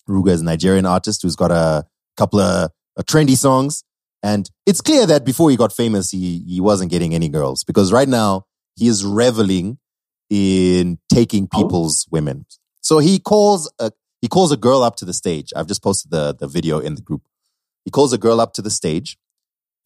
Ruger 0.09 0.31
is 0.31 0.41
a 0.41 0.45
Nigerian 0.45 0.87
artist 0.87 1.23
who's 1.23 1.37
got 1.37 1.53
a 1.53 1.87
couple 2.17 2.41
of 2.41 2.71
uh, 2.97 3.03
trendy 3.03 3.37
songs, 3.37 3.85
and 4.23 4.51
it's 4.67 4.81
clear 4.81 5.07
that 5.07 5.25
before 5.25 5.51
he 5.51 5.57
got 5.57 5.73
famous, 5.73 6.11
he 6.11 6.45
he 6.49 6.61
wasn't 6.61 6.91
getting 6.91 7.15
any 7.15 7.29
girls 7.29 7.63
because 7.63 7.93
right 7.93 8.09
now 8.09 8.47
he 8.75 8.89
is 8.89 9.05
reveling 9.05 9.79
in 10.31 10.99
taking 11.13 11.47
people's 11.47 12.07
women. 12.11 12.47
So 12.81 12.99
he 12.99 13.21
calls 13.21 13.73
a 13.79 13.93
he 14.21 14.27
calls 14.27 14.51
a 14.51 14.57
girl 14.57 14.83
up 14.83 14.97
to 14.97 15.05
the 15.05 15.13
stage. 15.13 15.53
I've 15.55 15.69
just 15.69 15.83
posted 15.83 16.11
the 16.11 16.35
the 16.35 16.49
video 16.49 16.81
in 16.81 16.97
the 16.97 17.03
group. 17.03 17.23
He 17.85 17.91
calls 17.93 18.13
a 18.13 18.19
girl 18.19 18.41
up 18.41 18.53
to 18.55 18.63
the 18.63 18.71
stage, 18.71 19.17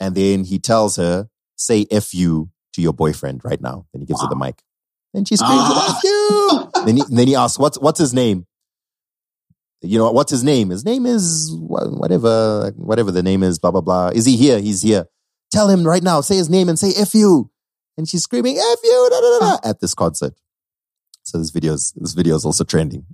and 0.00 0.14
then 0.14 0.44
he 0.44 0.58
tells 0.58 0.96
her, 0.96 1.28
"Say 1.56 1.86
f 1.90 2.14
you 2.14 2.50
to 2.74 2.82
your 2.82 2.92
boyfriend 2.92 3.42
right 3.44 3.60
now." 3.60 3.86
Then 3.92 4.02
he 4.02 4.06
gives 4.06 4.22
her 4.22 4.28
the 4.28 4.36
mic. 4.36 4.62
Then 5.12 5.24
she 5.24 5.36
screams, 5.36 5.60
Ah. 5.64 5.96
"F 5.96 6.04
you!" 6.04 6.70
then 6.86 6.96
he 6.96 7.02
then 7.08 7.28
he 7.28 7.34
asks, 7.36 7.58
"What's 7.58 7.78
what's 7.78 7.98
his 7.98 8.14
name?" 8.14 8.46
you 9.84 9.98
know, 9.98 10.10
what's 10.10 10.30
his 10.30 10.42
name? 10.42 10.70
His 10.70 10.84
name 10.84 11.06
is 11.06 11.54
whatever, 11.58 12.72
whatever 12.76 13.10
the 13.10 13.22
name 13.22 13.42
is, 13.42 13.58
blah, 13.58 13.70
blah, 13.70 13.80
blah. 13.80 14.08
Is 14.08 14.24
he 14.24 14.36
here? 14.36 14.58
He's 14.58 14.82
here. 14.82 15.06
Tell 15.52 15.68
him 15.68 15.84
right 15.84 16.02
now, 16.02 16.20
say 16.20 16.36
his 16.36 16.50
name 16.50 16.68
and 16.68 16.78
say 16.78 16.92
F 16.96 17.14
you. 17.14 17.50
And 17.96 18.08
she's 18.08 18.22
screaming 18.22 18.56
F 18.56 18.78
you 18.82 19.08
da, 19.10 19.20
da, 19.20 19.38
da, 19.38 19.56
da, 19.56 19.68
at 19.70 19.80
this 19.80 19.94
concert. 19.94 20.34
So 21.22 21.38
this 21.38 21.50
video 21.50 21.74
is, 21.74 21.92
this 21.96 22.12
video 22.12 22.34
is 22.34 22.44
also 22.44 22.64
trending. 22.64 23.06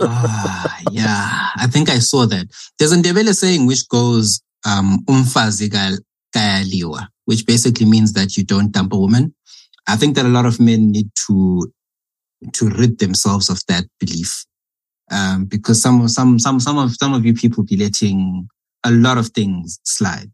Ah, 0.00 0.78
yeah, 0.90 1.48
I 1.56 1.66
think 1.68 1.88
I 1.88 1.98
saw 1.98 2.26
that. 2.26 2.46
There's 2.78 2.92
a 2.92 2.96
Ndebele 2.96 3.34
saying 3.34 3.66
which 3.66 3.88
goes, 3.88 4.40
um, 4.66 5.04
umfazi 5.06 5.70
ka- 6.34 6.40
kayaliwa, 6.40 7.06
which 7.24 7.46
basically 7.46 7.86
means 7.86 8.12
that 8.14 8.36
you 8.36 8.44
don't 8.44 8.72
dump 8.72 8.92
a 8.92 8.98
woman. 8.98 9.34
I 9.86 9.96
think 9.96 10.16
that 10.16 10.26
a 10.26 10.28
lot 10.28 10.46
of 10.46 10.60
men 10.60 10.90
need 10.90 11.08
to, 11.26 11.70
to 12.52 12.68
rid 12.70 12.98
themselves 12.98 13.50
of 13.50 13.60
that 13.68 13.84
belief. 14.00 14.44
Um, 15.10 15.44
because 15.44 15.82
some, 15.82 16.00
of 16.00 16.10
some, 16.10 16.38
some, 16.38 16.58
some 16.60 16.78
of, 16.78 16.94
some 16.96 17.12
of 17.14 17.24
you 17.26 17.34
people 17.34 17.64
be 17.64 17.76
letting 17.76 18.48
a 18.84 18.90
lot 18.90 19.18
of 19.18 19.28
things 19.28 19.78
slide. 19.84 20.30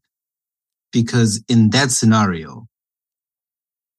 Because 0.93 1.43
in 1.49 1.71
that 1.71 1.91
scenario, 1.91 2.67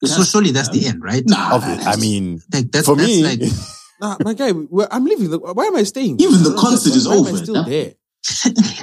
so 0.03 0.23
surely 0.23 0.51
that's 0.51 0.69
the 0.69 0.87
end, 0.87 1.03
right? 1.03 1.23
Nah, 1.25 1.59
Obvi- 1.59 1.85
I 1.85 1.95
mean, 1.97 2.41
Like 2.51 2.71
that's, 2.71 2.87
for 2.87 2.95
that's 2.95 3.07
me, 3.07 3.23
like, 3.23 3.39
Nah, 4.01 4.17
my 4.23 4.33
guy, 4.33 4.47
I'm 4.49 5.05
leaving. 5.05 5.29
The, 5.29 5.37
why 5.37 5.65
am 5.65 5.75
I 5.75 5.83
staying? 5.83 6.19
Even 6.19 6.41
the 6.41 6.55
concert 6.59 6.95
is 6.95 7.05
understand. 7.05 7.07
Why 7.07 7.15
am 7.17 7.25
I 7.25 7.29
over. 7.29 7.37
still 7.37 7.53
That- 7.53 7.67
there. 7.67 7.93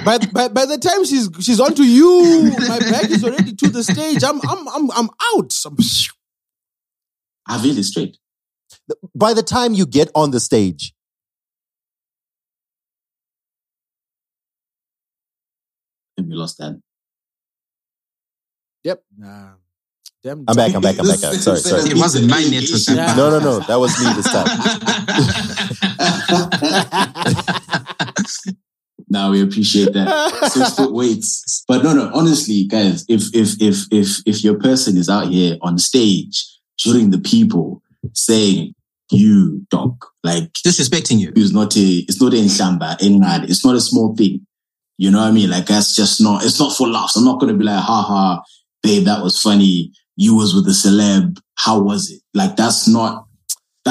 By, 0.05 0.17
by 0.33 0.47
by 0.49 0.65
the 0.65 0.77
time 0.77 1.05
she's 1.05 1.29
she's 1.39 1.59
onto 1.59 1.83
you, 1.83 2.51
my 2.67 2.79
back 2.79 3.09
is 3.09 3.23
already 3.23 3.53
to 3.55 3.69
the 3.69 3.83
stage. 3.83 4.23
I'm 4.23 4.41
I'm 4.47 4.67
I'm 4.69 4.91
I'm 4.91 5.09
out. 5.35 5.53
I'm, 5.65 5.77
I've 7.47 7.65
it 7.65 7.83
straight. 7.83 8.17
by 9.15 9.33
the 9.33 9.43
time 9.43 9.73
you 9.73 9.85
get 9.85 10.11
on 10.15 10.31
the 10.31 10.39
stage, 10.39 10.93
And 16.17 16.27
we 16.27 16.35
lost 16.35 16.57
that. 16.59 16.81
yep. 18.83 19.03
Nah. 19.17 19.53
Damn. 20.21 20.43
I'm 20.49 20.55
back, 20.55 20.75
I'm 20.75 20.81
back, 20.81 20.99
I'm 20.99 21.07
back. 21.07 21.23
I'm 21.23 21.33
sorry, 21.39 21.59
sorry. 21.59 21.89
It 21.91 21.97
wasn't 21.97 22.29
my 22.29 22.43
network 22.43 22.81
Yeah. 22.89 23.15
No, 23.15 23.29
no, 23.29 23.39
no. 23.39 23.59
That 23.61 23.79
was 23.79 23.97
me 24.03 24.13
this 24.13 24.29
time. 24.31 24.47
now 29.09 29.31
we 29.31 29.41
appreciate 29.41 29.93
that. 29.93 30.51
Six 30.51 30.75
foot 30.75 30.93
weights. 30.93 31.63
But 31.67 31.83
no, 31.83 31.93
no, 31.93 32.11
honestly, 32.13 32.65
guys, 32.65 33.05
if 33.09 33.23
if 33.33 33.61
if 33.61 33.85
if 33.91 34.21
if 34.25 34.43
your 34.43 34.59
person 34.59 34.97
is 34.97 35.09
out 35.09 35.27
here 35.27 35.57
on 35.61 35.77
stage 35.77 36.45
shooting 36.77 37.09
the 37.09 37.19
people 37.19 37.81
saying 38.13 38.73
you 39.11 39.65
dog, 39.69 40.05
like 40.23 40.51
disrespecting 40.65 41.19
you. 41.19 41.31
it's 41.35 41.51
not 41.51 41.75
a 41.75 41.79
it's 41.79 42.21
not 42.21 42.33
a 42.33 42.37
shamba, 42.37 43.01
in 43.01 43.21
it's 43.49 43.65
not 43.65 43.75
a 43.75 43.81
small 43.81 44.15
thing. 44.15 44.45
You 44.97 45.09
know 45.09 45.19
what 45.19 45.27
I 45.27 45.31
mean? 45.31 45.49
Like 45.49 45.65
that's 45.65 45.95
just 45.95 46.21
not 46.21 46.43
it's 46.43 46.59
not 46.59 46.75
for 46.75 46.87
laughs. 46.87 47.15
I'm 47.15 47.25
not 47.25 47.39
gonna 47.39 47.53
be 47.53 47.63
like, 47.63 47.81
ha 47.81 48.01
ha, 48.01 48.43
babe, 48.83 49.05
that 49.05 49.23
was 49.23 49.41
funny. 49.41 49.91
You 50.15 50.35
was 50.35 50.53
with 50.53 50.67
a 50.67 50.71
celeb. 50.71 51.39
How 51.55 51.79
was 51.79 52.11
it? 52.11 52.21
Like 52.33 52.55
that's 52.55 52.87
not 52.87 53.25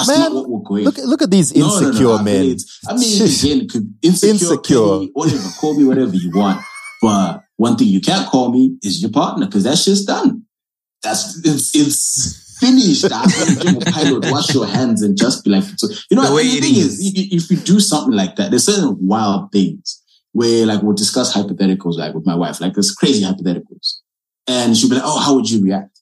that's 0.07 0.09
Man, 0.19 0.20
not 0.20 0.35
what 0.35 0.49
we're 0.51 0.69
going 0.69 0.85
Look, 0.85 0.99
look 0.99 1.23
at 1.23 1.31
these 1.31 1.55
no, 1.55 1.66
no, 1.69 1.81
no, 1.81 1.87
insecure 1.89 2.11
I 2.12 2.23
mean, 2.23 2.25
men. 2.49 2.57
I 2.89 2.97
mean, 2.97 3.23
again, 3.23 3.95
insecure, 4.03 4.31
Insecure. 4.31 4.59
petty, 4.99 5.11
whatever. 5.12 5.49
Call 5.61 5.79
me 5.79 5.85
whatever 5.85 6.15
you 6.15 6.31
want. 6.33 6.61
But 7.03 7.43
one 7.57 7.77
thing 7.77 7.89
you 7.89 8.01
can't 8.01 8.29
call 8.29 8.51
me 8.53 8.77
is 8.83 9.01
your 9.03 9.11
partner 9.11 9.47
because 9.47 9.65
that 9.65 9.79
shit's 9.79 10.05
done. 10.05 10.43
That's 11.03 11.39
it's 11.45 11.75
it's 11.77 12.59
finished. 12.61 13.09
That's 13.09 13.65
when 13.65 13.75
you 13.75 13.81
pilot. 13.81 14.31
Wash 14.33 14.53
your 14.55 14.66
hands 14.66 15.03
and 15.03 15.16
just 15.16 15.45
be 15.45 15.51
like, 15.51 15.62
so, 15.77 15.87
you 16.11 16.16
know. 16.16 16.27
The 16.29 16.35
way 16.35 16.43
and 16.43 16.51
the 16.53 16.57
it 16.59 16.62
thing 16.62 16.75
is. 16.77 16.99
is, 16.99 17.07
i- 17.16 17.20
i- 17.20 17.29
if 17.37 17.51
you 17.51 17.57
do 17.59 17.79
something 17.81 18.15
like 18.15 18.35
that, 18.37 18.51
there's 18.51 18.65
certain 18.65 18.97
wild 19.01 19.53
things 19.53 20.03
where, 20.33 20.66
like, 20.66 20.83
we'll 20.83 20.95
discuss 20.95 21.33
hypotheticals, 21.35 21.97
like 21.99 22.15
with 22.15 22.27
my 22.27 22.35
wife, 22.35 22.61
like 22.61 22.75
there's 22.75 22.93
crazy 22.95 23.25
hypotheticals, 23.25 23.99
and 24.49 24.77
she'll 24.77 24.89
be 24.91 24.97
like, 24.97 25.05
"Oh, 25.07 25.19
how 25.20 25.35
would 25.37 25.49
you 25.51 25.62
react?" 25.62 25.98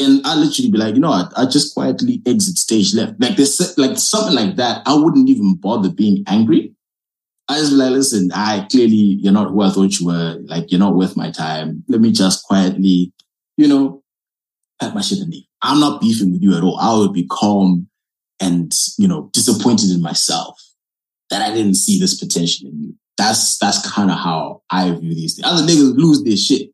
And 0.00 0.24
I 0.24 0.36
literally 0.36 0.70
be 0.70 0.78
like, 0.78 0.94
you 0.94 1.00
know, 1.00 1.10
I, 1.10 1.28
I 1.36 1.46
just 1.46 1.74
quietly 1.74 2.22
exit 2.24 2.56
stage 2.56 2.94
left. 2.94 3.20
Like 3.20 3.36
this, 3.36 3.76
like 3.76 3.98
something 3.98 4.34
like 4.34 4.56
that. 4.56 4.82
I 4.86 4.94
wouldn't 4.94 5.28
even 5.28 5.56
bother 5.56 5.90
being 5.90 6.22
angry. 6.26 6.74
I 7.48 7.58
just 7.58 7.72
be 7.72 7.76
like, 7.76 7.90
listen, 7.90 8.30
I 8.32 8.66
clearly 8.70 9.18
you're 9.20 9.32
not 9.32 9.50
who 9.50 9.62
I 9.62 9.70
thought 9.70 9.98
you 9.98 10.06
were. 10.06 10.36
Like 10.44 10.70
you're 10.70 10.78
not 10.78 10.94
worth 10.94 11.16
my 11.16 11.30
time. 11.30 11.82
Let 11.88 12.00
me 12.00 12.12
just 12.12 12.44
quietly, 12.44 13.12
you 13.56 13.66
know, 13.66 14.02
pack 14.80 14.94
my 14.94 15.00
shit 15.00 15.18
and 15.18 15.30
leave. 15.30 15.44
I'm 15.62 15.80
not 15.80 16.00
beefing 16.00 16.32
with 16.32 16.42
you 16.42 16.56
at 16.56 16.62
all. 16.62 16.78
I 16.78 16.96
would 16.96 17.12
be 17.12 17.26
calm 17.26 17.88
and 18.40 18.72
you 18.96 19.08
know 19.08 19.30
disappointed 19.32 19.90
in 19.90 20.00
myself 20.00 20.60
that 21.30 21.42
I 21.42 21.52
didn't 21.52 21.74
see 21.74 21.98
this 21.98 22.18
potential 22.18 22.68
in 22.68 22.82
you. 22.82 22.94
That's 23.16 23.58
that's 23.58 23.90
kind 23.90 24.10
of 24.10 24.18
how 24.18 24.62
I 24.70 24.90
view 24.90 25.14
these 25.14 25.34
things. 25.34 25.46
Other 25.46 25.62
niggas 25.62 25.96
lose 25.96 26.22
their 26.22 26.36
shit. 26.36 26.70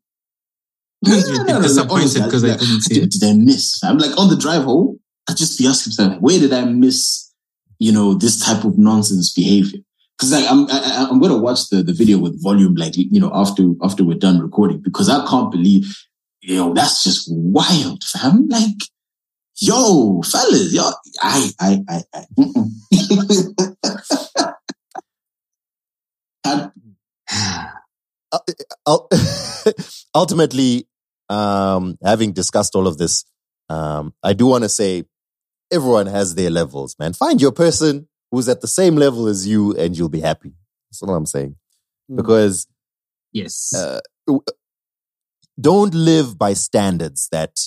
You'd 1.27 1.47
be 1.47 1.53
disappointed 1.61 2.23
because 2.25 2.43
I 2.43 2.49
Like, 2.49 2.59
didn't 2.59 2.81
see 2.81 2.93
did, 2.95 3.03
it. 3.03 3.11
did 3.11 3.23
I 3.29 3.33
miss? 3.33 3.83
I'm 3.83 3.97
like 3.97 4.17
on 4.17 4.29
the 4.29 4.35
drive 4.37 4.63
home. 4.63 4.99
I 5.29 5.33
just 5.33 5.57
be 5.57 5.67
asking 5.67 5.91
myself, 5.91 6.21
where 6.21 6.39
did 6.39 6.53
I 6.53 6.65
miss? 6.65 7.31
You 7.79 7.91
know, 7.91 8.13
this 8.13 8.39
type 8.43 8.63
of 8.63 8.77
nonsense 8.77 9.33
behavior. 9.33 9.79
Because 10.17 10.31
like 10.31 10.45
I'm, 10.49 10.65
I, 10.69 10.79
I- 10.83 11.07
I'm 11.09 11.19
gonna 11.19 11.37
watch 11.37 11.69
the 11.69 11.83
the 11.83 11.93
video 11.93 12.17
with 12.19 12.41
volume, 12.41 12.75
like 12.75 12.95
you 12.95 13.19
know, 13.19 13.31
after 13.33 13.63
after 13.83 14.03
we're 14.03 14.17
done 14.17 14.39
recording, 14.39 14.79
because 14.81 15.09
I 15.09 15.25
can't 15.27 15.51
believe, 15.51 15.85
you 16.41 16.55
know, 16.55 16.73
that's 16.73 17.03
just 17.03 17.27
wild, 17.29 18.03
fam. 18.03 18.47
Like, 18.47 18.77
yo, 19.57 20.21
fellas, 20.21 20.71
yo, 20.73 20.89
I, 21.21 21.49
I, 21.59 21.83
I, 21.89 22.03
I. 22.13 22.25
I- 26.45 26.69
uh, 28.31 28.39
uh, 28.85 28.97
ultimately, 30.15 30.87
um, 31.29 31.97
having 32.03 32.33
discussed 32.33 32.75
all 32.75 32.87
of 32.87 32.97
this, 32.97 33.25
um, 33.69 34.13
I 34.23 34.33
do 34.33 34.45
want 34.47 34.63
to 34.63 34.69
say 34.69 35.05
everyone 35.71 36.07
has 36.07 36.35
their 36.35 36.49
levels, 36.49 36.95
man. 36.99 37.13
Find 37.13 37.41
your 37.41 37.51
person 37.51 38.07
who's 38.31 38.49
at 38.49 38.61
the 38.61 38.67
same 38.67 38.95
level 38.95 39.27
as 39.27 39.47
you 39.47 39.75
and 39.75 39.97
you'll 39.97 40.09
be 40.09 40.21
happy. 40.21 40.53
That's 40.89 41.01
what 41.01 41.13
I'm 41.13 41.25
saying. 41.25 41.55
Mm. 42.11 42.17
Because 42.17 42.67
Yes. 43.31 43.73
uh, 43.75 43.99
don't 45.59 45.93
live 45.93 46.37
by 46.37 46.53
standards 46.53 47.27
that 47.31 47.59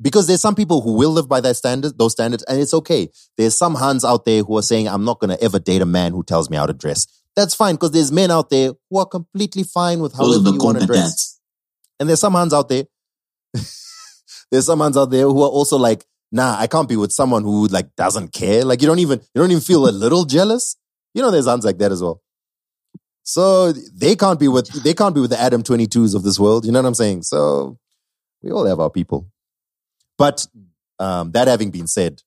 because 0.00 0.26
there's 0.26 0.40
some 0.40 0.54
people 0.54 0.80
who 0.80 0.92
will 0.94 1.10
live 1.10 1.28
by 1.28 1.40
that 1.40 1.56
standard, 1.56 1.98
those 1.98 2.12
standards, 2.12 2.44
and 2.44 2.60
it's 2.60 2.72
okay. 2.72 3.08
There's 3.36 3.56
some 3.56 3.74
hands 3.74 4.04
out 4.04 4.24
there 4.24 4.42
who 4.42 4.56
are 4.56 4.62
saying, 4.62 4.86
I'm 4.88 5.04
not 5.04 5.18
gonna 5.18 5.38
ever 5.40 5.58
date 5.58 5.82
a 5.82 5.86
man 5.86 6.12
who 6.12 6.22
tells 6.22 6.48
me 6.50 6.56
how 6.56 6.66
to 6.66 6.72
dress. 6.72 7.06
That's 7.34 7.54
fine, 7.54 7.74
because 7.74 7.92
there's 7.92 8.12
men 8.12 8.30
out 8.30 8.50
there 8.50 8.72
who 8.90 8.98
are 8.98 9.06
completely 9.06 9.64
fine 9.64 10.00
with 10.00 10.12
those 10.12 10.20
are 10.20 10.24
however 10.24 10.44
the 10.44 10.52
you 10.52 10.58
want 10.64 10.80
to 10.80 10.86
dress. 10.86 11.37
And 11.98 12.08
there's 12.08 12.20
some 12.20 12.34
hands 12.34 12.52
out 12.52 12.68
there. 12.68 12.84
there's 14.50 14.66
some 14.66 14.80
hands 14.80 14.96
out 14.96 15.10
there 15.10 15.24
who 15.24 15.42
are 15.42 15.48
also 15.48 15.76
like, 15.76 16.04
nah, 16.30 16.56
I 16.58 16.66
can't 16.66 16.88
be 16.88 16.96
with 16.96 17.12
someone 17.12 17.42
who 17.42 17.66
like 17.68 17.94
doesn't 17.96 18.32
care. 18.32 18.64
Like 18.64 18.80
you 18.80 18.88
don't 18.88 18.98
even 18.98 19.20
you 19.34 19.40
don't 19.40 19.50
even 19.50 19.62
feel 19.62 19.88
a 19.88 19.90
little 19.90 20.24
jealous. 20.24 20.76
You 21.14 21.22
know, 21.22 21.30
there's 21.30 21.46
hands 21.46 21.64
like 21.64 21.78
that 21.78 21.92
as 21.92 22.02
well. 22.02 22.22
So 23.22 23.72
they 23.72 24.16
can't 24.16 24.40
be 24.40 24.48
with 24.48 24.68
they 24.82 24.94
can't 24.94 25.14
be 25.14 25.20
with 25.20 25.30
the 25.30 25.40
Adam 25.40 25.62
22s 25.62 26.14
of 26.14 26.22
this 26.22 26.38
world. 26.38 26.64
You 26.64 26.72
know 26.72 26.80
what 26.80 26.88
I'm 26.88 26.94
saying? 26.94 27.22
So 27.22 27.78
we 28.42 28.50
all 28.50 28.66
have 28.66 28.80
our 28.80 28.90
people. 28.90 29.28
But 30.16 30.46
um, 30.98 31.32
that 31.32 31.48
having 31.48 31.70
been 31.70 31.86
said, 31.86 32.22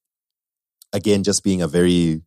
again, 0.93 1.23
just 1.23 1.43
being 1.43 1.61
a 1.61 1.67
very 1.67 2.21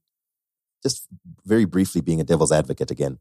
just 0.82 1.06
very 1.44 1.64
briefly 1.64 2.00
being 2.00 2.20
a 2.20 2.24
devil's 2.24 2.52
advocate 2.52 2.90
again. 2.90 3.18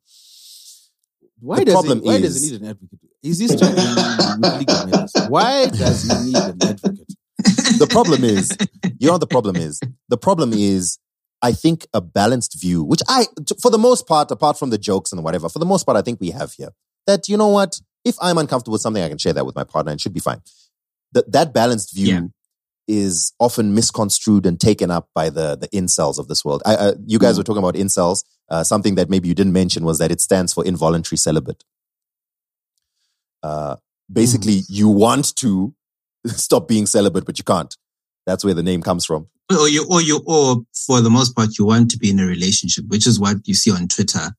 Why 1.44 1.60
The 1.60 1.66
does 1.66 1.74
problem 1.74 2.00
he, 2.02 2.06
why 2.08 2.22
does 2.22 2.42
he 2.42 2.52
need 2.52 2.62
an 2.62 2.68
advocate? 2.70 3.00
Is 3.22 3.40
he 3.40 3.48
struggling 3.50 4.40
with 4.40 4.54
legal 4.54 4.80
matters? 4.80 5.14
Why 5.28 5.66
does 5.68 6.02
he 6.04 6.10
need 6.16 6.48
an 6.48 6.62
advocate? 6.64 7.14
the 7.80 7.88
problem 7.92 8.24
is, 8.24 8.58
you 8.98 9.10
know 9.10 9.18
the 9.18 9.28
problem 9.28 9.58
is? 9.58 9.82
The 10.08 10.18
problem 10.18 10.54
is, 10.54 11.00
I 11.42 11.52
think 11.52 11.86
a 11.94 12.00
balanced 12.00 12.58
view, 12.62 12.82
which 12.84 13.02
I, 13.10 13.26
for 13.62 13.70
the 13.70 13.78
most 13.78 14.08
part, 14.08 14.32
apart 14.32 14.58
from 14.58 14.70
the 14.70 14.78
jokes 14.78 15.12
and 15.12 15.22
whatever, 15.22 15.50
for 15.50 15.60
the 15.60 15.66
most 15.66 15.84
part, 15.86 15.98
I 15.98 16.02
think 16.02 16.22
we 16.22 16.32
have 16.32 16.54
here. 16.54 16.70
That, 17.08 17.28
you 17.28 17.36
know 17.36 17.50
what? 17.50 17.82
If 18.06 18.16
I'm 18.22 18.38
uncomfortable 18.38 18.74
with 18.74 18.82
something, 18.82 19.04
I 19.04 19.10
can 19.10 19.18
share 19.18 19.34
that 19.34 19.46
with 19.46 19.56
my 19.56 19.66
partner 19.66 19.92
and 19.92 20.00
it 20.00 20.02
should 20.02 20.14
be 20.14 20.22
fine. 20.22 20.42
That, 21.12 21.30
that 21.34 21.54
balanced 21.54 21.94
view 21.94 22.08
Yeah. 22.08 22.22
is 22.88 23.34
often 23.40 23.74
misconstrued 23.74 24.46
and 24.46 24.58
taken 24.60 24.90
up 24.92 25.10
by 25.14 25.30
the, 25.30 25.58
the 25.58 25.68
incels 25.70 26.18
of 26.20 26.30
this 26.30 26.46
world. 26.46 26.62
I, 26.66 26.76
uh, 26.76 26.94
you 27.06 27.20
guys 27.20 27.36
Mm. 27.36 27.40
were 27.40 27.44
talking 27.44 27.64
about 27.64 27.76
incels. 27.76 28.24
Uh, 28.50 28.64
something 28.64 28.96
that 28.96 29.10
maybe 29.10 29.28
you 29.28 29.34
didn't 29.34 29.54
mention 29.54 29.86
was 29.86 30.00
that 30.00 30.12
it 30.12 30.22
stands 30.22 30.54
for 30.54 30.66
involuntary 30.66 31.18
celibate. 31.18 31.64
Uh, 33.42 33.78
basically, 34.12 34.62
you 34.68 34.90
want 34.90 35.36
to 35.38 35.74
stop 36.26 36.68
being 36.68 36.86
celibate, 36.86 37.26
but 37.26 37.38
you 37.38 37.44
can't. 37.44 37.76
That's 38.26 38.44
where 38.46 38.54
the 38.54 38.64
name 38.64 38.82
comes 38.82 39.06
from. 39.06 39.28
or 39.52 39.68
you, 39.68 39.86
or 39.90 40.02
you, 40.02 40.22
or 40.26 40.64
for 40.88 41.02
the 41.02 41.10
most 41.10 41.36
part, 41.36 41.58
you 41.58 41.66
want 41.66 41.92
to 41.92 41.98
be 41.98 42.10
in 42.10 42.20
a 42.20 42.26
relationship, 42.26 42.86
which 42.88 43.06
is 43.06 43.20
what 43.20 43.38
you 43.46 43.54
see 43.54 43.72
on 43.72 43.88
Twitter. 43.88 44.32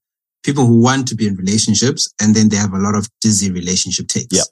People 0.42 0.66
who 0.66 0.80
want 0.80 1.08
to 1.08 1.14
be 1.14 1.26
in 1.26 1.36
relationships 1.36 2.12
and 2.20 2.34
then 2.34 2.48
they 2.48 2.56
have 2.56 2.72
a 2.72 2.78
lot 2.78 2.94
of 2.94 3.08
dizzy 3.20 3.50
relationship 3.50 4.08
takes. 4.08 4.36
Yeah. 4.36 4.42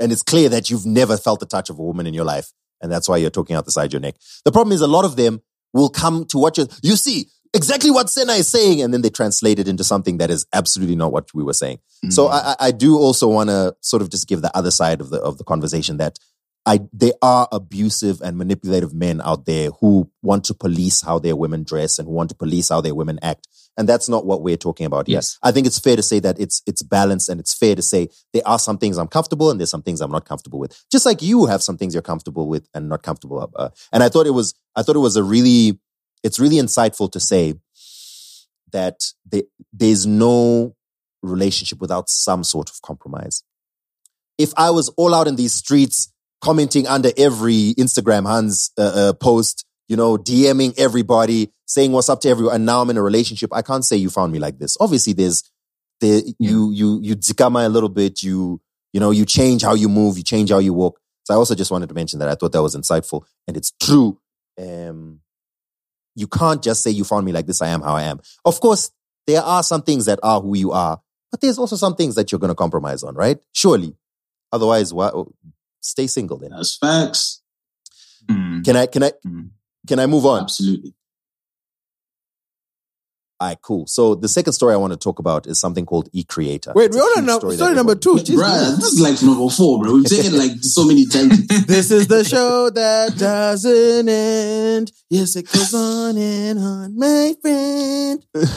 And 0.00 0.12
it's 0.12 0.22
clear 0.22 0.48
that 0.50 0.70
you've 0.70 0.86
never 0.86 1.16
felt 1.16 1.40
the 1.40 1.46
touch 1.46 1.70
of 1.70 1.78
a 1.78 1.82
woman 1.82 2.06
in 2.06 2.14
your 2.14 2.24
life. 2.24 2.52
And 2.80 2.92
that's 2.92 3.08
why 3.08 3.16
you're 3.16 3.30
talking 3.30 3.56
out 3.56 3.64
the 3.64 3.72
side 3.72 3.86
of 3.86 3.92
your 3.92 4.00
neck. 4.00 4.14
The 4.44 4.52
problem 4.52 4.72
is 4.72 4.80
a 4.80 4.86
lot 4.86 5.04
of 5.04 5.16
them 5.16 5.40
will 5.72 5.88
come 5.88 6.24
to 6.26 6.38
what 6.38 6.56
you 6.56 6.68
you 6.82 6.96
see, 6.96 7.26
exactly 7.54 7.90
what 7.90 8.10
Senna 8.10 8.32
is 8.34 8.48
saying, 8.48 8.82
and 8.82 8.92
then 8.92 9.02
they 9.02 9.10
translate 9.10 9.58
it 9.58 9.68
into 9.68 9.84
something 9.84 10.18
that 10.18 10.30
is 10.30 10.46
absolutely 10.52 10.96
not 10.96 11.12
what 11.12 11.28
we 11.34 11.42
were 11.42 11.52
saying. 11.54 11.78
So 12.10 12.28
Mm. 12.28 12.32
I, 12.32 12.38
I- 12.58 12.66
I 12.68 12.70
do 12.70 12.96
also 12.98 13.28
want 13.28 13.50
to 13.50 13.74
sort 13.80 14.02
of 14.02 14.10
just 14.10 14.28
give 14.28 14.42
the 14.42 14.56
other 14.56 14.70
side 14.70 15.00
of 15.00 15.10
the 15.10 15.18
of 15.20 15.38
the 15.38 15.44
conversation 15.44 15.96
that 15.98 16.18
I 16.66 16.80
there 16.92 17.12
are 17.22 17.48
abusive 17.50 18.20
and 18.20 18.36
manipulative 18.36 18.92
men 18.92 19.20
out 19.24 19.46
there 19.46 19.70
who 19.80 20.10
want 20.22 20.44
to 20.44 20.54
police 20.54 21.00
how 21.02 21.18
their 21.18 21.34
women 21.36 21.62
dress 21.64 21.98
and 21.98 22.06
who 22.06 22.12
want 22.14 22.28
to 22.30 22.36
police 22.36 22.68
how 22.68 22.80
their 22.82 22.94
women 22.94 23.18
act, 23.22 23.48
and 23.78 23.88
that's 23.88 24.08
not 24.08 24.26
what 24.26 24.42
we're 24.42 24.56
talking 24.58 24.84
about 24.84 25.06
here. 25.06 25.14
Yes. 25.16 25.38
I 25.42 25.50
think 25.50 25.66
it's 25.66 25.78
fair 25.78 25.96
to 25.96 26.02
say 26.02 26.18
that 26.20 26.38
it's 26.38 26.60
it's 26.66 26.82
balanced 26.82 27.28
and 27.30 27.40
it's 27.40 27.54
fair 27.54 27.74
to 27.74 27.80
say 27.82 28.08
there 28.34 28.42
are 28.46 28.58
some 28.58 28.76
things 28.76 28.98
I'm 28.98 29.08
comfortable 29.08 29.50
and 29.50 29.58
there's 29.58 29.70
some 29.70 29.82
things 29.82 30.00
I'm 30.02 30.10
not 30.12 30.26
comfortable 30.26 30.58
with. 30.58 30.84
Just 30.92 31.06
like 31.06 31.22
you 31.22 31.46
have 31.46 31.62
some 31.62 31.78
things 31.78 31.94
you're 31.94 32.02
comfortable 32.02 32.48
with 32.48 32.68
and 32.74 32.88
not 32.90 33.02
comfortable. 33.02 33.50
Uh, 33.56 33.70
and 33.92 34.02
I 34.02 34.08
thought 34.10 34.26
it 34.26 34.34
was 34.34 34.54
I 34.76 34.82
thought 34.82 34.96
it 34.96 35.00
was 35.00 35.16
a 35.16 35.22
really 35.24 35.78
it's 36.22 36.38
really 36.38 36.56
insightful 36.56 37.10
to 37.12 37.20
say 37.20 37.54
that 38.72 39.00
there, 39.24 39.42
there's 39.72 40.06
no 40.06 40.74
relationship 41.22 41.80
without 41.80 42.08
some 42.08 42.44
sort 42.44 42.70
of 42.70 42.80
compromise. 42.82 43.42
If 44.36 44.52
I 44.56 44.70
was 44.70 44.88
all 44.90 45.14
out 45.14 45.26
in 45.26 45.36
these 45.36 45.54
streets 45.54 46.12
commenting 46.40 46.86
under 46.86 47.10
every 47.16 47.74
Instagram 47.78 48.26
Hans 48.26 48.70
uh, 48.78 48.82
uh, 48.94 49.12
post, 49.14 49.64
you 49.88 49.96
know, 49.96 50.16
DMing 50.16 50.78
everybody, 50.78 51.50
saying 51.66 51.92
what's 51.92 52.08
up 52.08 52.20
to 52.20 52.28
everyone, 52.28 52.54
and 52.54 52.66
now 52.66 52.80
I'm 52.80 52.90
in 52.90 52.96
a 52.96 53.02
relationship, 53.02 53.50
I 53.52 53.62
can't 53.62 53.84
say 53.84 53.96
you 53.96 54.10
found 54.10 54.32
me 54.32 54.38
like 54.38 54.58
this. 54.58 54.76
Obviously, 54.80 55.12
there's 55.12 55.42
there 56.00 56.22
you 56.38 56.70
you 56.70 57.00
you 57.02 57.16
zikama 57.16 57.66
a 57.66 57.68
little 57.68 57.88
bit, 57.88 58.22
you 58.22 58.60
you 58.92 59.00
know, 59.00 59.10
you 59.10 59.24
change 59.24 59.62
how 59.62 59.74
you 59.74 59.88
move, 59.88 60.16
you 60.16 60.24
change 60.24 60.50
how 60.50 60.58
you 60.58 60.72
walk. 60.72 61.00
So 61.24 61.34
I 61.34 61.36
also 61.36 61.54
just 61.54 61.70
wanted 61.70 61.88
to 61.88 61.94
mention 61.94 62.20
that 62.20 62.28
I 62.28 62.34
thought 62.34 62.52
that 62.52 62.62
was 62.62 62.76
insightful 62.76 63.24
and 63.46 63.56
it's 63.56 63.72
true. 63.82 64.18
Um, 64.58 65.20
you 66.18 66.26
can't 66.26 66.62
just 66.62 66.82
say 66.82 66.90
you 66.90 67.04
found 67.04 67.24
me 67.24 67.32
like 67.32 67.46
this. 67.46 67.62
I 67.62 67.68
am 67.68 67.80
how 67.82 67.94
I 67.94 68.02
am. 68.04 68.20
Of 68.44 68.60
course, 68.60 68.90
there 69.26 69.40
are 69.42 69.62
some 69.62 69.82
things 69.82 70.06
that 70.06 70.18
are 70.22 70.40
who 70.40 70.56
you 70.56 70.72
are, 70.72 71.00
but 71.30 71.40
there's 71.40 71.58
also 71.58 71.76
some 71.76 71.94
things 71.94 72.14
that 72.16 72.32
you're 72.32 72.38
going 72.38 72.48
to 72.50 72.54
compromise 72.56 73.02
on, 73.02 73.14
right? 73.14 73.38
Surely. 73.52 73.94
Otherwise, 74.52 74.92
why, 74.92 75.10
stay 75.80 76.06
single 76.06 76.38
then. 76.38 76.50
That's 76.50 76.76
facts. 76.76 77.42
Mm. 78.26 78.64
Can 78.64 78.76
I, 78.76 78.86
can 78.86 79.02
I, 79.04 79.12
Mm. 79.26 79.50
can 79.86 79.98
I 80.00 80.06
move 80.06 80.26
on? 80.26 80.42
Absolutely. 80.42 80.94
All 83.40 83.48
right, 83.48 83.58
cool. 83.62 83.86
So 83.86 84.16
the 84.16 84.26
second 84.26 84.52
story 84.54 84.74
I 84.74 84.76
want 84.78 84.92
to 84.92 84.96
talk 84.98 85.20
about 85.20 85.46
is 85.46 85.60
something 85.60 85.86
called 85.86 86.10
eCreator. 86.12 86.74
Wait, 86.74 86.90
we're 86.90 87.00
on 87.00 87.18
huge 87.18 87.26
now. 87.26 87.38
story 87.38 87.54
Story 87.56 87.74
number 87.74 87.92
everyone- 87.92 88.24
two. 88.24 88.32
Jeez, 88.32 88.36
Bruh, 88.36 88.76
this 88.76 88.92
is 88.94 89.00
like 89.00 89.22
number 89.22 89.48
four, 89.54 89.80
bro. 89.80 89.92
We've 89.94 90.04
taken 90.06 90.36
like 90.36 90.50
so 90.60 90.84
many 90.84 91.06
tangents. 91.06 91.46
This 91.66 91.90
is 91.92 92.08
the 92.08 92.24
show 92.24 92.68
that 92.70 93.16
doesn't 93.16 94.08
end. 94.08 94.90
Yes, 95.08 95.36
it 95.36 95.50
goes 95.52 95.72
on 95.72 96.16
and 96.18 96.58
on, 96.58 96.98
my 96.98 97.34
friend. 97.40 98.24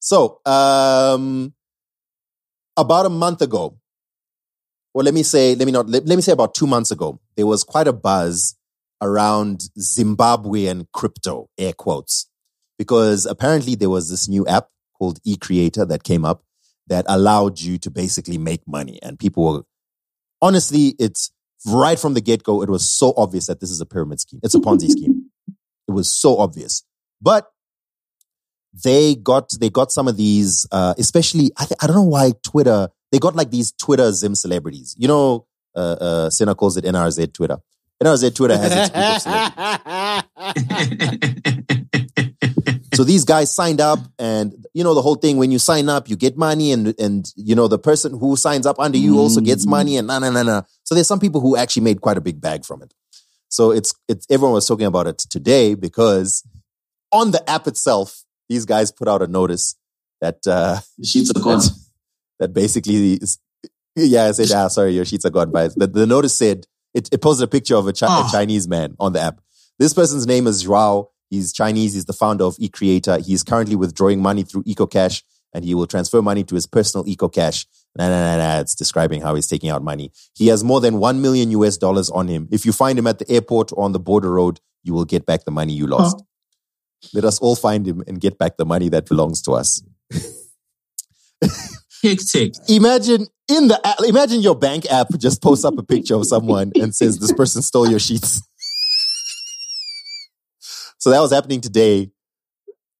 So, 0.00 0.40
um, 0.44 1.54
about 2.76 3.06
a 3.06 3.08
month 3.08 3.40
ago, 3.40 3.78
well, 4.92 5.02
let 5.02 5.14
me 5.14 5.22
say, 5.22 5.54
let 5.54 5.64
me 5.64 5.72
not, 5.72 5.88
let, 5.88 6.04
let 6.04 6.16
me 6.16 6.20
say 6.20 6.32
about 6.32 6.54
two 6.54 6.66
months 6.66 6.90
ago, 6.90 7.20
there 7.36 7.46
was 7.46 7.64
quite 7.64 7.88
a 7.88 7.92
buzz 7.94 8.54
around 9.00 9.60
Zimbabwean 9.80 10.88
crypto, 10.92 11.48
air 11.56 11.72
quotes, 11.72 12.26
because 12.78 13.26
apparently 13.26 13.74
there 13.74 13.90
was 13.90 14.10
this 14.10 14.28
new 14.28 14.46
app 14.46 14.68
called 14.98 15.22
eCreator 15.22 15.86
that 15.88 16.02
came 16.02 16.24
up 16.24 16.42
that 16.86 17.04
allowed 17.08 17.60
you 17.60 17.78
to 17.78 17.90
basically 17.90 18.38
make 18.38 18.66
money. 18.66 18.98
And 19.02 19.18
people 19.18 19.44
were, 19.44 19.62
honestly, 20.42 20.94
it's 20.98 21.32
right 21.66 21.98
from 21.98 22.14
the 22.14 22.20
get 22.20 22.42
go, 22.42 22.62
it 22.62 22.68
was 22.68 22.88
so 22.88 23.14
obvious 23.16 23.46
that 23.46 23.60
this 23.60 23.70
is 23.70 23.80
a 23.80 23.86
pyramid 23.86 24.20
scheme. 24.20 24.40
It's 24.42 24.54
a 24.54 24.60
Ponzi 24.60 24.90
scheme. 24.90 25.30
It 25.88 25.92
was 25.92 26.12
so 26.12 26.36
obvious. 26.36 26.84
But 27.20 27.50
they 28.82 29.14
got 29.14 29.50
they 29.60 29.70
got 29.70 29.92
some 29.92 30.08
of 30.08 30.16
these, 30.16 30.66
uh, 30.72 30.94
especially 30.98 31.52
I, 31.56 31.64
th- 31.64 31.78
I 31.80 31.86
don't 31.86 31.96
know 31.96 32.02
why 32.02 32.32
Twitter 32.42 32.88
they 33.12 33.18
got 33.18 33.36
like 33.36 33.50
these 33.50 33.72
Twitter 33.72 34.10
Zim 34.12 34.34
celebrities. 34.34 34.94
You 34.98 35.08
know, 35.08 35.46
uh, 35.76 35.96
uh, 36.00 36.30
Senna 36.30 36.54
calls 36.54 36.76
it 36.76 36.84
NRZ 36.84 37.32
Twitter. 37.32 37.58
NRZ 38.02 38.34
Twitter 38.34 38.58
has 38.58 38.72
its 38.72 38.90
of 38.92 39.22
celebrities. 39.22 40.24
So 42.96 43.04
these 43.04 43.24
guys 43.24 43.54
signed 43.54 43.80
up, 43.80 43.98
and 44.18 44.66
you 44.74 44.82
know 44.84 44.94
the 44.94 45.02
whole 45.02 45.14
thing. 45.16 45.36
When 45.36 45.50
you 45.50 45.58
sign 45.58 45.88
up, 45.88 46.08
you 46.08 46.16
get 46.16 46.36
money, 46.36 46.72
and 46.72 46.94
and 46.98 47.30
you 47.36 47.54
know 47.54 47.68
the 47.68 47.78
person 47.78 48.18
who 48.18 48.36
signs 48.36 48.66
up 48.66 48.78
under 48.78 48.98
you 48.98 49.18
also 49.18 49.40
gets 49.40 49.66
money, 49.66 49.96
and 49.96 50.06
na 50.08 50.18
na 50.18 50.30
na 50.30 50.42
na. 50.42 50.62
So 50.84 50.94
there's 50.94 51.06
some 51.08 51.20
people 51.20 51.40
who 51.40 51.56
actually 51.56 51.82
made 51.82 52.00
quite 52.00 52.16
a 52.16 52.20
big 52.20 52.40
bag 52.40 52.64
from 52.64 52.82
it. 52.82 52.92
So 53.48 53.70
it's 53.70 53.94
it's 54.08 54.26
everyone 54.30 54.54
was 54.54 54.66
talking 54.66 54.86
about 54.86 55.06
it 55.06 55.18
today 55.18 55.74
because 55.74 56.42
on 57.12 57.30
the 57.30 57.48
app 57.48 57.66
itself, 57.66 58.24
these 58.48 58.64
guys 58.64 58.90
put 58.90 59.06
out 59.08 59.22
a 59.22 59.26
notice 59.26 59.76
that 60.20 60.38
uh, 60.46 60.80
Sheets 61.02 61.30
are 61.30 61.40
gone. 61.40 61.58
that, 61.58 61.70
that 62.40 62.52
basically 62.54 63.14
is, 63.14 63.38
yeah, 63.94 64.24
I 64.24 64.32
said, 64.32 64.50
ah, 64.56 64.68
sorry, 64.68 64.94
your 64.94 65.04
sheets 65.04 65.24
are 65.24 65.30
gone 65.30 65.52
by. 65.52 65.68
The, 65.68 65.86
the 65.86 66.06
notice 66.06 66.36
said, 66.36 66.66
it, 66.94 67.08
it 67.12 67.22
posted 67.22 67.44
a 67.44 67.48
picture 67.50 67.76
of 67.76 67.86
a, 67.86 67.92
Chi- 67.92 68.06
a 68.06 68.08
Oh. 68.10 68.28
Chinese 68.32 68.66
man 68.66 68.96
on 68.98 69.12
the 69.12 69.20
app. 69.20 69.40
This 69.78 69.94
person's 69.94 70.26
name 70.26 70.46
is 70.48 70.62
Joao. 70.64 71.10
He's 71.34 71.52
Chinese. 71.52 71.94
He's 71.94 72.04
the 72.04 72.12
founder 72.12 72.44
of 72.44 72.56
eCreator. 72.56 73.24
He's 73.24 73.42
currently 73.42 73.76
withdrawing 73.76 74.22
money 74.22 74.42
through 74.42 74.64
EcoCash 74.64 75.22
and 75.52 75.64
he 75.64 75.74
will 75.74 75.86
transfer 75.86 76.20
money 76.20 76.44
to 76.44 76.54
his 76.54 76.66
personal 76.66 77.04
EcoCash. 77.04 77.66
Nah, 77.96 78.08
nah, 78.08 78.36
nah, 78.36 78.36
nah. 78.36 78.60
It's 78.60 78.74
describing 78.74 79.20
how 79.20 79.34
he's 79.34 79.46
taking 79.46 79.70
out 79.70 79.82
money. 79.82 80.10
He 80.34 80.48
has 80.48 80.64
more 80.64 80.80
than 80.80 80.98
1 80.98 81.22
million 81.22 81.50
US 81.52 81.76
dollars 81.76 82.10
on 82.10 82.28
him. 82.28 82.48
If 82.50 82.66
you 82.66 82.72
find 82.72 82.98
him 82.98 83.06
at 83.06 83.18
the 83.18 83.30
airport 83.30 83.72
or 83.72 83.84
on 83.84 83.92
the 83.92 84.00
border 84.00 84.32
road, 84.32 84.60
you 84.82 84.92
will 84.92 85.04
get 85.04 85.26
back 85.26 85.44
the 85.44 85.50
money 85.50 85.72
you 85.72 85.86
lost. 85.86 86.22
Let 87.12 87.24
us 87.24 87.38
all 87.38 87.56
find 87.56 87.86
him 87.86 88.02
and 88.06 88.20
get 88.20 88.38
back 88.38 88.56
the 88.56 88.64
money 88.64 88.88
that 88.88 89.06
belongs 89.06 89.42
to 89.42 89.52
us. 89.52 89.82
Hectic. 92.02 92.54
imagine 92.68 93.26
in 93.48 93.68
the 93.68 93.96
imagine 94.06 94.40
your 94.40 94.54
bank 94.54 94.84
app 94.90 95.08
just 95.16 95.42
posts 95.42 95.64
up 95.64 95.78
a 95.78 95.82
picture 95.82 96.14
of 96.14 96.26
someone 96.26 96.70
and 96.74 96.94
says 96.94 97.18
this 97.18 97.32
person 97.32 97.62
stole 97.62 97.88
your 97.88 97.98
sheets. 97.98 98.42
So 101.04 101.10
that 101.10 101.20
was 101.20 101.30
happening 101.34 101.60
today. 101.60 102.10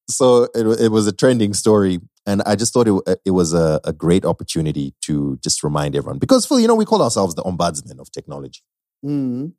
So 0.07 0.43
it, 0.53 0.79
it 0.79 0.91
was 0.91 1.07
a 1.07 1.11
trending 1.11 1.55
story, 1.55 2.01
and 2.27 2.43
I 2.45 2.55
just 2.55 2.71
thought 2.71 2.87
it, 2.87 3.19
it 3.25 3.31
was 3.31 3.51
a, 3.51 3.81
a 3.83 3.91
great 3.91 4.25
opportunity 4.25 4.93
to 5.05 5.39
just 5.41 5.63
remind 5.63 5.95
everyone 5.95 6.19
because 6.19 6.45
Phil, 6.45 6.59
you 6.59 6.67
know, 6.67 6.75
we 6.75 6.85
call 6.85 7.01
ourselves 7.01 7.33
the 7.33 7.41
ombudsman 7.41 7.99
of 7.99 8.11
technology, 8.11 8.61
Mm. 9.03 9.53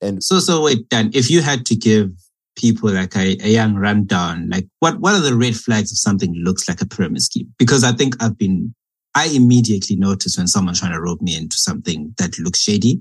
and 0.00 0.20
So, 0.20 0.40
so 0.40 0.64
wait, 0.64 0.88
Dan, 0.88 1.12
if 1.14 1.30
you 1.30 1.42
had 1.42 1.64
to 1.66 1.76
give 1.76 2.10
people 2.56 2.90
like 2.90 3.14
a, 3.14 3.36
a 3.44 3.50
young 3.50 3.76
rundown, 3.76 4.48
like 4.48 4.66
what, 4.80 4.98
what 4.98 5.14
are 5.14 5.20
the 5.20 5.36
red 5.36 5.54
flags 5.54 5.92
if 5.92 5.98
something 5.98 6.34
looks 6.42 6.68
like 6.68 6.80
a 6.80 6.86
pyramid 6.86 7.22
scheme? 7.22 7.54
Because 7.56 7.84
I 7.84 7.92
think 7.92 8.20
I've 8.20 8.36
been, 8.36 8.74
I 9.14 9.26
immediately 9.28 9.94
notice 9.94 10.36
when 10.36 10.48
someone's 10.48 10.80
trying 10.80 10.94
to 10.94 11.00
rope 11.00 11.22
me 11.22 11.36
into 11.36 11.56
something 11.56 12.12
that 12.18 12.36
looks 12.40 12.58
shady. 12.60 13.00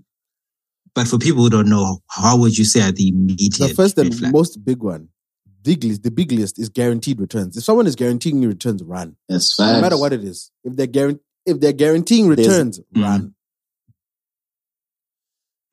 But 0.95 1.07
for 1.09 1.17
people 1.19 1.43
who 1.43 1.49
don't 1.49 1.69
know, 1.69 2.01
how 2.07 2.37
would 2.39 2.57
you 2.57 2.63
say 2.65 2.81
are 2.81 2.91
the 2.91 3.09
immediate 3.09 3.57
The 3.59 3.73
first 3.75 3.97
and 3.97 4.15
flags? 4.15 4.31
most 4.33 4.63
big 4.65 4.81
one, 4.81 5.09
biggest, 5.61 6.03
the 6.03 6.09
biggest 6.11 6.57
is 6.57 6.69
guaranteed 6.69 7.19
returns. 7.19 7.57
If 7.57 7.63
someone 7.65 7.85
is 7.85 7.95
guaranteeing 7.95 8.41
you 8.41 8.47
returns, 8.47 8.81
run. 8.81 9.17
That's 9.27 9.53
fine. 9.53 9.73
No 9.75 9.81
matter 9.81 9.97
what 9.97 10.13
it 10.13 10.23
is. 10.23 10.51
If 10.63 10.75
they're 10.77 10.87
guaran- 10.87 11.19
if 11.45 11.59
they're 11.59 11.73
guaranteeing 11.73 12.27
returns, 12.29 12.79
Mm. 12.95 13.03
run. 13.03 13.35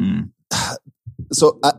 Mm. 0.01 0.31
so 1.33 1.59
I, 1.63 1.73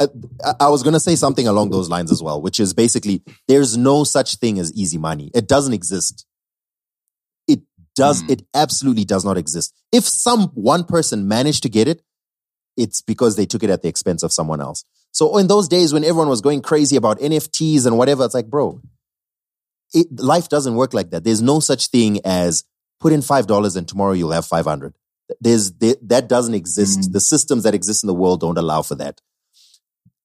I, 0.45 0.53
I 0.61 0.69
was 0.69 0.81
going 0.83 0.93
to 0.93 0.99
say 0.99 1.15
something 1.15 1.47
along 1.47 1.71
those 1.71 1.89
lines 1.89 2.11
as 2.11 2.23
well, 2.23 2.41
which 2.41 2.59
is 2.59 2.73
basically 2.73 3.21
there's 3.47 3.75
no 3.77 4.03
such 4.05 4.35
thing 4.37 4.57
as 4.57 4.71
easy 4.73 4.97
money. 4.97 5.31
It 5.35 5.47
doesn't 5.47 5.73
exist. 5.73 6.25
It 7.47 7.59
does. 7.95 8.21
Hmm. 8.21 8.31
It 8.31 8.43
absolutely 8.53 9.03
does 9.05 9.25
not 9.25 9.37
exist. 9.37 9.73
If 9.91 10.05
some 10.05 10.47
one 10.53 10.85
person 10.85 11.27
managed 11.27 11.63
to 11.63 11.69
get 11.69 11.87
it, 11.89 12.01
it's 12.77 13.01
because 13.01 13.35
they 13.35 13.45
took 13.45 13.63
it 13.63 13.69
at 13.69 13.81
the 13.81 13.87
expense 13.87 14.23
of 14.23 14.31
someone 14.33 14.61
else. 14.61 14.83
So 15.11 15.37
in 15.37 15.47
those 15.47 15.67
days 15.67 15.93
when 15.93 16.03
everyone 16.03 16.29
was 16.29 16.41
going 16.41 16.61
crazy 16.61 16.95
about 16.95 17.19
NFTs 17.19 17.85
and 17.85 17.97
whatever, 17.97 18.25
it's 18.25 18.33
like, 18.33 18.47
bro, 18.47 18.81
it, 19.93 20.07
life 20.19 20.49
doesn't 20.49 20.75
work 20.75 20.93
like 20.93 21.11
that. 21.11 21.23
There's 21.23 21.41
no 21.41 21.59
such 21.59 21.87
thing 21.87 22.19
as 22.25 22.63
put 22.99 23.13
in 23.13 23.21
five 23.21 23.47
dollars 23.47 23.75
and 23.75 23.87
tomorrow 23.87 24.13
you'll 24.13 24.31
have 24.31 24.45
five 24.45 24.65
hundred. 24.65 24.95
There's 25.39 25.71
there, 25.73 25.95
that 26.03 26.27
doesn't 26.27 26.53
exist. 26.53 27.01
Mhm. 27.01 27.13
The 27.13 27.19
systems 27.19 27.63
that 27.63 27.75
exist 27.75 28.03
in 28.03 28.07
the 28.07 28.13
world 28.13 28.41
don't 28.41 28.57
allow 28.57 28.81
for 28.81 28.95
that. 28.95 29.21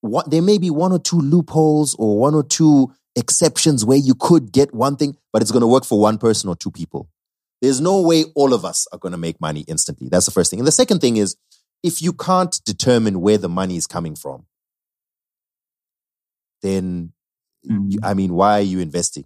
What, 0.01 0.31
there 0.31 0.43
may 0.43 0.59
be 0.59 0.71
one 0.71 0.93
or 0.93 0.99
two 0.99 1.21
loopholes 1.21 1.95
or 1.97 2.19
one 2.19 2.35
or 2.35 2.43
two 2.45 2.93
exceptions 3.17 3.85
where 3.85 3.99
you 3.99 4.15
could 4.15 4.53
get 4.53 4.73
one 4.73 4.97
thing, 4.97 5.17
but 5.33 5.43
it's 5.43 5.51
going 5.51 5.63
to 5.63 5.67
work 5.67 5.85
for 5.85 6.01
one 6.01 6.19
person 6.19 6.49
or 6.49 6.55
two 6.57 6.71
people. 6.71 7.11
There's 7.61 7.81
no 7.81 8.01
way 8.01 8.25
all 8.37 8.55
of 8.55 8.65
us 8.65 8.87
are 8.93 8.99
going 8.99 9.13
to 9.13 9.19
make 9.19 9.41
money 9.41 9.65
instantly. 9.67 10.09
That's 10.09 10.27
the 10.27 10.31
first 10.31 10.51
thing. 10.51 10.61
And 10.61 10.67
the 10.67 10.73
second 10.73 11.01
thing 11.01 11.17
is, 11.17 11.35
if 11.83 12.03
you 12.03 12.13
can't 12.13 12.61
determine 12.65 13.21
where 13.21 13.39
the 13.39 13.49
money 13.49 13.77
is 13.77 13.87
coming 13.87 14.15
from, 14.17 14.47
then 16.63 17.13
Mhm. 17.69 17.93
you- 17.93 17.99
I 18.03 18.15
mean, 18.15 18.35
why 18.35 18.59
are 18.59 18.63
you 18.63 18.79
investing? 18.81 19.25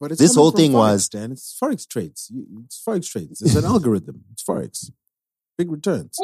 But 0.00 0.12
it's 0.12 0.20
This 0.20 0.34
whole 0.34 0.50
thing 0.50 0.72
Forex, 0.72 0.92
was- 0.92 1.08
Dan. 1.08 1.32
It's 1.32 1.56
forex 1.60 1.86
trades. 1.86 2.30
It's 2.64 2.82
forex 2.84 3.08
trades. 3.08 3.40
It's 3.42 3.54
an 3.54 3.64
algorithm. 3.64 4.24
It's 4.32 4.42
forex. 4.42 4.90
Big 5.56 5.70
returns. 5.70 6.16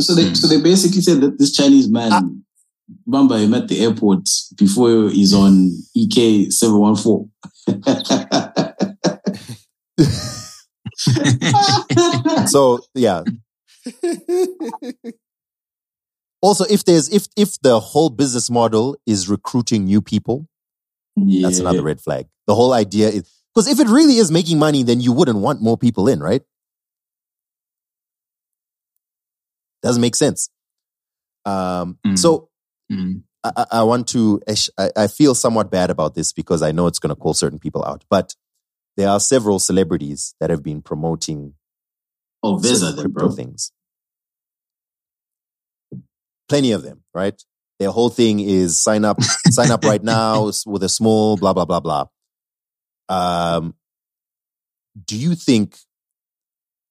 So 0.00 0.14
they, 0.14 0.34
so 0.34 0.46
they 0.48 0.60
basically 0.60 1.00
said 1.02 1.20
that 1.22 1.38
this 1.38 1.52
Chinese 1.52 1.88
man 1.88 2.12
Ah. 2.12 2.22
Bamba 3.08 3.40
him 3.42 3.54
at 3.54 3.68
the 3.68 3.80
airport 3.80 4.28
before 4.56 5.08
he's 5.08 5.32
on 5.32 5.70
EK 5.94 6.50
seven 6.50 6.78
one 6.78 6.96
four. 6.96 7.28
So 12.46 12.80
yeah. 12.94 13.22
Also, 16.42 16.64
if 16.68 16.84
there's 16.84 17.08
if 17.08 17.26
if 17.38 17.58
the 17.62 17.80
whole 17.80 18.10
business 18.10 18.50
model 18.50 18.98
is 19.06 19.30
recruiting 19.30 19.86
new 19.86 20.02
people, 20.02 20.46
that's 21.42 21.58
another 21.58 21.82
red 21.82 22.00
flag. 22.02 22.26
The 22.46 22.54
whole 22.54 22.74
idea 22.74 23.08
is 23.08 23.24
because 23.54 23.66
if 23.66 23.80
it 23.80 23.88
really 23.88 24.18
is 24.18 24.30
making 24.30 24.58
money, 24.58 24.82
then 24.82 25.00
you 25.00 25.12
wouldn't 25.12 25.38
want 25.38 25.62
more 25.62 25.78
people 25.78 26.06
in, 26.06 26.20
right? 26.20 26.42
Doesn't 29.82 30.02
make 30.02 30.16
sense. 30.16 30.50
Um, 31.46 31.98
Mm. 32.06 32.18
So 32.18 32.50
Mm. 32.92 33.22
I, 33.42 33.52
I- 33.56 33.66
I 33.80 33.82
want 33.84 34.06
to. 34.08 34.40
I, 34.78 34.90
I 34.96 35.06
feel 35.06 35.34
somewhat 35.34 35.70
bad 35.70 35.88
about 35.90 36.14
this 36.14 36.32
because 36.34 36.60
I 36.60 36.72
know 36.72 36.86
it's 36.86 36.98
going 36.98 37.14
to 37.14 37.20
call 37.20 37.32
certain 37.32 37.58
people 37.58 37.82
out, 37.86 38.04
but 38.10 38.34
there 38.98 39.08
are 39.08 39.18
several 39.20 39.58
celebrities 39.58 40.34
that 40.40 40.50
have 40.50 40.62
been 40.62 40.82
promoting 40.82 41.54
Oh, 42.44 42.58
there's 42.58 42.80
certain 42.80 42.92
other 42.92 43.02
crypto 43.04 43.26
bro. 43.28 43.30
things. 43.30 43.72
Plenty 46.48 46.72
of 46.72 46.82
them, 46.82 47.02
right? 47.14 47.42
Their 47.80 47.90
whole 47.90 48.10
thing 48.10 48.38
is 48.38 48.78
sign 48.78 49.04
up, 49.04 49.20
sign 49.22 49.70
up 49.70 49.82
right 49.82 50.02
now 50.14 50.50
with 50.66 50.82
a 50.82 50.88
small 50.88 51.38
blah 51.38 51.54
blah 51.54 51.64
blah 51.64 51.80
blah. 51.80 52.06
Um, 53.08 53.74
do 55.06 55.16
you 55.16 55.34
think? 55.34 55.78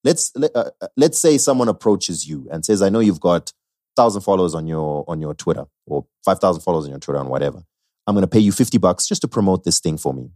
Let's 0.04 0.32
let, 0.36 0.54
uh, 0.56 0.72
uh, 0.82 0.88
let's 0.98 1.18
say 1.18 1.38
someone 1.38 1.70
approaches 1.70 2.28
you 2.28 2.48
and 2.52 2.66
says, 2.66 2.82
"I 2.82 2.90
know 2.90 3.00
you've 3.00 3.22
got 3.22 3.54
thousand 3.96 4.22
followers 4.22 4.56
on 4.56 4.66
your 4.66 5.06
on 5.08 5.22
your 5.22 5.36
Twitter 5.36 5.66
or 5.86 6.06
five 6.26 6.40
thousand 6.40 6.62
followers 6.64 6.86
on 6.86 6.90
your 6.90 7.00
Twitter 7.00 7.20
and 7.20 7.30
whatever. 7.30 7.64
I'm 8.08 8.16
going 8.16 8.24
to 8.24 8.28
pay 8.28 8.40
you 8.40 8.52
fifty 8.52 8.80
bucks 8.80 9.08
just 9.08 9.22
to 9.22 9.28
promote 9.28 9.64
this 9.64 9.80
thing 9.80 9.98
for 9.98 10.14
me." 10.14 10.32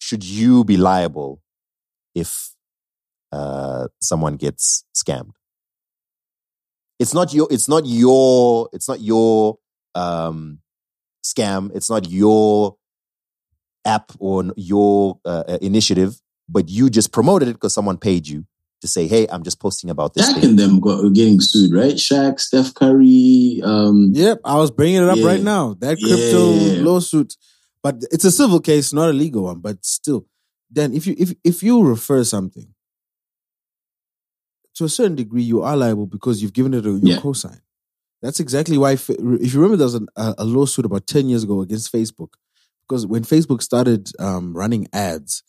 Should 0.00 0.24
you 0.24 0.64
be 0.64 0.76
liable 0.76 1.40
if 2.14 2.53
uh, 3.34 3.88
someone 4.00 4.36
gets 4.36 4.84
scammed. 4.94 5.32
It's 6.98 7.12
not 7.14 7.34
your. 7.34 7.48
It's 7.50 7.68
not 7.68 7.84
your. 7.86 8.68
It's 8.72 8.88
not 8.88 9.00
your 9.00 9.58
um, 9.94 10.60
scam. 11.24 11.70
It's 11.74 11.90
not 11.90 12.08
your 12.08 12.76
app 13.84 14.12
or 14.18 14.44
your 14.56 15.18
uh, 15.24 15.44
uh, 15.48 15.58
initiative, 15.60 16.20
but 16.48 16.68
you 16.68 16.88
just 16.90 17.12
promoted 17.12 17.48
it 17.48 17.54
because 17.54 17.74
someone 17.74 17.98
paid 17.98 18.28
you 18.28 18.46
to 18.80 18.88
say, 18.88 19.08
"Hey, 19.08 19.26
I'm 19.28 19.42
just 19.42 19.58
posting 19.60 19.90
about 19.90 20.14
this 20.14 20.30
Shaq 20.30 20.34
thing." 20.34 20.44
and 20.50 20.58
them 20.58 20.80
got 20.80 21.02
getting 21.14 21.40
sued, 21.40 21.72
right? 21.74 21.94
Shaq, 21.96 22.38
Steph 22.40 22.72
Curry. 22.74 23.60
Um, 23.64 24.12
Yep, 24.14 24.40
I 24.44 24.56
was 24.56 24.70
bringing 24.70 25.02
it 25.02 25.08
up 25.08 25.18
Yeah. 25.18 25.26
right 25.26 25.42
now. 25.42 25.74
That 25.80 25.98
crypto 26.00 26.54
Yeah. 26.54 26.82
lawsuit, 26.84 27.34
but 27.82 27.96
it's 28.12 28.24
a 28.24 28.30
civil 28.32 28.60
case, 28.60 28.92
not 28.92 29.10
a 29.10 29.12
legal 29.12 29.42
one. 29.44 29.58
But 29.60 29.84
still, 29.84 30.26
then 30.70 30.94
if 30.94 31.06
you 31.08 31.14
if 31.18 31.34
if 31.42 31.62
you 31.62 31.82
refer 31.82 32.22
something 32.24 32.68
to 34.76 34.84
a 34.84 34.88
certain 34.88 35.14
degree, 35.14 35.42
you 35.42 35.62
are 35.62 35.76
liable 35.76 36.06
because 36.06 36.42
you've 36.42 36.52
given 36.52 36.74
it 36.74 36.84
a, 36.86 36.90
your 36.90 37.00
Yeah. 37.02 37.16
cosign. 37.18 37.60
That's 38.22 38.40
exactly 38.40 38.78
why. 38.78 38.96
Fa- 38.96 39.12
If 39.18 39.52
you 39.52 39.60
remember, 39.60 39.76
there 39.76 39.84
was 39.86 39.94
an, 39.94 40.08
a, 40.16 40.34
a 40.38 40.44
lawsuit 40.44 40.84
about 40.86 41.06
ten 41.06 41.28
years 41.28 41.42
ago 41.44 41.60
against 41.60 41.92
Facebook 41.92 42.30
because 42.88 43.06
when 43.06 43.22
Facebook 43.22 43.62
started 43.62 44.10
um, 44.18 44.56
running 44.56 44.88
ads, 44.92 45.42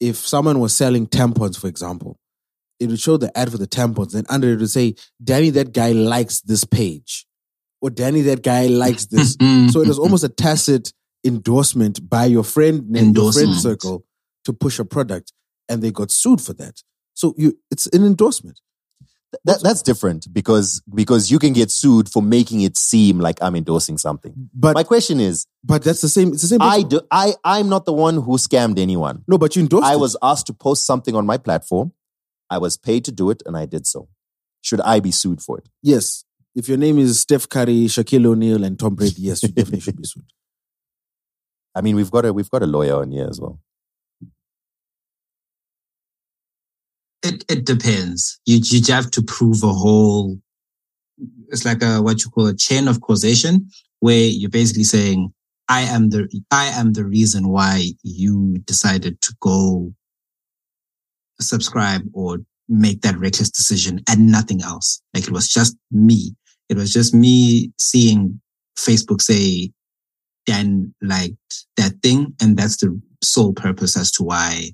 if 0.00 0.16
someone 0.16 0.58
was 0.58 0.74
selling 0.76 1.06
tampons, 1.06 1.58
for 1.58 1.68
example, 1.68 2.18
it 2.80 2.88
would 2.88 2.98
show 3.00 3.16
the 3.16 3.36
ad 3.38 3.50
for 3.52 3.58
the 3.58 3.66
tampons, 3.68 4.12
then 4.12 4.24
under 4.28 4.52
it 4.52 4.58
would 4.58 4.70
say, 4.70 4.94
"Danny, 5.22 5.50
that 5.50 5.72
guy 5.72 5.92
likes 5.92 6.40
this 6.40 6.64
page," 6.64 7.26
or 7.80 7.90
"Danny, 7.90 8.22
that 8.22 8.42
guy 8.42 8.66
likes 8.66 9.06
this." 9.12 9.36
so 9.72 9.80
it 9.80 9.86
was 9.88 9.98
almost 9.98 10.24
a 10.24 10.28
tacit 10.28 10.92
endorsement 11.24 12.08
by 12.08 12.24
your 12.24 12.42
friend 12.44 12.96
and 12.96 13.14
your 13.14 13.32
friend 13.32 13.54
circle 13.54 14.04
to 14.44 14.52
push 14.52 14.78
a 14.80 14.84
product, 14.84 15.32
and 15.68 15.80
they 15.82 15.90
got 15.92 16.10
sued 16.10 16.40
for 16.40 16.54
that. 16.54 16.82
So 17.20 17.34
you, 17.36 17.58
it's 17.70 17.86
an 17.88 18.04
endorsement. 18.04 18.60
That, 19.44 19.60
that's 19.62 19.82
different 19.82 20.26
because 20.32 20.82
because 20.92 21.30
you 21.30 21.38
can 21.38 21.52
get 21.52 21.70
sued 21.70 22.08
for 22.08 22.20
making 22.20 22.62
it 22.62 22.76
seem 22.76 23.20
like 23.20 23.40
I'm 23.40 23.54
endorsing 23.54 23.96
something. 23.98 24.32
But 24.52 24.74
My 24.74 24.82
question 24.82 25.20
is, 25.20 25.46
but 25.62 25.84
that's 25.84 26.00
the 26.00 26.08
same. 26.08 26.32
It's 26.32 26.42
the 26.42 26.48
same. 26.48 26.62
I 26.62 26.82
do, 26.82 27.00
I 27.12 27.34
I'm 27.44 27.68
not 27.68 27.84
the 27.84 27.92
one 27.92 28.14
who 28.14 28.38
scammed 28.38 28.78
anyone. 28.78 29.22
no, 29.28 29.38
but 29.38 29.54
you 29.54 29.62
endorsed. 29.62 29.86
I 29.86 29.94
it. 29.94 30.00
was 30.00 30.16
asked 30.20 30.46
to 30.46 30.54
post 30.54 30.84
something 30.84 31.14
on 31.14 31.26
my 31.26 31.36
platform. 31.36 31.92
I 32.48 32.58
was 32.58 32.76
paid 32.76 33.04
to 33.04 33.12
do 33.12 33.30
it, 33.30 33.42
and 33.46 33.56
I 33.56 33.66
did 33.66 33.86
so. 33.86 34.08
Should 34.62 34.80
I 34.80 34.98
be 35.00 35.12
sued 35.12 35.40
for 35.42 35.58
it? 35.58 35.68
yes. 35.82 36.24
If 36.52 36.68
your 36.68 36.78
name 36.78 36.98
is 36.98 37.20
Steph 37.20 37.48
Curry, 37.48 37.86
Shaquille 37.86 38.26
O'Neal, 38.26 38.64
and 38.64 38.76
Tom 38.76 38.96
Brady, 38.96 39.22
yes, 39.22 39.44
you 39.44 39.50
definitely 39.50 39.78
should 39.80 39.96
be 39.96 40.02
sued. 40.02 40.24
I 41.76 41.80
mean, 41.80 41.94
we've 41.94 42.10
got 42.10 42.24
a 42.24 42.32
we've 42.32 42.50
got 42.50 42.64
a 42.64 42.66
lawyer 42.66 42.96
on 42.96 43.12
here 43.12 43.28
as 43.30 43.40
well. 43.40 43.60
It 47.22 47.44
it 47.48 47.64
depends. 47.66 48.40
You 48.46 48.60
you 48.62 48.80
have 48.92 49.10
to 49.12 49.22
prove 49.22 49.62
a 49.62 49.72
whole. 49.72 50.38
It's 51.48 51.64
like 51.64 51.82
a 51.82 52.00
what 52.00 52.24
you 52.24 52.30
call 52.30 52.46
a 52.46 52.56
chain 52.56 52.88
of 52.88 53.00
causation, 53.00 53.68
where 54.00 54.26
you're 54.26 54.50
basically 54.50 54.84
saying, 54.84 55.32
"I 55.68 55.82
am 55.82 56.10
the 56.10 56.28
I 56.50 56.66
am 56.66 56.92
the 56.92 57.04
reason 57.04 57.48
why 57.48 57.92
you 58.02 58.58
decided 58.64 59.20
to 59.22 59.34
go 59.40 59.92
subscribe 61.40 62.02
or 62.12 62.38
make 62.68 63.02
that 63.02 63.18
reckless 63.18 63.50
decision, 63.50 64.00
and 64.08 64.30
nothing 64.30 64.62
else. 64.62 65.02
Like 65.14 65.24
it 65.24 65.32
was 65.32 65.48
just 65.48 65.76
me. 65.90 66.34
It 66.68 66.76
was 66.76 66.92
just 66.92 67.14
me 67.14 67.72
seeing 67.78 68.40
Facebook 68.78 69.20
say 69.20 69.72
Dan 70.46 70.94
liked 71.02 71.66
that 71.76 72.00
thing, 72.02 72.34
and 72.40 72.56
that's 72.56 72.78
the 72.78 72.98
sole 73.22 73.52
purpose 73.52 73.96
as 73.96 74.10
to 74.12 74.22
why 74.22 74.70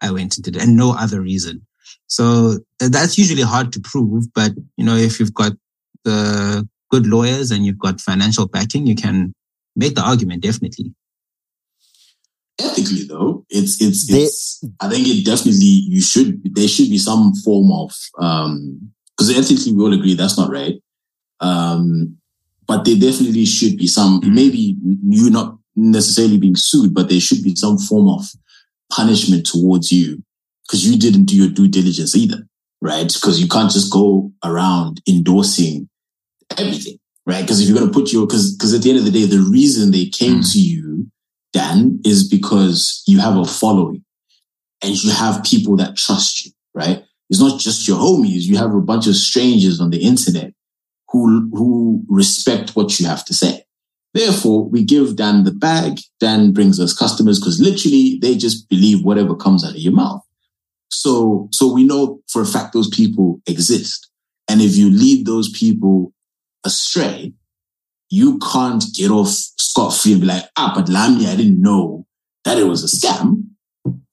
I 0.00 0.10
went 0.10 0.36
and 0.36 0.44
did 0.44 0.56
it, 0.56 0.62
and 0.62 0.76
no 0.76 0.92
other 0.92 1.20
reason." 1.20 1.64
So 2.06 2.58
that's 2.78 3.18
usually 3.18 3.42
hard 3.42 3.72
to 3.72 3.80
prove, 3.80 4.32
but 4.34 4.52
you 4.76 4.84
know, 4.84 4.96
if 4.96 5.18
you've 5.18 5.34
got 5.34 5.52
the 6.04 6.66
good 6.90 7.06
lawyers 7.06 7.50
and 7.50 7.64
you've 7.66 7.78
got 7.78 8.00
financial 8.00 8.46
backing, 8.46 8.86
you 8.86 8.94
can 8.94 9.32
make 9.74 9.94
the 9.94 10.02
argument 10.02 10.42
definitely. 10.42 10.94
ethically 12.60 13.04
though, 13.04 13.44
it's 13.50 13.80
it's 13.80 14.06
They- 14.06 14.22
it's. 14.22 14.64
I 14.80 14.88
think 14.88 15.06
it 15.08 15.24
definitely 15.24 15.66
you 15.66 16.00
should. 16.00 16.40
There 16.54 16.68
should 16.68 16.88
be 16.90 16.98
some 16.98 17.34
form 17.44 17.72
of 17.72 17.92
um 18.18 18.92
because 19.16 19.30
ethically 19.36 19.72
we 19.72 19.82
all 19.82 19.92
agree 19.92 20.14
that's 20.14 20.38
not 20.38 20.50
right. 20.50 20.76
Um, 21.40 22.16
but 22.66 22.84
there 22.84 22.96
definitely 22.96 23.44
should 23.44 23.76
be 23.76 23.86
some. 23.86 24.20
Maybe 24.24 24.76
you 25.08 25.30
not 25.30 25.58
necessarily 25.76 26.38
being 26.38 26.56
sued, 26.56 26.94
but 26.94 27.08
there 27.08 27.20
should 27.20 27.42
be 27.42 27.54
some 27.56 27.78
form 27.78 28.08
of 28.08 28.24
punishment 28.90 29.46
towards 29.46 29.90
you 29.90 30.22
because 30.66 30.86
you 30.86 30.98
didn't 30.98 31.24
do 31.26 31.36
your 31.36 31.48
due 31.50 31.68
diligence 31.68 32.16
either, 32.16 32.46
right? 32.80 33.12
Because 33.12 33.40
you 33.40 33.48
can't 33.48 33.70
just 33.70 33.92
go 33.92 34.32
around 34.44 35.00
endorsing 35.08 35.88
everything, 36.58 36.98
right? 37.26 37.42
Because 37.42 37.60
if 37.60 37.68
you're 37.68 37.78
going 37.78 37.90
to 37.90 37.98
put 37.98 38.12
your, 38.12 38.26
because 38.26 38.54
because 38.56 38.74
at 38.74 38.82
the 38.82 38.90
end 38.90 38.98
of 38.98 39.04
the 39.04 39.10
day, 39.10 39.24
the 39.26 39.38
reason 39.50 39.90
they 39.90 40.06
came 40.06 40.40
Mm. 40.40 40.52
to 40.52 40.58
you, 40.58 41.06
Dan, 41.52 42.00
is 42.04 42.26
because 42.28 43.02
you 43.06 43.18
have 43.20 43.36
a 43.36 43.44
following 43.44 44.04
and 44.82 45.02
you 45.02 45.10
have 45.10 45.44
people 45.44 45.76
that 45.76 45.96
trust 45.96 46.44
you, 46.44 46.52
right? 46.74 47.04
It's 47.30 47.40
not 47.40 47.60
just 47.60 47.86
your 47.88 47.98
homies; 47.98 48.42
you 48.42 48.56
have 48.56 48.74
a 48.74 48.80
bunch 48.80 49.06
of 49.06 49.16
strangers 49.16 49.80
on 49.80 49.90
the 49.90 50.02
internet 50.02 50.52
who 51.10 51.48
who 51.52 52.02
respect 52.08 52.76
what 52.76 52.98
you 52.98 53.06
have 53.06 53.24
to 53.26 53.34
say. 53.34 53.62
Therefore, 54.14 54.68
we 54.68 54.84
give 54.84 55.16
Dan 55.16 55.42
the 55.44 55.50
bag. 55.52 55.98
Dan 56.20 56.52
brings 56.52 56.78
us 56.78 56.92
customers 56.96 57.40
because 57.40 57.60
literally 57.60 58.18
they 58.22 58.36
just 58.36 58.68
believe 58.68 59.02
whatever 59.04 59.34
comes 59.34 59.64
out 59.64 59.70
of 59.72 59.78
your 59.78 59.92
mouth. 59.92 60.23
So, 60.94 61.48
so 61.52 61.72
we 61.72 61.84
know 61.84 62.20
for 62.28 62.42
a 62.42 62.46
fact 62.46 62.72
those 62.72 62.88
people 62.88 63.40
exist. 63.46 64.10
And 64.48 64.60
if 64.60 64.76
you 64.76 64.90
lead 64.90 65.26
those 65.26 65.50
people 65.50 66.12
astray, 66.64 67.32
you 68.10 68.38
can't 68.38 68.84
get 68.94 69.10
off 69.10 69.28
scot 69.28 69.94
free 69.94 70.12
and 70.12 70.20
be 70.20 70.26
like, 70.26 70.44
ah, 70.56 70.72
but 70.74 70.88
Lamia, 70.88 71.30
I 71.30 71.36
didn't 71.36 71.60
know 71.60 72.06
that 72.44 72.58
it 72.58 72.64
was 72.64 72.84
a 72.84 72.96
scam. 72.96 73.44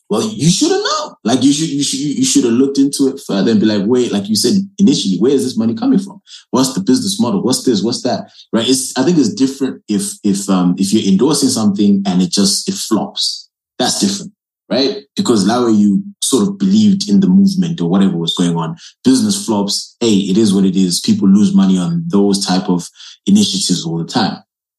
Well, 0.09 0.27
you 0.27 0.49
should 0.49 0.71
have 0.71 0.81
known. 0.81 1.15
Like 1.23 1.43
you 1.43 1.53
should, 1.53 1.69
you 1.69 1.83
should, 1.83 1.99
you 1.99 2.25
should 2.25 2.43
have 2.43 2.53
looked 2.53 2.77
into 2.77 3.07
it 3.07 3.21
further 3.25 3.51
and 3.51 3.59
be 3.59 3.65
like, 3.65 3.83
wait, 3.85 4.11
like 4.11 4.27
you 4.27 4.35
said 4.35 4.55
initially, 4.77 5.17
where 5.17 5.31
is 5.31 5.43
this 5.45 5.57
money 5.57 5.73
coming 5.73 5.99
from? 5.99 6.21
What's 6.49 6.73
the 6.73 6.81
business 6.81 7.19
model? 7.21 7.43
What's 7.43 7.63
this? 7.63 7.81
What's 7.81 8.01
that? 8.03 8.29
Right? 8.51 8.67
It's, 8.67 8.97
I 8.97 9.03
think 9.03 9.17
it's 9.17 9.33
different 9.33 9.83
if, 9.87 10.11
if, 10.23 10.49
um, 10.49 10.75
if 10.77 10.91
you're 10.91 11.09
endorsing 11.09 11.49
something 11.49 12.03
and 12.05 12.21
it 12.21 12.31
just, 12.31 12.67
it 12.67 12.75
flops. 12.75 13.49
That's 13.79 13.99
different, 13.99 14.33
right? 14.71 15.03
Because 15.15 15.45
now 15.45 15.67
you 15.67 16.03
sort 16.23 16.47
of 16.47 16.57
believed 16.57 17.09
in 17.09 17.19
the 17.19 17.27
movement 17.27 17.81
or 17.81 17.89
whatever 17.89 18.17
was 18.17 18.33
going 18.33 18.55
on. 18.55 18.77
Business 19.03 19.45
flops. 19.45 19.95
Hey, 19.99 20.15
it 20.15 20.37
is 20.37 20.53
what 20.53 20.65
it 20.65 20.75
is. 20.75 21.01
People 21.01 21.27
lose 21.27 21.53
money 21.53 21.77
on 21.77 22.03
those 22.07 22.45
type 22.45 22.69
of 22.69 22.87
initiatives 23.25 23.85
all 23.85 23.97
the 23.97 24.05
time. 24.05 24.37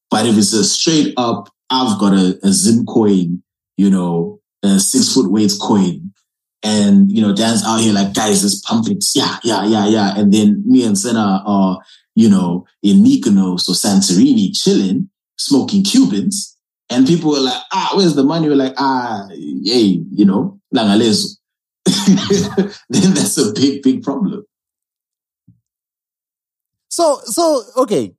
But 0.09 0.25
if 0.25 0.37
it's 0.37 0.53
a 0.53 0.63
straight 0.63 1.13
up, 1.17 1.49
I've 1.69 1.99
got 1.99 2.13
a, 2.13 2.39
a 2.43 2.51
Zim 2.51 2.85
coin, 2.85 3.43
you 3.77 3.89
know, 3.89 4.39
a 4.63 4.79
six 4.79 5.13
foot 5.13 5.31
weight 5.31 5.53
coin. 5.61 6.11
And, 6.65 7.11
you 7.11 7.21
know, 7.21 7.35
Dan's 7.35 7.63
out 7.65 7.81
here 7.81 7.93
like, 7.93 8.13
guys, 8.13 8.41
let's 8.43 8.61
pump 8.61 8.87
it. 8.89 9.03
Yeah, 9.13 9.37
yeah, 9.43 9.65
yeah, 9.65 9.87
yeah. 9.87 10.17
And 10.17 10.33
then 10.33 10.63
me 10.65 10.85
and 10.85 10.97
Senna 10.97 11.43
are 11.45 11.81
you 12.15 12.29
know, 12.29 12.65
in 12.81 13.03
Mykonos 13.03 13.67
or 13.67 13.73
Santorini 13.73 14.55
chilling, 14.55 15.09
smoking 15.37 15.83
Cubans, 15.83 16.57
and 16.89 17.07
people 17.07 17.31
were 17.31 17.39
like, 17.39 17.61
ah, 17.71 17.91
where's 17.95 18.15
the 18.15 18.23
money? 18.23 18.49
We're 18.49 18.55
like, 18.55 18.75
ah, 18.77 19.27
yay, 19.31 20.01
you 20.11 20.25
know, 20.25 20.59
langalezo. 20.73 21.37
then 22.89 23.13
that's 23.13 23.37
a 23.37 23.53
big, 23.53 23.81
big 23.81 24.03
problem. 24.03 24.45
So, 26.89 27.19
so 27.25 27.63
okay. 27.77 28.13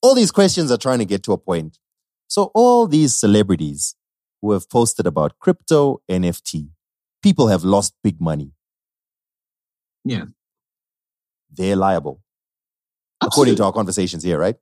All 0.00 0.14
these 0.14 0.32
questions 0.32 0.70
are 0.72 0.78
trying 0.78 0.98
to 0.98 1.04
get 1.04 1.22
to 1.24 1.32
a 1.32 1.38
point. 1.38 1.78
So, 2.26 2.50
all 2.54 2.86
these 2.86 3.14
celebrities 3.14 3.94
who 4.40 4.52
have 4.52 4.68
posted 4.68 5.06
about 5.06 5.38
crypto, 5.38 6.00
NFT, 6.10 6.70
people 7.22 7.48
have 7.48 7.62
lost 7.62 7.94
big 8.02 8.20
money. 8.20 8.52
Yeah. 10.04 10.24
They're 11.50 11.76
liable, 11.76 12.22
according 13.22 13.56
to 13.56 13.64
our 13.64 13.72
conversations 13.72 14.24
here, 14.24 14.38
right? 14.38 14.56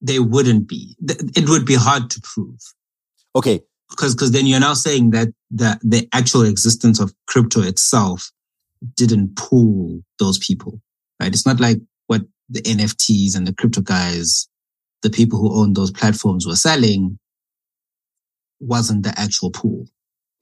They 0.00 0.18
wouldn't 0.18 0.68
be. 0.68 0.96
It 1.08 1.48
would 1.48 1.64
be 1.64 1.74
hard 1.74 2.10
to 2.10 2.20
prove 2.22 2.58
Okay. 3.34 3.60
because 3.90 4.14
because 4.14 4.30
then 4.32 4.46
you're 4.46 4.60
now 4.60 4.74
saying 4.74 5.10
that 5.10 5.28
the 5.50 5.78
the 5.82 6.08
actual 6.12 6.42
existence 6.42 7.00
of 7.00 7.12
crypto 7.26 7.62
itself 7.62 8.30
didn't 8.94 9.36
pull 9.36 10.00
those 10.18 10.38
people, 10.38 10.80
right? 11.20 11.32
It's 11.32 11.46
not 11.46 11.60
like 11.60 11.78
what 12.08 12.22
the 12.50 12.60
NFTs 12.60 13.36
and 13.36 13.46
the 13.46 13.54
crypto 13.54 13.80
guys, 13.80 14.48
the 15.02 15.10
people 15.10 15.38
who 15.38 15.58
own 15.60 15.72
those 15.72 15.90
platforms 15.90 16.46
were 16.46 16.56
selling 16.56 17.18
wasn't 18.60 19.02
the 19.02 19.18
actual 19.18 19.50
pool. 19.50 19.86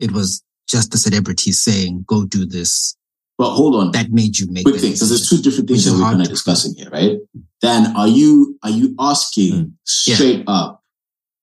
It 0.01 0.13
was 0.13 0.43
just 0.69 0.91
the 0.91 0.99
celebrities 0.99 1.61
saying, 1.61 2.05
go 2.07 2.25
do 2.25 2.45
this. 2.47 2.97
But 3.37 3.51
hold 3.51 3.75
on. 3.75 3.91
That 3.93 4.11
made 4.11 4.39
you 4.39 4.47
make 4.51 4.65
quick 4.65 4.77
things. 4.77 4.83
thing, 4.83 4.93
because 4.93 5.09
there's 5.09 5.29
two 5.29 5.39
different 5.39 5.69
things 5.69 5.85
that 5.85 5.93
we're 5.93 5.99
hard 6.03 6.13
kind 6.13 6.21
of 6.23 6.27
to 6.29 6.33
discussing 6.33 6.75
here, 6.75 6.89
right? 6.91 7.19
Dan, 7.61 7.97
are 7.97 8.09
you 8.09 8.59
are 8.63 8.71
you 8.71 8.95
asking 8.99 9.77
Yeah. 10.07 10.15
straight 10.17 10.45
up, 10.47 10.83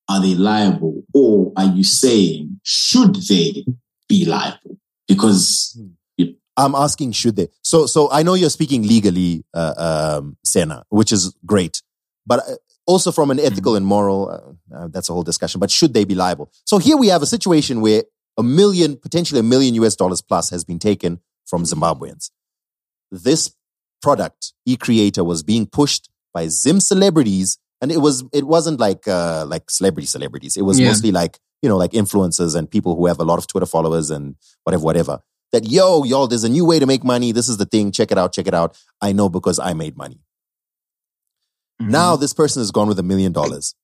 are 0.07 0.21
they 0.21 0.35
liable, 0.35 1.03
or 1.13 1.51
are 1.57 1.65
you 1.65 1.83
saying 1.83 2.59
should 2.63 3.15
they 3.27 3.65
be 4.07 4.25
liable? 4.25 4.77
Because 5.07 5.77
I'm 6.57 6.75
asking, 6.75 7.13
should 7.13 7.35
they? 7.37 7.47
So, 7.63 7.85
so 7.85 8.09
I 8.11 8.23
know 8.23 8.33
you're 8.33 8.49
speaking 8.49 8.83
legally, 8.83 9.43
uh, 9.53 9.73
um, 10.21 10.37
Senna, 10.43 10.83
which 10.89 11.11
is 11.11 11.33
great, 11.45 11.81
but 12.25 12.39
uh, 12.39 12.55
also 12.85 13.11
from 13.11 13.31
an 13.31 13.39
ethical 13.39 13.75
and 13.75 13.85
moral, 13.85 14.29
uh, 14.29 14.75
uh, 14.75 14.87
that's 14.89 15.09
a 15.09 15.13
whole 15.13 15.23
discussion. 15.23 15.59
But 15.59 15.71
should 15.71 15.93
they 15.93 16.03
be 16.05 16.13
liable? 16.15 16.51
So 16.65 16.77
here 16.77 16.97
we 16.97 17.07
have 17.07 17.21
a 17.21 17.25
situation 17.25 17.81
where 17.81 18.03
a 18.37 18.43
million, 18.43 18.97
potentially 18.97 19.39
a 19.39 19.43
million 19.43 19.73
US 19.75 19.95
dollars 19.95 20.21
plus, 20.21 20.49
has 20.49 20.63
been 20.63 20.79
taken 20.79 21.19
from 21.45 21.63
Zimbabweans. 21.63 22.31
This 23.11 23.53
product, 24.01 24.53
e-creator, 24.65 25.23
was 25.23 25.43
being 25.43 25.65
pushed 25.67 26.09
by 26.33 26.47
Zim 26.47 26.79
celebrities, 26.79 27.57
and 27.81 27.91
it 27.91 27.97
was 27.99 28.23
it 28.33 28.47
wasn't 28.47 28.79
like 28.79 29.07
uh, 29.07 29.45
like 29.47 29.69
celebrity 29.69 30.07
celebrities. 30.07 30.55
It 30.55 30.61
was 30.63 30.79
Yeah. 30.79 30.87
mostly 30.87 31.11
like 31.11 31.39
you 31.61 31.69
know 31.69 31.77
like 31.77 31.91
influencers 31.91 32.55
and 32.55 32.69
people 32.69 32.95
who 32.95 33.05
have 33.07 33.19
a 33.19 33.23
lot 33.25 33.37
of 33.37 33.47
Twitter 33.47 33.65
followers 33.65 34.09
and 34.09 34.35
whatever, 34.63 34.83
whatever 34.83 35.19
that 35.51 35.69
yo, 35.69 36.03
y'all, 36.03 36.27
there's 36.27 36.43
a 36.43 36.49
new 36.49 36.65
way 36.65 36.79
to 36.79 36.85
make 36.85 37.03
money. 37.03 37.31
This 37.31 37.49
is 37.49 37.57
the 37.57 37.65
thing. 37.65 37.91
Check 37.91 38.11
it 38.11 38.17
out. 38.17 38.33
Check 38.33 38.47
it 38.47 38.53
out. 38.53 38.77
I 39.01 39.11
know 39.11 39.29
because 39.29 39.59
I 39.59 39.73
made 39.73 39.97
money. 39.97 40.21
Mm-hmm. 41.81 41.91
Now 41.91 42.15
this 42.15 42.33
person 42.33 42.61
has 42.61 42.71
gone 42.71 42.87
with 42.87 42.99
a 42.99 43.03
million 43.03 43.31
dollars. 43.31 43.75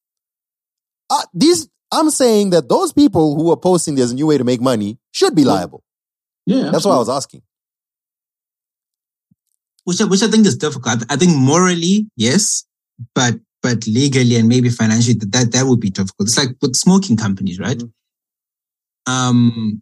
Uh, 1.09 1.23
these, 1.33 1.67
I'm 1.91 2.09
saying 2.09 2.51
that 2.51 2.69
those 2.69 2.93
people 2.93 3.35
who 3.35 3.51
are 3.51 3.57
posting 3.57 3.95
there's 3.95 4.11
a 4.11 4.15
new 4.15 4.27
way 4.27 4.37
to 4.37 4.43
make 4.43 4.61
money 4.61 4.97
should 5.11 5.35
be 5.35 5.43
liable. 5.45 5.83
Yeah, 6.47 6.71
That's 6.71 6.85
what 6.85 6.95
I 6.95 6.97
was 6.97 7.09
asking. 7.09 7.41
which 9.83 10.01
I, 10.01 10.05
which 10.05 10.21
I 10.23 10.27
think 10.27 10.45
is 10.45 10.57
difficult. 10.57 11.03
I 11.09 11.15
think 11.15 11.35
morally, 11.35 12.07
yes, 12.15 12.65
but 13.13 13.35
but 13.61 13.85
legally 13.87 14.35
and 14.35 14.47
maybe 14.47 14.69
financially, 14.69 15.15
that 15.15 15.51
that, 15.51 15.65
would 15.65 15.79
be 15.79 15.89
difficult. 15.89 16.27
It's 16.27 16.37
like 16.37 16.49
with 16.61 16.75
smoking 16.75 17.17
companies, 17.17 17.59
right? 17.59 17.81
Um, 19.05 19.81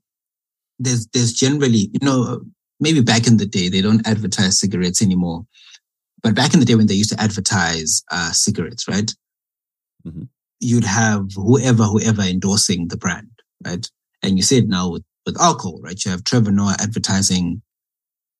there's 0.79 1.07
there's 1.07 1.33
generally, 1.33 1.89
you 1.93 1.99
know, 2.01 2.41
maybe 2.79 3.01
back 3.01 3.27
in 3.27 3.37
the 3.37 3.45
day 3.45 3.69
they 3.69 3.81
don't 3.81 4.05
advertise 4.07 4.59
cigarettes 4.59 5.01
anymore, 5.01 5.45
but 6.23 6.35
back 6.35 6.53
in 6.53 6.59
the 6.59 6.65
day 6.65 6.75
when 6.75 6.87
they 6.87 6.93
used 6.93 7.11
to 7.11 7.21
advertise 7.21 8.03
uh, 8.11 8.31
cigarettes, 8.31 8.87
right? 8.87 9.11
Mhm. 10.05 10.29
You'd 10.59 10.85
have 10.85 11.29
whoever 11.35 11.83
whoever 11.83 12.21
endorsing 12.21 12.87
the 12.89 12.97
brand, 12.97 13.29
right? 13.65 13.89
And 14.23 14.37
you 14.37 14.43
said 14.43 14.67
now 14.67 14.89
with 14.91 15.03
with 15.25 15.39
alcohol, 15.39 15.79
right? 15.81 16.03
You 16.03 16.11
have 16.11 16.23
Trevor 16.23 16.51
Noah 16.51 16.75
advertising 16.79 17.61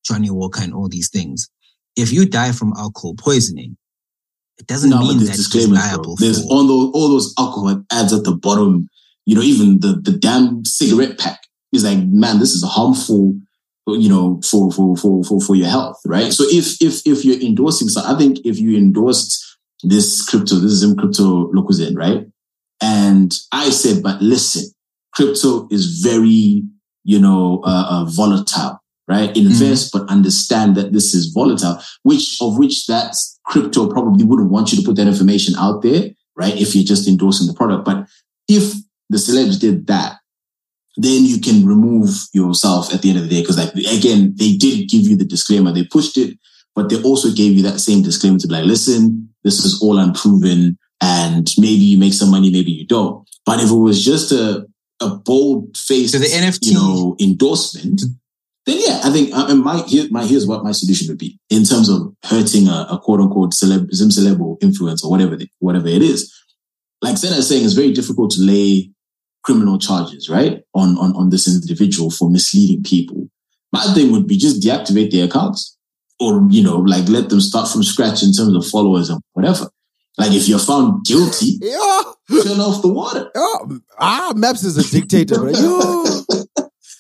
Johnnie 0.06 0.30
Walker 0.32 0.62
and 0.62 0.74
all 0.74 0.88
these 0.90 1.10
things. 1.10 1.50
If 1.96 2.12
you 2.12 2.26
die 2.28 2.52
from 2.52 2.74
alcohol 2.78 3.16
poisoning, 3.18 3.78
it 4.58 4.68
doesn't 4.68 4.90
No, 4.90 5.00
mean 5.00 5.18
there's 5.20 5.50
that 5.50 5.58
you're 5.58 5.68
bro. 5.68 5.76
liable 5.78 6.16
There's 6.18 6.42
for. 6.44 6.48
all 6.50 6.68
those 6.68 6.92
all 6.94 7.10
those 7.10 7.34
alcohol 7.38 7.84
ads 7.92 8.14
at 8.14 8.24
the 8.24 8.36
bottom. 8.36 8.88
You 9.26 9.36
know, 9.36 9.42
even 9.42 9.80
the 9.80 10.00
the 10.02 10.12
damn 10.18 10.64
cigarette 10.66 11.18
pack 11.18 11.42
is 11.74 11.84
like, 11.84 11.98
man, 12.08 12.40
this 12.40 12.52
is 12.52 12.64
harmful. 12.64 13.36
You 13.88 14.10
know, 14.10 14.42
for 14.44 14.72
for 14.72 14.96
for 14.98 15.24
for 15.24 15.40
for 15.42 15.56
your 15.56 15.68
health, 15.68 16.00
right? 16.06 16.32
So 16.34 16.44
if 16.48 16.82
if 16.82 17.02
if 17.06 17.24
you're 17.26 17.40
endorsing, 17.40 17.88
so 17.90 18.02
I 18.04 18.18
think 18.18 18.40
if 18.46 18.58
you 18.60 18.78
endorsed 18.78 19.44
this 19.84 20.26
crypto, 20.26 20.56
this 20.56 20.72
is 20.72 20.84
in 20.84 20.96
crypto 20.96 21.52
Lokuzen, 21.52 21.96
right? 21.96 22.26
And 22.82 23.32
I 23.52 23.70
said, 23.70 24.02
but 24.02 24.22
listen, 24.22 24.72
crypto 25.14 25.68
is 25.70 26.00
very, 26.02 26.64
you 27.06 27.20
know, 27.20 27.62
uh, 27.64 27.86
uh, 27.90 28.06
volatile, 28.06 28.82
right? 29.08 29.36
Invest, 29.38 29.94
but 29.94 30.10
understand 30.10 30.76
that 30.76 30.92
this 30.92 31.14
is 31.14 31.28
volatile, 31.28 31.80
which 32.04 32.38
of 32.42 32.58
which 32.58 32.88
that 32.88 33.16
crypto 33.46 33.88
probably 33.88 34.26
wouldn't 34.26 34.52
want 34.52 34.74
you 34.74 34.80
to 34.80 34.84
put 34.84 34.98
that 34.98 35.08
information 35.08 35.56
out 35.58 35.82
there, 35.82 36.10
right? 36.36 36.60
If 36.60 36.76
you're 36.76 36.84
just 36.84 37.08
endorsing 37.08 37.48
the 37.48 37.54
product. 37.54 37.86
But 37.86 38.08
if 38.50 38.74
the 39.10 39.18
celebs 39.18 39.60
did 39.60 39.88
that, 39.88 40.18
then 40.98 41.26
you 41.26 41.40
can 41.40 41.66
remove 41.66 42.10
yourself 42.34 42.94
at 42.94 43.02
the 43.02 43.10
end 43.10 43.20
of 43.20 43.30
the 43.30 43.30
day. 43.30 43.46
Cause 43.46 43.58
like, 43.58 43.74
again, 43.74 44.34
they 44.38 44.56
did 44.56 44.90
give 44.90 45.02
you 45.02 45.16
the 45.16 45.26
disclaimer. 45.26 45.72
They 45.72 45.84
pushed 45.84 46.18
it, 46.18 46.38
but 46.74 46.90
they 46.90 47.02
also 47.04 47.32
gave 47.32 47.54
you 47.54 47.64
that 47.64 47.80
same 47.80 48.02
disclaimer 48.02 48.40
to 48.40 48.48
be 48.48 48.54
like, 48.54 48.66
listen, 48.66 49.30
this 49.44 49.64
is 49.64 49.82
all 49.82 50.00
unproven 50.00 50.78
and 51.02 51.54
maybe 51.58 51.84
you 51.84 51.98
make 51.98 52.14
some 52.14 52.32
money, 52.32 52.50
maybe 52.50 52.72
you 52.72 52.86
don't. 52.86 53.28
But 53.46 53.60
if 53.60 53.70
it 53.70 53.76
was 53.76 54.04
just 54.04 54.32
a, 54.32 54.66
a 55.02 55.16
bold 55.16 55.78
face 55.78 56.12
So 56.12 56.20
the 56.20 56.26
NFT 56.26 56.68
you 56.68 56.74
know, 56.74 57.16
endorsement, 57.20 58.02
then 58.66 58.78
yeah, 58.80 59.02
I 59.04 59.12
think 59.12 59.30
and 59.34 59.62
my 59.62 59.84
here, 59.84 60.08
my 60.10 60.26
here's 60.26 60.48
what 60.48 60.64
my 60.64 60.72
solution 60.72 61.08
would 61.10 61.20
be 61.20 61.40
in 61.50 61.64
terms 61.64 61.90
of 61.90 62.14
hurting 62.24 62.68
a, 62.68 62.88
a 62.90 63.00
quote 63.00 63.20
unquote 63.20 63.52
celeb, 63.52 63.94
zim 63.94 64.10
celeb 64.10 64.40
or 64.40 64.58
influence 64.62 65.04
or 65.04 65.12
whatever 65.12 65.36
the, 65.36 65.48
whatever 65.60 65.88
it 65.88 66.02
is. 66.02 66.34
Like 67.02 67.18
Senna 67.18 67.38
is 67.38 67.48
saying, 67.48 67.64
it's 67.64 67.74
very 67.74 67.92
difficult 67.92 68.32
to 68.32 68.42
lay 68.42 68.92
criminal 69.44 69.78
charges 69.78 70.28
right 70.30 70.64
on 70.74 70.98
on 70.98 71.16
on 71.16 71.30
this 71.30 71.48
individual 71.48 72.10
for 72.10 72.30
misleading 72.30 72.84
people. 72.84 73.28
My 73.72 73.84
thing 73.94 74.12
would 74.12 74.28
be 74.28 74.38
just 74.38 74.62
deactivate 74.62 75.12
their 75.12 75.26
accounts 75.26 75.78
or 76.20 76.48
you 76.50 76.64
know 76.64 76.78
like 76.78 77.08
let 77.08 77.30
them 77.30 77.42
start 77.42 77.70
from 77.70 77.84
scratch 77.84 78.24
in 78.24 78.32
terms 78.32 78.56
of 78.56 78.66
followers 78.66 79.10
and 79.10 79.22
whatever. 79.34 79.70
Like 80.18 80.32
if 80.32 80.48
you're 80.48 80.60
found 80.60 81.06
guilty, 81.06 81.58
Yeah. 81.62 82.02
turn 82.44 82.60
off 82.60 82.82
the 82.82 82.88
water. 82.88 83.30
Yeah. 83.36 83.78
Ah, 84.00 84.34
Maps 84.36 84.64
is 84.64 84.78
a 84.78 84.90
dictator, 84.90 85.42
right? 85.42 85.54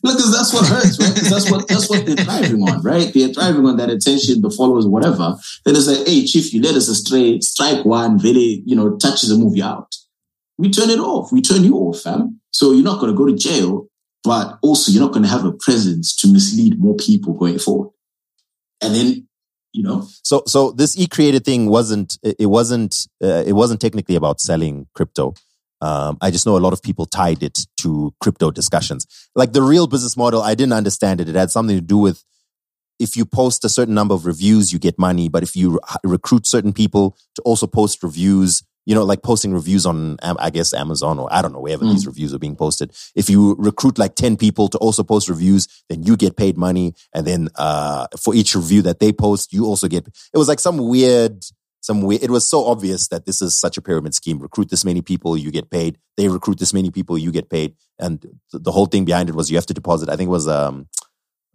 Look, 0.03 0.19
'cause 0.19 0.31
that's 0.31 0.53
what 0.53 0.67
hurts, 0.67 0.99
right? 0.99 1.15
'Cause 1.15 1.29
that's 1.29 1.49
what 1.49 1.67
that's 1.67 1.89
what 1.89 2.05
they're 2.05 2.15
thriving 2.17 2.61
on, 2.61 2.81
right? 2.83 3.11
They're 3.13 3.33
thriving 3.33 3.65
on 3.65 3.77
that 3.77 3.89
attention, 3.89 4.41
the 4.41 4.51
followers, 4.51 4.85
whatever. 4.85 5.35
Then 5.65 5.75
it's 5.75 5.87
like, 5.87 6.05
hey, 6.05 6.25
chief, 6.27 6.53
you 6.53 6.61
led 6.61 6.75
us 6.75 6.87
astray. 6.89 7.39
Strike 7.39 7.85
one, 7.85 8.17
really, 8.19 8.61
you 8.67 8.75
know, 8.75 8.97
touches 8.97 9.35
move 9.35 9.55
you 9.57 9.63
out. 9.63 9.95
We 10.57 10.69
turn 10.69 10.89
it 10.91 10.99
off. 10.99 11.31
We 11.31 11.41
turn 11.41 11.63
you 11.63 11.75
off, 11.75 12.01
fam. 12.01 12.39
So 12.51 12.71
you're 12.71 12.83
not 12.83 12.99
going 12.99 13.11
to 13.11 13.17
go 13.17 13.25
to 13.25 13.33
jail, 13.35 13.87
but 14.23 14.59
also 14.61 14.91
you're 14.91 15.01
not 15.01 15.11
going 15.11 15.23
to 15.23 15.29
have 15.29 15.43
a 15.45 15.51
presence 15.53 16.15
to 16.17 16.27
mislead 16.31 16.79
more 16.79 16.95
people 16.95 17.33
going 17.33 17.57
forward. 17.57 17.89
And 18.81 18.93
then, 18.93 19.27
you 19.75 19.83
know, 19.83 20.07
So, 20.23 20.43
so 20.47 20.71
this 20.71 20.97
e-creator 20.97 21.39
thing 21.39 21.69
wasn't, 21.69 22.17
it 22.23 22.35
it 22.39 22.45
wasn't, 22.45 23.07
uh, 23.21 23.43
it 23.45 23.53
wasn't 23.53 23.81
technically 23.81 24.15
about 24.15 24.39
selling 24.39 24.87
crypto. 24.95 25.33
Um, 25.81 26.17
I 26.21 26.31
just 26.31 26.45
know 26.45 26.57
a 26.57 26.65
lot 26.65 26.73
of 26.73 26.81
people 26.81 27.05
tied 27.05 27.43
it 27.43 27.59
to 27.81 28.13
crypto 28.21 28.51
discussions. 28.51 29.05
Like 29.35 29.51
the 29.51 29.61
real 29.61 29.87
business 29.87 30.15
model, 30.15 30.41
I 30.41 30.55
didn't 30.55 30.73
understand 30.73 31.19
it. 31.19 31.27
It 31.27 31.35
had 31.35 31.51
something 31.51 31.75
to 31.75 31.81
do 31.81 31.97
with 31.97 32.23
if 32.97 33.17
you 33.17 33.25
post 33.25 33.65
a 33.65 33.69
certain 33.69 33.93
number 33.93 34.15
of 34.15 34.25
reviews, 34.25 34.71
you 34.71 34.79
get 34.79 34.97
money. 34.97 35.27
But 35.27 35.43
if 35.43 35.55
you 35.55 35.71
re- 35.71 35.79
recruit 36.15 36.47
certain 36.47 36.71
people 36.71 37.17
to 37.35 37.41
also 37.43 37.67
post 37.67 38.01
reviews, 38.01 38.63
you 38.85 38.93
know, 38.95 39.03
like 39.03 39.23
posting 39.23 39.51
reviews 39.53 39.85
on, 39.85 40.17
I 40.21 40.49
guess, 40.51 40.73
Amazon 40.73 41.17
or 41.19 41.27
I 41.31 41.41
don't 41.41 41.51
know, 41.53 41.59
wherever 41.59 41.83
these 41.83 42.05
reviews 42.05 42.33
are 42.33 42.39
being 42.39 42.55
posted. 42.55 42.91
If 43.15 43.29
you 43.29 43.55
recruit 43.57 43.97
like 43.97 44.15
10 44.15 44.37
people 44.37 44.67
to 44.69 44.77
also 44.77 45.03
post 45.03 45.27
reviews, 45.27 45.67
then 45.89 46.03
you 46.03 46.15
get 46.15 46.37
paid 46.37 46.55
money. 46.57 46.93
And 47.13 47.25
then, 47.25 47.49
uh, 47.55 48.07
for 48.19 48.35
each 48.35 48.55
review 48.55 48.81
that 48.83 48.99
they 48.99 49.11
post, 49.11 49.51
you 49.53 49.65
also 49.65 49.87
get, 49.87 50.07
it 50.07 50.37
was 50.37 50.47
like 50.47 50.59
some 50.59 50.77
weird, 50.77 51.43
some 51.81 52.01
weird, 52.03 52.23
it 52.23 52.29
was 52.31 52.47
so 52.47 52.65
obvious 52.65 53.07
that 53.09 53.25
this 53.25 53.41
is 53.41 53.53
such 53.59 53.77
a 53.77 53.81
pyramid 53.81 54.13
scheme. 54.13 54.39
Recruit 54.39 54.69
this 54.69 54.85
many 54.85 55.01
people, 55.01 55.35
you 55.37 55.51
get 55.51 55.69
paid. 55.71 55.97
They 56.17 56.27
recruit 56.29 56.59
this 56.59 56.73
many 56.73 56.91
people, 56.91 57.17
you 57.17 57.31
get 57.31 57.49
paid. 57.49 57.75
And 57.99 58.21
th- 58.21 58.33
the 58.51 58.71
whole 58.71 58.85
thing 58.85 59.05
behind 59.05 59.29
it 59.29 59.35
was 59.35 59.49
you 59.49 59.57
have 59.57 59.65
to 59.67 59.73
deposit, 59.73 60.09
I 60.09 60.15
think 60.15 60.27
it 60.27 60.31
was, 60.31 60.47
um, 60.47 60.87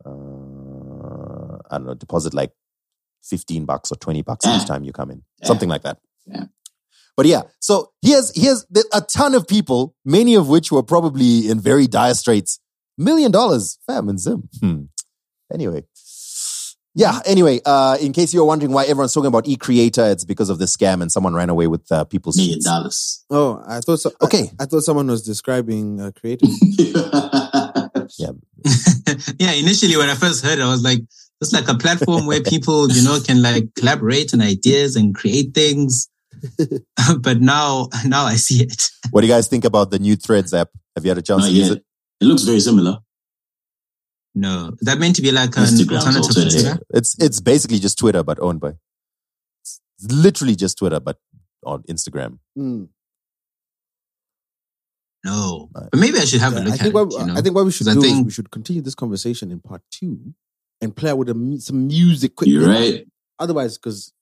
uh, 0.04 1.58
I 1.70 1.78
don't 1.78 1.86
know, 1.86 1.94
deposit 1.94 2.34
like 2.34 2.52
15 3.22 3.64
bucks 3.66 3.92
or 3.92 3.96
20 3.96 4.22
bucks 4.22 4.46
Yeah. 4.46 4.56
each 4.56 4.66
time 4.66 4.84
you 4.84 4.92
come 4.92 5.10
in. 5.10 5.22
Yeah. 5.40 5.46
Something 5.46 5.68
like 5.68 5.82
that. 5.82 5.98
Yeah. 6.26 6.44
But 7.20 7.26
yeah, 7.26 7.42
so 7.60 7.92
here's 8.00 8.34
here's 8.34 8.64
the, 8.70 8.82
a 8.94 9.02
ton 9.02 9.34
of 9.34 9.46
people, 9.46 9.94
many 10.06 10.36
of 10.36 10.48
which 10.48 10.72
were 10.72 10.82
probably 10.82 11.50
in 11.50 11.60
very 11.60 11.86
dire 11.86 12.14
straits. 12.14 12.60
Million 12.96 13.30
dollars, 13.30 13.78
fam, 13.86 14.08
and 14.08 14.18
Zim. 14.18 14.48
Hmm. 14.58 14.84
Anyway. 15.52 15.84
Yeah, 16.94 17.18
anyway, 17.26 17.60
uh, 17.66 17.98
in 18.00 18.14
case 18.14 18.32
you're 18.32 18.46
wondering 18.46 18.72
why 18.72 18.84
everyone's 18.84 19.12
talking 19.12 19.28
about 19.28 19.46
e-creator, 19.46 20.06
it's 20.06 20.24
because 20.24 20.48
of 20.48 20.58
the 20.58 20.64
scam 20.64 21.02
and 21.02 21.12
someone 21.12 21.34
ran 21.34 21.50
away 21.50 21.66
with 21.66 21.92
uh, 21.92 22.04
people's 22.04 22.38
Million 22.38 22.54
sheets. 22.54 22.64
dollars. 22.64 23.26
Oh, 23.28 23.62
I 23.68 23.80
thought 23.80 24.00
so. 24.00 24.12
Okay. 24.22 24.50
I, 24.58 24.64
thought 24.64 24.80
someone 24.80 25.06
was 25.06 25.20
describing 25.20 26.00
uh, 26.00 26.12
creative. 26.18 26.48
yeah, 28.18 28.30
Yeah, 29.38 29.52
initially 29.52 29.98
when 29.98 30.08
I 30.08 30.14
first 30.14 30.42
heard 30.42 30.58
it, 30.58 30.62
I 30.62 30.70
was 30.70 30.82
like, 30.82 31.00
it's 31.42 31.52
like 31.52 31.68
a 31.68 31.76
platform 31.76 32.24
where 32.24 32.42
people, 32.42 32.90
you 32.90 33.04
know, 33.04 33.20
can 33.20 33.42
like 33.42 33.74
collaborate 33.76 34.32
on 34.32 34.40
ideas 34.40 34.96
and 34.96 35.14
create 35.14 35.52
things. 35.52 36.08
but 37.20 37.40
now, 37.40 37.88
now 38.06 38.24
I 38.24 38.34
see 38.36 38.62
it. 38.62 38.82
What 39.10 39.20
do 39.22 39.26
you 39.26 39.32
guys 39.32 39.48
think 39.48 39.64
about 39.64 39.90
the 39.90 39.98
new 39.98 40.16
Threads 40.16 40.52
app? 40.54 40.68
Have 40.96 41.04
you 41.04 41.10
had 41.10 41.18
a 41.18 41.22
chance 41.22 41.42
Not 41.42 41.48
to 41.48 41.52
use 41.52 41.68
yet. 41.68 41.76
it? 41.78 41.84
It 42.20 42.24
looks 42.26 42.42
very 42.42 42.60
similar. 42.60 42.98
No, 44.34 44.68
is 44.80 44.86
that 44.86 44.98
meant 44.98 45.16
to 45.16 45.22
be 45.22 45.32
like 45.32 45.56
an 45.56 45.64
alternative 45.64 46.34
to. 46.34 46.50
Twitter? 46.50 46.78
It's 46.90 47.16
it's 47.18 47.40
basically 47.40 47.78
just 47.80 47.98
Twitter, 47.98 48.22
but 48.22 48.38
owned 48.40 48.60
by. 48.60 48.74
It's 49.62 49.80
literally 50.08 50.54
just 50.54 50.78
Twitter, 50.78 51.00
but 51.00 51.18
on 51.64 51.82
Instagram. 51.84 52.38
Hmm. 52.56 52.84
No, 55.24 55.68
Right. 55.74 55.88
but 55.90 56.00
maybe 56.00 56.18
I 56.18 56.24
should 56.24 56.40
have 56.40 56.54
a 56.54 56.60
look 56.60 56.68
I 56.70 56.74
at 56.74 56.80
think 56.80 56.88
it. 56.88 56.94
what 56.94 57.12
you 57.12 57.26
know? 57.26 57.34
I 57.34 57.42
think 57.42 57.54
what 57.54 57.64
we 57.66 57.72
should 57.72 57.86
'Cause 57.86 57.96
I 57.96 58.00
do 58.00 58.06
is 58.06 58.20
we 58.24 58.30
should 58.30 58.50
continue 58.50 58.80
this 58.82 58.94
conversation 58.94 59.50
in 59.50 59.60
part 59.60 59.82
two 59.90 60.34
and 60.80 60.96
play 60.96 61.10
out 61.10 61.18
with 61.18 61.28
a, 61.28 61.56
some 61.60 61.86
music 61.88 62.36
quickly. 62.36 62.54
You're 62.54 62.68
right. 62.68 63.06
Otherwise, 63.38 63.76
because 63.76 64.12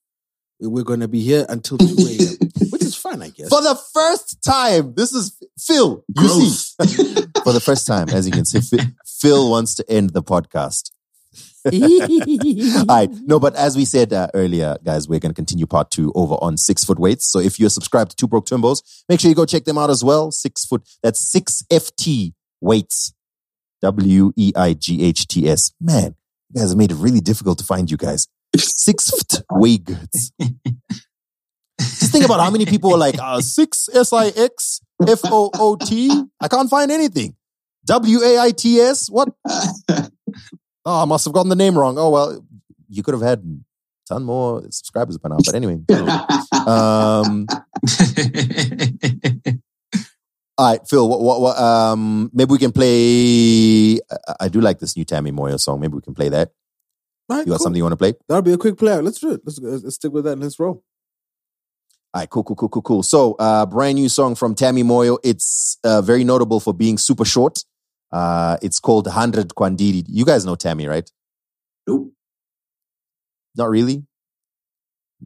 we're 0.61 0.85
going 0.85 1.01
to 1.01 1.09
be 1.09 1.21
here 1.21 1.47
until 1.49 1.79
2 1.79 1.85
a.m., 1.87 2.51
which 2.71 2.83
is 2.83 2.97
fine, 2.97 3.23
I 3.23 3.29
guess. 3.29 3.49
For 3.49 3.63
the 3.63 3.79
first 3.95 4.43
time, 4.43 4.95
this 4.95 5.13
is 5.13 5.37
Phil. 5.59 6.05
You 6.17 6.29
see, 6.29 6.75
for 7.45 7.53
the 7.53 7.63
first 7.65 7.87
time, 7.87 8.09
as 8.09 8.27
you 8.27 8.33
can 8.33 8.45
see, 8.45 8.61
Phil, 8.61 8.87
Phil 9.07 9.51
wants 9.51 9.75
to 9.77 9.85
end 9.89 10.11
the 10.11 10.23
podcast. 10.23 10.91
All 11.69 12.85
right. 12.87 13.11
No, 13.27 13.39
but 13.39 13.55
as 13.57 13.77
we 13.77 13.85
said 13.85 14.13
uh, 14.13 14.29
earlier, 14.33 14.77
guys, 14.83 15.09
we're 15.09 15.19
going 15.19 15.31
to 15.31 15.37
continue 15.37 15.67
part 15.67 15.91
two 15.91 16.13
over 16.15 16.35
on 16.35 16.57
six 16.57 16.85
foot 16.85 16.99
weights. 16.99 17.31
So 17.31 17.41
if 17.41 17.59
you're 17.59 17.71
subscribed 17.71 18.13
to 18.13 18.17
Two 18.17 18.29
Broke 18.29 18.47
Twimbos, 18.47 18.83
make 19.09 19.21
sure 19.21 19.29
you 19.29 19.35
go 19.35 19.45
check 19.45 19.65
them 19.65 19.77
out 19.77 19.91
as 19.91 20.03
well. 20.03 20.31
Six 20.31 20.65
foot, 20.65 20.83
that's 21.03 21.21
six 21.21 21.63
FT 21.71 22.33
weights. 22.61 23.13
W 23.83 24.33
E 24.37 24.53
I 24.57 24.75
G 24.75 25.05
H 25.05 25.27
T 25.29 25.49
S. 25.49 25.73
Man, 25.81 26.15
you 26.51 26.61
guys 26.61 26.71
have 26.71 26.79
made 26.79 26.91
it 26.91 26.97
really 26.97 27.21
difficult 27.21 27.59
to 27.59 27.65
find 27.65 27.91
you 27.91 27.97
guys. 27.97 28.27
Six 28.57 29.13
weights. 29.51 30.33
Just 31.79 32.13
think 32.13 32.25
about 32.25 32.41
how 32.41 32.51
many 32.51 32.67
people 32.67 32.93
are 32.95 32.99
like, 32.99 33.19
uh, 33.21 33.41
six 33.41 33.89
S 33.93 34.13
I 34.13 34.29
X 34.29 34.81
F 35.07 35.21
O 35.25 35.51
O 35.55 35.77
T. 35.77 36.11
I 36.41 36.49
can't 36.49 36.71
find 36.71 36.91
anything. 36.91 37.37
W 37.87 38.23
A 38.23 38.39
I 38.39 38.51
T 38.51 38.81
S. 38.81 39.09
What? 39.09 39.29
Oh, 40.85 41.03
I 41.03 41.05
must 41.05 41.25
have 41.27 41.35
gotten 41.35 41.51
the 41.51 41.57
name 41.57 41.79
wrong. 41.79 41.99
Oh 41.99 42.11
well, 42.11 42.45
you 42.89 43.03
could 43.03 43.15
have 43.15 43.23
had 43.23 43.43
ton 44.09 44.25
more 44.25 44.63
subscribers 44.71 45.19
by 45.19 45.29
now. 45.29 45.37
But 45.45 45.55
anyway, 45.55 45.81
um, 46.67 47.47
all 50.57 50.71
right, 50.73 50.81
Phil. 50.89 51.09
What, 51.09 51.21
what, 51.21 51.41
what, 51.41 51.59
um, 51.59 52.31
maybe 52.33 52.51
we 52.53 52.59
can 52.59 52.73
play. 52.73 54.01
I, 54.11 54.35
I 54.41 54.49
do 54.49 54.61
like 54.61 54.79
this 54.79 54.97
new 54.97 55.05
Tammy 55.05 55.31
Moyo 55.31 55.61
song. 55.61 55.81
Maybe 55.81 55.95
we 55.95 56.01
can 56.01 56.15
play 56.15 56.31
that. 56.31 56.51
All 57.31 57.37
right, 57.37 57.47
You 57.47 57.53
got 57.53 57.59
cool. 57.59 57.65
something 57.65 57.77
you 57.77 57.83
want 57.85 57.93
to 57.93 57.97
play? 57.97 58.15
That'll 58.29 58.43
be 58.43 58.53
a 58.53 58.59
quick 58.59 58.79
play. 58.79 58.97
Let's 59.01 59.21
do 59.21 59.33
it. 59.33 59.41
Let's, 59.45 59.59
let's 59.61 59.97
stick 59.97 60.13
with 60.13 60.25
that 60.25 60.33
and 60.33 60.43
let's 60.43 60.59
roll. 60.59 60.83
All 62.15 62.23
right, 62.23 62.31
cool, 62.31 62.43
cool, 62.43 62.57
cool, 62.57 62.69
cool, 62.71 62.83
cool. 62.83 63.03
So, 63.03 63.35
uh, 63.35 63.67
brand 63.67 63.97
new 63.97 64.09
song 64.09 64.35
from 64.35 64.55
Tammy 64.55 64.83
Moyo. 64.83 65.19
It's 65.23 65.79
uh, 65.85 66.01
very 66.01 66.25
notable 66.25 66.59
for 66.59 66.73
being 66.73 66.97
super 66.97 67.27
short. 67.27 67.65
Uh, 68.11 68.57
it's 68.63 68.81
called 68.81 69.05
100 69.07 69.49
Kwandiri. 69.51 70.05
You 70.09 70.25
guys 70.25 70.47
know 70.47 70.55
Tammy, 70.55 70.87
right? 70.87 71.11
Nope. 71.87 72.13
Not 73.57 73.69
really. 73.69 74.05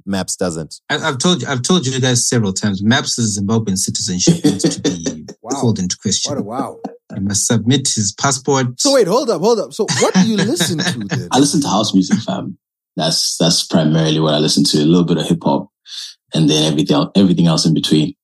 Maps 0.07 0.35
doesn't. 0.37 0.81
I, 0.91 0.97
I've 0.97 1.19
told 1.19 1.43
you, 1.43 1.49
I've 1.49 1.63
told 1.63 1.87
you 1.87 2.01
guys 2.01 2.27
several 2.29 2.53
times. 2.53 2.83
Maps' 2.83 3.19
is 3.19 3.39
Zimbabwean 3.39 3.77
citizenship 3.77 4.45
needs 4.45 4.65
to 4.77 4.81
be 4.81 5.27
Wow. 5.43 5.61
called 5.61 5.79
into 5.79 5.97
question. 5.99 6.31
What 6.33 6.39
a 6.39 6.43
wow. 6.43 6.79
He 7.15 7.21
must 7.21 7.47
submit 7.47 7.89
his 7.89 8.13
passport. 8.13 8.81
So 8.81 8.95
wait, 8.95 9.07
hold 9.07 9.31
up, 9.31 9.41
hold 9.41 9.59
up. 9.59 9.73
So 9.73 9.85
what 10.01 10.15
do 10.15 10.27
you 10.27 10.37
listen 10.37 10.79
to 10.79 10.99
then? 11.17 11.29
I 11.31 11.39
listen 11.39 11.61
to 11.63 11.69
house 11.69 11.93
music, 11.95 12.19
fam. 12.21 12.59
That's 12.97 13.37
that's 13.39 13.65
primarily 13.65 14.21
what 14.21 14.35
I 14.35 14.39
listen 14.39 14.65
to. 14.65 14.79
A 14.79 14.85
little 14.85 15.05
bit 15.05 15.19
of 15.19 15.27
hip 15.27 15.41
hop, 15.43 15.69
and 16.35 16.49
then 16.49 16.71
everything 16.71 16.95
else, 16.95 17.11
everything 17.17 17.47
else 17.47 17.65
in 17.67 17.75
between. 17.75 18.15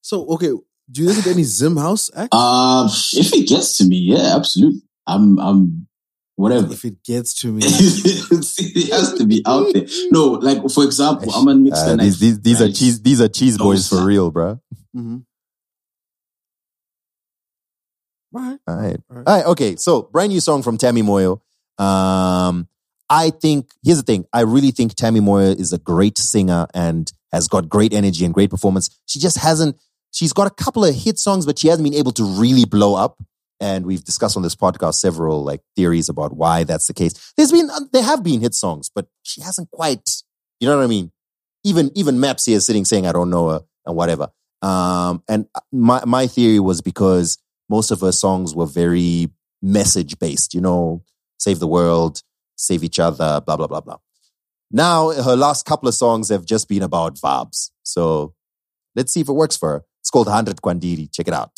So 0.00 0.26
okay, 0.34 0.52
do 0.90 1.02
you 1.02 1.06
listen 1.08 1.24
to 1.24 1.30
any 1.30 1.42
Zim 1.42 1.76
House 1.76 2.10
act? 2.14 2.32
Um, 2.34 2.86
if 3.12 3.32
it 3.34 3.48
gets 3.48 3.76
to 3.78 3.84
me, 3.84 3.96
yeah, 3.96 4.36
absolutely. 4.36 4.82
I'm 5.06 5.38
I'm 5.38 5.88
whatever. 6.36 6.72
if 6.72 6.84
it 6.84 7.02
gets 7.02 7.38
to 7.40 7.48
me, 7.48 7.60
it 7.66 8.92
has 8.92 9.14
to 9.14 9.26
be 9.26 9.42
out 9.46 9.72
there. 9.74 9.86
No, 10.10 10.24
like 10.32 10.58
for 10.70 10.84
example, 10.84 11.32
I'm 11.34 11.44
gonna 11.44 11.58
mix 11.58 11.78
Uh, 11.80 11.96
the 11.96 12.02
these, 12.04 12.18
these, 12.20 12.40
these 12.40 12.62
are 12.62 12.72
cheese. 12.72 13.02
These 13.02 13.20
are 13.20 13.28
cheese 13.28 13.58
boys 13.58 13.88
for 13.88 14.04
real, 14.04 14.30
bro. 14.30 14.60
Mhm. 18.36 18.50
Right. 18.50 18.58
All 18.68 18.76
right. 18.76 18.96
All 19.10 19.16
right. 19.16 19.26
All 19.28 19.36
right. 19.36 19.46
Okay. 19.46 19.76
So 19.76 20.02
brand 20.02 20.30
new 20.32 20.40
song 20.40 20.62
from 20.62 20.76
Tammy 20.78 21.02
Moyo. 21.02 21.40
Um, 21.78 22.68
I 23.08 23.30
think 23.30 23.70
here's 23.84 23.98
the 23.98 24.02
thing. 24.04 24.24
I 24.32 24.40
really 24.40 24.70
think 24.70 24.94
Tammy 24.94 25.20
Moyo 25.20 25.58
is 25.58 25.72
a 25.72 25.78
great 25.78 26.18
singer 26.18 26.66
and 26.74 27.12
has 27.32 27.48
got 27.48 27.68
great 27.68 27.92
energy 27.92 28.24
and 28.24 28.34
great 28.34 28.50
performance. 28.50 28.90
She 29.06 29.18
just 29.18 29.38
hasn't. 29.38 29.76
She's 30.12 30.32
got 30.32 30.46
a 30.46 30.50
couple 30.50 30.84
of 30.84 30.94
hit 30.94 31.18
songs, 31.18 31.44
but 31.46 31.58
she 31.58 31.68
hasn't 31.68 31.84
been 31.84 31.98
able 31.98 32.12
to 32.12 32.24
really 32.24 32.64
blow 32.64 32.94
up. 32.94 33.22
And 33.60 33.86
we've 33.86 34.04
discussed 34.04 34.36
on 34.36 34.42
this 34.42 34.54
podcast 34.54 34.94
several 34.94 35.42
like 35.44 35.60
theories 35.76 36.08
about 36.08 36.34
why 36.34 36.64
that's 36.64 36.86
the 36.86 36.94
case. 36.94 37.32
There's 37.36 37.52
been 37.52 37.70
there 37.92 38.02
have 38.02 38.22
been 38.22 38.40
hit 38.40 38.54
songs, 38.54 38.90
but 38.94 39.06
she 39.22 39.40
hasn't 39.40 39.70
quite. 39.70 40.08
You 40.60 40.68
know 40.68 40.76
what 40.76 40.84
I 40.84 40.88
mean? 40.88 41.12
Even 41.64 41.90
even 41.94 42.18
Maps 42.20 42.44
here 42.46 42.60
sitting 42.60 42.84
saying 42.84 43.06
I 43.06 43.12
don't 43.12 43.30
know 43.30 43.50
her 43.50 43.60
and 43.86 43.96
whatever. 43.96 44.28
Um, 44.62 45.22
and 45.28 45.46
my 45.72 46.02
my 46.04 46.26
theory 46.26 46.60
was 46.60 46.80
because 46.80 47.38
most 47.68 47.90
of 47.90 48.00
her 48.00 48.12
songs 48.12 48.54
were 48.54 48.66
very 48.66 49.28
message 49.62 50.18
based, 50.18 50.54
you 50.54 50.60
know, 50.60 51.02
save 51.38 51.58
the 51.58 51.66
world, 51.66 52.22
save 52.56 52.84
each 52.84 52.98
other, 52.98 53.40
blah, 53.40 53.56
blah, 53.56 53.66
blah, 53.66 53.80
blah. 53.80 53.98
Now, 54.70 55.10
her 55.10 55.36
last 55.36 55.64
couple 55.64 55.88
of 55.88 55.94
songs 55.94 56.28
have 56.28 56.44
just 56.44 56.68
been 56.68 56.82
about 56.82 57.16
vibes. 57.16 57.70
So 57.82 58.34
let's 58.94 59.12
see 59.12 59.20
if 59.20 59.28
it 59.28 59.32
works 59.32 59.56
for 59.56 59.70
her. 59.70 59.84
It's 60.00 60.10
called 60.10 60.26
100 60.26 60.56
Kwandiri. 60.56 61.12
Check 61.12 61.28
it 61.28 61.34
out. 61.34 61.52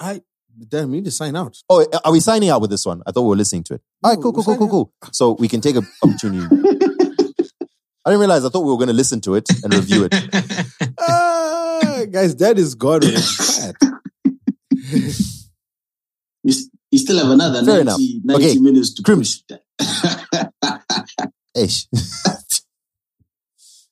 I 0.00 0.22
damn 0.68 0.90
we 0.90 0.96
need 0.98 1.04
to 1.06 1.10
sign 1.10 1.36
out. 1.36 1.58
Oh, 1.68 1.86
are 2.04 2.12
we 2.12 2.20
signing 2.20 2.50
out 2.50 2.60
with 2.60 2.70
this 2.70 2.84
one? 2.84 3.02
I 3.06 3.12
thought 3.12 3.22
we 3.22 3.28
were 3.28 3.36
listening 3.36 3.62
to 3.64 3.74
it. 3.74 3.82
All 4.02 4.12
right, 4.12 4.20
cool, 4.20 4.32
cool, 4.32 4.44
cool, 4.44 4.58
cool, 4.58 4.68
cool. 4.68 4.92
So 5.12 5.32
we 5.38 5.48
can 5.48 5.60
take 5.60 5.76
an 5.76 5.86
opportunity. 6.02 6.46
I 8.04 8.10
didn't 8.10 8.20
realize. 8.20 8.44
I 8.44 8.48
thought 8.48 8.64
we 8.64 8.70
were 8.70 8.76
going 8.76 8.88
to 8.88 8.94
listen 8.94 9.20
to 9.22 9.36
it 9.36 9.48
and 9.62 9.72
review 9.74 10.08
it. 10.10 10.14
Ah, 11.04 12.04
guys, 12.10 12.36
that 12.36 12.58
is 12.58 12.74
God 12.76 13.04
on 13.04 13.10
his 13.10 13.36
fat. 13.36 13.74
You, 16.44 16.98
still 16.98 17.16
have 17.18 17.30
another 17.30 17.64
Fair 17.64 17.84
90, 17.84 18.20
90 18.24 18.44
Okay. 18.50 18.58
minutes 18.58 18.92
to 18.94 19.02
Crim- 19.02 19.18
push 19.20 19.38
that. 19.48 19.62
Ish. 21.56 21.86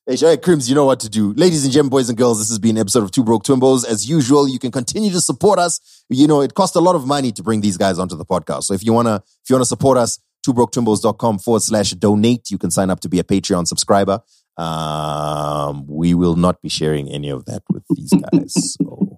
Ish. 0.07 0.23
All 0.23 0.29
right, 0.31 0.43
Crims, 0.43 0.69
you 0.69 0.75
know 0.75 0.85
what 0.85 1.01
to 1.01 1.09
do. 1.09 1.33
Ladies 1.35 1.65
and 1.65 1.73
gentlemen, 1.73 1.91
boys 1.91 2.09
and 2.11 2.19
girls, 2.19 2.39
this 2.41 2.49
has 2.49 2.59
been 2.59 2.77
an 2.77 2.81
episode 2.81 3.05
of 3.05 3.11
Two 3.13 3.23
Broke 3.25 3.45
Twimbos. 3.45 3.87
As 3.87 4.09
usual, 4.09 4.49
you 4.49 4.59
can 4.59 4.71
continue 4.73 5.11
to 5.13 5.21
support 5.21 5.59
us. 5.59 5.81
You 6.11 6.27
know, 6.27 6.41
it 6.43 6.53
costs 6.55 6.75
a 6.77 6.81
lot 6.81 6.95
of 6.97 7.07
money 7.07 7.31
to 7.33 7.43
bring 7.43 7.61
these 7.61 7.77
guys 7.79 7.99
onto 7.99 8.17
the 8.17 8.25
podcast. 8.27 8.65
So 8.65 8.75
if 8.75 8.85
you 8.85 8.93
wanna, 8.93 9.23
if 9.45 9.49
you 9.49 9.55
wanna 9.55 9.65
support 9.65 9.97
us, 9.97 10.19
twobroketwimbos.com 10.47 11.39
forward 11.39 11.63
slash 11.63 11.93
donate. 11.93 12.51
You 12.51 12.59
can 12.59 12.71
sign 12.71 12.91
up 12.91 13.01
to 13.01 13.09
be 13.09 13.19
a 13.19 13.25
Patreon 13.25 13.67
subscriber. 13.69 14.21
Um, 14.57 15.87
we 15.87 16.13
will 16.15 16.37
not 16.37 16.61
be 16.61 16.69
sharing 16.69 17.09
any 17.09 17.31
of 17.31 17.45
that 17.47 17.63
with 17.71 17.85
these 17.91 18.13
guys. 18.13 18.75
so 18.79 19.10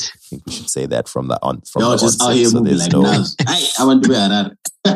I 0.00 0.18
think 0.28 0.46
we 0.46 0.52
should 0.52 0.70
say 0.70 0.86
that 0.86 1.08
from 1.08 1.28
the 1.28 1.38
on 1.42 1.60
from 1.62 1.82
Y'all 1.82 1.92
the 1.92 1.98
just 1.98 2.22
out 2.22 2.34
here 2.34 2.46
so 2.46 2.60
moving 2.60 2.78
like 2.78 2.92
no 2.92 3.02
Nas. 3.02 3.36
Hey, 3.48 3.66
I 3.78 3.84
want 3.84 4.02
to 4.02 4.08
be 4.08 4.14
a 4.14 4.50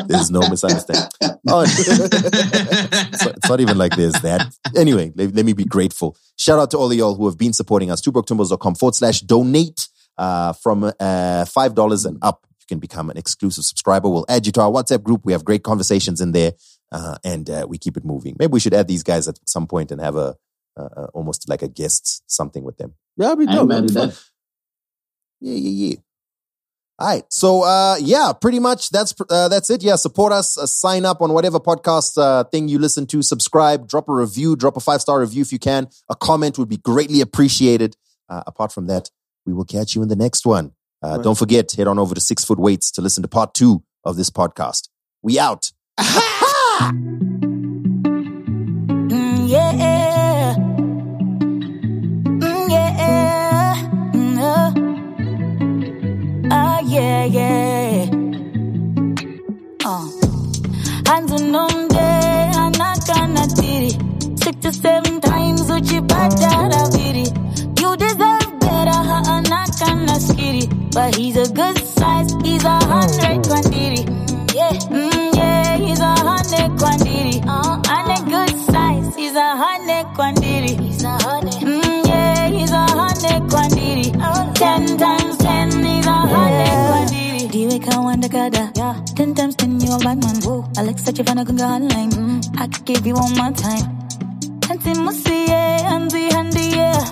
there's 0.06 0.30
no 0.30 0.40
misunderstanding. 0.48 1.10
Oh, 1.48 1.62
it's, 1.66 3.26
it's 3.26 3.48
not 3.48 3.60
even 3.60 3.76
like 3.76 3.94
there's 3.96 4.14
that. 4.22 4.54
Anyway, 4.76 5.12
let, 5.14 5.34
let 5.34 5.44
me 5.44 5.52
be 5.52 5.64
grateful. 5.64 6.16
Shout 6.36 6.58
out 6.58 6.70
to 6.70 6.78
all 6.78 6.90
of 6.90 6.96
y'all 6.96 7.14
who 7.14 7.26
have 7.26 7.36
been 7.36 7.52
supporting 7.52 7.90
us. 7.90 8.00
TwoBrokeTwimbos.com 8.00 8.74
forward 8.76 8.94
slash 8.94 9.20
donate. 9.20 9.88
Uh, 10.18 10.52
from 10.52 10.84
uh, 10.84 10.92
$5 11.00 12.06
and 12.06 12.18
up, 12.22 12.46
you 12.60 12.66
can 12.68 12.78
become 12.78 13.10
an 13.10 13.16
exclusive 13.16 13.64
subscriber. 13.64 14.08
We'll 14.08 14.26
add 14.28 14.46
you 14.46 14.52
to 14.52 14.60
our 14.60 14.70
WhatsApp 14.70 15.02
group. 15.02 15.22
We 15.24 15.32
have 15.32 15.44
great 15.44 15.62
conversations 15.62 16.20
in 16.20 16.32
there 16.32 16.52
uh, 16.92 17.16
and 17.24 17.48
uh, 17.48 17.66
we 17.68 17.78
keep 17.78 17.96
it 17.96 18.04
moving. 18.04 18.36
Maybe 18.38 18.52
we 18.52 18.60
should 18.60 18.74
add 18.74 18.88
these 18.88 19.02
guys 19.02 19.26
at 19.26 19.38
some 19.46 19.66
point 19.66 19.90
and 19.90 20.00
have 20.00 20.16
a 20.16 20.36
almost 21.12 21.48
like 21.48 21.62
a 21.62 21.68
guest 21.68 22.22
something 22.26 22.62
with 22.62 22.76
them. 22.78 22.94
That'd 23.16 23.38
be 23.38 23.46
I 23.46 23.54
dope. 23.54 23.62
ain't 23.62 23.68
That'd 23.70 23.84
mad 23.84 23.94
be 23.94 24.00
at 24.00 24.00
fun. 24.00 24.08
that. 24.10 24.22
Yeah, 25.42 25.54
yeah, 25.56 25.88
yeah. 25.88 25.96
All 26.98 27.08
right. 27.08 27.24
So, 27.30 27.62
uh, 27.62 27.96
yeah, 28.00 28.32
pretty 28.32 28.60
much 28.60 28.90
that's 28.90 29.12
uh, 29.28 29.48
that's 29.48 29.70
it. 29.70 29.82
Yeah, 29.82 29.96
support 29.96 30.32
us. 30.32 30.56
Uh, 30.56 30.66
sign 30.66 31.04
up 31.04 31.20
on 31.20 31.32
whatever 31.32 31.58
podcast 31.58 32.16
uh, 32.16 32.44
thing 32.44 32.68
you 32.68 32.78
listen 32.78 33.06
to. 33.08 33.22
Subscribe. 33.22 33.88
Drop 33.88 34.08
a 34.08 34.12
review. 34.12 34.54
Drop 34.54 34.76
a 34.76 34.80
five 34.80 35.00
star 35.00 35.18
review 35.20 35.42
if 35.42 35.52
you 35.52 35.58
can. 35.58 35.88
A 36.08 36.14
comment 36.14 36.58
would 36.58 36.68
be 36.68 36.76
greatly 36.76 37.20
appreciated. 37.20 37.96
Uh, 38.28 38.44
apart 38.46 38.72
from 38.72 38.86
that, 38.86 39.10
we 39.44 39.52
will 39.52 39.64
catch 39.64 39.96
you 39.96 40.02
in 40.02 40.08
the 40.08 40.16
next 40.16 40.46
one. 40.46 40.72
Uh, 41.02 41.18
Don't 41.18 41.36
forget, 41.36 41.72
head 41.72 41.88
on 41.88 41.98
over 41.98 42.14
to 42.14 42.20
Six 42.20 42.44
Foot 42.44 42.60
Weights 42.60 42.92
to 42.92 43.02
listen 43.02 43.22
to 43.22 43.28
part 43.28 43.52
two 43.54 43.82
of 44.04 44.16
this 44.16 44.30
podcast. 44.30 44.88
We 45.22 45.38
out. 45.40 45.72
Mm, 49.12 49.46
yeah. 49.46 50.01
Yeah, 57.12 57.24
yeah. 57.24 58.10
Uh. 59.84 60.06
Hands 61.08 61.32
on 61.32 61.52
them 61.52 61.88
day, 61.88 62.50
anakana 62.64 63.44
tiri. 63.58 63.92
Six 64.42 64.56
to 64.64 64.72
seven 64.72 65.20
times, 65.20 65.70
uchi 65.76 66.00
batara 66.00 66.82
viri. 66.94 67.26
You 67.80 67.90
deserve 68.02 68.50
better, 68.60 69.00
ha 69.10 69.18
anakana 69.36 70.16
skiri. 70.26 70.64
But 70.94 71.14
he's 71.16 71.36
a 71.36 71.48
good 71.52 71.78
size, 71.96 72.30
he's 72.44 72.64
a 72.64 72.78
hundred 72.92 73.46
quantity. 73.48 74.02
Yeah, 74.56 74.72
mm, 74.96 75.36
yeah, 75.36 75.76
he's 75.76 76.00
a 76.00 76.14
hundred 76.28 76.70
quantity. 76.78 77.40
Uh, 77.46 77.80
hundred 77.90 78.22
good 78.34 78.56
size, 78.70 79.16
he's 79.16 79.34
a 79.34 79.50
hundred 79.64 80.04
quantity. 80.14 80.74
He's 80.82 81.04
a 81.04 81.16
hundred. 81.26 81.54
Mm, 81.54 82.06
yeah, 82.06 82.48
he's 82.48 82.70
a 82.70 82.86
hundred 83.00 83.40
quantity. 83.50 84.10
Ten 84.62 84.82
times 84.98 85.36
ten, 85.38 85.68
he's 85.84 86.06
a 86.06 86.12
hundred 86.12 86.30
quantity. 86.34 86.81
Diwe 87.52 87.78
kawanda 87.78 88.28
kada. 88.28 88.72
Yeah. 88.76 88.96
Ten 89.14 89.34
times 89.34 89.54
ten, 89.56 89.78
you 89.78 89.92
a 89.92 89.98
bad 89.98 90.16
man. 90.24 90.36
Whoa. 90.40 90.64
Alexa 90.78 91.12
Chivana 91.12 91.44
gunga 91.44 91.64
online. 91.64 92.10
Mm. 92.10 92.40
I 92.58 92.66
could 92.66 92.84
give 92.86 93.06
you 93.06 93.14
one 93.14 93.34
more 93.36 93.52
time. 93.52 93.84
Hansi 94.68 94.92
musi, 95.04 95.48
yeah, 95.48 95.90
hansi 95.90 96.32
handy, 96.32 96.66
yeah. 96.80 97.04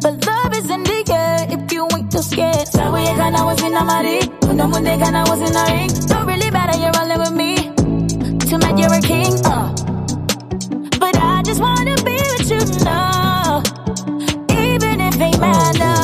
But 0.00 0.24
love 0.26 0.54
is 0.56 0.70
in 0.70 0.82
the 0.82 1.04
air 1.12 1.46
if 1.50 1.70
you 1.72 1.86
ain't 1.94 2.10
too 2.10 2.22
scared. 2.22 2.66
So 2.68 2.90
we 2.90 3.04
gonna 3.20 3.44
was 3.44 3.62
in 3.62 3.76
a 3.76 3.84
mari. 3.84 4.20
Uno 4.48 4.64
munde 4.72 4.98
gonna 4.98 5.24
was 5.28 5.42
in 5.44 5.54
a 5.54 5.64
ring. 5.68 5.92
Don't 6.08 6.26
really 6.26 6.50
matter, 6.50 6.78
you're 6.80 6.96
rolling 6.96 7.20
with 7.20 7.34
me. 7.36 7.52
Too 8.48 8.56
mad 8.56 8.78
you're 8.80 8.94
a 8.94 9.00
king, 9.02 9.34
uh. 9.44 9.68
But 10.98 11.16
I 11.20 11.42
just 11.44 11.60
wanna 11.60 11.96
be 12.02 12.16
with 12.32 12.50
you 12.50 12.62
now. 12.82 13.62
Even 14.56 15.00
if 15.02 15.20
ain't 15.20 15.38
matter. 15.38 15.96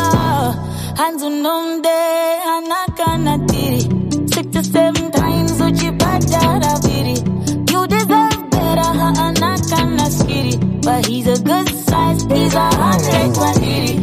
Hands 1.00 1.22
on 1.22 1.42
them 1.42 1.82
but 10.82 11.06
he's 11.06 11.26
a 11.26 11.42
good 11.42 11.68
size. 11.68 12.22
He's 12.24 12.54
a 12.54 12.60
hot 12.60 13.02
and 13.02 13.34
quality. 13.34 13.94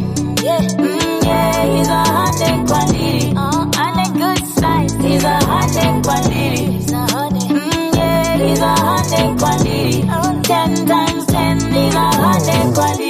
Yeah, 0.44 0.60
mm, 0.60 1.22
yeah, 1.24 1.76
he's 1.76 1.88
a 1.88 2.02
hot 2.14 2.40
and 2.42 2.66
quality. 2.68 3.32
Uh, 3.36 3.70
and 3.84 3.98
a 4.06 4.18
good 4.18 4.46
size. 4.58 4.92
He's 4.94 5.24
a 5.24 5.36
hundred 5.50 6.04
quality. 6.04 6.72
He's 6.72 6.92
a 6.92 6.98
hundred. 6.98 7.42
Mm, 7.42 7.94
yeah, 7.96 8.36
he's 8.38 8.58
a 8.60 8.74
hot 8.84 9.12
and 9.12 9.38
quality. 9.38 10.02
Ten 10.42 10.86
times 10.86 11.26
ten, 11.26 11.56
he's 11.72 11.94
a 11.94 11.98
hot 11.98 12.48
and 12.48 12.74
quality. 12.74 13.09